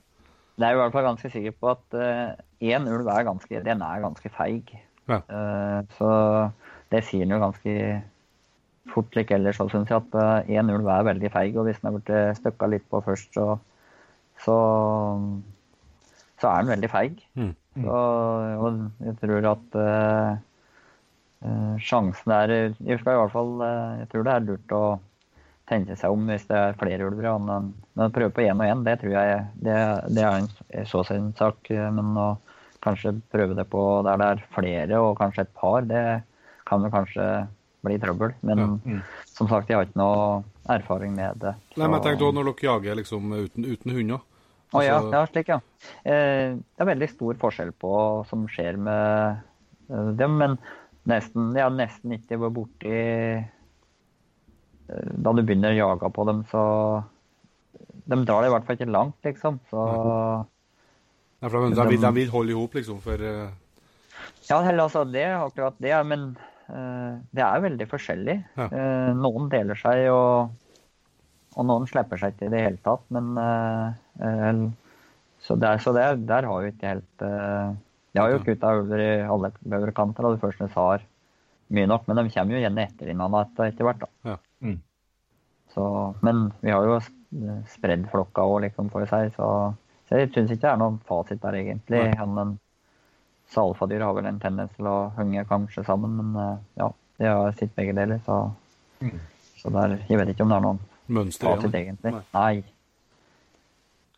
Det 0.58 0.66
er 0.66 0.74
jo 0.74 0.78
i 0.78 0.82
hvert 0.82 0.94
fall 0.98 1.06
ganske 1.06 1.30
sikker 1.32 1.54
på 1.56 1.70
at 1.70 1.96
én 2.68 2.88
ulv 2.92 3.08
er 3.14 3.26
ganske, 3.30 3.62
den 3.64 3.82
er 3.86 4.04
ganske 4.04 4.32
feig. 4.34 4.74
Ja. 5.08 5.22
Uh, 5.30 5.80
så 5.96 6.10
det 6.92 7.04
sier 7.06 7.24
den 7.24 7.32
jo 7.36 7.40
ganske 7.40 7.74
fort 8.92 9.16
like 9.16 9.34
ellers 9.36 9.60
òg, 9.62 9.70
syns 9.72 9.92
jeg. 9.92 10.02
At 10.02 10.50
én 10.50 10.72
ulv 10.74 10.88
er 10.92 11.08
veldig 11.08 11.32
feig, 11.32 11.56
og 11.56 11.68
hvis 11.68 11.80
den 11.80 11.90
er 11.90 11.96
blitt 11.96 12.40
støkka 12.40 12.68
litt 12.72 12.86
på 12.90 13.00
først, 13.06 13.32
så, 13.36 13.56
så, 14.44 14.58
så 16.40 16.50
er 16.50 16.62
den 16.62 16.74
veldig 16.74 16.90
feig. 16.92 17.22
Mm. 17.38 17.54
Så, 17.78 17.98
og 18.58 18.78
jeg 19.06 19.16
tror 19.20 19.50
at 19.52 19.76
eh, 19.82 20.30
sjansen 21.84 22.32
er 22.34 22.52
Jeg 22.58 22.98
skal 22.98 23.14
i 23.14 23.20
hvert 23.20 23.30
fall 23.30 23.52
eh, 23.62 24.00
Jeg 24.00 24.08
tror 24.10 24.24
det 24.26 24.32
er 24.32 24.46
lurt 24.48 24.74
å 24.74 24.82
tenke 25.68 25.94
seg 26.00 26.10
om 26.10 26.24
hvis 26.26 26.48
det 26.48 26.58
er 26.58 26.78
flere 26.80 27.06
ulver. 27.06 27.28
Men, 27.44 27.72
men 27.98 28.14
prøve 28.14 28.34
på 28.34 28.46
én 28.46 28.58
og 28.58 28.66
én, 28.66 28.84
det 28.86 28.98
tror 29.02 29.14
jeg 29.14 29.42
det, 29.62 29.78
det 30.16 30.24
er 30.24 30.40
en 30.40 30.86
så 30.88 31.04
sin 31.06 31.30
sak. 31.38 31.70
Men 31.70 32.16
å 32.16 32.30
kanskje 32.84 33.18
prøve 33.32 33.56
det 33.58 33.66
på 33.70 33.84
der 34.06 34.18
det 34.20 34.28
er 34.32 34.44
flere 34.54 35.00
og 35.02 35.18
kanskje 35.20 35.44
et 35.44 35.54
par, 35.58 35.84
det 35.84 36.02
kan 36.68 36.84
vi 36.84 36.90
kanskje 36.92 37.26
bli 37.84 37.98
trøbbel. 37.98 38.34
Men 38.42 38.58
Ja. 38.58 38.66
Mm. 38.66 39.02
som 39.26 39.48
sagt, 39.48 39.68
jeg 39.68 39.76
har 39.76 39.86
ikke 39.86 40.00
noe 40.00 40.44
erfaring 40.68 41.14
med 41.14 41.38
det. 41.38 41.54
Nei, 41.76 41.86
men 41.86 42.00
så- 42.00 42.04
tenkte 42.04 42.24
også 42.24 42.34
når 42.34 42.44
dere 42.44 42.68
jager 42.72 42.94
liksom 42.96 43.32
uten, 43.32 43.64
uten 43.64 43.90
hunder. 43.92 44.20
Å 44.74 44.84
ja, 44.84 44.98
Altså- 44.98 45.12
ja, 45.12 45.26
slik, 45.26 45.48
ja. 45.48 45.60
Eh, 46.04 46.54
det 46.54 46.80
er 46.80 46.84
veldig 46.84 47.08
stor 47.10 47.34
forskjell 47.34 47.72
på 47.72 47.88
hva 47.88 48.26
som 48.26 48.46
skjer 48.46 48.76
med 48.76 49.40
eh, 49.90 50.12
dem, 50.12 50.36
men 50.36 50.58
nesten, 51.06 51.54
jeg 51.54 51.62
har 51.62 51.70
nesten 51.70 52.12
ikke 52.12 52.38
vært 52.38 52.52
borti 52.52 52.92
eh, 52.92 53.44
Da 54.88 55.32
du 55.32 55.42
begynner 55.42 55.72
å 55.72 55.96
jage 55.98 56.12
på 56.12 56.26
dem, 56.26 56.44
så 56.44 57.04
De 58.06 58.16
drar 58.24 58.42
det 58.42 58.48
i 58.48 58.52
hvert 58.54 58.64
fall 58.66 58.76
ikke 58.76 58.90
langt, 58.90 59.16
liksom. 59.22 59.60
Så 59.70 60.46
Nei, 61.40 61.48
for 61.48 61.68
de, 61.68 61.74
de, 61.74 61.88
vil, 61.88 62.00
de 62.00 62.12
vil 62.12 62.30
holde 62.30 62.50
i 62.50 62.54
hop, 62.58 62.72
liksom, 62.74 63.00
for 63.00 63.14
eh, 63.14 63.50
Ja, 64.48 64.60
altså, 64.64 65.04
det 65.10 65.22
er 65.22 65.36
akkurat 65.44 65.76
det. 65.78 66.06
Men 66.06 66.36
det 66.68 67.44
er 67.44 67.62
veldig 67.64 67.86
forskjellig. 67.88 68.36
Ja. 68.58 68.66
Eh, 68.68 69.10
noen 69.16 69.48
deler 69.52 69.78
seg, 69.78 70.04
og, 70.12 70.50
og 71.56 71.68
noen 71.68 71.88
slipper 71.88 72.20
seg 72.20 72.34
ikke 72.34 72.48
i 72.48 72.52
det 72.52 72.64
hele 72.66 72.82
tatt. 72.84 73.06
Men 73.14 73.32
eh, 73.40 73.96
eh, 74.28 74.66
Så, 75.40 75.54
der, 75.56 75.78
så 75.78 75.92
der, 75.94 76.16
der 76.16 76.48
har 76.50 76.62
vi 76.64 76.72
ikke 76.72 76.88
helt 76.90 77.22
De 77.22 78.18
har 78.18 78.32
jo 78.32 78.40
kutta 78.42 78.72
ulver 78.74 78.98
i 78.98 79.10
alle 79.22 79.52
baugerkanter, 79.62 80.26
og 80.26 80.34
de 80.34 80.40
første 80.42 80.66
har 80.74 81.04
mye 81.70 81.86
nok. 81.86 82.08
Men 82.08 82.18
de 82.18 82.32
kommer 82.34 82.56
jo 82.56 82.62
igjen 82.62 82.80
etter 82.82 83.12
hverandre 83.12 83.44
etter, 83.46 83.70
etter 83.70 83.86
hvert, 83.86 84.02
da. 84.02 84.32
Ja. 84.32 84.36
Mm. 84.66 84.80
Så, 85.74 85.84
men 86.26 86.48
vi 86.64 86.72
har 86.74 86.84
jo 86.88 86.98
spredd 87.70 88.08
flokka 88.10 88.42
òg, 88.48 88.62
liksom, 88.66 88.88
for 88.90 89.06
seg, 89.06 89.30
så, 89.36 89.48
så 90.08 90.18
jeg 90.18 90.32
syns 90.34 90.50
ikke 90.50 90.64
det 90.64 90.70
er 90.72 90.80
noen 90.80 90.98
fasit 91.06 91.42
der, 91.44 91.58
egentlig. 91.60 92.00
Nei. 92.08 92.48
Så 93.48 93.64
alfadyr 93.64 94.02
har 94.04 94.12
vel 94.16 94.28
en 94.28 94.40
tendens 94.42 94.72
til 94.76 94.88
å 94.90 94.96
henge 95.16 95.44
kanskje 95.48 95.84
sammen, 95.86 96.16
men 96.18 96.36
eh, 96.42 96.58
ja, 96.82 96.90
de 97.18 97.30
har 97.30 97.54
sitt 97.58 97.74
begge 97.78 97.94
deler, 97.96 98.20
så, 98.26 98.50
Mm. 98.98 99.14
så 99.60 99.70
der, 99.70 99.92
jeg 100.08 100.18
vet 100.18 100.32
ikke 100.32 100.42
om 100.42 100.50
det 100.50 100.56
er 100.56 100.64
noen 100.64 100.80
mønster 101.06 101.46
fasit, 101.52 101.74
egentlig. 101.78 102.10
Nei. 102.16 102.22
Nei. 102.34 102.62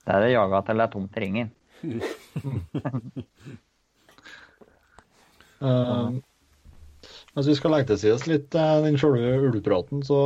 Det 0.06 0.14
er 0.14 0.24
det 0.24 0.30
jaga 0.32 0.62
til 0.64 0.80
det 0.80 0.86
er 0.86 0.92
tomt 0.94 1.18
i 1.18 1.24
ringen. 1.26 1.50
Uh, 5.60 6.16
hvis 7.36 7.50
vi 7.50 7.54
skal 7.58 7.74
legge 7.74 7.90
til 7.90 7.98
side 8.00 8.30
litt 8.30 8.54
eh, 8.56 8.78
den 8.80 8.96
sjølve 8.96 9.34
ulvepraten, 9.50 10.00
så, 10.06 10.16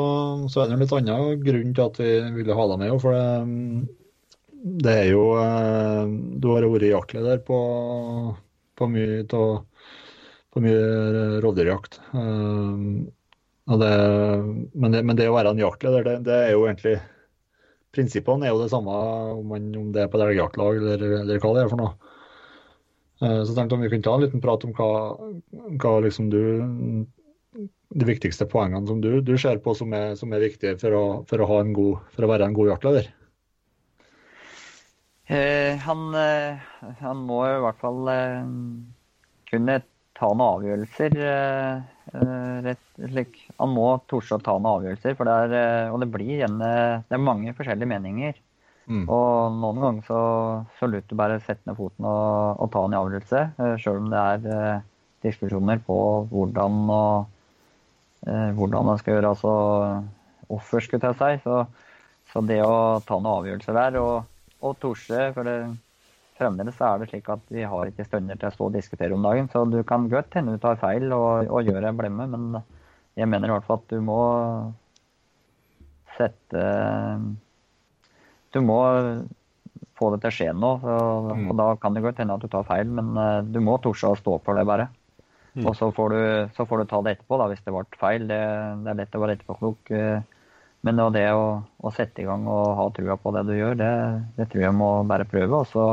så 0.47 0.63
er 0.63 0.71
det 0.71 0.77
en 0.77 0.85
litt 0.85 0.95
annen 0.95 1.43
grunn 1.43 1.75
til 1.75 1.85
at 1.85 1.99
vi 2.01 2.13
ville 2.39 2.55
ha 2.57 2.67
deg 2.71 2.81
med. 2.85 2.95
For 3.03 3.17
det, 3.19 3.25
mm, 3.51 4.79
det 4.87 4.95
er 5.03 5.09
jo 5.11 5.25
eh, 5.43 6.15
Du 6.41 6.49
har 6.55 6.69
vært 6.71 6.87
jaktleder 6.89 7.43
på, 7.45 7.59
på 8.79 8.89
mye 8.91 9.25
på 10.55 10.63
mye 10.63 11.41
rovdyrjakt. 11.43 12.01
Eh, 12.15 12.85
det, 13.81 13.93
men, 14.75 14.93
det, 14.93 15.03
men 15.03 15.17
det 15.19 15.29
å 15.31 15.37
være 15.37 15.55
en 15.55 15.63
jaktleder, 15.65 16.05
det, 16.07 16.17
det 16.29 16.39
er 16.47 16.55
jo 16.55 16.67
egentlig 16.69 16.99
Prinsippene 17.95 18.49
er 18.49 18.51
jo 18.51 18.59
det 18.59 18.73
samme 18.73 18.91
om, 18.91 19.45
man, 19.53 19.69
om 19.79 19.91
det 19.95 20.03
er 20.03 20.09
på 20.11 20.19
et 20.19 20.25
elgjaktlag 20.27 20.81
eller, 20.81 21.05
eller 21.21 21.39
hva 21.39 21.53
det 21.55 21.63
er 21.63 21.69
for 21.71 21.79
noe. 21.79 21.93
Eh, 23.23 23.41
Så 23.45 23.53
jeg 23.53 23.59
tenkte 23.59 23.79
om 23.79 23.85
vi 23.85 23.91
kunne 23.93 24.07
ta 24.07 24.17
en 24.19 24.25
liten 24.27 24.43
prat 24.43 24.67
om 24.67 24.75
hva, 24.75 24.89
hva 25.79 25.93
liksom 26.05 26.31
du 26.33 26.41
De 27.95 28.07
viktigste 28.09 28.49
poengene 28.51 28.89
som 28.91 28.99
du, 29.03 29.21
du 29.23 29.37
ser 29.39 29.61
på 29.63 29.77
som 29.79 29.93
er, 29.95 30.17
som 30.19 30.33
er 30.35 30.43
viktige 30.43 30.75
for 30.81 30.97
å, 30.99 31.05
for, 31.31 31.45
å 31.45 31.61
en 31.61 31.71
god, 31.77 32.01
for 32.17 32.27
å 32.27 32.31
være 32.33 32.49
en 32.49 32.57
god 32.57 32.73
jaktleder. 32.73 33.13
Eh, 35.27 35.77
han, 35.81 36.15
eh, 36.15 36.59
han 37.01 37.21
må 37.25 37.41
i 37.49 37.61
hvert 37.65 37.81
fall 37.81 38.09
eh, 38.13 38.49
kunne 39.49 39.81
ta 40.15 40.31
noen 40.31 40.61
avgjørelser. 40.61 41.21
rett, 42.65 42.83
slik. 42.95 43.39
Han 43.59 43.73
må 43.75 43.87
torde 44.11 44.37
å 44.37 44.43
ta 44.45 44.53
noen 44.59 44.69
avgjørelser, 44.75 45.15
for 45.19 45.27
det 45.27 45.37
er, 45.47 45.89
og 45.91 46.03
det 46.03 46.11
blir 46.13 46.37
gjerne 46.43 46.69
Det 47.09 47.17
er 47.17 47.23
mange 47.23 47.55
forskjellige 47.57 47.91
meninger. 47.91 48.37
Mm. 48.85 49.07
Og 49.09 49.57
noen 49.57 49.81
ganger 49.81 50.07
så, 50.07 50.21
så 50.79 50.87
lurer 50.87 51.07
du 51.09 51.17
bare 51.17 51.41
sette 51.41 51.65
ned 51.67 51.79
foten 51.79 52.05
og, 52.05 52.61
og 52.61 52.71
ta 52.71 52.83
en 52.85 52.97
avgjørelse, 53.01 53.41
sjøl 53.81 54.03
om 54.03 54.11
det 54.13 54.21
er 54.21 54.85
diskusjoner 55.25 55.81
på 55.87 55.97
hvordan 56.31 56.85
og 56.93 58.29
hvordan 58.29 58.91
man 58.93 59.01
skal 59.01 59.17
gjøre 59.17 59.33
altså 59.33 59.55
offer, 60.53 60.85
skulle 60.85 61.11
jeg 61.11 61.19
si. 61.19 61.43
Så, 61.49 61.65
så 62.31 62.45
det 62.45 62.61
å 62.63 63.01
ta 63.09 63.17
noen 63.17 63.41
avgjørelser 63.41 63.81
der 63.81 63.99
og, 64.05 64.29
og 64.65 64.79
Torse. 64.83 65.27
for 65.37 65.47
det, 65.47 65.57
fremdeles 66.39 66.81
er 66.83 66.99
det 67.03 67.11
slik 67.13 67.29
at 67.31 67.45
vi 67.55 67.63
har 67.69 67.91
ikke 67.91 68.07
stunder 68.09 68.39
til 68.41 68.49
å 68.49 68.55
stå 68.55 68.67
og 68.71 68.75
diskutere 68.75 69.15
om 69.15 69.23
dagen, 69.23 69.47
så 69.53 69.63
du 69.71 69.79
kan 69.87 70.09
godt 70.11 70.35
hende 70.35 70.57
du 70.57 70.63
tar 70.63 70.81
feil 70.81 71.13
og, 71.15 71.47
og 71.47 71.69
gjør 71.69 71.87
en 71.91 72.01
blemme, 72.01 72.27
men 72.33 72.63
jeg 73.15 73.31
mener 73.31 73.53
i 73.53 73.55
hvert 73.55 73.69
fall 73.69 73.79
at 73.85 73.93
du 73.93 74.01
må 74.03 74.19
sette 76.17 76.65
Du 78.55 78.61
må 78.63 78.79
få 79.99 80.11
det 80.15 80.21
til 80.23 80.31
å 80.31 80.35
skje 80.35 80.51
nå, 80.59 80.71
og, 80.83 81.31
Mm. 81.39 81.49
og 81.51 81.57
da 81.59 81.67
kan 81.79 81.95
det 81.95 82.03
godt 82.03 82.19
hende 82.23 82.35
at 82.35 82.43
du 82.43 82.49
tar 82.51 82.67
feil, 82.67 82.87
men 82.91 83.17
eh, 83.19 83.43
du 83.47 83.61
må 83.63 83.77
torde 83.83 84.11
å 84.11 84.19
stå 84.19 84.41
for 84.43 84.55
det, 84.59 84.65
bare. 84.67 84.89
Mm. 85.55 85.67
Og 85.67 85.75
så 85.79 85.89
får, 85.95 86.11
du, 86.15 86.51
så 86.57 86.67
får 86.67 86.83
du 86.83 86.85
ta 86.91 87.01
det 87.03 87.13
etterpå, 87.17 87.39
da, 87.39 87.47
hvis 87.51 87.63
det 87.63 87.75
ble 87.75 87.85
feil. 87.99 88.27
Det, 88.31 88.39
det 88.83 88.91
er 88.91 88.99
lett 88.99 89.15
å 89.15 89.23
være 89.23 89.37
etterpåklok. 89.39 89.91
eh, 89.95 90.23
Men 90.85 90.99
det, 91.01 91.05
det 91.17 91.29
å, 91.33 91.45
å 91.65 91.93
sette 91.97 92.23
i 92.23 92.27
gang 92.29 92.45
og 92.51 92.75
ha 92.77 92.89
trua 92.93 93.17
på 93.21 93.33
det 93.33 93.45
du 93.49 93.55
gjør, 93.57 93.77
det, 93.81 93.93
det 94.37 94.49
tror 94.53 94.67
jeg 94.67 94.77
må 94.77 94.91
bare 95.09 95.29
prøve. 95.29 95.63
Også. 95.65 95.87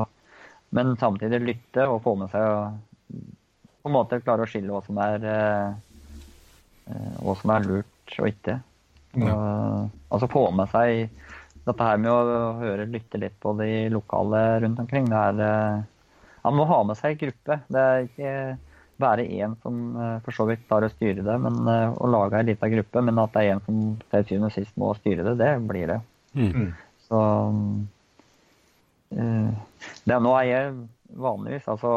men 0.76 0.96
samtidig 1.00 1.40
lytte 1.44 1.88
og 1.88 2.02
få 2.04 2.16
med 2.20 2.32
seg 2.32 2.48
og 2.48 3.22
på 3.82 3.90
en 3.90 3.96
måte 3.96 4.20
klare 4.22 4.46
å 4.46 4.50
skille 4.50 4.72
hva 4.72 4.82
som 4.86 5.00
er, 5.02 5.24
eh, 5.26 5.72
eh, 6.92 7.14
hva 7.24 7.36
som 7.40 7.54
er 7.56 7.66
lurt 7.66 8.18
og 8.20 8.28
ikke. 8.30 8.60
Og, 9.18 9.90
altså 10.14 10.30
få 10.32 10.44
med 10.56 10.70
seg 10.72 11.10
dette 11.66 11.88
her 11.88 11.98
med 12.02 12.12
å 12.12 12.52
høre, 12.62 12.88
lytte 12.90 13.20
litt 13.22 13.38
på 13.42 13.54
de 13.60 13.90
lokale 13.94 14.44
rundt 14.64 14.80
omkring. 14.84 15.10
Det 15.10 15.24
er, 15.32 15.42
eh, 15.48 16.28
han 16.46 16.58
må 16.58 16.68
ha 16.70 16.82
med 16.84 17.00
seg 17.00 17.20
gruppe. 17.22 17.60
Det 17.72 17.88
er 17.88 18.06
ikke 18.08 18.36
bare 19.02 19.26
én 19.26 19.56
som 19.64 19.82
eh, 19.98 20.18
for 20.26 20.36
så 20.36 20.46
vidt 20.50 20.64
klarer 20.68 20.90
å 20.90 20.94
styre 20.94 21.26
det, 21.26 21.38
men 21.44 21.60
og 21.68 22.08
lage 22.14 22.40
en 22.40 22.50
liten 22.50 22.74
gruppe. 22.76 23.04
Men 23.08 23.20
at 23.24 23.34
det 23.36 23.44
er 23.44 23.56
én 23.56 23.64
som 23.66 23.82
til 24.14 24.28
syvende 24.30 24.52
og 24.52 24.56
sist 24.56 24.80
må 24.80 24.94
styre 25.00 25.26
det, 25.28 25.36
det 25.42 25.52
blir 25.68 25.92
det. 25.92 26.00
Mm. 26.38 26.72
Så 27.10 27.20
uh, 29.20 29.50
det 30.08 30.16
er 30.16 30.24
nå 30.24 30.32
er 30.40 30.46
jeg 30.48 30.70
vanligvis, 31.20 31.66
altså 31.68 31.90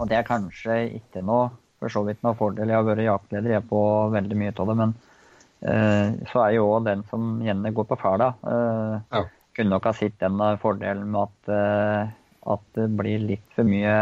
Og 0.00 0.08
det 0.10 0.16
er 0.18 0.26
kanskje 0.26 0.80
ikke 0.96 1.22
noe 1.22 1.52
for 1.78 1.94
så 1.94 2.02
vidt 2.08 2.24
noe 2.26 2.34
fordel. 2.34 2.72
Jeg 2.72 2.80
har 2.80 2.88
vært 2.88 3.06
jaktleder 3.06 3.54
jeg 3.54 3.68
på 3.70 3.80
veldig 4.10 4.38
mye 4.40 4.54
av 4.56 4.72
det, 4.72 4.78
men 4.82 4.96
uh, 5.62 6.06
så 6.32 6.42
er 6.48 6.56
jo 6.56 6.66
òg 6.72 6.88
den 6.90 7.06
som 7.12 7.36
gjerne 7.46 7.74
går 7.76 7.86
på 7.92 8.00
fæla. 8.02 8.32
Uh, 8.42 8.96
Ja. 9.14 9.28
Kunne 9.58 9.74
nok 9.74 9.88
ha 9.88 9.92
sett 9.96 10.20
den 10.22 10.38
eh, 10.38 10.56
fordelen 10.62 11.08
med 11.10 11.24
at, 11.24 11.48
eh, 11.50 12.10
at 12.54 12.66
det 12.78 12.84
blir 12.94 13.24
litt 13.26 13.56
for 13.56 13.66
mye 13.66 13.94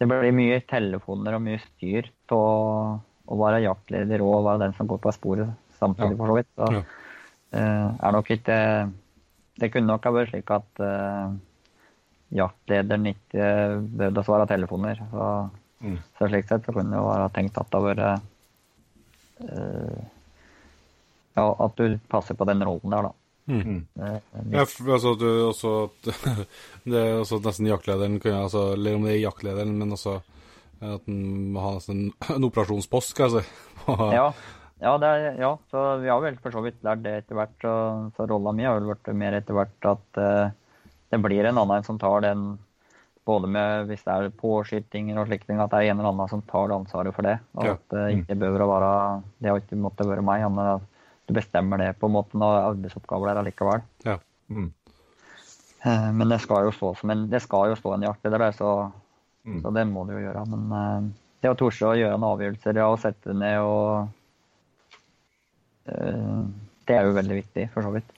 Det 0.00 0.08
blir 0.08 0.32
mye 0.32 0.60
telefoner 0.64 1.36
og 1.36 1.42
mye 1.44 1.60
styr 1.60 2.08
på 2.30 2.38
å, 2.40 3.36
være 3.36 3.60
jaktleder 3.66 4.22
og 4.24 4.46
være 4.46 4.62
den 4.64 4.72
som 4.78 4.88
går 4.88 4.98
på 5.04 5.12
sporet 5.12 5.50
samtidig, 5.76 6.16
for 6.16 6.32
så 6.32 6.36
vidt. 6.38 6.48
Så, 6.56 6.70
Ja. 6.72 6.82
eh, 7.52 7.88
er 8.08 8.12
nok 8.16 8.30
ikke 8.30 8.58
Det 9.60 9.68
kunne 9.72 9.86
nok 9.92 10.04
ha 10.04 10.10
vært 10.14 10.30
slik 10.30 10.50
at 10.56 10.80
uh, 10.80 11.34
jaktlederen 12.32 13.10
ikke 13.10 13.48
behøvde 13.92 14.22
å 14.22 14.24
svare 14.24 14.46
telefoner. 14.48 15.02
Så, 15.10 15.50
Mm. 15.80 15.96
så 16.18 16.28
slik 16.28 16.46
sett 16.48 16.64
så 16.64 16.72
kunne 16.72 16.90
det 16.92 16.98
jo 17.00 17.08
være 17.08 17.28
tenkt 17.32 17.56
at 17.60 17.68
det 17.70 17.78
har 17.80 17.86
vært 17.88 18.22
uh, 19.48 20.04
Ja, 21.36 21.44
at 21.64 21.76
du 21.76 21.98
passer 22.08 22.34
på 22.36 22.44
den 22.48 22.60
rollen 22.64 22.90
der, 22.92 23.02
da. 23.08 23.12
Mm. 23.50 23.80
Det 23.98 24.10
er 24.14 24.20
Ja, 24.54 24.64
for, 24.70 24.92
altså, 24.94 25.14
du 25.18 25.26
også 25.48 25.72
at 25.88 26.10
Det 26.90 27.00
er 27.00 27.18
også 27.18 27.40
nesten 27.44 27.66
jaktlederen 27.68 28.20
kunne 28.22 28.44
altså, 28.44 28.72
Eller 28.76 28.94
om 28.96 29.04
det 29.08 29.16
er 29.16 29.24
jaktlederen, 29.24 29.74
men 29.80 29.92
også 29.96 30.20
at 30.80 31.04
den 31.04 31.50
må 31.52 31.60
ha 31.60 31.74
nesten 31.76 32.06
en 32.32 32.46
operasjonspost, 32.48 33.12
skal 33.12 33.28
jeg 33.28 33.42
si. 33.42 33.50
Ja, 34.16 34.30
ja, 34.80 34.94
det 35.02 35.08
er, 35.12 35.34
ja, 35.42 35.50
så 35.68 35.82
vi 36.00 36.08
har 36.08 36.22
vel 36.24 36.38
for 36.40 36.54
så 36.54 36.62
vidt 36.64 36.78
lært 36.86 37.02
det 37.04 37.12
etter 37.18 37.36
hvert. 37.36 37.52
Så, 37.60 37.74
så 38.16 38.26
rolla 38.30 38.54
mi 38.56 38.64
har 38.64 38.78
vel 38.78 38.88
blitt 38.88 39.10
mer 39.20 39.36
etter 39.36 39.58
hvert 39.58 39.88
at 39.90 40.20
uh, 40.22 40.54
det 41.12 41.20
blir 41.20 41.44
en 41.50 41.60
annen 41.60 41.84
som 41.84 41.98
tar 42.00 42.24
den 42.24 42.46
både 43.28 43.50
med 43.52 43.90
hvis 43.90 44.06
det 44.06 44.14
er 44.14 44.32
påskytinger 44.40 45.20
og 45.20 45.28
slike 45.28 45.44
ting, 45.50 45.60
at 45.60 45.68
det 45.74 45.82
er 45.82 45.90
en 45.92 46.00
eller 46.00 46.14
annen 46.14 46.30
som 46.32 46.40
tar 46.48 46.72
ansvaret 46.72 47.12
for 47.14 47.28
det. 47.28 47.36
Og 47.60 47.68
Ja. 47.68 47.76
at 47.76 47.84
det 47.92 48.06
ikke 48.22 48.38
behøver 48.40 48.64
å 48.64 48.70
være 48.72 48.94
Det 49.36 49.50
har 49.50 49.60
ikke 49.60 49.82
måttet 49.84 50.08
være 50.08 50.24
meg, 50.24 50.46
men 50.48 50.72
at 50.78 50.88
du 51.30 51.36
bestemmer 51.38 51.80
det 51.80 51.92
på 52.00 52.08
en 52.10 52.16
måte 52.18 52.38
når 52.38 52.58
arbeidsoppgaver 52.72 53.30
der 53.30 53.40
allikevel. 53.44 53.84
Ja. 54.06 54.18
Mm. 54.50 54.70
Eh, 55.84 56.10
Men 56.12 56.28
det 56.34 56.40
skal 56.42 56.66
jo 56.66 56.74
stå 56.74 56.94
som 56.98 57.14
en, 57.14 57.28
det 57.30 57.42
skal 57.44 57.70
jo 57.70 57.78
stå 57.78 57.94
en 57.96 58.08
jaktleder 58.10 58.46
der, 58.48 58.56
så, 58.58 58.74
Mm. 59.40 59.62
så 59.64 59.70
det 59.72 59.86
må 59.88 60.02
du 60.04 60.10
jo 60.12 60.20
gjøre. 60.20 60.42
Men 60.52 60.72
eh, 60.76 61.04
det 61.40 61.48
å 61.48 61.56
torde 61.56 61.88
å 61.88 61.96
gjøre 61.96 62.18
en 62.18 62.26
avgjørelse 62.28 62.74
ja, 62.76 62.88
og 62.92 62.98
sette 63.00 63.30
det 63.30 63.38
ned 63.40 63.60
og 63.64 64.10
eh, 65.88 66.42
Det 66.84 66.96
er 66.98 67.06
jo 67.08 67.14
veldig 67.16 67.38
viktig, 67.38 67.68
for 67.72 67.86
så 67.86 67.92
vidt. 67.94 68.12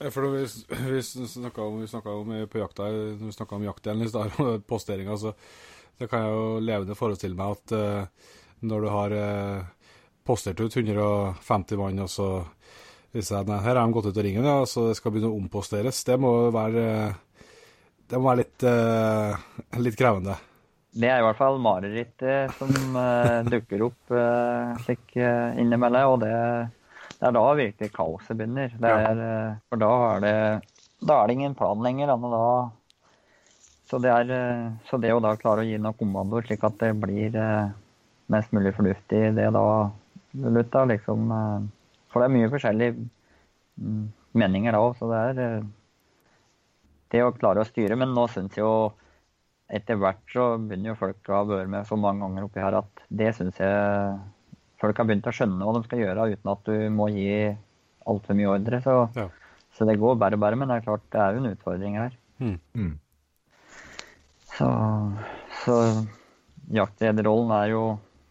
Ja, 0.00 0.10
For 0.10 0.26
vi, 0.32 0.46
vi 0.94 1.02
snakka 1.02 1.66
om, 1.66 1.82
om 1.82 2.32
på 2.48 2.62
jakta, 2.62 2.88
når 2.88 3.26
vi 3.26 3.36
snakka 3.36 3.58
om 3.58 3.66
jaktdelen 3.66 4.06
i 4.06 4.08
stad, 4.08 4.32
og 4.44 4.64
posteringa, 4.64 5.18
så 5.18 5.34
det 5.98 6.08
kan 6.08 6.24
jeg 6.24 6.32
jo 6.32 6.46
levende 6.64 6.96
forestille 6.98 7.36
meg 7.36 7.58
at 7.58 7.74
uh, 7.76 8.30
når 8.62 8.84
du 8.84 8.88
har 8.90 9.12
eh, 9.18 9.70
postert 10.26 10.60
ut 10.60 10.76
150 10.76 11.80
mann, 11.80 12.04
og 12.04 12.10
så 12.10 12.28
viser 13.12 13.38
jeg 13.38 13.44
at 13.44 13.66
her 13.66 13.76
har 13.76 13.82
de 13.82 13.96
gått 13.96 14.08
ut 14.08 14.16
av 14.16 14.24
ringen, 14.24 14.48
ja, 14.48 14.62
så 14.68 14.88
det 14.88 14.96
skal 14.98 15.12
begynne 15.12 15.32
å 15.32 15.40
omposteres, 15.40 16.04
det 16.08 16.16
må 16.20 16.32
være 16.54 16.86
eh, 16.92 17.20
det 18.12 18.20
må 18.20 18.28
være 18.28 18.42
litt, 18.42 18.64
eh, 18.68 19.78
litt 19.80 19.96
krevende. 19.96 20.34
Det 20.92 21.08
er 21.08 21.22
i 21.22 21.24
hvert 21.24 21.38
fall 21.38 21.54
marerittet 21.64 22.52
som 22.58 22.96
eh, 23.00 23.38
dukker 23.48 23.86
opp 23.86 24.12
eh, 24.12 24.74
slik 24.84 25.14
eh, 25.16 25.56
innimellom. 25.62 26.18
Og 26.18 26.18
det, 26.20 26.34
det 27.14 27.30
er 27.30 27.32
da 27.38 27.44
virkelig 27.56 27.88
kaoset 27.94 28.36
begynner. 28.36 28.74
Det 28.76 28.92
er, 28.92 29.22
eh, 29.24 29.54
For 29.72 29.80
da 29.80 29.90
er 30.10 30.20
det, 30.26 30.34
da 31.00 31.16
er 31.22 31.30
det 31.30 31.38
ingen 31.38 31.56
plan 31.56 31.80
lenger. 31.80 32.12
Da, 32.12 32.34
da, 32.34 33.08
så, 33.88 34.02
det 34.04 34.12
er, 34.12 34.34
eh, 34.36 34.68
så 34.90 35.00
det 35.00 35.14
å 35.16 35.24
da 35.24 35.32
klare 35.40 35.64
å 35.64 35.70
gi 35.70 35.80
noen 35.80 35.96
kommandoer 35.96 36.44
slik 36.50 36.68
at 36.68 36.76
det 36.84 36.92
blir 37.00 37.40
eh, 37.40 37.72
mest 38.36 38.52
mulig 38.52 38.74
fornuftig, 38.76 39.22
det 39.40 39.48
da 39.56 39.66
Lutta, 40.32 40.84
liksom 40.88 41.28
For 42.12 42.22
det 42.22 42.26
er 42.28 42.34
mye 42.36 42.50
forskjellige 42.52 42.94
mm, 43.76 44.04
meninger 44.40 44.74
da 44.74 44.80
òg, 44.80 44.96
så 44.96 45.08
det 45.10 45.22
er 45.28 45.64
det 47.12 47.22
å 47.24 47.34
klare 47.36 47.62
å 47.62 47.68
styre. 47.68 47.98
Men 48.00 48.14
nå 48.16 48.26
syns 48.32 48.56
jo 48.56 48.70
etter 49.72 49.98
hvert 50.00 50.22
så 50.32 50.54
begynner 50.60 50.92
jo 50.92 51.00
folk 51.00 51.28
å 51.30 51.38
ha 51.38 51.44
vært 51.48 51.70
med 51.72 51.88
så 51.88 51.96
mange 52.00 52.24
ganger 52.24 52.46
oppi 52.46 52.60
her 52.60 52.76
at 52.82 53.04
det 53.08 53.30
syns 53.36 53.60
jeg 53.60 54.16
folk 54.82 54.98
har 54.98 55.08
begynt 55.08 55.28
å 55.30 55.34
skjønne 55.34 55.64
hva 55.64 55.76
de 55.76 55.84
skal 55.86 56.02
gjøre 56.02 56.26
uten 56.32 56.50
at 56.52 56.66
du 56.66 56.74
må 56.92 57.06
gi 57.14 57.36
altfor 58.10 58.36
mye 58.36 58.50
ordre. 58.50 58.80
Så, 58.84 58.96
ja. 59.16 59.28
så, 59.76 59.86
det 59.88 60.00
går 60.00 60.18
bare 60.20 60.40
bare, 60.40 60.58
men 60.58 60.68
det 60.68 60.80
er 60.80 60.88
klart 60.88 61.06
det 61.14 61.22
er 61.22 61.36
jo 61.36 61.42
en 61.42 61.52
utfordring 61.52 61.98
her. 62.00 62.16
Mm. 62.42 62.58
Mm. 62.74 62.92
Så, 64.52 64.68
så 65.62 65.76
jaktlederrollen 66.74 67.54
er 67.60 67.70
jo 67.72 67.84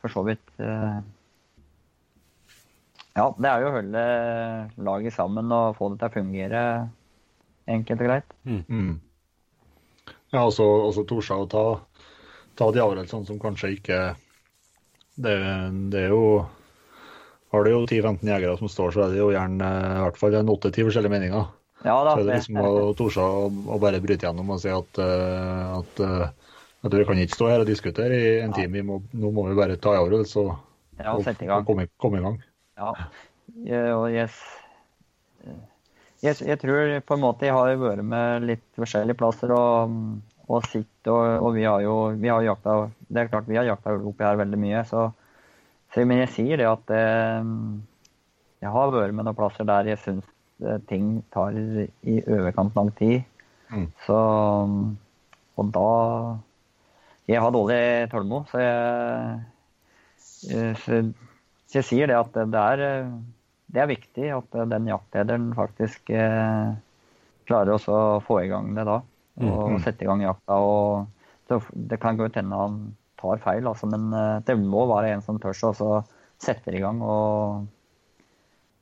for 0.04 0.14
så 0.14 0.26
vidt 0.28 0.44
eh, 0.62 1.00
Ja, 3.18 3.28
det 3.36 3.50
er 3.50 3.64
jo 3.64 3.70
å 3.70 3.76
holde 3.76 4.04
laget 4.88 5.16
sammen 5.16 5.52
og 5.52 5.78
få 5.80 5.92
det 5.92 6.00
til 6.02 6.10
å 6.12 6.16
fungere 6.16 6.66
enkelt 7.72 8.04
og 8.04 8.12
greit. 8.12 8.36
Mm. 8.48 8.62
mm. 8.68 9.00
Ja, 10.32 10.46
og 10.46 10.54
så 10.56 11.04
torde 11.04 11.36
å 11.36 11.48
ta, 11.52 11.66
ta 12.56 12.70
de 12.72 12.80
avgjørelsene 12.80 13.28
som 13.28 13.40
kanskje 13.42 13.74
ikke 13.76 13.98
det, 15.20 15.34
det, 15.92 16.06
er 16.06 16.14
jo 16.14 16.46
Har 17.52 17.66
du 17.66 17.74
jo 17.74 17.82
10-15 17.84 18.30
jegere 18.32 18.56
som 18.60 18.72
står, 18.72 18.94
så 18.96 19.04
er 19.06 19.12
det 19.12 19.20
jo 19.20 19.32
gjerne 19.34 19.72
i 19.98 20.06
hvert 20.06 20.20
fall 20.22 20.38
en 20.40 20.54
8-10 20.54 20.88
forskjellige 20.88 21.12
meninger. 21.12 21.50
Ja, 21.84 21.98
da, 22.06 22.14
så 22.14 22.22
er 22.22 22.30
det 22.30 22.38
liksom 22.40 22.62
å 22.62 22.72
torde 22.96 23.26
å, 23.26 23.78
bare 23.82 24.00
bryte 24.04 24.28
gjennom 24.28 24.54
og 24.54 24.62
si 24.62 24.72
at, 24.72 25.02
eh, 25.02 25.64
at, 25.82 26.02
eh, 26.06 26.54
at 26.86 26.96
vi 26.96 27.08
kan 27.10 27.20
ikke 27.20 27.40
stå 27.40 27.50
her 27.50 27.64
og 27.66 27.70
diskutere 27.70 28.20
i 28.20 28.32
en 28.46 28.54
time. 28.56 28.72
Vi 28.78 28.86
må, 28.88 29.02
nå 29.12 29.34
må 29.36 29.48
vi 29.50 29.58
bare 29.58 29.80
ta 29.82 29.98
en 29.98 30.06
avgjørelse 30.06 30.46
og, 30.46 30.54
ja, 31.02 31.16
og, 31.18 31.28
og 31.28 31.68
komme, 31.68 31.90
komme, 32.00 32.22
i 32.22 32.26
gang. 32.28 32.40
Ja, 32.82 32.94
Jeg, 33.68 33.96
yes. 34.16 34.36
jeg, 36.24 36.36
jeg, 36.40 36.58
tror 36.62 36.92
på 37.06 37.18
en 37.18 37.24
måte 37.24 37.46
jeg 37.46 37.54
har 37.54 37.74
vært 37.78 38.06
med 38.08 38.46
litt 38.48 38.68
forskjellige 38.80 39.20
plasser 39.20 39.52
og 39.54 39.92
og 40.52 40.68
sitt, 40.68 41.08
og, 41.08 41.22
og, 41.40 41.54
vi 41.56 41.64
har 41.68 41.84
jo 41.86 41.96
vi 42.20 42.32
har 42.32 42.44
jakta 42.44 42.90
Det 43.08 43.22
er 43.22 43.32
klart 43.32 43.50
vi 43.50 43.58
har 43.60 43.68
jakta 43.68 43.94
ulv 43.96 44.12
oppi 44.12 44.26
her 44.26 44.40
veldig 44.40 44.60
mye, 44.60 44.84
så, 44.88 45.08
så, 45.94 46.06
Men 46.08 46.24
jeg 46.24 46.34
sier 46.36 46.62
det 46.62 46.68
at 46.70 46.94
eh, 46.96 47.42
jeg 48.62 48.74
har 48.76 48.94
vært 48.94 49.16
med 49.18 49.28
noen 49.28 49.38
plasser 49.38 49.68
der 49.68 49.90
jeg 49.94 50.02
syns 50.04 50.28
eh, 50.64 50.80
ting 50.90 51.22
tar 51.34 51.56
i 51.56 52.20
overkant 52.22 52.76
lang 52.78 52.92
tid. 53.00 53.22
Mm. 53.72 53.88
Så 54.06 54.20
Og 55.56 55.74
da 55.76 55.90
Jeg 57.30 57.40
har 57.40 57.52
dårlig 57.54 58.10
tålmodighet, 58.12 58.50
så 58.52 58.58
jeg, 60.52 60.76
eh, 61.00 61.31
så, 61.72 61.78
så 61.78 61.80
jeg 61.80 61.88
sier 61.88 62.12
det 62.12 62.20
at 62.20 62.36
det 62.36 62.62
er, 62.62 63.12
det 63.72 63.84
er 63.84 63.92
viktig 63.92 64.32
at 64.36 64.60
den 64.74 64.90
jaktlederen 64.92 65.52
faktisk 65.56 66.12
eh, 66.12 66.74
klarer 67.48 67.78
også 67.78 67.96
å 67.96 68.22
få 68.26 68.42
i 68.44 68.52
gang 68.52 68.74
det 68.76 68.86
da 68.90 69.02
og 69.40 69.76
mm. 69.76 69.84
sette 69.84 70.06
i 70.06 70.10
gang 70.10 70.24
jakta. 70.26 70.58
og 70.60 71.08
Det, 71.48 71.62
det 71.74 72.00
kan 72.02 72.18
godt 72.20 72.40
hende 72.40 72.58
han 72.58 72.82
tar 73.22 73.42
feil, 73.44 73.68
altså, 73.70 73.90
men 73.92 74.10
eh, 74.16 74.42
det 74.48 74.58
må 74.60 74.88
være 74.90 75.16
en 75.16 75.24
som 75.26 75.40
tør 75.42 75.56
å 75.72 76.02
sette 76.42 76.74
i 76.74 76.82
gang 76.82 77.02
og, 77.06 77.68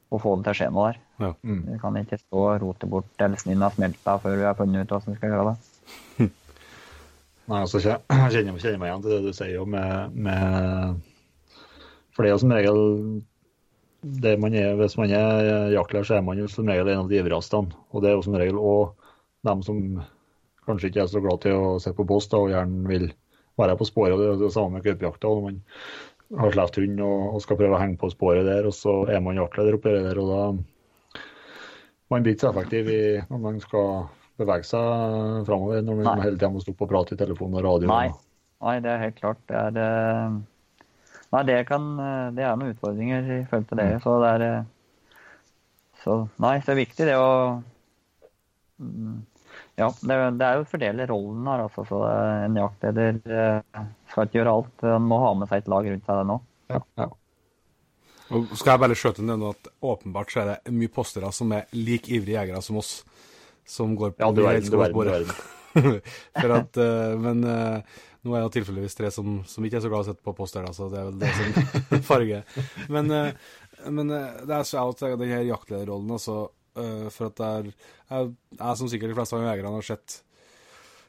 og, 0.09 0.19
få 0.23 0.37
det 0.37 0.47
til 0.47 0.51
å 0.51 0.57
skje 0.61 0.69
noe 0.73 0.89
der. 0.89 1.01
Ja. 1.19 1.31
Mm. 1.43 1.63
Vi 1.67 1.79
kan 1.81 1.99
ikke 1.99 2.21
stå 2.21 2.43
og 2.45 2.61
rote 2.63 2.87
bort 2.89 3.25
eller 3.25 3.41
snøen 3.41 3.65
har 3.65 3.75
smelta 3.75 4.15
før 4.23 4.37
vi 4.39 4.47
har 4.47 4.55
funnet 4.59 4.85
ut 4.85 4.93
hvordan 4.95 5.13
vi 5.13 5.19
skal 5.19 5.35
gjøre 5.35 5.51
det. 5.51 6.29
Nei, 7.49 7.63
altså, 7.65 7.81
Jeg 7.81 8.31
kjenner, 8.31 8.61
kjenner 8.61 8.79
meg 8.79 8.91
igjen 8.91 9.03
til 9.03 9.15
det 9.15 9.21
du 9.25 9.31
sier 9.35 9.55
jo 9.55 9.65
med, 9.67 10.15
med 10.15 10.99
For 12.19 12.27
det 12.27 12.33
er 12.33 12.35
jo 12.35 12.39
som 12.41 12.51
regel 12.51 12.79
det 14.19 14.33
man 14.43 14.55
er, 14.55 14.73
Hvis 14.75 14.97
man 14.99 15.11
er 15.15 15.69
jaktlærer, 15.71 16.03
så 16.03 16.17
er 16.17 16.23
man 16.27 16.35
jo 16.35 16.49
som 16.51 16.67
regel 16.67 16.89
en 16.91 17.05
av 17.05 17.07
de 17.07 17.15
ivrigste. 17.15 17.61
Og 17.95 18.03
det 18.03 18.09
er 18.09 18.17
jo 18.17 18.25
som 18.25 18.35
regel 18.35 18.59
òg 18.59 18.89
dem 19.47 19.61
som 19.63 19.79
kanskje 20.67 20.89
ikke 20.91 21.05
er 21.05 21.07
så 21.13 21.21
glad 21.23 21.39
til 21.45 21.55
å 21.55 21.77
sitte 21.79 21.95
på 21.95 22.05
post 22.09 22.35
og 22.35 22.49
gjerne 22.51 22.83
vil 22.91 23.07
være 23.55 23.77
på 23.79 23.87
sporet. 23.87 24.19
Det 24.19 24.27
er 24.33 24.43
det 24.43 24.51
samme 24.51 24.75
med 24.75 24.83
gaupejakta. 24.83 25.31
Når 25.31 25.47
man 25.47 25.63
har 26.43 26.57
sluppet 26.57 26.81
hund 26.83 27.01
og, 27.07 27.39
skal 27.47 27.61
prøve 27.63 27.79
å 27.79 27.81
henge 27.85 27.97
på 28.03 28.11
sporet 28.11 28.51
der, 28.51 28.67
og 28.67 28.75
så 28.75 28.99
er 29.07 29.23
man 29.23 29.39
jaktleder 29.39 29.79
oppi 29.79 29.95
der. 29.95 30.19
og 30.19 30.35
da 30.35 31.23
Man 32.11 32.27
blir 32.27 32.35
ikke 32.35 32.49
så 32.49 32.51
effektiv 32.51 32.91
i, 32.91 33.01
når 33.31 33.43
man 33.47 33.63
skal 33.63 34.09
bevege 34.43 34.67
seg 34.67 35.47
framover, 35.47 35.87
når 35.87 36.03
man 36.03 36.11
Nei. 36.11 36.21
hele 36.27 36.35
tida 36.35 36.51
må 36.51 36.67
stå 36.67 36.75
og 36.75 36.91
prate 36.91 37.15
i 37.15 37.23
telefon 37.23 37.55
og 37.55 37.63
radio. 37.63 37.87
Nei. 37.95 38.09
Nei, 38.59 38.79
det 38.83 38.91
er 38.91 39.05
helt 39.07 39.19
klart. 39.23 39.39
Det 39.47 39.55
er, 39.55 39.77
eh, 39.87 40.39
Nei, 41.29 41.43
det, 41.45 41.63
kan, 41.69 41.89
eh, 42.01 42.27
det 42.33 42.45
er 42.45 42.57
noen 42.57 42.73
utfordringer 42.73 43.27
i 43.35 43.41
forhold 43.49 43.67
til 43.69 43.81
det. 43.81 43.87
Mm. 43.93 44.03
Så 44.05 44.15
det 44.23 44.29
er 44.35 44.45
eh, 44.47 44.69
så, 46.03 46.15
Nei, 46.41 46.55
så 46.61 46.71
er 46.71 46.73
det 46.73 46.85
viktig 46.85 47.07
det 47.09 47.17
å 47.19 47.29
mm, 48.79 49.17
ja, 49.79 49.87
det, 50.01 50.17
det, 50.39 50.47
er 50.47 50.57
jo 50.57 50.65
å 50.65 50.69
fordele 50.69 51.07
rollen 51.09 51.47
her. 51.51 51.65
Altså, 51.67 51.85
så 51.87 52.01
en 52.09 52.57
jaktleder 52.59 53.21
eh, 53.29 53.83
skal 54.11 54.27
ikke 54.27 54.39
gjøre 54.41 54.55
alt. 54.57 54.85
Han 54.87 55.07
må 55.07 55.21
ha 55.21 55.31
med 55.37 55.51
seg 55.51 55.63
et 55.63 55.71
lag 55.71 55.89
rundt 55.91 56.09
seg 56.09 56.25
nå. 56.27 56.39
Ja, 56.73 56.81
ja. 57.03 57.09
Og 58.29 58.51
skal 58.53 58.75
jeg 58.75 58.81
bare 58.83 58.97
skjøte 58.97 59.23
inn 59.23 59.45
at 59.47 59.69
åpenbart 59.81 60.33
så 60.33 60.43
er 60.43 60.51
det 60.51 60.73
mye 60.77 60.91
postere 60.93 61.31
som 61.33 61.53
er 61.55 61.69
like 61.73 62.11
ivrige 62.13 62.35
jegere 62.37 62.59
som 62.61 62.77
oss, 62.77 62.91
som 63.65 63.95
går 63.97 64.13
på 64.17 64.21
ja, 64.21 64.29
du 64.35 64.43
er, 64.45 64.59
du 64.61 64.77
er, 64.85 64.93
du 64.93 65.13
er. 65.15 65.31
For 66.41 66.53
at, 66.53 66.77
men 67.23 67.41
uh, 67.45 67.97
nå 68.25 68.35
er 68.35 68.43
det 68.43 68.53
tilfeldigvis 68.57 68.97
tre 68.97 69.09
som, 69.15 69.39
som, 69.47 69.65
ikke 69.65 69.79
er 69.79 69.83
så 69.85 69.91
glad 69.91 70.03
i 70.03 70.07
å 70.07 70.11
sette 70.11 70.25
på 70.25 70.35
poster, 70.35 70.65
så 70.75 70.89
det 70.91 70.99
er 70.99 71.09
vel 71.09 71.19
det 71.21 71.33
som 71.37 72.01
farger. 72.09 72.63
Men, 72.91 73.11
uh, 73.11 73.89
men 73.89 74.11
det 74.11 74.55
er 74.55 74.65
så 74.67 74.83
out, 74.83 74.99
den 74.99 75.31
her 75.31 75.45
jaktlederrollen, 75.47 76.17
altså 76.17 76.47
Uh, 76.77 77.07
for 77.11 77.29
at 77.29 77.39
det 77.39 77.47
er 77.47 77.69
jeg, 77.69 78.33
jeg, 78.55 78.73
som 78.79 78.89
sikkert 78.89 79.11
de 79.11 79.15
fleste 79.17 79.37
av 79.37 79.45
jegerne, 79.45 79.71
har 79.73 79.85
sett, 79.85 80.19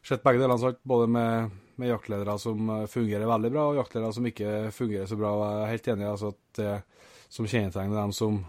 sett 0.06 0.22
begge 0.24 0.40
delene 0.40 0.60
sagt, 0.60 0.80
både 0.88 1.08
med, 1.12 1.58
med, 1.80 1.90
jaktledere 1.92 2.36
som 2.40 2.72
eh, 2.74 2.86
fungerer 2.92 3.28
veldig 3.28 3.50
bra, 3.54 3.66
og 3.70 3.78
jaktledere 3.80 4.16
som 4.16 4.26
ikke 4.28 4.54
fungerer 4.76 5.08
så 5.08 5.16
bra. 5.20 5.30
Jeg 5.40 5.62
er 5.62 5.72
helt 5.74 5.88
enig 5.92 6.04
i 6.04 6.10
altså, 6.10 6.32
at 6.34 6.60
det 6.60 6.74
som 7.32 7.48
kjennetegner 7.48 7.96
dem 7.96 8.12
som, 8.16 8.40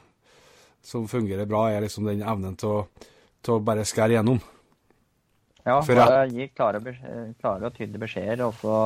som, 0.84 1.08
fungerer 1.12 1.48
bra, 1.48 1.66
er 1.70 1.86
liksom 1.86 2.10
den 2.10 2.26
evnen 2.28 2.58
til 2.60 2.82
å, 2.82 3.08
til 3.40 3.56
å 3.56 3.64
bare 3.64 3.88
skære 3.88 4.18
gjennom. 4.18 4.42
Ja, 5.66 5.78
for 5.86 6.02
å 6.02 6.08
gi 6.32 6.48
klare, 6.56 6.82
klare, 7.42 7.68
og 7.68 7.76
tydelige 7.76 8.06
beskjeder, 8.06 8.48
og 8.48 8.56
så 8.62 8.78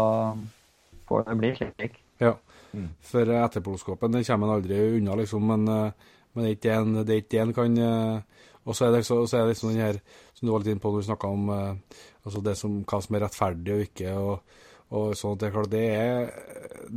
får 1.07 1.29
det 1.29 1.37
bli 1.39 1.53
slik. 1.59 2.01
Ja, 2.19 2.33
mm. 2.73 2.89
for 3.05 3.31
etterpåklokskapen 3.37 4.19
kommer 4.27 4.49
en 4.49 4.57
aldri 4.57 4.81
unna, 4.97 5.15
liksom. 5.19 5.47
men 5.51 5.71
uh, 5.71 6.11
men 6.35 6.43
det 6.43 6.49
er 6.49 6.57
ikke 6.57 6.75
en, 6.75 6.97
det 6.99 7.13
er 7.13 7.23
ikke 7.23 7.41
en 7.41 7.55
kan 7.55 7.79
eh, 7.79 8.43
Og 8.65 8.75
så 8.75 8.87
er 8.87 8.97
det, 8.97 9.05
så, 9.07 9.21
så 9.29 9.37
er 9.37 9.45
det 9.45 9.55
liksom 9.55 9.71
den 9.71 9.83
her 9.83 9.99
som 10.35 10.47
du 10.47 10.51
var 10.51 10.63
litt 10.63 10.73
inne 10.73 10.83
på 10.83 10.91
når 10.91 11.03
du 11.03 11.07
snakka 11.07 11.31
om 11.31 11.51
eh, 11.53 11.99
altså 12.27 12.41
det 12.43 12.55
som, 12.59 12.79
hva 12.83 12.99
som 13.05 13.15
er 13.15 13.23
rettferdig 13.23 13.75
og 13.75 13.83
ikke. 13.85 14.15
og, 14.19 14.57
og 14.95 15.13
sånn 15.17 15.35
at 15.35 15.41
det 15.41 15.47
er 15.47 15.53
klart, 15.55 15.71
det 15.71 15.85
er, 15.93 16.27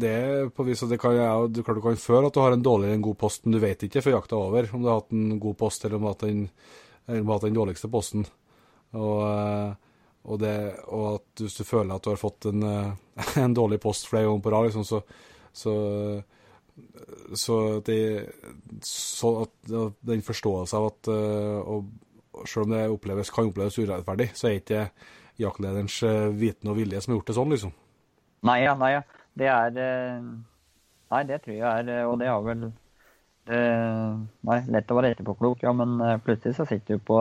det 0.05 0.11
er 0.17 0.51
på 0.55 0.67
vis 0.67 0.83
det 0.91 0.99
kan, 1.01 1.15
ja, 1.17 1.31
du, 1.47 1.63
du 1.63 1.83
kan 1.85 2.03
føle 2.03 2.29
at 2.29 2.35
du 2.35 2.43
har 2.43 2.57
en 2.57 2.65
dårlig 2.65 2.89
eller 2.89 2.99
en 2.99 3.07
god 3.07 3.19
post, 3.21 3.45
men 3.45 3.57
du 3.57 3.63
vet 3.63 3.87
ikke 3.87 4.03
før 4.05 4.19
jakta 4.19 4.37
er 4.37 4.51
over 4.51 4.69
om 4.73 4.83
du 4.83 4.91
har 4.91 5.01
hatt 5.01 5.15
en 5.17 5.39
god 5.45 5.59
post 5.63 5.87
eller 5.87 5.99
om 5.99 6.05
du 6.05 6.09
har 6.09 6.17
hatt 6.17 6.27
den, 6.27 6.43
hatt 7.31 7.47
den 7.47 7.61
dårligste 7.61 7.93
posten. 7.93 8.27
Og, 8.97 9.21
eh, 9.29 9.71
og, 10.29 10.41
det, 10.41 10.57
og, 10.87 11.05
at 11.19 11.45
hvis 11.45 11.59
du 11.61 11.65
føler 11.69 11.95
at 11.95 12.05
du 12.05 12.13
har 12.13 12.21
fått 12.21 12.49
en, 12.51 12.65
en 13.45 13.57
dårlig 13.57 13.81
post 13.83 14.09
flere 14.09 14.29
ganger 14.29 14.45
på 14.45 14.55
rad, 14.55 14.69
liksom, 14.69 14.87
så, 14.89 15.03
så 15.53 15.77
så, 17.35 17.55
det, 17.83 18.29
så 18.87 19.33
at, 19.43 19.71
den 20.07 20.21
forståelsen 20.23 20.79
av 20.79 20.85
at 20.93 21.09
uh, 21.11 21.57
og 21.67 22.47
selv 22.47 22.69
om 22.69 22.75
det 22.77 22.85
oppleves, 22.87 23.33
kan 23.35 23.49
oppleves 23.51 23.81
urettferdig, 23.81 24.29
så 24.39 24.47
er 24.47 24.61
ikke 24.61 24.85
jaktlederens 25.43 25.97
viten 26.39 26.71
og 26.71 26.79
vilje 26.79 27.01
som 27.03 27.11
har 27.11 27.19
gjort 27.19 27.33
det 27.33 27.37
sånn, 27.41 27.55
liksom. 27.57 27.73
Nei 28.47 28.61
ja, 28.63 28.77
nei 28.79 28.93
ja. 28.95 29.03
Det 29.39 29.49
er 29.51 29.75
Nei, 31.09 31.23
det 31.27 31.41
tror 31.43 31.57
jeg 31.57 31.83
er 31.83 32.07
Og 32.07 32.15
det 32.21 32.29
har 32.31 32.43
vel 32.47 32.69
Nei, 33.49 34.59
lett 34.75 34.91
å 34.93 34.97
være 34.99 35.15
etterpåklok, 35.15 35.63
ja, 35.65 35.73
men 35.77 35.97
plutselig 36.25 36.59
så 36.59 36.67
sitter 36.69 36.99
du 36.99 37.05
på 37.09 37.19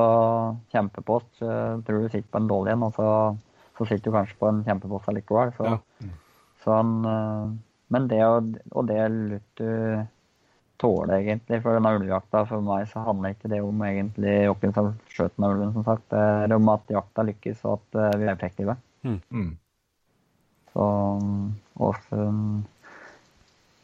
kjempepost. 0.73 1.29
Tror 1.39 2.03
du 2.03 2.09
sitter 2.09 2.27
på 2.33 2.41
en 2.41 2.49
dårlig 2.49 2.73
en, 2.73 2.83
og 2.89 2.97
så, 2.97 3.07
så 3.79 3.87
sitter 3.87 4.09
du 4.09 4.17
kanskje 4.17 4.39
på 4.41 4.49
en 4.49 4.59
kjempepost 4.67 5.07
allikevel. 5.13 5.53
Så, 5.55 5.71
ja. 5.71 6.11
så 6.65 6.75
han 6.81 6.91
men 7.87 8.07
det 8.11 8.19
og 8.27 8.87
det 8.89 9.03
du 9.59 9.67
tåle, 10.77 11.19
egentlig, 11.21 11.61
for 11.63 11.77
denne 11.77 11.93
ulvejakta 11.97 12.43
For 12.49 12.63
meg 12.65 12.87
så 12.91 13.01
handler 13.05 13.33
ikke 13.33 13.51
det 13.51 13.61
om 13.65 13.79
egentlig 13.85 14.35
hvem 14.51 14.73
som 14.75 14.91
skjøt 15.09 15.37
den 15.37 15.47
ulven, 15.47 15.71
som 15.73 15.85
sagt. 15.87 16.09
Det 16.11 16.19
er 16.21 16.57
om 16.57 16.73
at 16.73 16.93
jakta 16.93 17.25
lykkes, 17.25 17.63
og 17.65 17.79
at 17.79 18.19
vi 18.19 18.27
er 18.27 18.33
effektive. 18.35 18.77
Mm. 19.07 19.53
Og 20.67 20.73
Så 20.73 20.87
åssen 21.87 22.41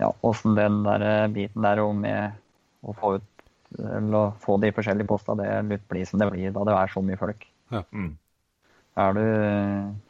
ja, 0.04 0.12
åssen 0.28 0.58
den 0.60 0.82
der 0.86 1.06
biten 1.34 1.66
der 1.66 1.82
og 1.84 1.96
med 1.98 2.36
å 2.84 2.96
få 2.98 3.16
ut 3.18 3.30
eller 3.74 4.36
få 4.44 4.60
de 4.62 4.70
forskjellige 4.76 5.10
postene, 5.10 5.48
det 5.66 5.80
blir 5.90 6.06
som 6.06 6.22
det 6.22 6.30
blir 6.30 6.54
da 6.54 6.66
det 6.68 6.76
er 6.78 6.92
så 6.94 7.02
mye 7.02 7.18
folk. 7.18 7.48
Ja. 7.74 7.82
Mm. 7.90 8.12
Er 9.04 9.16
du 9.18 9.24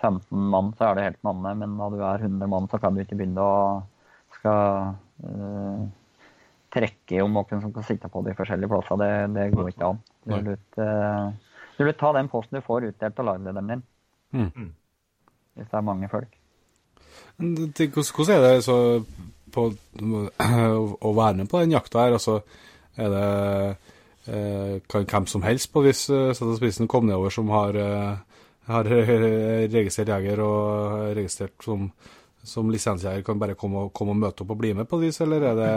15 0.04 0.50
mann, 0.52 0.74
så 0.76 0.90
er 0.90 0.98
det 0.98 1.06
helt 1.08 1.24
manne, 1.24 1.54
men 1.56 1.78
da 1.80 1.88
du 1.94 2.02
er 2.04 2.26
100 2.28 2.50
mann, 2.52 2.68
så 2.68 2.80
kan 2.84 2.96
du 2.96 3.04
ikke 3.04 3.16
begynne 3.16 3.46
å 3.46 3.54
skal 4.36 4.92
uh, 5.24 5.86
trekke 6.74 7.24
om 7.24 7.38
noen 7.38 7.64
som 7.64 7.72
kan 7.72 7.88
sitte 7.88 8.12
på 8.12 8.24
de 8.26 8.36
forskjellige 8.36 8.72
plassene. 8.74 9.08
Det, 9.08 9.32
det 9.38 9.50
går 9.56 9.72
ikke 9.72 9.92
an. 9.94 10.02
Du 10.28 10.36
vil, 10.36 10.54
uh, 10.84 11.32
du 11.78 11.84
vil 11.88 12.00
ta 12.00 12.12
den 12.18 12.32
posten 12.32 12.60
du 12.60 12.66
får 12.66 12.90
utdelt 12.92 13.22
av 13.24 13.30
laglederen 13.32 13.72
din. 13.72 13.86
Mm. 14.34 14.72
Hvis 15.54 15.70
det 15.70 15.80
er 15.80 15.88
mange 15.88 16.10
folk. 16.12 16.40
Hvordan 17.38 18.36
er 18.36 18.44
det 18.44 18.66
så 18.66 18.78
på 19.54 19.70
å 19.70 21.14
være 21.18 21.40
med 21.42 21.50
på 21.52 21.62
den 21.62 21.76
jakta 21.76 22.06
her? 22.06 22.18
Altså, 22.18 22.40
er 22.98 23.14
det 23.14 23.28
eh, 24.30 24.76
Kan 24.92 25.08
hvem 25.10 25.26
som 25.30 25.46
helst 25.46 25.72
på 25.74 25.84
hvis 25.86 26.06
sette 26.08 26.58
spissen 26.60 26.90
kom 26.92 27.08
nedover 27.10 27.34
som 27.34 27.50
har, 27.54 27.80
har 28.70 28.92
registrert 29.78 30.14
jeger 30.14 30.44
og 30.46 31.16
registrert 31.18 31.66
som, 31.66 31.90
som 32.44 32.70
lisensjeger, 32.72 33.24
kan 33.26 33.40
bare 33.40 33.58
komme 33.60 33.88
og, 33.88 33.94
komme 33.96 34.16
og, 34.16 34.22
møte 34.26 34.46
opp 34.46 34.54
og 34.56 34.62
bli 34.62 34.74
med 34.78 34.88
på 34.90 35.02
disse, 35.02 35.24
eller 35.26 35.50
er 35.52 35.60
det, 35.60 35.74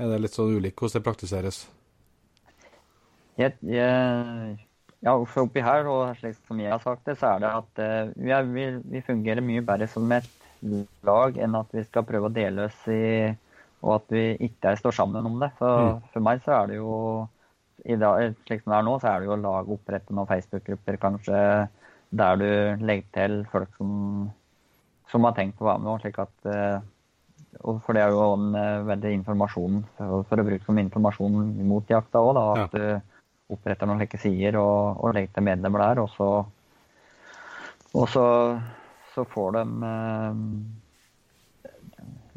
er 0.00 0.12
det 0.12 0.20
litt 0.24 0.36
sånn 0.36 0.52
ulikt 0.56 0.80
hvordan 0.80 0.98
det 0.98 1.06
praktiseres? 1.06 1.62
Jeg, 3.40 3.56
jeg, 3.64 4.58
ja, 5.02 5.14
oppi 5.16 5.64
her, 5.64 5.88
og 5.90 6.12
slik 6.20 6.36
som 6.46 6.60
jeg 6.62 6.72
har 6.72 6.82
sagt 6.82 7.06
det, 7.08 7.16
så 7.18 7.34
er 7.34 7.42
det 7.42 7.50
at 7.50 7.82
uh, 7.82 8.12
vi, 8.14 8.30
er, 8.30 8.48
vi, 8.48 8.66
vi, 8.92 9.04
fungerer 9.04 9.44
mye 9.44 9.64
bedre 9.66 9.88
som 9.90 10.10
et 10.14 10.28
lag 11.06 11.38
enn 11.42 11.58
at 11.58 11.72
vi 11.74 11.84
skal 11.86 12.06
prøve 12.06 12.30
å 12.30 12.34
dele 12.34 12.68
oss 12.68 12.84
i 12.90 13.32
Og 13.82 13.94
at 13.96 14.12
vi 14.14 14.24
ikke 14.46 14.76
står 14.78 14.94
sammen 14.94 15.26
om 15.26 15.40
det. 15.42 15.48
Så 15.58 15.66
mm. 15.66 16.02
for 16.12 16.22
meg 16.22 16.42
så 16.44 16.52
er 16.60 16.68
det 16.70 16.76
jo 16.78 16.96
i 17.82 17.96
dag, 17.98 18.36
slik 18.46 18.62
som 18.62 18.70
det 18.70 18.78
er 18.78 18.86
nå, 18.86 18.92
så 19.02 19.08
er 19.10 19.20
det 19.20 19.26
jo 19.26 19.34
å 19.34 19.42
lage 19.42 19.74
opprette 19.74 20.14
noen 20.14 20.28
Facebook-grupper 20.30 20.98
kanskje 21.02 21.38
der 22.12 22.38
du 22.38 22.84
legger 22.84 23.08
til 23.16 23.36
folk 23.50 23.70
som, 23.78 23.92
som 25.10 25.26
har 25.26 25.34
tenkt 25.34 25.62
å 25.62 25.66
være 25.66 25.82
med. 25.82 26.04
slik 26.04 26.20
at 26.22 26.46
uh, 26.46 26.84
For 27.64 27.96
det 27.96 28.04
er 28.04 28.14
jo 28.14 28.26
en 28.36 28.54
uh, 28.54 28.84
veldig 28.86 29.14
informasjon 29.18 29.80
for, 29.96 30.28
for, 30.28 30.42
å 30.42 30.46
bruke 30.46 30.68
som 30.68 30.78
informasjon 30.78 31.40
mot 31.72 31.90
jakta 31.90 32.22
òg, 32.22 32.38
at 32.42 32.76
ja. 32.78 33.00
du 33.00 33.56
oppretter 33.56 33.88
noen 33.88 34.02
slike 34.04 34.20
sider 34.20 34.60
og, 34.60 35.02
og 35.02 35.16
legger 35.16 35.34
til 35.34 35.48
medlemmer 35.48 35.86
der. 35.88 36.04
Og 36.04 36.12
så, 36.14 36.30
og 37.96 38.06
så 38.12 38.26
så 39.14 39.24
får 39.24 39.52
de 39.52 39.82
eh, 39.88 40.34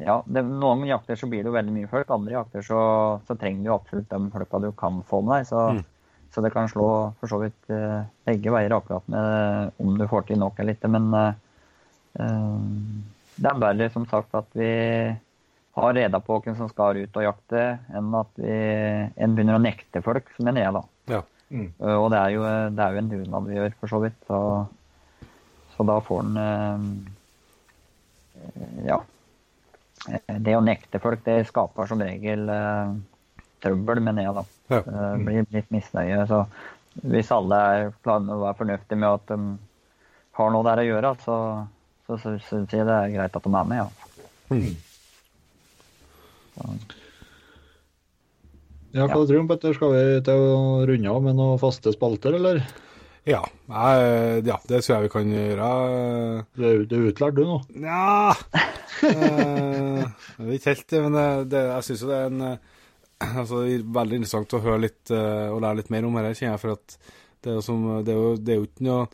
Ja, 0.05 0.23
det, 0.27 0.43
noen 0.43 0.85
jakter 0.89 1.15
så 1.15 1.27
blir 1.31 1.43
det 1.43 1.49
jo 1.49 1.55
veldig 1.55 1.73
mye 1.75 1.89
folk. 1.91 2.09
Andre 2.11 2.35
jakter 2.35 2.65
så, 2.67 2.79
så 3.27 3.35
trenger 3.39 3.63
du 3.63 3.73
absolutt 3.75 4.09
de 4.11 4.31
folka 4.33 4.59
du 4.63 4.71
kan 4.75 4.99
få 5.07 5.21
med 5.23 5.39
deg. 5.39 5.49
Så, 5.51 5.61
mm. 5.77 5.83
så 6.35 6.43
det 6.43 6.51
kan 6.51 6.67
slå 6.71 6.89
for 7.21 7.31
så 7.31 7.39
vidt 7.45 7.71
uh, 7.71 8.03
begge 8.27 8.51
veier 8.51 8.75
akkurat 8.75 9.07
med 9.07 9.71
om 9.79 9.95
du 9.95 10.03
får 10.11 10.27
til 10.27 10.41
nok 10.41 10.59
eller 10.59 10.75
ikke. 10.75 10.91
Men 10.91 11.07
uh, 11.15 11.31
det 13.39 13.49
er 13.51 13.63
bare 13.63 13.89
som 13.93 14.07
sagt 14.11 14.35
at 14.35 14.51
vi 14.55 14.73
har 15.75 15.95
reda 15.95 16.19
på 16.23 16.41
hvem 16.43 16.55
som 16.59 16.69
skal 16.71 16.99
ut 17.03 17.17
og 17.19 17.25
jakte, 17.25 17.63
enn 17.95 18.13
at 18.15 18.31
vi 18.39 18.55
en 19.15 19.35
begynner 19.35 19.57
å 19.57 19.63
nekte 19.63 20.03
folk, 20.03 20.27
som 20.35 20.47
mener 20.47 20.63
jeg, 20.63 20.75
da. 20.75 20.83
Ja. 21.15 21.23
Mm. 21.55 21.67
Uh, 21.79 21.97
og 22.01 22.09
det 22.11 22.19
er, 22.19 22.35
jo, 22.35 22.43
det 22.75 22.83
er 22.83 22.91
jo 22.91 23.01
en 23.01 23.11
dugnad 23.15 23.47
vi 23.47 23.61
gjør, 23.61 23.79
for 23.79 23.95
så 23.95 24.03
vidt. 24.03 24.19
Så 24.27 24.39
så 25.75 25.83
da 25.87 25.99
får 26.03 26.23
han 26.23 26.37
eh, 26.45 26.79
Ja. 28.87 29.01
Det 30.05 30.53
å 30.53 30.61
nekte 30.61 31.01
folk, 31.01 31.23
det 31.25 31.47
skaper 31.49 31.87
som 31.89 32.01
regel 32.03 32.49
eh, 32.51 32.95
trøbbel, 33.63 34.01
mener 34.05 34.27
jeg, 34.27 34.33
da. 34.37 34.43
Ja. 34.69 34.81
Det 34.85 35.23
blir 35.25 35.47
litt 35.55 35.71
misnøye. 35.73 36.25
Så 36.29 36.43
hvis 37.03 37.31
alle 37.33 37.61
er 37.69 37.93
klare 38.05 38.35
å 38.35 38.43
være 38.43 38.59
fornuftige 38.59 38.99
med 39.01 39.09
at 39.17 39.31
de 39.31 39.39
har 40.37 40.51
noe 40.51 40.67
der 40.67 40.83
å 40.83 40.89
gjøre, 40.89 41.13
så, 41.23 41.37
så, 42.05 42.19
så 42.21 42.35
syns 42.49 42.75
jeg 42.75 42.85
det 42.87 42.99
er 42.99 43.15
greit 43.15 43.39
at 43.39 43.47
de 43.47 43.55
er 43.55 43.71
med, 43.71 43.81
ja. 43.81 43.87
Mm. 44.51 44.75
Ja, 48.95 49.03
hva 49.03 49.09
ja. 49.09 49.11
tror 49.11 49.27
du, 49.27 49.47
Petter? 49.49 49.75
Skal 49.75 49.91
vi 49.91 50.03
til 50.23 50.43
å 50.53 50.59
runde 50.87 51.11
av 51.11 51.23
med 51.25 51.39
noen 51.39 51.59
faste 51.59 51.91
spalter, 51.95 52.37
eller? 52.37 52.61
Ja, 53.25 53.41
jeg, 53.41 54.43
ja, 54.45 54.59
det 54.69 54.83
tror 54.85 54.93
jeg 54.93 55.05
vi 55.07 55.11
kan 55.15 55.31
gjøre. 55.33 55.67
Du 56.53 56.61
er, 56.61 56.83
du 56.85 56.95
er 56.99 57.07
utlært, 57.09 57.37
du 57.39 57.45
nå? 57.47 57.57
Nja 57.81 58.35
eh, 59.09 60.01
Jeg 60.03 60.45
vet 60.45 60.57
ikke 60.59 60.73
helt, 60.75 60.97
men 61.07 61.17
det, 61.49 61.63
jeg 61.71 61.87
syns 61.87 62.03
jo 62.05 62.11
det 62.11 62.19
er 62.19 62.29
en 62.29 62.43
altså, 63.17 63.63
veldig 63.97 64.19
interessant 64.19 64.53
å 64.53 64.61
høre 64.63 64.83
litt 64.85 65.13
eh, 65.13 65.47
og 65.49 65.63
lære 65.63 65.81
litt 65.81 65.93
mer 65.93 66.07
om 66.07 66.19
dette, 66.19 66.35
kjenner 66.37 66.53
jeg. 66.55 66.63
For 66.65 66.75
at 66.75 66.97
det 67.41 67.51
er 67.51 67.57
jo, 67.59 67.63
som, 67.65 67.87
det 68.05 68.13
er 68.13 68.19
jo, 68.19 68.35
det 68.37 68.53
er 68.53 68.59
jo 68.59 68.67
ikke 68.67 68.87
noe, 68.87 69.07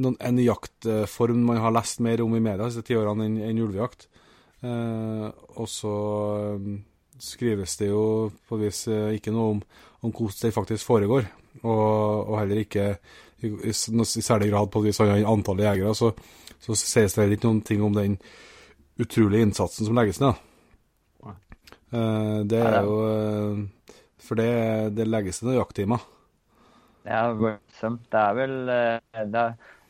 noen, 0.00 0.18
en 0.28 0.42
jaktform 0.42 1.46
man 1.48 1.62
har 1.62 1.74
lest 1.76 2.02
mer 2.04 2.24
om 2.24 2.36
i 2.36 2.42
media 2.42 2.68
disse 2.68 2.84
ti 2.86 2.96
årene 2.98 3.28
enn 3.28 3.38
en 3.48 3.62
ulvejakt. 3.64 4.08
Eh, 4.64 5.26
og 5.60 5.68
så 5.68 5.94
eh, 6.54 6.68
skrives 7.20 7.76
det 7.80 7.90
jo 7.90 8.04
på 8.48 8.58
et 8.58 8.66
vis 8.66 8.86
eh, 8.92 9.16
ikke 9.18 9.34
noe 9.34 9.56
om, 9.56 9.64
om 10.04 10.14
hvordan 10.14 10.48
det 10.48 10.56
faktisk 10.56 10.88
foregår. 10.88 11.28
Og, 11.62 11.84
og 12.30 12.38
heller 12.40 12.64
ikke 12.64 12.88
i, 13.44 13.52
i, 13.68 13.72
i 13.72 14.24
særlig 14.24 14.50
grad 14.52 14.70
på 14.72 14.82
hvis 14.84 15.00
antallet 15.04 15.68
jegere, 15.68 15.94
så, 15.94 16.10
så 16.62 16.76
sies 16.78 17.16
det 17.16 17.28
ikke 17.36 17.48
noen 17.48 17.62
ting 17.66 17.84
om 17.84 17.94
den 17.96 18.18
utrolige 19.00 19.46
innsatsen 19.46 19.88
som 19.88 19.98
legges 19.98 20.20
ned. 20.22 20.40
Uh, 21.94 22.42
det 22.50 22.58
er 22.58 22.80
jo 22.82 22.94
uh, 23.06 23.98
For 24.18 24.40
det, 24.40 24.50
det 24.96 25.06
legges 25.06 25.42
ned 25.44 25.58
jakttimer. 25.60 26.02
Ja, 27.04 27.28
voldsomt. 27.36 28.06
Det 28.08 28.20
er 28.20 28.36
vel 28.38 28.54
eh, 28.72 29.24
det, 29.28 29.42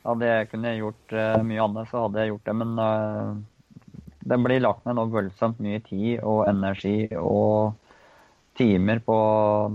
Hadde 0.05 0.27
jeg 0.27 0.49
kunnet 0.51 0.75
gjort 0.77 1.13
mye 1.47 1.61
annet, 1.63 1.87
så 1.89 2.01
hadde 2.03 2.19
jeg 2.21 2.33
gjort 2.33 2.49
det. 2.49 2.55
Men 2.59 2.73
det 4.29 4.37
blir 4.43 4.61
lagt 4.61 4.83
ned 4.85 4.97
noe 4.99 5.09
voldsomt 5.09 5.61
mye 5.63 5.79
tid 5.87 6.19
og 6.19 6.43
energi 6.51 7.07
og 7.15 7.79
timer 8.59 9.01
på 9.07 9.17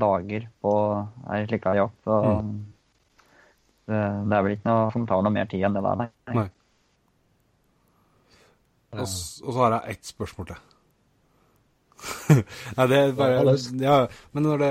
dager 0.01 0.47
på 0.63 0.75
ei 1.33 1.41
slik 1.49 1.67
jakt. 1.81 1.97
Så 2.05 2.19
mm. 2.21 2.53
Det, 3.91 4.37
er 4.37 4.47
vel 4.47 4.57
ikke 4.57 4.71
noe 4.71 4.89
som 4.95 5.07
tar 5.09 5.23
noe 5.27 5.35
mer 5.35 5.49
tid 5.51 5.67
enn 5.67 5.77
det 5.77 5.85
der, 5.85 6.01
nei. 6.01 6.09
nei. 6.39 6.49
Og, 8.97 9.07
så 9.07 9.55
har 9.59 9.77
jeg 9.77 9.97
ett 9.97 10.11
spørsmål 10.11 10.51
til. 10.51 10.67
nei, 12.79 12.87
det 12.91 12.97
er 12.97 13.13
bare 13.13 13.53
Ja, 13.77 13.97
men 14.33 14.47
når 14.47 14.63
det 14.63 14.71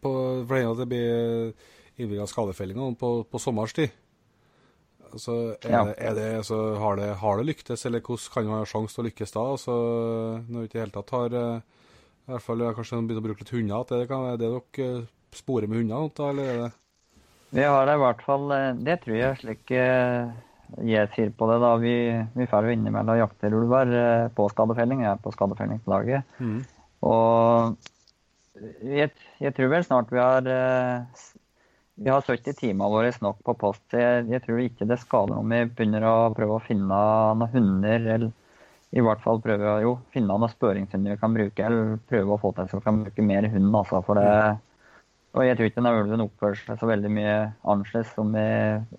på, 0.00 0.12
For 0.48 0.56
det, 0.56 0.78
det 0.78 0.86
blir 0.88 1.52
innvilga 2.00 2.26
skadefellinger 2.26 2.96
på, 2.98 3.10
på 3.28 3.40
sommerstid, 3.42 3.92
så 5.20 5.34
er 5.62 5.70
ja. 5.70 5.82
det, 5.86 5.94
er 5.98 6.16
det, 6.16 6.30
så 6.48 6.58
har, 6.80 6.96
det, 6.98 7.12
har 7.20 7.38
det 7.38 7.46
lyktes, 7.46 7.84
eller 7.86 8.02
hvordan 8.02 8.32
kan 8.34 8.48
man 8.50 8.64
ha 8.64 8.66
sjanse 8.66 8.96
til 8.96 9.04
å 9.04 9.06
lykkes 9.06 9.34
da? 9.36 9.44
Altså, 9.52 9.76
når 10.48 10.64
vi 10.64 10.70
ikke 10.70 10.74
i 10.74 10.80
det 10.80 10.86
hele 10.86 10.96
tatt 10.96 11.14
har 11.14 11.36
i 12.24 12.32
hvert 12.32 12.44
fall 12.44 12.64
kanskje 12.74 13.02
begynner 13.02 13.22
å 13.22 13.26
bruke 13.28 13.44
litt 13.44 13.52
hunder. 13.52 13.84
At 13.84 13.92
det, 13.92 14.06
kan, 14.10 14.24
er 14.30 14.40
det 14.40 14.48
dere 14.48 14.88
eh, 14.88 15.12
sporer 15.34 15.70
med 15.70 15.82
hunder, 15.82 16.08
eller 16.30 16.50
er 16.50 16.60
det 16.62 16.72
Vi 17.54 17.64
har 17.64 17.86
det 17.86 17.94
i 17.94 18.02
hvert 18.02 18.24
fall 18.26 18.50
eh, 18.54 18.70
Det 18.86 18.98
tror 19.04 19.18
jeg 19.18 19.40
slik 19.40 19.74
eh, 19.78 20.32
jeg 20.82 21.10
sier 21.14 21.30
på 21.38 21.46
det. 21.50 21.60
da, 21.62 21.74
Vi, 21.78 21.94
vi 22.34 22.46
får 22.50 22.66
jo 22.66 22.74
innimellom 22.74 23.20
jakter 23.20 23.54
ulver 23.54 23.92
på 24.34 24.48
skadefelling. 24.50 25.04
Jeg 25.04 25.12
er 25.12 25.20
på 25.22 25.30
skadefellingslaget. 25.30 26.26
Mm. 26.42 26.64
Og 27.06 27.76
jeg, 28.82 29.12
jeg, 29.38 29.54
tror 29.54 29.70
vel 29.70 29.86
snart 29.86 30.10
vi 30.10 30.18
har 30.18 30.48
vi 31.94 32.10
har 32.10 32.26
70 32.26 32.56
timer 32.58 32.90
våre 32.90 33.12
nok 33.22 33.38
på 33.46 33.54
post. 33.54 33.84
Jeg, 33.94 34.26
jeg 34.32 34.42
tror 34.42 34.62
ikke 34.64 34.88
det 34.90 34.98
skader 35.04 35.38
om 35.38 35.52
vi 35.54 35.62
begynner 35.68 36.06
å 36.08 36.16
prøve 36.34 36.56
å 36.56 36.64
finne 36.64 36.88
noen 36.90 37.46
hunder 37.52 38.08
eller 38.16 38.32
i 38.94 39.02
hvert 39.02 39.22
fall 39.22 39.40
prøve 39.42 39.70
å 39.70 39.82
jo, 39.82 39.92
finne 40.14 40.30
noen 40.30 40.50
spørringshunder 40.50 41.14
vi 41.14 41.20
kan 41.20 41.34
bruke, 41.34 41.66
eller 41.66 41.96
prøve 42.10 42.34
å 42.34 42.38
få 42.38 42.52
til 42.54 42.68
så 42.70 42.78
vi 42.78 42.86
kan 42.86 43.00
bruke 43.02 43.26
mer 43.26 43.48
hund. 43.50 43.70
Altså, 43.74 44.02
for 44.06 44.20
det, 44.20 44.26
og 45.34 45.42
jeg 45.42 45.58
tror 45.58 45.68
ikke 45.68 45.82
den 45.82 45.90
ulven 45.90 46.24
oppfører 46.24 46.58
seg 46.60 46.80
så 46.80 46.88
veldig 46.88 47.10
mye 47.10 47.36
annerledes. 47.66 48.12
Som 48.14 48.34
vi, 48.36 48.46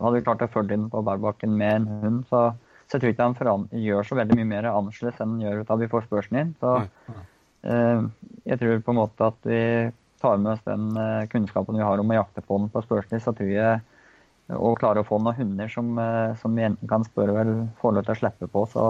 hadde 0.04 0.24
klart 0.26 0.44
å 0.44 0.52
følge 0.52 0.78
inn 0.78 0.90
på 0.92 1.04
bærbakken 1.08 1.56
med 1.56 1.76
en 1.80 1.88
hund, 2.04 2.22
så, 2.32 2.50
så 2.86 2.98
jeg 2.98 3.04
tror 3.04 3.14
ikke 3.14 3.30
han 3.48 3.68
gjør 3.86 4.10
så 4.10 4.20
veldig 4.20 4.40
mye 4.42 4.52
mer 4.52 4.70
annerledes 4.72 5.22
enn 5.24 5.38
han 5.38 5.44
gjør 5.46 5.66
da 5.70 5.80
vi 5.82 5.92
får 5.92 6.08
spørselen 6.10 6.42
inn. 6.42 6.54
Så 6.60 6.76
eh, 7.72 8.06
jeg 8.52 8.62
tror 8.62 8.86
på 8.86 8.96
en 8.96 9.00
måte 9.00 9.32
at 9.32 9.48
vi 9.48 9.62
tar 10.22 10.40
med 10.42 10.56
oss 10.56 10.64
den 10.68 10.90
eh, 11.00 11.28
kunnskapen 11.32 11.80
vi 11.80 11.88
har 11.88 12.04
om 12.04 12.12
å 12.12 12.20
jakte 12.20 12.44
på 12.44 12.60
den 12.60 12.72
på 12.74 12.84
spørselen, 12.84 13.24
så 13.24 13.36
tror 13.36 13.52
jeg 13.52 13.84
å 14.56 14.76
klare 14.78 15.02
å 15.02 15.08
få 15.08 15.18
noen 15.18 15.40
hunder 15.40 15.72
som, 15.72 15.96
eh, 15.98 16.36
som 16.42 16.56
vi 16.56 16.68
enten 16.68 16.90
kan 16.90 17.08
spørre 17.08 17.38
vel 17.40 17.54
får 17.80 17.96
lov 17.96 18.10
til 18.10 18.18
å 18.18 18.20
slippe 18.24 18.52
på, 18.52 18.68
så 18.76 18.88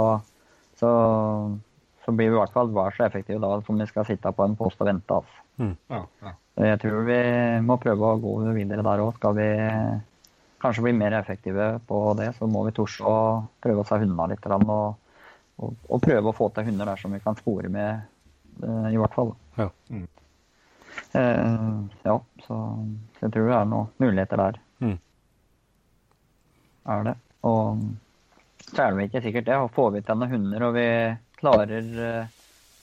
så, 0.76 0.90
så 2.06 2.12
blir 2.12 2.30
vi 2.30 2.36
i 2.36 2.40
hvert 2.40 2.56
fall 2.56 2.72
hver 2.76 2.96
så 2.96 3.06
effektive 3.08 3.40
da 3.44 3.60
som 3.66 3.80
vi 3.80 3.88
skal 3.90 4.08
sitte 4.08 4.32
på 4.36 4.44
en 4.44 4.58
post 4.60 4.82
og 4.84 4.90
vente. 4.90 5.20
Altså. 5.22 5.46
Mm. 5.62 5.76
Ja, 5.94 6.02
ja. 6.26 6.34
Jeg 6.56 6.80
tror 6.80 7.02
vi 7.04 7.22
må 7.68 7.76
prøve 7.84 8.12
å 8.14 8.20
gå 8.22 8.36
videre 8.56 8.84
der 8.86 9.02
òg. 9.04 9.18
Skal 9.18 9.36
vi 9.36 9.48
kanskje 10.66 10.86
bli 10.86 10.94
mer 10.98 11.12
effektive 11.18 11.80
på 11.88 12.02
det, 12.18 12.32
så 12.38 12.48
må 12.48 12.64
vi 12.66 12.74
tors 12.76 12.96
å 13.04 13.16
prøve 13.62 13.84
å 13.84 13.88
se 13.88 14.00
hundene 14.02 14.32
litt. 14.32 14.46
Og, 14.48 14.96
og, 15.60 15.74
og, 15.90 15.98
prøve 16.04 16.32
å 16.32 16.36
få 16.36 16.50
til 16.56 16.70
hunder 16.70 16.92
der 16.92 17.02
som 17.02 17.14
vi 17.14 17.20
kan 17.24 17.38
spore 17.40 17.72
med, 17.72 18.06
eh, 18.64 18.88
i 18.94 19.02
hvert 19.02 19.18
fall. 19.18 19.34
Ja. 19.60 19.68
Mm. 19.90 20.08
Eh, 21.20 21.76
ja, 22.08 22.16
så, 22.48 22.62
så 23.18 23.28
jeg 23.28 23.36
tror 23.36 23.52
det 23.52 23.60
er 23.60 23.70
noen 23.74 23.92
muligheter 24.02 24.42
der. 24.42 24.60
Mm. 24.80 24.98
Er 26.96 27.06
det. 27.10 27.16
Og 27.46 27.86
så 28.72 28.88
er 28.88 28.96
det 28.96 29.10
ikke 29.10 29.26
sikkert 29.28 29.52
det. 29.52 29.60
Får 29.76 29.94
vi 29.94 30.06
til 30.08 30.22
noen 30.22 30.36
hunder 30.38 30.70
og 30.70 30.76
vi 30.80 30.88
klarer 31.36 31.92
eh, 32.08 32.35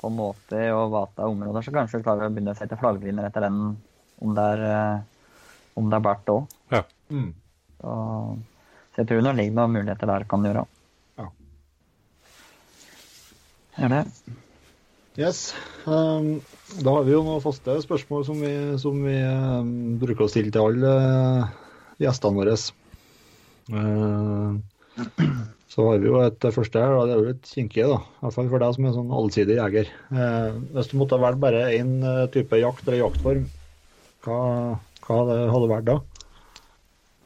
på 0.03 0.11
måte 0.11 0.61
å 0.75 0.87
vata 0.91 1.29
områder, 1.31 1.63
så 1.63 1.75
kanskje 1.75 2.01
vi 2.01 2.07
klarer 2.07 2.27
å 2.27 2.35
begynne 2.35 2.55
å 2.57 2.59
sette 2.59 2.79
flagglinjer 2.81 3.29
etter 3.29 3.47
den 3.47 3.59
om 4.23 4.35
det 4.37 4.47
er, 4.55 4.63
eh, 4.67 5.29
om 5.79 5.91
det 5.91 5.99
er 5.99 6.07
bært 6.07 6.33
òg. 6.33 6.57
Ja. 6.75 6.83
Mm. 7.13 7.31
Så, 7.79 7.97
så 8.93 9.03
jeg 9.03 9.11
tror 9.11 9.27
det 9.27 9.35
ligger 9.39 9.59
noen 9.59 9.77
muligheter 9.79 10.11
der 10.11 10.27
kan 10.31 10.47
gjøre. 10.47 10.65
Ja. 11.21 11.29
Er 13.87 13.95
det? 13.95 14.03
Yes. 15.21 15.53
Um, 15.85 16.41
da 16.81 16.97
har 16.97 17.05
vi 17.05 17.13
jo 17.13 17.23
noen 17.27 17.43
faste 17.45 17.75
spørsmål 17.85 18.25
som 18.25 18.39
vi, 18.41 18.53
som 18.81 19.03
vi 19.05 19.17
um, 19.21 19.73
bruker 20.01 20.25
å 20.25 20.31
stille 20.33 20.53
til 20.55 20.65
alle 20.65 20.93
uh, 20.99 21.51
gjestene 22.01 22.39
våre. 22.39 22.57
Uh, 23.73 24.57
så 25.73 25.87
har 25.89 26.03
vi 26.03 26.11
jo 26.11 26.19
et 26.21 26.45
første 26.53 26.81
her, 26.83 26.93
og 26.99 27.09
det 27.09 27.15
er 27.15 27.21
jo 27.21 27.29
litt 27.31 27.49
kinkig, 27.49 27.85
da. 27.89 27.97
I 27.97 28.25
hvert 28.27 28.37
fall 28.37 28.49
for 28.53 28.61
deg 28.61 28.75
som 28.77 28.85
er 28.85 28.91
en 28.91 28.97
sånn 28.99 29.15
allsidig 29.17 29.55
jeger. 29.57 29.93
Eh, 30.13 30.59
hvis 30.75 30.91
du 30.91 30.99
måtte 31.01 31.21
velge 31.23 31.41
bare 31.41 31.63
én 31.79 31.95
uh, 32.05 32.27
type 32.35 32.59
jakt 32.61 32.85
eller 32.85 33.01
jaktform, 33.07 33.47
hva, 34.27 34.41
hva 35.07 35.21
hadde 35.23 35.39
det 35.65 35.71
vært 35.73 35.89
da? 35.89 35.97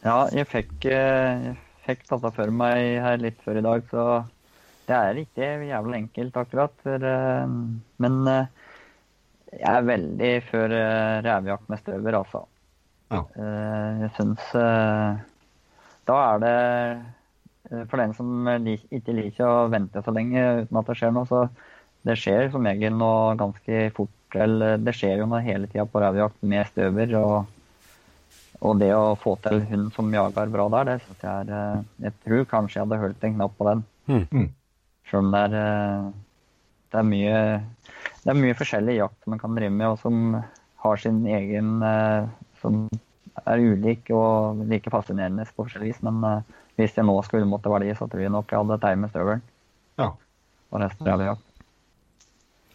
Ja, 0.06 0.18
jeg 0.30 0.46
fikk, 0.52 0.76
eh, 0.94 1.48
jeg 1.48 1.56
fikk 1.88 2.06
tatt 2.06 2.28
for 2.36 2.54
meg 2.54 3.00
her 3.02 3.18
litt 3.18 3.42
før 3.42 3.58
i 3.58 3.66
dag, 3.66 3.82
så 3.90 4.06
det 4.86 4.94
er 4.94 5.18
ikke 5.24 5.50
jævlig 5.66 6.00
enkelt 6.04 6.38
akkurat. 6.44 6.78
For, 6.86 7.08
eh, 7.10 7.56
men 8.04 8.20
eh, 8.30 8.70
jeg 9.56 9.72
er 9.72 9.90
veldig 9.90 10.32
for 10.52 10.78
eh, 10.78 11.16
revejakt 11.26 11.72
med 11.72 11.82
støver, 11.82 12.20
altså. 12.22 12.46
Ja. 13.10 13.24
Eh, 13.38 14.00
Jeg 14.04 14.14
syns 14.16 14.46
eh, 14.58 15.18
Da 16.08 16.16
er 16.32 16.40
det 16.42 16.54
eh, 16.54 17.04
For 17.66 17.98
den 17.98 18.12
som 18.14 18.46
ikke 18.46 19.14
liker 19.16 19.46
å 19.46 19.70
vente 19.72 20.02
så 20.04 20.14
lenge 20.14 20.42
uten 20.62 20.78
at 20.78 20.90
det 20.90 20.96
skjer 21.00 21.14
noe, 21.16 21.26
så 21.26 21.46
det 22.06 22.14
skjer 22.20 22.52
som 22.52 22.66
regel 22.66 22.94
noe 22.94 23.34
ganske 23.40 23.88
fort. 23.96 24.12
Eller 24.36 24.78
det 24.78 24.94
skjer 24.94 25.22
jo 25.22 25.26
noe 25.30 25.42
hele 25.42 25.66
tida 25.70 25.86
på 25.90 26.02
radiojakt 26.02 26.42
med 26.46 26.68
støver. 26.70 27.14
og 27.18 27.52
og 28.64 28.78
det 28.80 28.92
å 28.96 29.16
få 29.20 29.34
til 29.44 29.60
hund 29.68 29.90
som 29.92 30.12
jager 30.14 30.52
bra 30.52 30.66
der, 30.72 30.88
det 30.88 31.00
syns 31.04 31.24
jeg 31.24 31.32
er 31.44 31.50
eh, 31.52 31.80
Jeg 32.06 32.14
tror 32.24 32.46
kanskje 32.52 32.78
jeg 32.78 32.86
hadde 32.86 33.00
holdt 33.02 33.26
en 33.26 33.34
knapp 33.36 33.56
på 33.58 33.66
den. 33.68 33.82
Mm. 34.06 34.46
Selv 35.10 35.22
om 35.22 35.32
det 35.34 35.42
er, 35.46 35.56
eh, 35.60 36.06
det 36.92 37.00
er 37.00 37.08
mye 37.10 37.40
Det 38.22 38.32
er 38.32 38.40
mye 38.40 38.58
forskjellig 38.58 38.96
jakt 38.96 39.28
man 39.30 39.42
kan 39.42 39.58
drive 39.58 39.74
med, 39.74 39.86
og 39.92 39.98
som 40.00 40.38
har 40.84 41.02
sin 41.02 41.24
egen 41.26 41.82
eh, 41.82 42.28
Som 42.62 42.86
er 43.44 43.60
ulik 43.60 44.08
og 44.16 44.64
like 44.70 44.90
fascinerende 44.90 45.44
på 45.52 45.66
forskjellig 45.66 45.92
vis. 45.92 46.02
Men 46.06 46.24
eh, 46.24 46.54
hvis 46.76 46.96
jeg 46.96 47.06
nå 47.08 47.16
skulle 47.24 47.48
måtte 47.48 47.72
velge, 47.72 47.96
så 47.98 48.08
tror 48.10 48.22
jeg 48.22 48.32
nok 48.32 48.52
jeg 48.52 48.60
hadde 48.60 48.78
tatt 48.82 49.00
med 49.00 49.12
støvelen. 49.12 49.44
Ja. 50.00 50.10
Og 50.72 50.82
resten 50.82 51.08
av 51.08 51.24
jakt. 51.24 51.64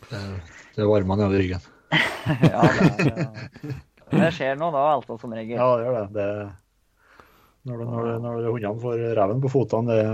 Det, 0.10 0.22
det 0.76 0.88
varmer 0.90 1.22
ned 1.22 1.36
i 1.38 1.44
ryggen. 1.44 1.69
ja, 2.53 2.64
det, 2.64 3.11
eh, 3.11 3.78
det 4.11 4.34
skjer 4.36 4.57
noe 4.60 4.73
da, 4.73 4.84
altså, 4.98 5.18
som 5.22 5.34
regel. 5.36 5.57
Ja, 5.60 5.69
det 5.78 5.88
gjør 5.88 5.98
det. 5.99 6.10
det 6.18 6.28
når, 7.69 7.78
det, 7.78 7.88
når, 7.94 8.19
når 8.26 8.52
hundene 8.56 8.82
får 8.82 9.02
reven 9.19 9.41
på 9.44 9.52
fotene, 9.53 9.94
det, 9.94 10.06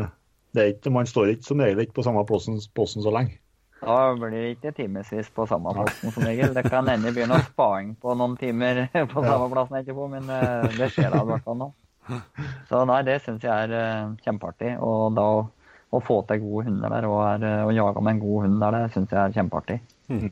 det 0.51 0.63
er 0.63 0.73
ikke, 0.73 0.91
man 0.91 1.07
står 1.07 1.31
ikke 1.31 1.47
som 1.47 1.61
regel 1.63 1.85
ikke 1.85 2.01
på 2.01 2.07
samme 2.07 2.23
plassen, 2.27 2.59
plassen 2.75 3.05
så 3.05 3.13
lenge. 3.15 3.39
Da 3.77 3.97
blir 4.17 4.33
det 4.33 4.55
ikke 4.55 4.73
timevis 4.73 5.29
på 5.31 5.45
samme 5.47 5.71
plassen 5.77 6.11
som 6.11 6.25
regel. 6.25 6.53
Det 6.57 6.65
kan 6.65 6.89
hende 6.89 7.13
begynne 7.13 7.37
å 7.37 7.45
sparing 7.45 7.93
på 8.01 8.15
noen 8.17 8.33
timer 8.39 8.87
på 9.13 9.23
samme 9.23 9.49
plassen 9.53 9.79
etterpå, 9.79 10.09
men 10.11 10.31
eh, 10.33 10.73
det 10.75 10.89
skjer 10.91 11.13
da 11.13 11.21
i 11.23 11.29
hvert 11.31 11.45
fall 11.45 11.59
nå. 11.61 11.69
Så 12.69 12.81
nei, 12.89 12.99
det 13.07 13.19
syns 13.23 13.45
jeg 13.45 13.67
er 13.67 13.75
eh, 13.77 14.15
kjempeartig. 14.25 14.73
Og 14.83 15.15
da 15.17 15.25
å, 15.37 15.45
å 15.91 16.01
få 16.03 16.21
til 16.29 16.43
gode 16.43 16.67
hunder 16.69 16.93
der 16.93 17.07
og, 17.09 17.19
er, 17.25 17.47
eh, 17.47 17.63
og 17.67 17.73
jage 17.75 18.03
med 18.03 18.15
en 18.15 18.23
god 18.23 18.45
hund 18.45 18.59
der, 18.63 18.77
det 18.77 18.95
syns 18.95 19.15
jeg 19.15 19.21
er 19.23 19.35
kjempeartig. 19.37 19.79
Mm. 20.11 20.27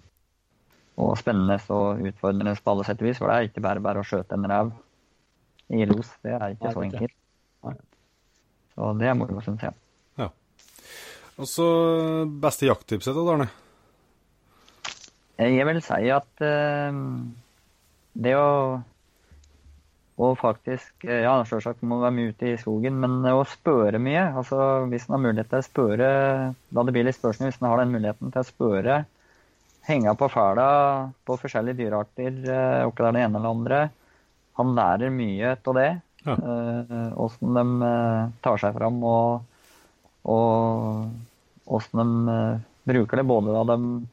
Og 1.05 1.17
spennende 1.19 1.59
og 1.75 2.05
utfordrende 2.07 2.55
på 2.63 2.73
alle 2.73 2.87
sett 2.87 3.03
og 3.03 3.09
vis, 3.09 3.19
for 3.19 3.31
det 3.31 3.35
er 3.37 3.49
ikke 3.49 3.65
bare 3.65 3.83
bare 3.83 4.01
å 4.01 4.07
skjøte 4.07 4.37
en 4.37 4.47
rev 4.51 4.71
i 5.75 5.87
los. 5.89 6.13
Det 6.23 6.35
er 6.37 6.55
ikke 6.55 6.69
Nei, 6.69 6.73
så 6.75 6.85
enkelt. 6.85 7.17
Nei. 7.67 7.75
Så 8.75 8.93
det 8.99 9.11
er 9.11 9.17
moro, 9.17 9.41
syns 9.43 9.63
jeg. 9.65 9.75
Ja. 10.19 10.29
Og 11.35 11.49
så 11.49 11.67
beste 12.43 12.69
jakttipset 12.69 13.15
da, 13.15 13.23
Arne? 13.33 13.47
Jeg 15.35 15.67
vil 15.67 15.81
si 15.83 16.11
at 16.15 16.43
uh, 16.47 16.99
det 18.15 18.35
å 18.39 18.49
å 20.15 20.31
faktisk 20.39 21.05
eh, 21.07 21.23
Ja, 21.25 21.35
selvsagt 21.47 21.83
må 21.83 21.95
man 21.95 22.05
være 22.05 22.15
mye 22.17 22.31
ute 22.33 22.51
i 22.53 22.59
skogen, 22.59 22.99
men 23.01 23.19
å 23.27 23.43
spørre 23.49 23.99
mye. 24.01 24.23
altså 24.39 24.85
Hvis 24.91 25.09
man 25.09 25.19
har 25.19 25.25
mulighet 25.27 25.51
til 25.51 25.61
å 25.61 25.67
spørre 25.67 26.09
Da 26.71 26.85
det 26.87 26.95
blir 26.95 27.07
litt 27.07 27.19
spørsmål 27.19 27.51
hvis 27.51 27.61
man 27.61 27.73
har 27.73 27.83
den 27.83 27.93
muligheten 27.95 28.31
til 28.31 28.41
å 28.43 28.47
spørre, 28.47 28.97
henge 29.85 30.15
på 30.17 30.31
fæla 30.33 30.69
på 31.27 31.37
forskjellige 31.41 31.81
dyrearter, 31.83 32.41
eh, 32.47 32.81
om 32.87 32.95
det 32.95 33.07
er 33.09 33.17
det 33.17 33.25
ene 33.27 33.41
eller 33.41 33.57
andre. 33.57 33.81
Han 34.59 34.75
lærer 34.77 35.13
mye 35.13 35.55
av 35.59 35.77
det. 35.77 35.89
Ja. 36.25 36.35
Åssen 37.21 37.53
de 37.53 37.65
eh, 37.85 38.31
tar 38.41 38.61
seg 38.61 38.73
fram, 38.79 39.03
og, 39.05 39.43
og 40.31 41.75
åssen 41.77 42.01
de 42.01 42.33
eh, 42.33 42.63
bruker 42.89 43.21
det. 43.21 43.27
Både 43.29 43.53
da 43.53 43.63
de 43.75 44.05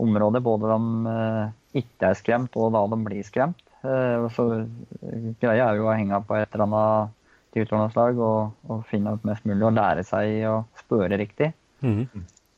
områder 0.00 0.44
både 0.44 0.70
de 0.72 1.14
eh, 1.14 1.50
ikke 1.82 2.10
er 2.10 2.18
skremt, 2.18 2.56
og 2.58 2.72
da 2.74 2.84
de 2.90 3.00
blir 3.06 3.26
skremt. 3.26 3.62
Så 3.80 4.46
eh, 4.58 5.30
greia 5.40 5.70
er 5.70 5.78
jo 5.80 5.88
å 5.88 5.96
henge 5.96 6.20
på 6.26 6.36
et 6.36 6.52
eller 6.52 6.66
annet 6.66 7.16
tiltrådslag 7.54 8.20
og, 8.22 8.52
og 8.70 8.84
finne 8.90 9.16
ut 9.16 9.24
mest 9.26 9.46
mulig 9.48 9.66
og 9.66 9.74
lære 9.78 10.04
seg 10.06 10.44
å 10.50 10.60
spørre 10.78 11.18
riktig. 11.18 11.50
Mm. 11.80 12.04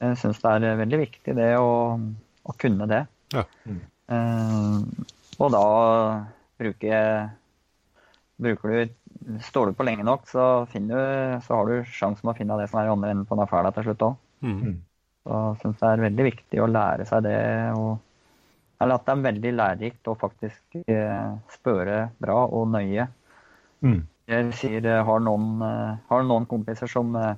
Jeg 0.02 0.18
syns 0.20 0.42
det 0.42 0.52
er 0.52 0.80
veldig 0.82 0.98
viktig 1.04 1.36
det 1.38 1.52
å, 1.60 1.70
å 1.96 2.56
kunne 2.60 2.88
det. 2.90 3.04
Ja. 3.32 3.46
Eh, 4.12 4.80
og 5.38 5.54
da 5.54 5.66
bruker 6.60 7.30
Bruker 8.42 8.72
du 8.74 9.38
Står 9.44 9.70
du 9.70 9.76
på 9.78 9.84
lenge 9.86 10.02
nok, 10.02 10.24
så, 10.26 10.64
du, 10.66 10.96
så 11.46 11.54
har 11.54 11.68
du 11.68 11.90
sjansen 11.94 12.26
å 12.26 12.34
finne 12.34 12.56
det 12.58 12.64
som 12.70 12.80
er 12.80 12.88
i 12.88 12.90
andre 12.90 13.12
enden 13.12 13.28
på 13.28 13.36
den 13.38 13.46
fæla 13.46 13.70
til 13.70 13.84
slutt 13.86 14.02
òg. 14.02 14.16
Mm. 14.42 14.80
Så 15.22 15.36
jeg 15.38 15.60
syns 15.60 15.78
det 15.78 15.90
er 15.92 16.02
veldig 16.08 16.24
viktig 16.26 16.58
å 16.58 16.66
lære 16.66 17.06
seg 17.06 17.22
det. 17.28 17.36
Og, 17.78 17.92
eller 18.82 18.98
at 18.98 19.06
det 19.06 19.14
er 19.14 19.26
veldig 19.28 19.52
lærerikt 19.58 20.10
å 20.10 20.18
faktisk 20.18 20.80
eh, 20.82 21.28
spørre 21.54 21.98
bra 22.22 22.40
og 22.48 22.72
nøye. 22.72 23.06
Mm. 23.82 24.00
Jeg 24.30 24.54
sier 24.58 24.86
jeg 24.86 25.04
har 25.06 25.22
noen, 25.22 25.62
eh, 25.66 26.00
har 26.08 26.26
noen 26.26 26.48
kompiser 26.50 26.90
som 26.90 27.14
eh, 27.18 27.36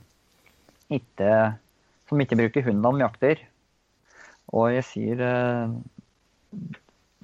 ikke, 0.93 1.35
som 2.09 2.25
ikke 2.25 2.39
bruker 2.41 2.67
hund 2.69 2.81
når 2.85 2.97
de 2.97 3.05
jakter. 3.05 3.45
Og 4.55 4.73
jeg 4.75 4.87
sier 4.89 5.23
eh, 5.25 5.77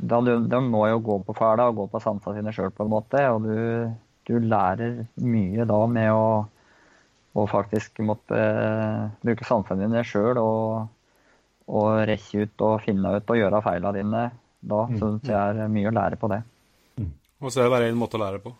da 0.00 0.20
du, 0.24 0.30
De 0.48 0.60
må 0.64 0.86
jo 0.88 1.02
gå 1.04 1.18
på 1.26 1.36
fæla 1.36 1.68
og 1.70 1.82
gå 1.82 1.88
på 1.92 2.00
sansene 2.02 2.38
sine 2.38 2.54
sjøl, 2.56 2.72
på 2.72 2.86
en 2.86 2.92
måte. 2.92 3.24
Og 3.34 3.44
du, 3.44 3.58
du 4.28 4.38
lærer 4.40 5.04
mye 5.20 5.66
da 5.68 5.80
med 5.90 6.12
å, 6.12 6.24
å 7.36 7.46
faktisk 7.50 8.00
måtte 8.04 8.36
eh, 8.36 9.04
bruke 9.24 9.48
sansene 9.48 9.84
dine 9.86 10.04
sjøl 10.08 10.40
og, 10.40 10.88
og 11.70 12.00
rekke 12.10 12.44
ut 12.44 12.64
og 12.66 12.80
finne 12.84 13.12
ut 13.16 13.30
og 13.30 13.38
gjøre 13.38 13.62
feilene 13.64 13.94
dine. 14.00 14.22
Da 14.60 14.80
Mm. 14.90 14.96
syns 14.98 15.28
jeg 15.30 15.34
er 15.62 15.68
mye 15.72 15.88
å 15.88 15.94
lære 15.96 16.18
på 16.20 16.28
det. 16.28 16.42
Og 17.40 17.48
så 17.48 17.60
er 17.62 17.68
det 17.68 17.72
bare 17.72 17.88
én 17.88 17.96
måte 17.96 18.18
å 18.18 18.20
lære 18.20 18.40
på. 18.44 18.50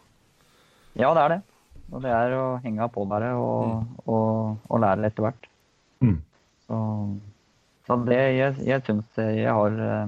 Ja, 0.96 1.10
det 1.14 1.22
er 1.24 1.28
det. 1.34 1.40
Og 1.92 2.00
det 2.02 2.10
er 2.14 2.32
å 2.38 2.44
henge 2.62 2.86
på 2.94 3.02
bare 3.10 3.34
og, 3.36 3.82
og, 4.06 4.56
og 4.70 4.80
lære 4.80 5.04
etter 5.10 5.26
hvert. 5.26 5.48
Mm. 6.00 6.16
Så, 6.66 6.78
så 7.86 7.98
det 8.06 8.20
jeg, 8.38 8.54
jeg 8.64 8.84
syns 8.86 9.18
jeg 9.20 9.50
har 9.52 9.76
eh, 9.84 10.06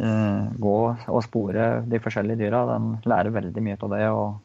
eh, 0.00 0.48
Gå 0.62 0.74
og 1.12 1.20
spore 1.26 1.68
de 1.86 2.00
forskjellige 2.02 2.40
dyra, 2.44 2.64
den 2.72 2.96
lærer 3.08 3.34
veldig 3.34 3.62
mye 3.64 3.78
av 3.78 3.92
det. 3.94 4.02
Og 4.10 4.40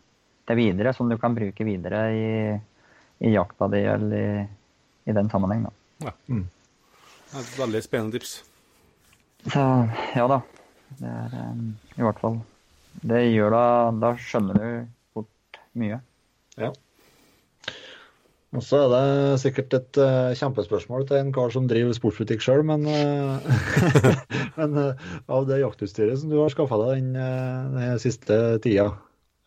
det 0.48 0.58
videre 0.60 0.94
som 0.96 1.10
du 1.10 1.18
kan 1.18 1.36
bruke 1.36 1.66
videre 1.68 2.04
i, 2.14 2.30
i 3.26 3.34
jakta 3.34 3.68
di 3.74 3.82
eller 3.84 4.18
i, 4.18 4.46
i 5.10 5.16
den 5.18 5.30
sammenheng. 5.34 5.66
Da. 6.04 6.14
Mm. 6.30 6.46
Det 7.28 7.36
er 7.36 7.44
Et 7.44 7.58
veldig 7.60 7.82
spennende 7.84 8.16
tips. 8.16 8.38
Så 9.52 9.64
ja 10.16 10.28
da. 10.32 10.42
Det 10.98 11.10
er 11.12 11.34
um, 11.52 11.64
i 11.98 12.04
hvert 12.06 12.20
fall 12.22 12.38
Det 13.04 13.20
gjør 13.28 13.52
da 13.52 13.64
Da 14.00 14.12
skjønner 14.24 14.60
du 14.62 14.68
fort 15.14 15.60
mye. 15.78 16.00
Ja. 16.58 16.70
Og 18.56 18.64
så 18.64 18.80
er 18.86 18.94
det 18.94 19.42
sikkert 19.44 19.76
et 19.76 20.00
uh, 20.00 20.32
kjempespørsmål 20.40 21.04
til 21.10 21.20
en 21.20 21.34
kar 21.36 21.52
som 21.54 21.68
driver 21.68 21.92
sportsbutikk 21.94 22.42
sjøl, 22.42 22.64
men, 22.66 22.88
uh, 22.88 23.44
men 24.60 24.80
uh, 24.80 25.12
av 25.28 25.50
det 25.50 25.60
jaktutstyret 25.60 26.22
som 26.22 26.32
du 26.32 26.40
har 26.40 26.54
skaffa 26.56 26.80
deg 26.86 27.04
den, 27.04 27.12
den 27.76 28.02
siste 28.02 28.40
tida, 28.64 28.94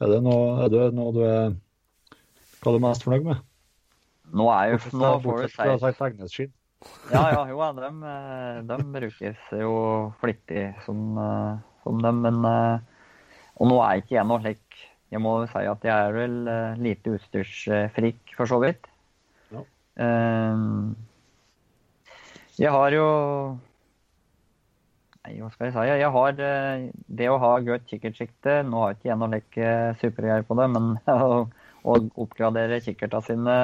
er 0.04 0.12
det 0.12 0.20
noe, 0.28 0.60
er 0.66 0.72
det 0.76 0.90
noe 1.00 1.16
du 1.16 1.24
er 1.24 1.56
Hva 2.60 2.74
er 2.74 2.76
du 2.76 2.84
mest 2.84 3.08
fornøyd 3.08 3.26
med? 3.32 3.42
Nå 4.36 4.46
er 4.52 4.74
jo 4.74 4.82
Bortsett 4.84 4.94
nå 4.94 5.00
fra, 5.00 5.10
får 5.10 5.20
du 5.20 5.28
bortsett 5.30 5.56
si 5.56 5.80
fra 5.80 5.96
Tegnesskinn. 6.04 6.56
Ja, 7.10 7.26
ja, 7.28 7.40
jo, 7.50 7.58
de, 7.76 7.88
eh, 8.08 8.60
de 8.64 8.76
brukes 8.94 9.48
jo 9.52 9.72
flittig 10.22 10.70
som, 10.86 11.18
eh, 11.18 11.58
som 11.84 12.00
dem, 12.00 12.22
men 12.24 12.44
Og 13.60 13.68
nå 13.68 13.76
er 13.84 14.00
ikke 14.00 14.14
jeg 14.16 14.24
noe 14.24 14.40
slik 14.40 14.78
Jeg 15.12 15.20
må 15.20 15.34
si 15.50 15.64
at 15.68 15.82
jeg 15.84 15.92
er 15.92 16.14
vel 16.14 16.36
lite 16.80 17.16
utstyrsfrik, 17.18 18.32
for 18.36 18.46
så 18.46 18.60
vidt. 18.62 18.86
Ja. 19.50 19.64
Jeg 22.56 22.70
har 22.70 22.94
jo 22.94 23.08
Nei, 25.20 25.34
hva 25.42 25.50
skal 25.52 25.66
jeg 25.66 25.74
si? 25.74 25.84
Jeg 26.00 26.14
har 26.14 26.32
det 26.38 27.28
å 27.28 27.40
ha 27.42 27.52
godt 27.60 27.90
kikkertsikte 27.90 28.62
Nå 28.64 28.86
har 28.86 28.94
ikke 28.94 29.10
jeg 29.10 29.20
noe 29.20 29.34
like 29.34 29.74
supergreier 30.00 30.46
på 30.48 30.56
det, 30.56 30.70
men 30.72 30.94
å 31.90 31.98
oppgradere 32.16 32.80
kikkertene 32.80 33.26
sine 33.26 33.58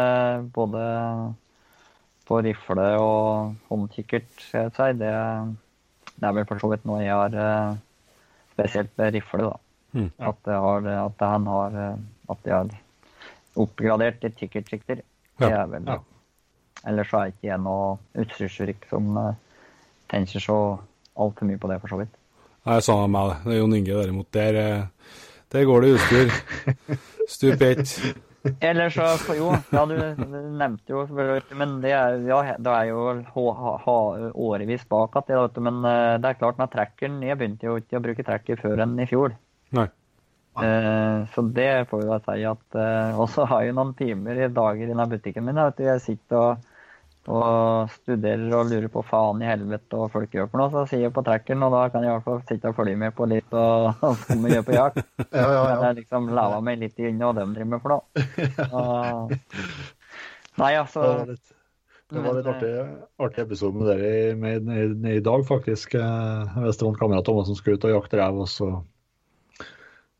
både 0.53 0.85
på 2.27 2.40
rifle 2.43 2.86
og 2.98 3.55
håndkikkert, 3.70 4.28
skal 4.43 4.66
jeg 4.66 4.74
si, 4.77 4.89
det, 5.01 5.12
det, 6.16 6.24
er 6.27 6.35
vel 6.35 6.48
for 6.48 6.62
så 6.62 6.73
vidt 6.73 6.86
noe 6.89 7.05
jeg 7.05 7.15
har 7.15 7.78
spesielt 8.55 8.93
med 8.98 9.15
rifle. 9.15 9.47
da. 9.47 9.55
Mm. 9.97 10.11
At, 10.28 10.40
det 10.44 10.59
har, 10.66 10.90
at, 11.07 11.23
han 11.23 11.47
har, 11.47 11.78
at 12.31 12.43
de 12.44 12.53
har 12.53 12.74
oppgradert 13.57 14.27
litt 14.27 14.36
kikkertsikter. 14.40 15.01
Det 15.39 15.53
er 15.53 15.66
vel 15.73 15.89
Ja. 15.89 16.01
Ellers 16.86 17.09
så 17.11 17.19
er 17.19 17.31
ikke 17.32 17.48
jeg 17.48 17.59
noe 17.65 17.97
utstyrsrik 18.20 18.85
som 18.90 19.16
tenker 20.12 20.43
så 20.44 20.59
altfor 21.16 21.48
mye 21.48 21.59
på 21.59 21.70
det, 21.70 21.81
for 21.82 21.90
så 21.90 21.98
vidt. 22.03 22.12
Nei, 22.66 22.81
samme 22.85 23.07
med 23.07 23.15
meg. 23.16 23.44
Det 23.44 23.55
er 23.55 23.61
Jon 23.61 23.74
Inge 23.78 23.97
derimot. 23.97 24.28
Der, 24.35 24.59
der 25.53 25.66
går 25.66 25.85
det 25.85 25.93
utstyr. 25.97 26.32
Stup 27.35 27.62
ett. 27.62 27.94
Eller 28.70 28.93
så 28.94 29.09
Jo, 29.36 29.51
ja, 29.73 29.82
du, 29.89 29.94
du 30.18 30.36
nevnte 30.60 30.93
jo 30.93 31.05
selvfølgelig 31.09 31.59
Men 31.59 31.77
det 31.82 31.93
er, 31.97 32.16
ja, 32.28 32.40
det 32.62 32.73
er 32.73 32.89
jo 32.90 33.05
ha, 33.35 33.74
ha, 33.85 33.98
årevis 34.32 34.86
bak 34.90 35.18
at 35.20 35.28
det, 35.31 35.39
vet 35.40 35.59
du. 35.59 35.62
Men 35.66 35.82
det 36.23 36.31
er 36.31 36.40
klart 36.40 36.59
med 36.62 36.73
trackeren 36.73 37.20
Jeg 37.27 37.39
begynte 37.40 37.68
jo 37.68 37.77
ikke 37.82 38.01
å 38.01 38.05
bruke 38.09 38.27
tracker 38.27 38.60
før 38.60 38.85
enn 38.86 38.98
i 39.02 39.09
fjor. 39.10 39.36
Nei. 39.77 39.89
Eh, 40.56 41.27
så 41.35 41.43
det 41.43 41.89
får 41.90 42.01
vi 42.01 42.06
da 42.09 42.16
si 42.24 42.44
at 42.48 42.77
eh, 42.81 43.18
Og 43.20 43.28
så 43.28 43.44
har 43.51 43.66
jeg 43.66 43.74
noen 43.77 43.93
timer 43.98 44.39
i 44.40 44.48
dager 44.48 44.86
i 44.86 44.89
denne 44.89 45.09
butikken 45.10 45.44
min. 45.44 45.60
Vet 45.60 45.81
du. 45.81 45.85
Jeg 45.89 46.05
sitter 46.05 46.40
og, 46.40 46.70
og 47.27 47.90
studerer 47.90 48.53
og 48.55 48.69
lurer 48.70 48.86
på 48.93 49.03
faen 49.07 49.43
i 49.43 49.48
helvete 49.48 49.98
og 49.98 50.12
folk 50.15 50.35
gjør 50.35 50.47
for 50.53 50.62
noe. 50.62 50.70
Så 50.70 50.85
sier 50.90 51.07
jeg 51.07 51.15
på 51.15 51.24
trackeren, 51.27 51.65
og 51.66 51.74
da 51.74 51.82
kan 51.90 52.05
jeg 52.05 52.12
i 52.12 52.15
hvert 52.15 52.27
fall 52.27 52.43
sitte 52.47 52.70
og 52.70 52.78
følge 52.78 53.01
med 53.01 53.15
på 53.19 53.27
litt 53.31 53.57
og, 53.57 53.89
og 54.07 54.20
få 54.23 54.39
meg 54.43 54.57
gjøre 54.57 54.69
på 54.69 54.77
jakt. 54.77 55.03
Ja, 55.36 55.48
ja, 55.53 55.62
Men 55.66 55.85
jeg 55.89 55.98
liksom 56.03 56.31
lava 56.36 56.62
meg 56.65 56.81
litt 56.81 57.03
inn 57.03 57.19
hva 57.20 57.32
de 57.36 57.44
driver 57.51 57.70
med 57.73 57.82
for 57.82 57.94
noe. 57.97 58.27
Og, 58.70 59.35
nei, 60.62 60.73
altså 60.78 61.03
Det 61.03 61.16
var 61.16 61.32
litt, 61.32 61.55
det 62.15 62.23
var 62.23 62.39
litt 62.39 62.51
artig, 62.53 62.73
artig 63.27 63.43
episode 63.43 63.81
med 63.81 63.90
dere 63.90 64.12
i, 64.12 64.36
med, 64.39 64.70
med 64.70 65.19
i 65.19 65.24
dag, 65.24 65.43
faktisk. 65.48 65.98
Eh, 65.98 66.61
Hvis 66.62 66.78
det 66.78 66.86
var 66.86 66.94
en 66.94 67.01
kamerat 67.01 67.32
av 67.32 67.40
meg 67.40 67.51
som 67.51 67.59
skulle 67.59 67.81
ut 67.81 67.89
og 67.90 67.97
jakte 67.97 68.20
rev, 68.23 68.39
og 68.47 68.48
så, 68.53 68.70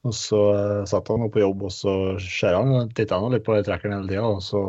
og 0.03 0.19
så 0.19 0.43
eh, 0.57 0.83
satt 0.91 1.15
han 1.15 1.31
på 1.31 1.45
jobb, 1.45 1.69
og 1.71 1.75
så 1.75 1.95
ser 2.19 2.59
han, 2.59 2.91
titter 2.99 3.23
han 3.23 3.39
litt 3.39 3.47
på 3.47 3.55
trackeren 3.63 4.01
hele 4.01 4.11
tida, 4.11 4.27
og 4.27 4.43
så 4.43 4.67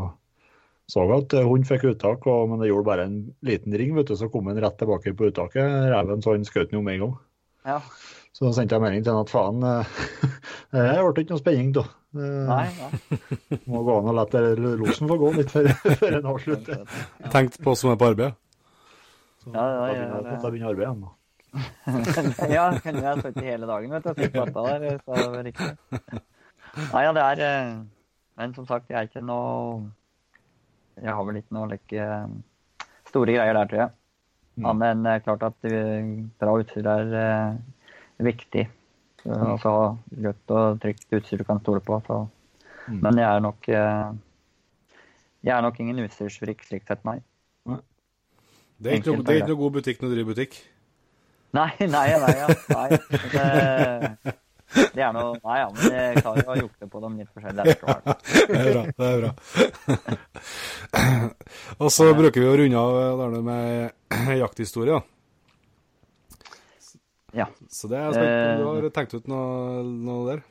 så 0.87 1.03
at 1.17 1.33
hund 1.43 1.65
fikk 1.67 1.83
uttak, 1.91 2.25
og, 2.31 2.49
men 2.49 2.61
det 2.63 2.69
gjorde 2.69 2.87
bare 2.87 3.05
en 3.09 3.17
liten 3.43 3.73
ring, 3.75 3.95
vet 3.97 4.07
du, 4.07 4.15
så 4.15 4.29
kom 4.31 4.47
han 4.47 4.59
rett 4.63 4.77
tilbake 4.79 5.11
på 5.19 5.27
uttaket, 5.31 5.65
reven, 5.91 6.21
så 6.23 6.31
han 6.37 6.45
skjøt 6.47 6.69
den 6.71 6.79
jo 6.79 6.85
med 6.85 6.95
en 6.99 7.05
gang. 7.07 7.17
ja. 7.73 7.81
Så 8.37 8.45
da 8.45 8.51
sendte 8.53 8.75
jeg 8.77 8.81
melding 8.83 9.01
til 9.01 9.15
han 9.15 9.23
at 9.23 9.31
faen, 9.33 9.63
eh, 9.65 10.01
det 10.77 10.81
ble 11.01 11.23
ikke 11.23 11.33
noe 11.33 11.41
spenning, 11.41 11.69
da. 11.73 11.83
Eh, 12.13 12.43
Nei, 12.45 12.65
ja. 12.77 12.89
Må 13.73 13.79
gå 13.87 13.95
an 13.97 14.11
å 14.11 14.13
la 14.13 14.25
det- 14.29 14.51
losen 14.77 15.09
få 15.09 15.17
gå 15.17 15.31
litt 15.39 15.49
før, 15.55 15.69
før 16.03 16.17
en 16.19 16.27
avslutter. 16.35 16.83
Tenkt 17.33 17.57
på 17.65 17.73
som 17.79 17.95
er 17.95 17.97
på 17.97 18.11
arbeid. 18.11 18.37
Så 19.41 19.55
Ja, 19.55 19.63
ja, 19.65 19.87
ja, 19.89 20.05
begynner- 20.05 20.29
jeg 20.29 20.43
da 20.43 20.51
begynner 20.53 20.69
arbeidet 20.69 20.85
igjen, 20.85 21.01
da. 21.07 22.51
ja, 22.53 22.65
kunne 22.85 23.03
jeg 23.07 23.23
sittet 23.25 23.43
hele 23.49 23.69
dagen 23.73 23.95
vet 23.97 24.05
du, 24.05 24.09
og 24.13 24.21
sittet 24.21 24.53
på 24.53 24.67
der. 24.69 24.99
Så 25.01 25.17
det 25.33 25.43
riktig. 25.49 25.69
Nei, 26.93 27.03
ja, 27.07 27.13
det 27.17 27.23
er 27.25 27.43
eh, 27.47 27.75
Men 28.37 28.53
som 28.53 28.67
sagt, 28.69 28.91
jeg 28.93 28.99
er 29.01 29.09
ikke 29.09 29.25
noe 29.25 29.79
Jeg 31.03 31.13
har 31.13 31.25
vel 31.27 31.39
ikke 31.39 31.55
noe 31.57 31.69
like, 31.71 32.03
eh, 32.03 32.87
store 33.09 33.35
greier 33.37 33.57
der, 33.57 33.69
tror 33.69 33.83
jeg. 33.83 33.95
Ja, 34.57 34.73
men 34.73 35.03
det 35.05 35.11
er 35.13 35.25
klart 35.25 35.43
at 35.45 35.67
eh, 35.69 36.07
bra 36.41 36.55
utstyr 36.57 36.87
er 36.89 37.11
eh, 37.21 37.57
viktig. 38.25 38.65
Mm. 39.27 39.33
Altså 39.53 39.73
godt 40.23 40.53
og 40.55 40.79
trygt 40.81 41.13
utstyr 41.13 41.43
du 41.43 41.45
kan 41.45 41.61
stole 41.61 41.83
på. 41.85 41.99
Så. 42.07 42.23
Mm. 42.87 43.01
Men 43.03 43.21
jeg 43.21 43.27
er 43.27 43.43
nok 43.43 43.69
eh, 43.69 44.07
Jeg 45.45 45.53
er 45.57 45.61
nok 45.61 45.77
ingen 45.79 46.01
utstyrsfrik 46.05 46.65
slik 46.65 46.87
sett, 46.87 47.05
nei. 47.05 47.19
Det 48.77 48.91
er 48.91 48.99
ikke 48.99 49.13
det 49.25 49.33
er 49.33 49.39
ikke 49.41 49.53
noe 49.53 49.61
god 49.63 49.77
butikk 49.79 50.01
når 50.01 50.09
du 50.09 50.15
driver 50.15 50.33
butikk. 50.35 50.57
Nei, 51.57 51.71
nei, 51.81 52.07
nei. 52.21 52.33
Ja, 52.37 52.49
nei. 52.73 52.89
Det, 53.33 54.37
det 54.75 55.03
er 55.03 55.13
noe 55.15 55.37
Nei, 55.39 55.57
ja, 55.61 55.67
men 55.71 55.93
jeg 55.95 56.23
klarer 56.23 56.49
å 56.51 56.57
jukte 56.59 56.89
på 56.91 57.01
dem 57.03 57.13
litt 57.21 57.29
forskjellig. 57.31 57.63
Det 57.63 57.75
er 57.75 57.79
bra. 58.75 58.85
det 58.97 59.11
er 59.11 59.21
bra. 59.21 59.31
Og 61.83 61.91
så 61.93 62.09
bruker 62.17 62.43
vi 62.43 62.49
å 62.49 62.57
runde 62.59 62.81
av 62.81 63.21
der 63.21 63.45
med 63.47 64.35
jakthistorie. 64.43 64.99
Ja. 67.37 67.47
Så 67.69 67.89
det 67.91 67.97
er 68.01 68.13
spent 68.15 68.27
om 68.27 68.59
du 68.59 68.79
Eh. 68.79 68.83
har 68.83 68.93
tenkt 68.95 69.13
ut 69.17 69.27
noe, 69.29 69.81
noe 69.85 70.27
der. 70.31 70.45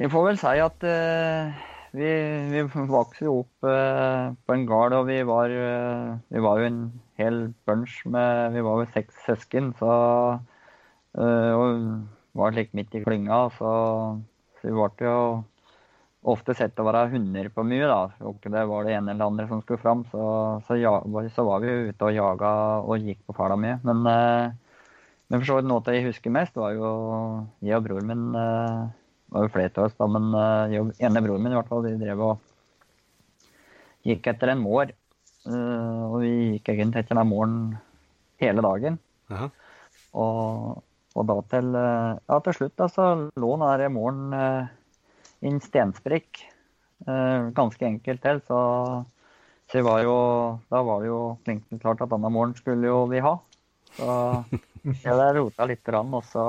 Jeg 0.00 0.10
får 0.10 0.24
vel 0.30 0.38
si 0.40 0.52
at 0.64 0.84
uh, 0.88 1.50
vi, 1.92 2.08
vi 2.54 2.62
vokste 2.88 3.26
jo 3.26 3.34
opp 3.42 3.66
uh, 3.68 4.32
på 4.46 4.54
en 4.56 4.64
gard, 4.68 4.94
og 4.96 5.04
vi 5.10 5.18
var, 5.28 5.52
uh, 5.52 6.14
vi 6.32 6.40
var 6.40 6.60
jo 6.62 6.68
en 6.70 6.78
hel 7.20 7.42
bunch 7.68 7.98
med 8.08 8.54
Vi 8.56 8.62
var 8.64 8.80
jo 8.80 8.88
seks 8.94 9.18
søsken, 9.26 9.74
så 9.76 9.90
eh, 11.20 11.52
Og 11.52 11.82
var 12.36 12.54
slik 12.54 12.74
midt 12.76 12.94
i 12.94 13.02
klynga, 13.04 13.46
så, 13.56 13.70
så 14.58 14.68
vi 14.68 14.74
ble 14.76 15.08
jo 15.08 15.20
ofte 16.30 16.54
sett 16.56 16.78
å 16.78 16.84
være 16.84 17.08
hunder 17.14 17.48
på 17.54 17.64
mye, 17.64 17.86
da. 17.88 18.00
Og 18.28 18.44
det 18.44 18.64
var 18.68 18.86
det 18.86 18.96
ene 18.98 19.14
eller 19.14 19.30
andre 19.30 19.48
som 19.48 19.62
skulle 19.64 19.80
fram, 19.82 20.04
så, 20.12 20.24
så, 20.66 20.76
ja, 20.78 20.94
så 21.34 21.46
var 21.48 21.64
vi 21.64 21.70
jo 21.70 21.90
ute 21.90 22.10
og 22.10 22.16
jaga 22.16 22.52
og 22.84 23.08
gikk 23.08 23.22
på 23.26 23.36
fæla 23.38 23.56
mye. 23.60 23.78
Men, 23.88 24.04
eh, 24.10 24.84
men 25.30 25.40
for 25.40 25.48
så 25.48 25.58
vidt 25.58 25.70
noe 25.70 25.96
jeg 25.96 26.08
husker 26.10 26.34
mest, 26.34 26.58
var 26.60 26.76
jo 26.76 26.92
jeg 27.64 27.78
og 27.78 27.88
broren 27.88 28.10
min 28.10 28.28
eh, 28.36 28.86
var 29.30 29.46
jo 29.46 29.52
flere 29.54 29.72
av 29.76 29.88
oss, 29.88 29.96
da, 29.96 30.10
men 30.10 30.32
jeg 30.72 30.84
og 30.84 31.04
ene 31.06 31.24
broren 31.24 31.44
min 31.46 31.54
i 31.54 31.60
hvert 31.60 31.70
fall, 31.70 31.86
de 31.86 31.96
drev 32.00 32.24
og 32.28 32.46
gikk 34.06 34.30
etter 34.32 34.52
en 34.52 34.62
mår. 34.62 34.92
Eh, 35.48 36.02
og 36.10 36.20
vi 36.22 36.32
gikk 36.56 36.72
egentlig 36.74 37.04
etter 37.04 37.18
den 37.18 37.30
måren 37.30 37.56
hele 38.42 38.64
dagen. 38.64 38.98
Jaha. 39.32 39.48
Og, 40.20 40.80
og 41.18 41.26
da 41.26 41.36
til, 41.50 41.74
eh, 41.74 42.18
ja, 42.30 42.38
til 42.46 42.56
slutt 42.56 42.76
da, 42.78 42.88
så 42.90 43.06
lå 43.18 43.50
den 43.56 43.66
der 43.66 43.92
morgen 43.92 44.34
eh, 44.36 44.70
i 45.42 45.50
en 45.50 45.60
stensprikk. 45.64 46.44
eh, 47.06 47.50
ganske 47.56 47.86
enkelt 47.86 48.22
til, 48.22 48.42
så, 48.46 48.60
så 49.72 49.82
var 49.86 50.02
jo, 50.04 50.16
da 50.70 50.82
var 50.86 51.00
det 51.00 51.10
jo 51.10 51.20
klinkende 51.46 51.80
klart 51.82 52.02
at 52.04 52.12
denne 52.12 52.30
morgenen 52.30 52.58
skulle 52.58 52.86
jo 52.86 53.06
vi 53.10 53.22
ha. 53.24 53.38
Så 53.96 54.10
jeg 55.06 55.34
rota 55.38 55.66
litt, 55.66 55.88
rann, 55.88 56.14
og 56.14 56.24
så 56.30 56.44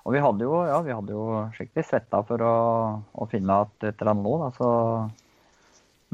og 0.00 0.14
vi 0.14 0.20
hadde 0.24 0.46
jo, 0.46 0.54
ja, 0.64 0.78
vi 0.84 0.94
hadde 0.96 1.12
jo 1.12 1.24
skikkelig 1.54 1.84
svetta 1.86 2.22
for 2.26 2.42
å, 2.42 2.54
å 3.12 3.26
finne 3.30 3.58
at 3.66 3.84
eller 3.90 4.12
annet 4.14 4.24
lå. 4.26 4.36
Da, 4.40 4.48
så, 4.56 4.68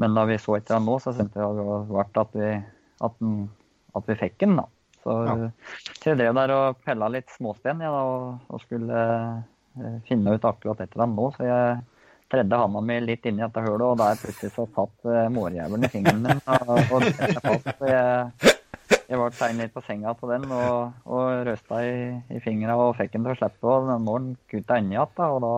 men 0.03 0.17
da 0.17 0.25
vi 0.27 0.39
så 0.41 0.57
et 0.57 0.67
eller 0.67 0.81
annet 0.81 0.91
nå, 0.91 0.97
så 1.01 1.13
syntes 1.15 1.39
jeg 1.39 1.57
det 1.57 1.67
var 1.95 2.09
at 2.21 2.35
vi, 2.35 2.49
at, 3.07 3.15
den, 3.21 3.47
at 3.95 4.11
vi 4.11 4.17
fikk 4.19 4.35
den. 4.43 4.57
da. 4.59 4.67
Så, 5.03 5.13
Ja. 5.27 5.35
så 6.01 6.09
jeg 6.11 6.17
drev 6.19 6.33
der 6.35 6.51
og 6.55 6.79
pella 6.85 7.07
litt 7.11 7.29
småsten 7.35 7.79
ja, 7.85 7.91
og, 7.93 8.41
og 8.49 8.63
skulle 8.63 9.03
uh, 9.77 9.95
finne 10.07 10.33
ut 10.35 10.47
akkurat 10.49 10.81
etter 10.83 11.03
dem 11.03 11.15
nå. 11.15 11.29
Så 11.37 11.45
jeg 11.47 11.77
tredde 12.31 12.59
handa 12.59 12.81
mi 12.83 12.97
litt 12.99 13.25
inn 13.29 13.39
i 13.39 13.45
dette 13.45 13.63
hullet, 13.63 13.85
og 13.87 13.97
der 14.01 14.19
plutselig 14.19 14.51
så 14.55 14.65
satt 14.75 15.07
uh, 15.07 15.27
mårjævelen 15.31 15.87
i 15.87 15.91
fingeren 15.93 16.23
min. 16.25 16.41
Og, 16.43 16.79
og 16.91 17.07
fast, 17.45 17.69
så 17.79 17.87
jeg, 17.87 18.55
jeg 19.07 19.19
ble 19.21 19.29
tegnet 19.37 19.61
litt 19.67 19.75
på 19.77 19.83
senga 19.87 20.11
på 20.17 20.27
den 20.33 20.49
og, 20.51 20.97
og 21.07 21.45
røsta 21.47 21.79
i, 21.87 21.93
i 22.35 22.41
fingra 22.43 22.75
og 22.81 22.97
fikk 22.99 23.13
den 23.15 23.27
til 23.29 23.35
å 23.35 23.39
slippe. 23.39 23.63
Og 23.63 23.87
den 23.91 24.09
den 24.09 24.27
kutta 24.51 24.81
inni 24.81 24.97
igjen, 24.97 25.23
og 25.29 25.39
da, 25.45 25.53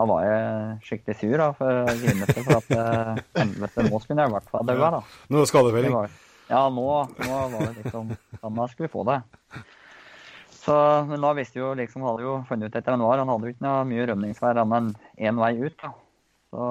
da 0.00 0.08
var 0.10 0.26
jeg 0.26 0.74
skikkelig 0.88 1.20
sur 1.20 1.38
da, 1.44 1.48
for 1.60 1.94
grinete. 2.02 2.42
For 2.42 2.58
at 2.58 2.74
uh, 2.74 3.22
helvete, 3.38 3.86
nå 3.86 4.02
skulle 4.02 4.26
jeg 4.26 4.32
i 4.32 4.36
hvert 4.40 4.52
fall 4.56 4.68
daua, 4.72 4.92
da. 4.98 5.02
Nå 5.28 5.38
er 5.38 5.46
Det 5.46 5.52
skadefelling. 5.54 5.98
Ja, 6.52 6.62
nå, 6.68 6.88
nå 7.26 7.38
var 7.54 7.68
det 7.68 7.82
liksom 7.82 8.12
Sånn 8.42 8.58
da 8.58 8.66
skulle 8.68 8.90
få 8.92 9.04
det. 9.08 9.20
Så, 10.62 10.74
men 11.08 11.22
da 11.22 11.32
visste 11.34 11.58
vi 11.58 11.62
jo 11.62 11.72
liksom, 11.78 12.04
hadde 12.06 12.26
jo 12.26 12.34
funnet 12.48 12.70
ut 12.70 12.76
etter 12.78 12.94
han 12.94 13.02
var, 13.02 13.22
han 13.22 13.30
hadde 13.30 13.48
jo 13.48 13.54
ikke 13.54 13.66
noe 13.66 13.86
mye 13.88 14.04
rømningsvær 14.10 14.60
annet 14.62 14.92
enn 15.18 15.30
én 15.30 15.40
vei 15.42 15.54
ut. 15.62 15.78
da. 15.82 15.92
Så 16.52 16.66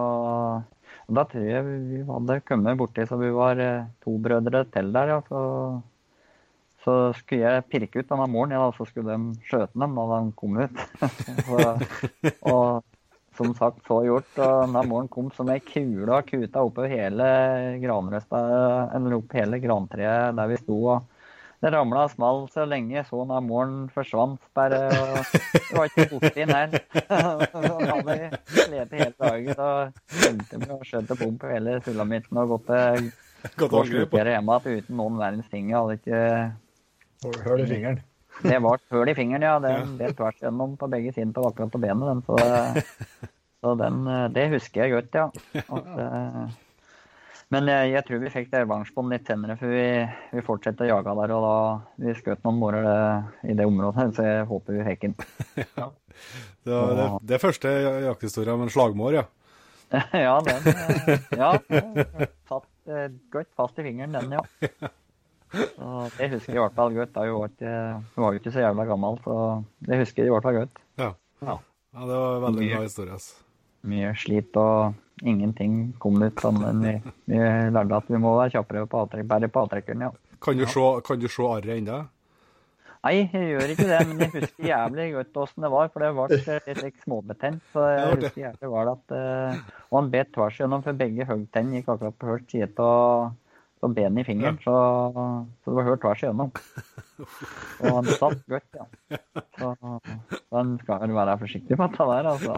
og 1.12 1.18
da 1.18 1.26
tror 1.28 1.44
jeg 1.44 1.64
vi 1.68 2.02
hadde 2.08 2.42
kommet 2.48 2.78
borti 2.80 3.04
så 3.08 3.18
vi 3.20 3.32
var 3.36 3.60
eh, 3.60 3.88
to 4.04 4.14
brødre 4.24 4.64
til 4.72 4.94
der, 4.96 5.12
ja. 5.12 5.18
Så, 5.28 5.42
så 6.86 6.94
skulle 7.18 7.44
jeg 7.44 7.66
pirke 7.72 8.00
ut 8.00 8.08
denne 8.08 8.30
moren, 8.32 8.54
ja, 8.56 8.62
da, 8.64 8.72
så 8.78 8.88
skulle 8.88 9.18
de 9.18 9.48
skjøte 9.50 9.76
dem 9.76 9.98
da 9.98 10.06
de 10.14 10.32
kom 10.40 10.56
ut. 10.62 10.86
så, 11.50 11.74
og 12.48 12.91
som 13.38 13.54
sagt, 13.58 13.82
så 13.88 14.02
gjort. 14.06 14.30
Og 14.38 14.68
denne 14.68 14.84
målen 14.90 15.10
kom 15.12 15.32
som 15.36 15.50
ei 15.54 15.62
kule 15.64 16.10
og 16.12 16.28
kuta 16.28 16.66
oppover 16.66 16.92
hele 16.92 17.32
granrøsta, 17.82 18.44
eller 18.98 19.18
opp 19.18 19.36
hele 19.38 19.62
grantreet 19.64 20.38
der 20.38 20.52
vi 20.52 20.60
sto. 20.62 20.78
og 20.96 21.10
det 21.62 21.70
ramla 21.76 22.08
og 22.08 22.10
small 22.10 22.40
så 22.50 22.64
lenge 22.66 22.96
jeg 22.96 23.06
så 23.06 23.20
den 23.22 23.34
av 23.38 23.44
moren 23.46 23.76
forsvant 23.94 24.42
bare. 24.58 24.80
og 24.90 25.20
Det 25.54 25.76
var 25.78 25.90
ikke 25.92 26.08
borti 26.10 26.42
inn 26.42 26.54
her. 26.56 26.74
Han 27.54 27.86
hadde 27.92 28.16
slitt 28.50 28.96
hele 28.98 29.14
dagen 29.20 29.62
og 29.68 30.24
endte 30.26 30.62
med 30.64 30.74
å 30.74 30.80
skjøte 30.90 31.20
bom 31.22 31.38
på 31.38 31.52
hele 31.54 31.78
sulamitten 31.86 32.42
og 32.42 32.56
gått 32.56 32.66
til 32.72 33.12
Godt 33.58 33.78
angrep. 33.78 33.92
slukere 33.92 34.34
hjemme 34.34 34.58
igjen 34.66 34.82
uten 34.82 35.02
noen 35.04 35.22
verdens 35.22 35.54
ting. 35.54 35.70
Jeg 35.70 35.78
hadde 35.78 36.00
ikke 36.02 37.44
Høl 37.46 37.62
i 37.62 37.70
fingeren. 37.70 38.02
Det 38.42 38.58
var 38.64 38.82
hull 38.92 39.10
i 39.12 39.16
fingeren, 39.18 39.46
ja. 39.46 39.60
Det, 39.64 39.76
ble 40.00 40.12
tvers 40.18 40.40
gjennom 40.42 40.76
på 40.80 40.90
begge 40.92 41.14
sider 41.16 41.32
på 41.36 41.46
akkurat 41.50 41.72
på 41.74 41.82
benet. 41.84 42.10
Den, 42.10 42.22
så, 42.26 42.36
så 43.62 43.74
den, 43.80 44.02
det 44.36 44.50
husker 44.56 44.86
jeg 44.86 44.96
godt, 44.98 45.18
ja. 45.20 45.30
At, 45.62 45.90
eh, 46.06 46.60
men 47.52 47.68
jeg, 47.68 47.90
jeg 47.92 48.06
tror 48.08 48.22
vi 48.24 48.30
fikk 48.32 48.46
det 48.54 48.62
revansj 48.64 48.94
på 48.96 49.04
den 49.04 49.12
litt 49.12 49.28
senere, 49.28 49.58
for 49.60 49.74
vi, 49.76 49.84
vi 50.32 50.44
fortsatte 50.48 50.86
å 50.86 50.90
jage 50.94 51.16
der. 51.20 51.34
Og 51.36 51.44
da 51.44 52.06
vi 52.06 52.14
skjøt 52.16 52.46
noen 52.48 52.62
morer 52.62 52.86
det- 52.88 53.52
i 53.52 53.58
det 53.60 53.66
området, 53.68 53.98
her, 54.00 54.14
så 54.16 54.28
jeg 54.30 54.46
håper 54.54 54.78
vi 54.78 54.86
fikk 54.88 55.04
den. 55.10 55.18
Det, 56.64 56.72
var 56.72 56.96
det, 56.96 57.10
det 57.28 57.36
er 57.36 57.42
første 57.44 57.70
jakthistoria 58.08 58.56
med 58.56 58.70
en 58.70 58.74
slagmår, 58.78 59.20
ja. 59.20 59.26
ja, 60.16 60.38
den 60.48 60.72
eh, 60.72 61.26
Ja. 61.36 61.52
Satt 62.48 62.68
eh, 62.88 63.08
godt 63.34 63.50
fast 63.60 63.80
i 63.82 63.84
fingeren, 63.90 64.16
den, 64.16 64.38
ja. 64.40 64.44
Så 65.76 65.92
det 66.18 66.30
husker 66.32 66.54
jeg 66.54 66.60
i 66.60 66.64
hvert 66.64 66.78
fall 66.78 66.96
godt. 66.96 67.14
da 67.16 67.26
hun 67.28 67.38
var 67.42 67.52
ikke, 67.52 67.76
var 68.16 68.34
jo 68.34 68.42
ikke 68.42 68.54
så 68.56 68.64
jævla 68.64 68.86
gammel, 68.88 69.20
så 69.26 69.36
det 69.88 70.00
husker 70.02 70.24
jeg 70.24 70.32
i 70.32 70.36
hvert 70.36 70.48
fall 70.48 70.60
godt. 70.62 70.84
Ja, 71.02 71.12
Ja. 71.42 71.58
ja 71.96 72.08
det 72.08 72.20
var 72.24 72.36
en 72.36 72.44
veldig 72.48 72.70
bra 72.72 72.84
historie. 72.86 73.18
Altså. 73.18 73.36
Mye 73.92 74.14
slit 74.16 74.58
og 74.62 74.94
ingenting 75.26 75.94
kom 76.00 76.22
ut 76.22 76.40
sammen. 76.42 76.82
vi, 76.86 76.96
vi 77.26 77.42
lærte 77.74 78.00
at 78.00 78.10
vi 78.10 78.22
må 78.22 78.38
være 78.38 78.56
kjappere 78.56 78.88
på 78.88 79.04
avtrekk, 79.06 79.28
bare 79.28 79.52
på 79.52 79.66
avtrekkeren, 79.66 80.08
ja. 80.08 80.12
Kan 80.42 80.58
du 80.58 80.66
se, 80.66 80.88
kan 81.06 81.20
du 81.22 81.28
se 81.30 81.46
arret 81.46 81.78
ennå? 81.78 82.02
Nei, 83.02 83.16
jeg 83.18 83.48
gjør 83.50 83.72
ikke 83.74 83.86
det, 83.90 84.00
men 84.08 84.20
jeg 84.22 84.32
husker 84.36 84.66
jævlig 84.68 85.06
godt 85.16 85.38
åssen 85.42 85.66
det 85.66 85.70
var, 85.74 85.88
for 85.90 86.04
det 86.04 86.10
ble 86.14 86.58
litt 86.68 86.82
like, 86.84 87.00
småbetent. 87.02 87.64
Så 87.74 87.86
jeg 87.90 88.10
husker 88.12 88.42
jævlig 88.44 88.70
var 88.70 88.92
at 88.92 89.14
uh, 89.18 89.62
Og 89.90 89.98
han 89.98 90.12
bet 90.14 90.30
tvers 90.36 90.60
gjennom, 90.60 90.84
for 90.86 90.98
begge 91.00 91.26
hoggtennene 91.26 91.80
gikk 91.82 91.90
akkurat 91.96 92.20
på 92.22 92.30
hørt 92.30 92.54
side 92.54 92.70
av 92.78 93.32
av 93.86 93.94
benet 93.98 94.24
i 94.24 94.28
fingeren, 94.28 94.60
så, 94.64 94.74
så 95.62 95.72
det 95.72 95.78
var 95.78 95.88
hørt 95.90 96.04
tvers 96.04 96.24
igjennom. 96.24 96.52
Og 97.82 97.88
han 97.98 98.12
satt 98.12 98.44
godt, 98.52 98.78
ja. 98.78 98.86
Så, 99.58 99.72
så 99.78 100.58
han 100.58 100.76
skal 100.84 101.02
vel 101.06 101.16
være 101.18 101.38
forsiktig 101.42 101.80
med 101.80 101.96
dette 101.96 102.10
der, 102.12 102.30
altså. 102.34 102.54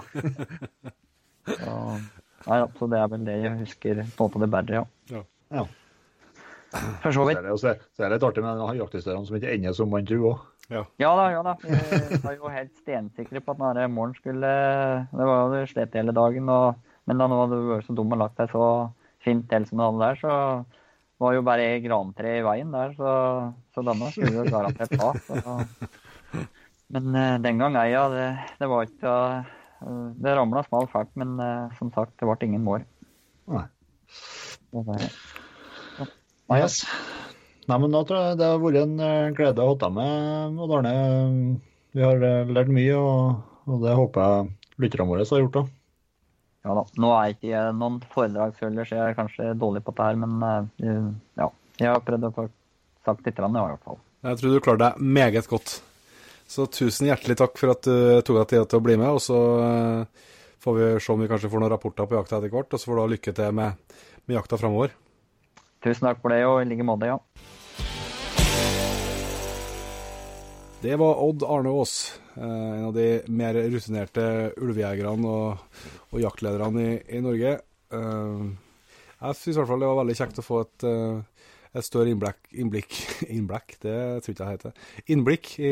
Så, 1.43 1.77
nei, 2.47 2.57
ja, 2.63 2.67
så 2.79 2.89
det 2.91 2.99
er 2.99 3.13
vel 3.13 3.27
det 3.27 3.37
jeg 3.43 3.61
husker 3.61 4.03
på 4.17 4.29
det 4.43 4.51
bedre, 4.57 4.83
ja. 4.83 5.23
Ja. 5.53 5.65
For 7.03 7.13
så 7.13 7.23
Så 7.27 7.29
er 7.29 7.43
det, 7.45 7.59
så 7.61 7.75
så 7.93 8.03
er 8.03 8.09
det 8.09 8.17
litt 8.17 8.25
artig 8.29 8.43
med 8.43 8.57
den 8.57 8.79
jakthistorien 8.81 9.25
som 9.27 9.37
ikke 9.37 9.51
ender 9.53 9.75
som 9.77 9.91
man 9.93 10.07
tror 10.09 10.27
òg. 10.31 10.49
Ja 10.71 11.11
da, 11.19 11.25
ja 11.29 11.41
da. 11.45 11.53
Vi 11.61 12.19
var 12.23 12.37
jo 12.37 12.49
helt 12.49 12.71
stensikre 12.79 13.41
på 13.43 13.53
at 13.53 13.59
denne 13.59 13.87
morgen 13.91 14.15
skulle 14.15 14.53
Det 15.11 15.27
var 15.27 15.53
jo 15.53 15.65
slet 15.69 15.97
hele 15.99 16.15
dagen, 16.15 16.49
og, 16.49 16.79
men 17.05 17.19
da 17.19 17.27
nå 17.27 17.41
hadde 17.43 17.59
du 17.59 17.67
vært 17.73 17.89
så 17.89 17.95
dum 17.97 18.15
og 18.15 18.23
lagt 18.23 18.39
deg 18.39 18.49
så 18.53 18.63
fint 19.23 19.45
til 19.51 19.67
som 19.67 19.79
du 19.79 19.83
hadde 19.85 20.01
der, 20.07 20.21
så 20.23 20.33
var 21.21 21.35
jo 21.37 21.43
bare 21.45 21.65
ei 21.75 21.81
grantre 21.83 22.37
i 22.39 22.43
veien 22.45 22.71
der, 22.73 22.93
så, 22.97 23.11
så 23.75 23.83
denne 23.85 24.09
skulle 24.13 24.33
jo 24.41 24.45
garantert 24.49 24.93
ta. 24.97 25.11
Så. 25.27 26.45
Men 26.93 27.09
uh, 27.15 27.35
den 27.41 27.61
gang 27.61 27.77
ei, 27.79 27.91
ja, 27.93 28.05
det, 28.11 28.25
det 28.59 28.69
var 28.69 28.87
ikke 28.87 29.13
uh, 29.13 30.07
Det 30.21 30.33
ramla 30.37 30.63
smalt 30.67 30.91
fælt, 30.93 31.13
men 31.19 31.35
uh, 31.41 31.69
som 31.79 31.91
sagt, 31.95 32.15
det 32.19 32.27
ble 32.29 32.49
ingen 32.49 32.65
mål. 32.65 32.85
Nei. 33.53 33.65
Det 34.73 34.85
var- 34.87 35.07
Ja. 35.99 36.09
Yes. 36.59 36.81
Nei, 37.69 37.77
men 37.79 37.93
da 37.95 38.01
tror 38.05 38.19
jeg 38.19 38.37
det 38.41 38.49
har 38.51 38.59
vært 38.59 38.81
en 38.81 38.97
glede 39.37 39.63
å 39.63 39.69
ha 39.71 39.77
deg 39.79 39.93
med, 39.95 40.57
Odd 40.65 40.73
Arne. 40.75 40.95
Vi 41.95 42.03
har 42.03 42.19
lært 42.49 42.69
mye, 42.73 42.97
og, 42.99 43.39
og 43.69 43.85
det 43.85 43.93
håper 43.95 44.27
jeg 44.27 44.51
lytterne 44.83 45.07
våre 45.07 45.25
har 45.29 45.41
gjort 45.45 45.61
òg. 45.61 45.71
Ja 46.63 46.75
da. 46.77 46.83
Nå 47.03 47.11
er 47.11 47.27
jeg 47.27 47.37
ikke 47.37 47.63
noen 47.75 48.01
foredragsholder, 48.13 48.87
så 48.87 48.99
jeg 48.99 49.11
er 49.11 49.17
kanskje 49.17 49.53
dårlig 49.59 49.83
på 49.83 49.91
dette 49.91 50.09
her, 50.09 50.19
men 50.21 50.45
eh, 50.47 51.07
ja. 51.41 51.49
Jeg 51.81 51.89
har 51.89 52.03
prøvd 52.05 52.29
å 52.29 52.35
få 52.35 52.45
sagt 53.03 53.25
litt, 53.25 53.39
i 53.39 53.49
hvert 53.49 53.87
fall. 53.87 53.97
Jeg 54.23 54.39
tror 54.39 54.53
du 54.53 54.61
klarer 54.63 54.83
deg 54.85 55.01
meget 55.17 55.49
godt. 55.51 55.73
Så 56.47 56.67
tusen 56.71 57.09
hjertelig 57.09 57.35
takk 57.39 57.57
for 57.59 57.73
at 57.73 57.87
du 57.87 58.21
tok 58.23 58.39
deg 58.43 58.51
tid 58.51 58.69
til 58.69 58.79
å 58.79 58.85
bli 58.85 58.95
med. 58.99 59.09
Og 59.09 59.23
så 59.23 59.39
eh, 59.63 60.27
får 60.63 60.77
vi 60.77 60.89
se 61.01 61.11
om 61.11 61.23
vi 61.23 61.29
kanskje 61.31 61.51
får 61.51 61.63
noen 61.63 61.73
rapporter 61.73 62.07
på 62.07 62.19
jakta 62.19 62.37
etter 62.39 62.53
hvert. 62.53 62.71
Og 62.71 62.79
så 62.79 62.89
får 62.89 62.99
du 62.99 63.03
ha 63.03 63.09
lykke 63.15 63.35
til 63.39 63.57
med, 63.59 63.97
med 64.27 64.37
jakta 64.37 64.59
framover. 64.61 64.93
Tusen 65.83 66.07
takk 66.07 66.21
for 66.23 66.31
det, 66.31 66.43
og 66.47 66.61
i 66.61 66.69
like 66.69 66.87
måte, 66.87 67.09
ja. 67.09 67.19
Det 70.83 70.95
var 70.99 71.15
Odd 71.23 71.43
Arne 71.47 71.69
Aas, 71.69 72.19
eh, 72.35 72.43
en 72.43 72.85
av 72.85 72.93
de 72.93 73.21
mer 73.31 73.55
rutinerte 73.55 74.23
ulvejegerne 74.59 75.29
og, 75.31 75.83
og 76.11 76.19
jaktlederne 76.19 76.81
i, 76.83 76.95
i 77.15 77.21
Norge. 77.23 77.53
Eh, 77.95 78.41
jeg 79.21 79.37
syns 79.39 79.53
i 79.53 79.61
hvert 79.61 79.69
fall 79.69 79.79
det 79.79 79.87
var 79.87 79.99
veldig 80.01 80.15
kjekt 80.19 80.41
å 80.41 80.43
få 80.43 80.57
et, 80.65 80.83
eh, 80.89 81.45
et 81.71 81.87
større 81.87 82.11
innblikk, 82.11 82.49
innblikk 82.51 82.97
Innblikk, 83.37 83.77
det 83.85 83.95
tror 84.25 84.35
ikke 84.35 84.49
jeg 84.49 84.57
heter. 84.57 84.81
Innblikk 85.15 85.51
i, 85.63 85.71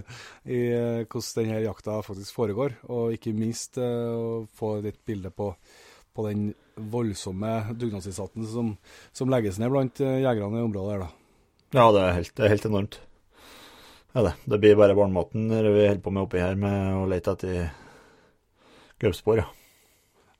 i 0.56 0.58
hvordan 1.04 1.28
denne 1.36 1.60
jakta 1.68 2.00
faktisk 2.08 2.40
foregår, 2.40 2.74
og 2.90 3.14
ikke 3.14 3.36
minst 3.36 3.78
å 3.78 4.48
få 4.58 4.72
litt 4.82 4.98
bilde 5.06 5.30
på, 5.30 5.52
på 6.10 6.24
den 6.26 6.48
voldsomme 6.90 7.52
dugnadsinnsatsen 7.70 8.50
som, 8.50 8.74
som 9.14 9.30
legges 9.30 9.62
ned 9.62 9.70
blant 9.70 10.02
jegerne 10.02 10.58
i 10.58 10.66
området 10.66 10.96
her, 10.96 11.06
da. 11.06 11.14
Ja, 11.78 11.86
det 11.94 12.02
er 12.02 12.18
helt, 12.18 12.34
det 12.34 12.48
er 12.48 12.54
helt 12.56 12.68
enormt. 12.72 13.00
Ja, 14.12 14.24
det. 14.26 14.34
det 14.44 14.58
blir 14.58 14.78
bare 14.78 14.96
barnematen 14.98 15.46
når 15.50 15.70
vi 15.70 15.86
holder 15.86 16.02
på 16.02 16.12
med 16.14 16.26
oppi 16.26 16.42
her 16.42 16.58
med 16.58 16.98
å 16.98 17.06
lete 17.10 17.34
etter 17.36 17.70
gaupespor, 19.00 19.42
ja. 19.42 19.46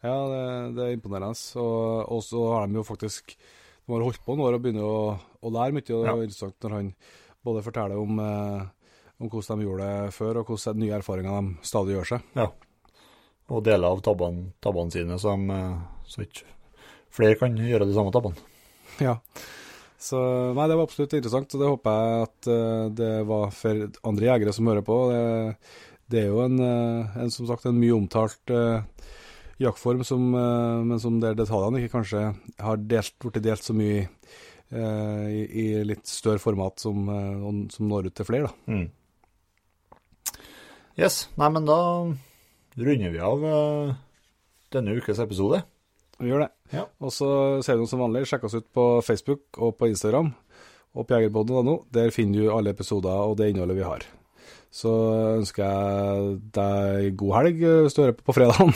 Ja, 0.01 0.17
det, 0.33 0.45
det 0.77 0.85
er 0.85 0.97
imponerende. 0.97 1.37
Og, 1.61 2.21
så 2.25 2.45
har 2.55 2.69
de 2.69 2.79
jo 2.79 2.85
faktisk 2.89 3.35
De 3.37 3.93
har 3.93 4.05
holdt 4.05 4.23
på 4.25 4.33
noen 4.33 4.47
år 4.47 4.57
og 4.57 4.63
begynner 4.65 4.87
å, 4.87 5.01
å 5.19 5.53
lære 5.53 5.77
mye. 5.77 5.85
Og 5.93 6.05
det 6.07 6.13
er 6.13 6.23
interessant 6.25 6.65
når 6.65 6.77
han 6.77 6.91
både 7.45 7.65
forteller 7.67 8.01
om, 8.01 8.21
eh, 8.25 8.65
om 9.21 9.31
hvordan 9.33 9.61
de 9.61 9.67
gjorde 9.67 9.89
det 9.89 10.15
før, 10.17 10.41
og 10.41 10.53
hvordan 10.53 10.81
nye 10.81 10.97
erfaringer 10.99 11.37
de 11.37 11.69
stadig 11.69 11.97
gjør 11.97 12.11
seg. 12.15 12.27
Ja, 12.39 12.49
Og 13.51 13.65
deler 13.67 13.91
av 13.91 14.03
tabbene, 14.07 14.53
tabbene 14.63 14.95
sine, 14.95 15.19
som, 15.19 15.49
eh, 15.51 15.79
så 16.07 16.23
ikke 16.23 16.47
flere 17.11 17.39
kan 17.41 17.57
gjøre 17.59 17.89
de 17.89 17.97
samme 17.97 18.13
tabbene. 18.15 18.39
Ja. 19.03 19.17
Så 20.01 20.19
nei, 20.57 20.65
det 20.71 20.79
var 20.79 20.87
absolutt 20.87 21.13
interessant, 21.19 21.55
og 21.55 21.61
det 21.61 21.69
håper 21.69 21.97
jeg 22.01 22.27
at 22.27 22.49
uh, 22.49 22.85
det 22.97 23.13
var 23.29 23.51
for 23.53 23.87
andre 24.09 24.31
jegere 24.31 24.55
som 24.57 24.71
hører 24.71 24.85
på. 24.87 24.97
Det, 25.13 25.25
det 26.11 26.23
er 26.25 26.31
jo 26.33 26.41
en, 26.43 26.59
eh, 26.59 27.19
en, 27.23 27.31
som 27.31 27.47
sagt, 27.47 27.69
en 27.69 27.79
mye 27.79 27.95
omtalt 27.95 28.51
uh, 28.51 28.83
jaktform, 29.63 30.03
som, 30.07 30.33
uh, 30.35 30.81
men 30.83 30.99
som 30.99 31.21
der 31.23 31.37
detaljene 31.39 31.83
ikke 31.83 31.99
kanskje 31.99 32.23
har 32.59 32.81
delt, 32.91 33.15
blitt 33.23 33.45
delt 33.45 33.63
så 33.63 33.77
mye 33.77 34.09
uh, 34.09 35.27
i, 35.31 35.45
i 35.47 35.67
litt 35.87 36.11
større 36.11 36.43
format 36.43 36.83
som, 36.83 37.07
som 37.71 37.93
når 37.93 38.11
ut 38.11 38.17
til 38.19 38.27
flere. 38.27 38.51
da. 38.51 38.75
Mm. 38.75 38.89
Yes. 40.99 41.29
Nei, 41.39 41.53
men 41.55 41.69
da 41.69 41.79
runder 42.81 43.15
vi 43.15 43.23
av 43.23 43.47
denne 44.75 44.97
ukes 44.99 45.23
episode. 45.23 45.63
Vi 46.21 46.29
gjør 46.29 46.45
det. 46.45 46.51
Ja. 46.75 46.85
Og 47.01 47.13
så 47.15 47.29
ser 47.65 47.79
du 47.79 47.85
noe 47.85 47.91
som 47.91 48.03
vanlig, 48.05 48.27
sjekk 48.29 48.47
oss 48.47 48.59
ut 48.59 48.69
på 48.77 48.87
Facebook 49.05 49.59
og 49.59 49.77
på 49.81 49.89
Instagram 49.91 50.33
og 50.95 51.07
på 51.07 51.17
jegerpodden.no. 51.17 51.77
Der 51.95 52.13
finner 52.15 52.45
du 52.45 52.53
alle 52.55 52.75
episoder 52.75 53.25
og 53.25 53.39
det 53.41 53.51
innholdet 53.53 53.79
vi 53.79 53.87
har. 53.87 54.05
Så 54.71 54.91
ønsker 55.41 55.65
jeg 55.65 56.35
deg 56.55 57.17
god 57.19 57.37
helg 57.41 57.65
hvis 57.87 57.97
du 57.97 58.05
hører 58.05 58.19
på 58.19 58.29
på 58.29 58.37
fredagen. 58.37 58.75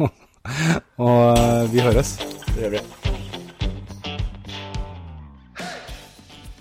og 1.06 1.22
eh, 1.38 1.70
vi 1.72 1.84
høres. 1.86 2.16
Det 2.50 2.66
gjør 2.66 2.76
vi. 2.76 2.84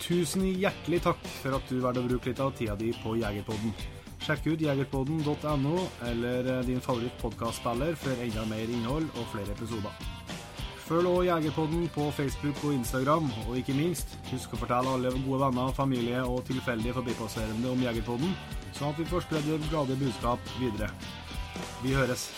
Tusen 0.10 0.48
hjertelig 0.48 1.04
takk 1.06 1.20
for 1.42 1.60
at 1.60 1.70
du 1.70 1.82
valgte 1.84 2.02
å 2.02 2.08
bruke 2.08 2.32
litt 2.32 2.40
av 2.42 2.56
tida 2.58 2.78
di 2.80 2.94
på 3.04 3.18
Jegerpodden. 3.20 3.74
Sjekk 4.30 4.46
ut 4.46 4.62
jegerpodden.no 4.62 5.88
eller 6.06 6.46
eh, 6.46 6.66
din 6.68 6.82
favoritt-podkastspiller 6.86 7.96
for 7.98 8.22
enda 8.22 8.44
mer 8.46 8.70
innhold 8.70 9.08
og 9.18 9.26
flere 9.32 9.56
episoder. 9.56 9.96
Følg 10.86 11.10
også 11.10 11.24
Jegerpodden 11.26 11.88
på 11.96 12.12
Facebook 12.14 12.62
og 12.64 12.76
Instagram, 12.76 13.26
og 13.48 13.58
ikke 13.58 13.74
minst, 13.74 14.14
husk 14.30 14.54
å 14.54 14.62
fortelle 14.62 14.94
alle 14.94 15.16
gode 15.26 15.42
venner, 15.48 15.74
familie 15.74 16.22
og 16.22 16.46
tilfeldige 16.46 16.94
forbipasserende 16.98 17.74
om 17.74 17.82
Jegerpodden, 17.88 18.38
sånn 18.78 18.94
at 18.94 19.02
vi 19.02 19.10
får 19.10 19.26
spredd 19.26 19.50
det 19.50 19.62
glade 19.72 19.98
budskap 19.98 20.58
videre. 20.62 20.94
Vi 21.82 21.98
høres. 21.98 22.30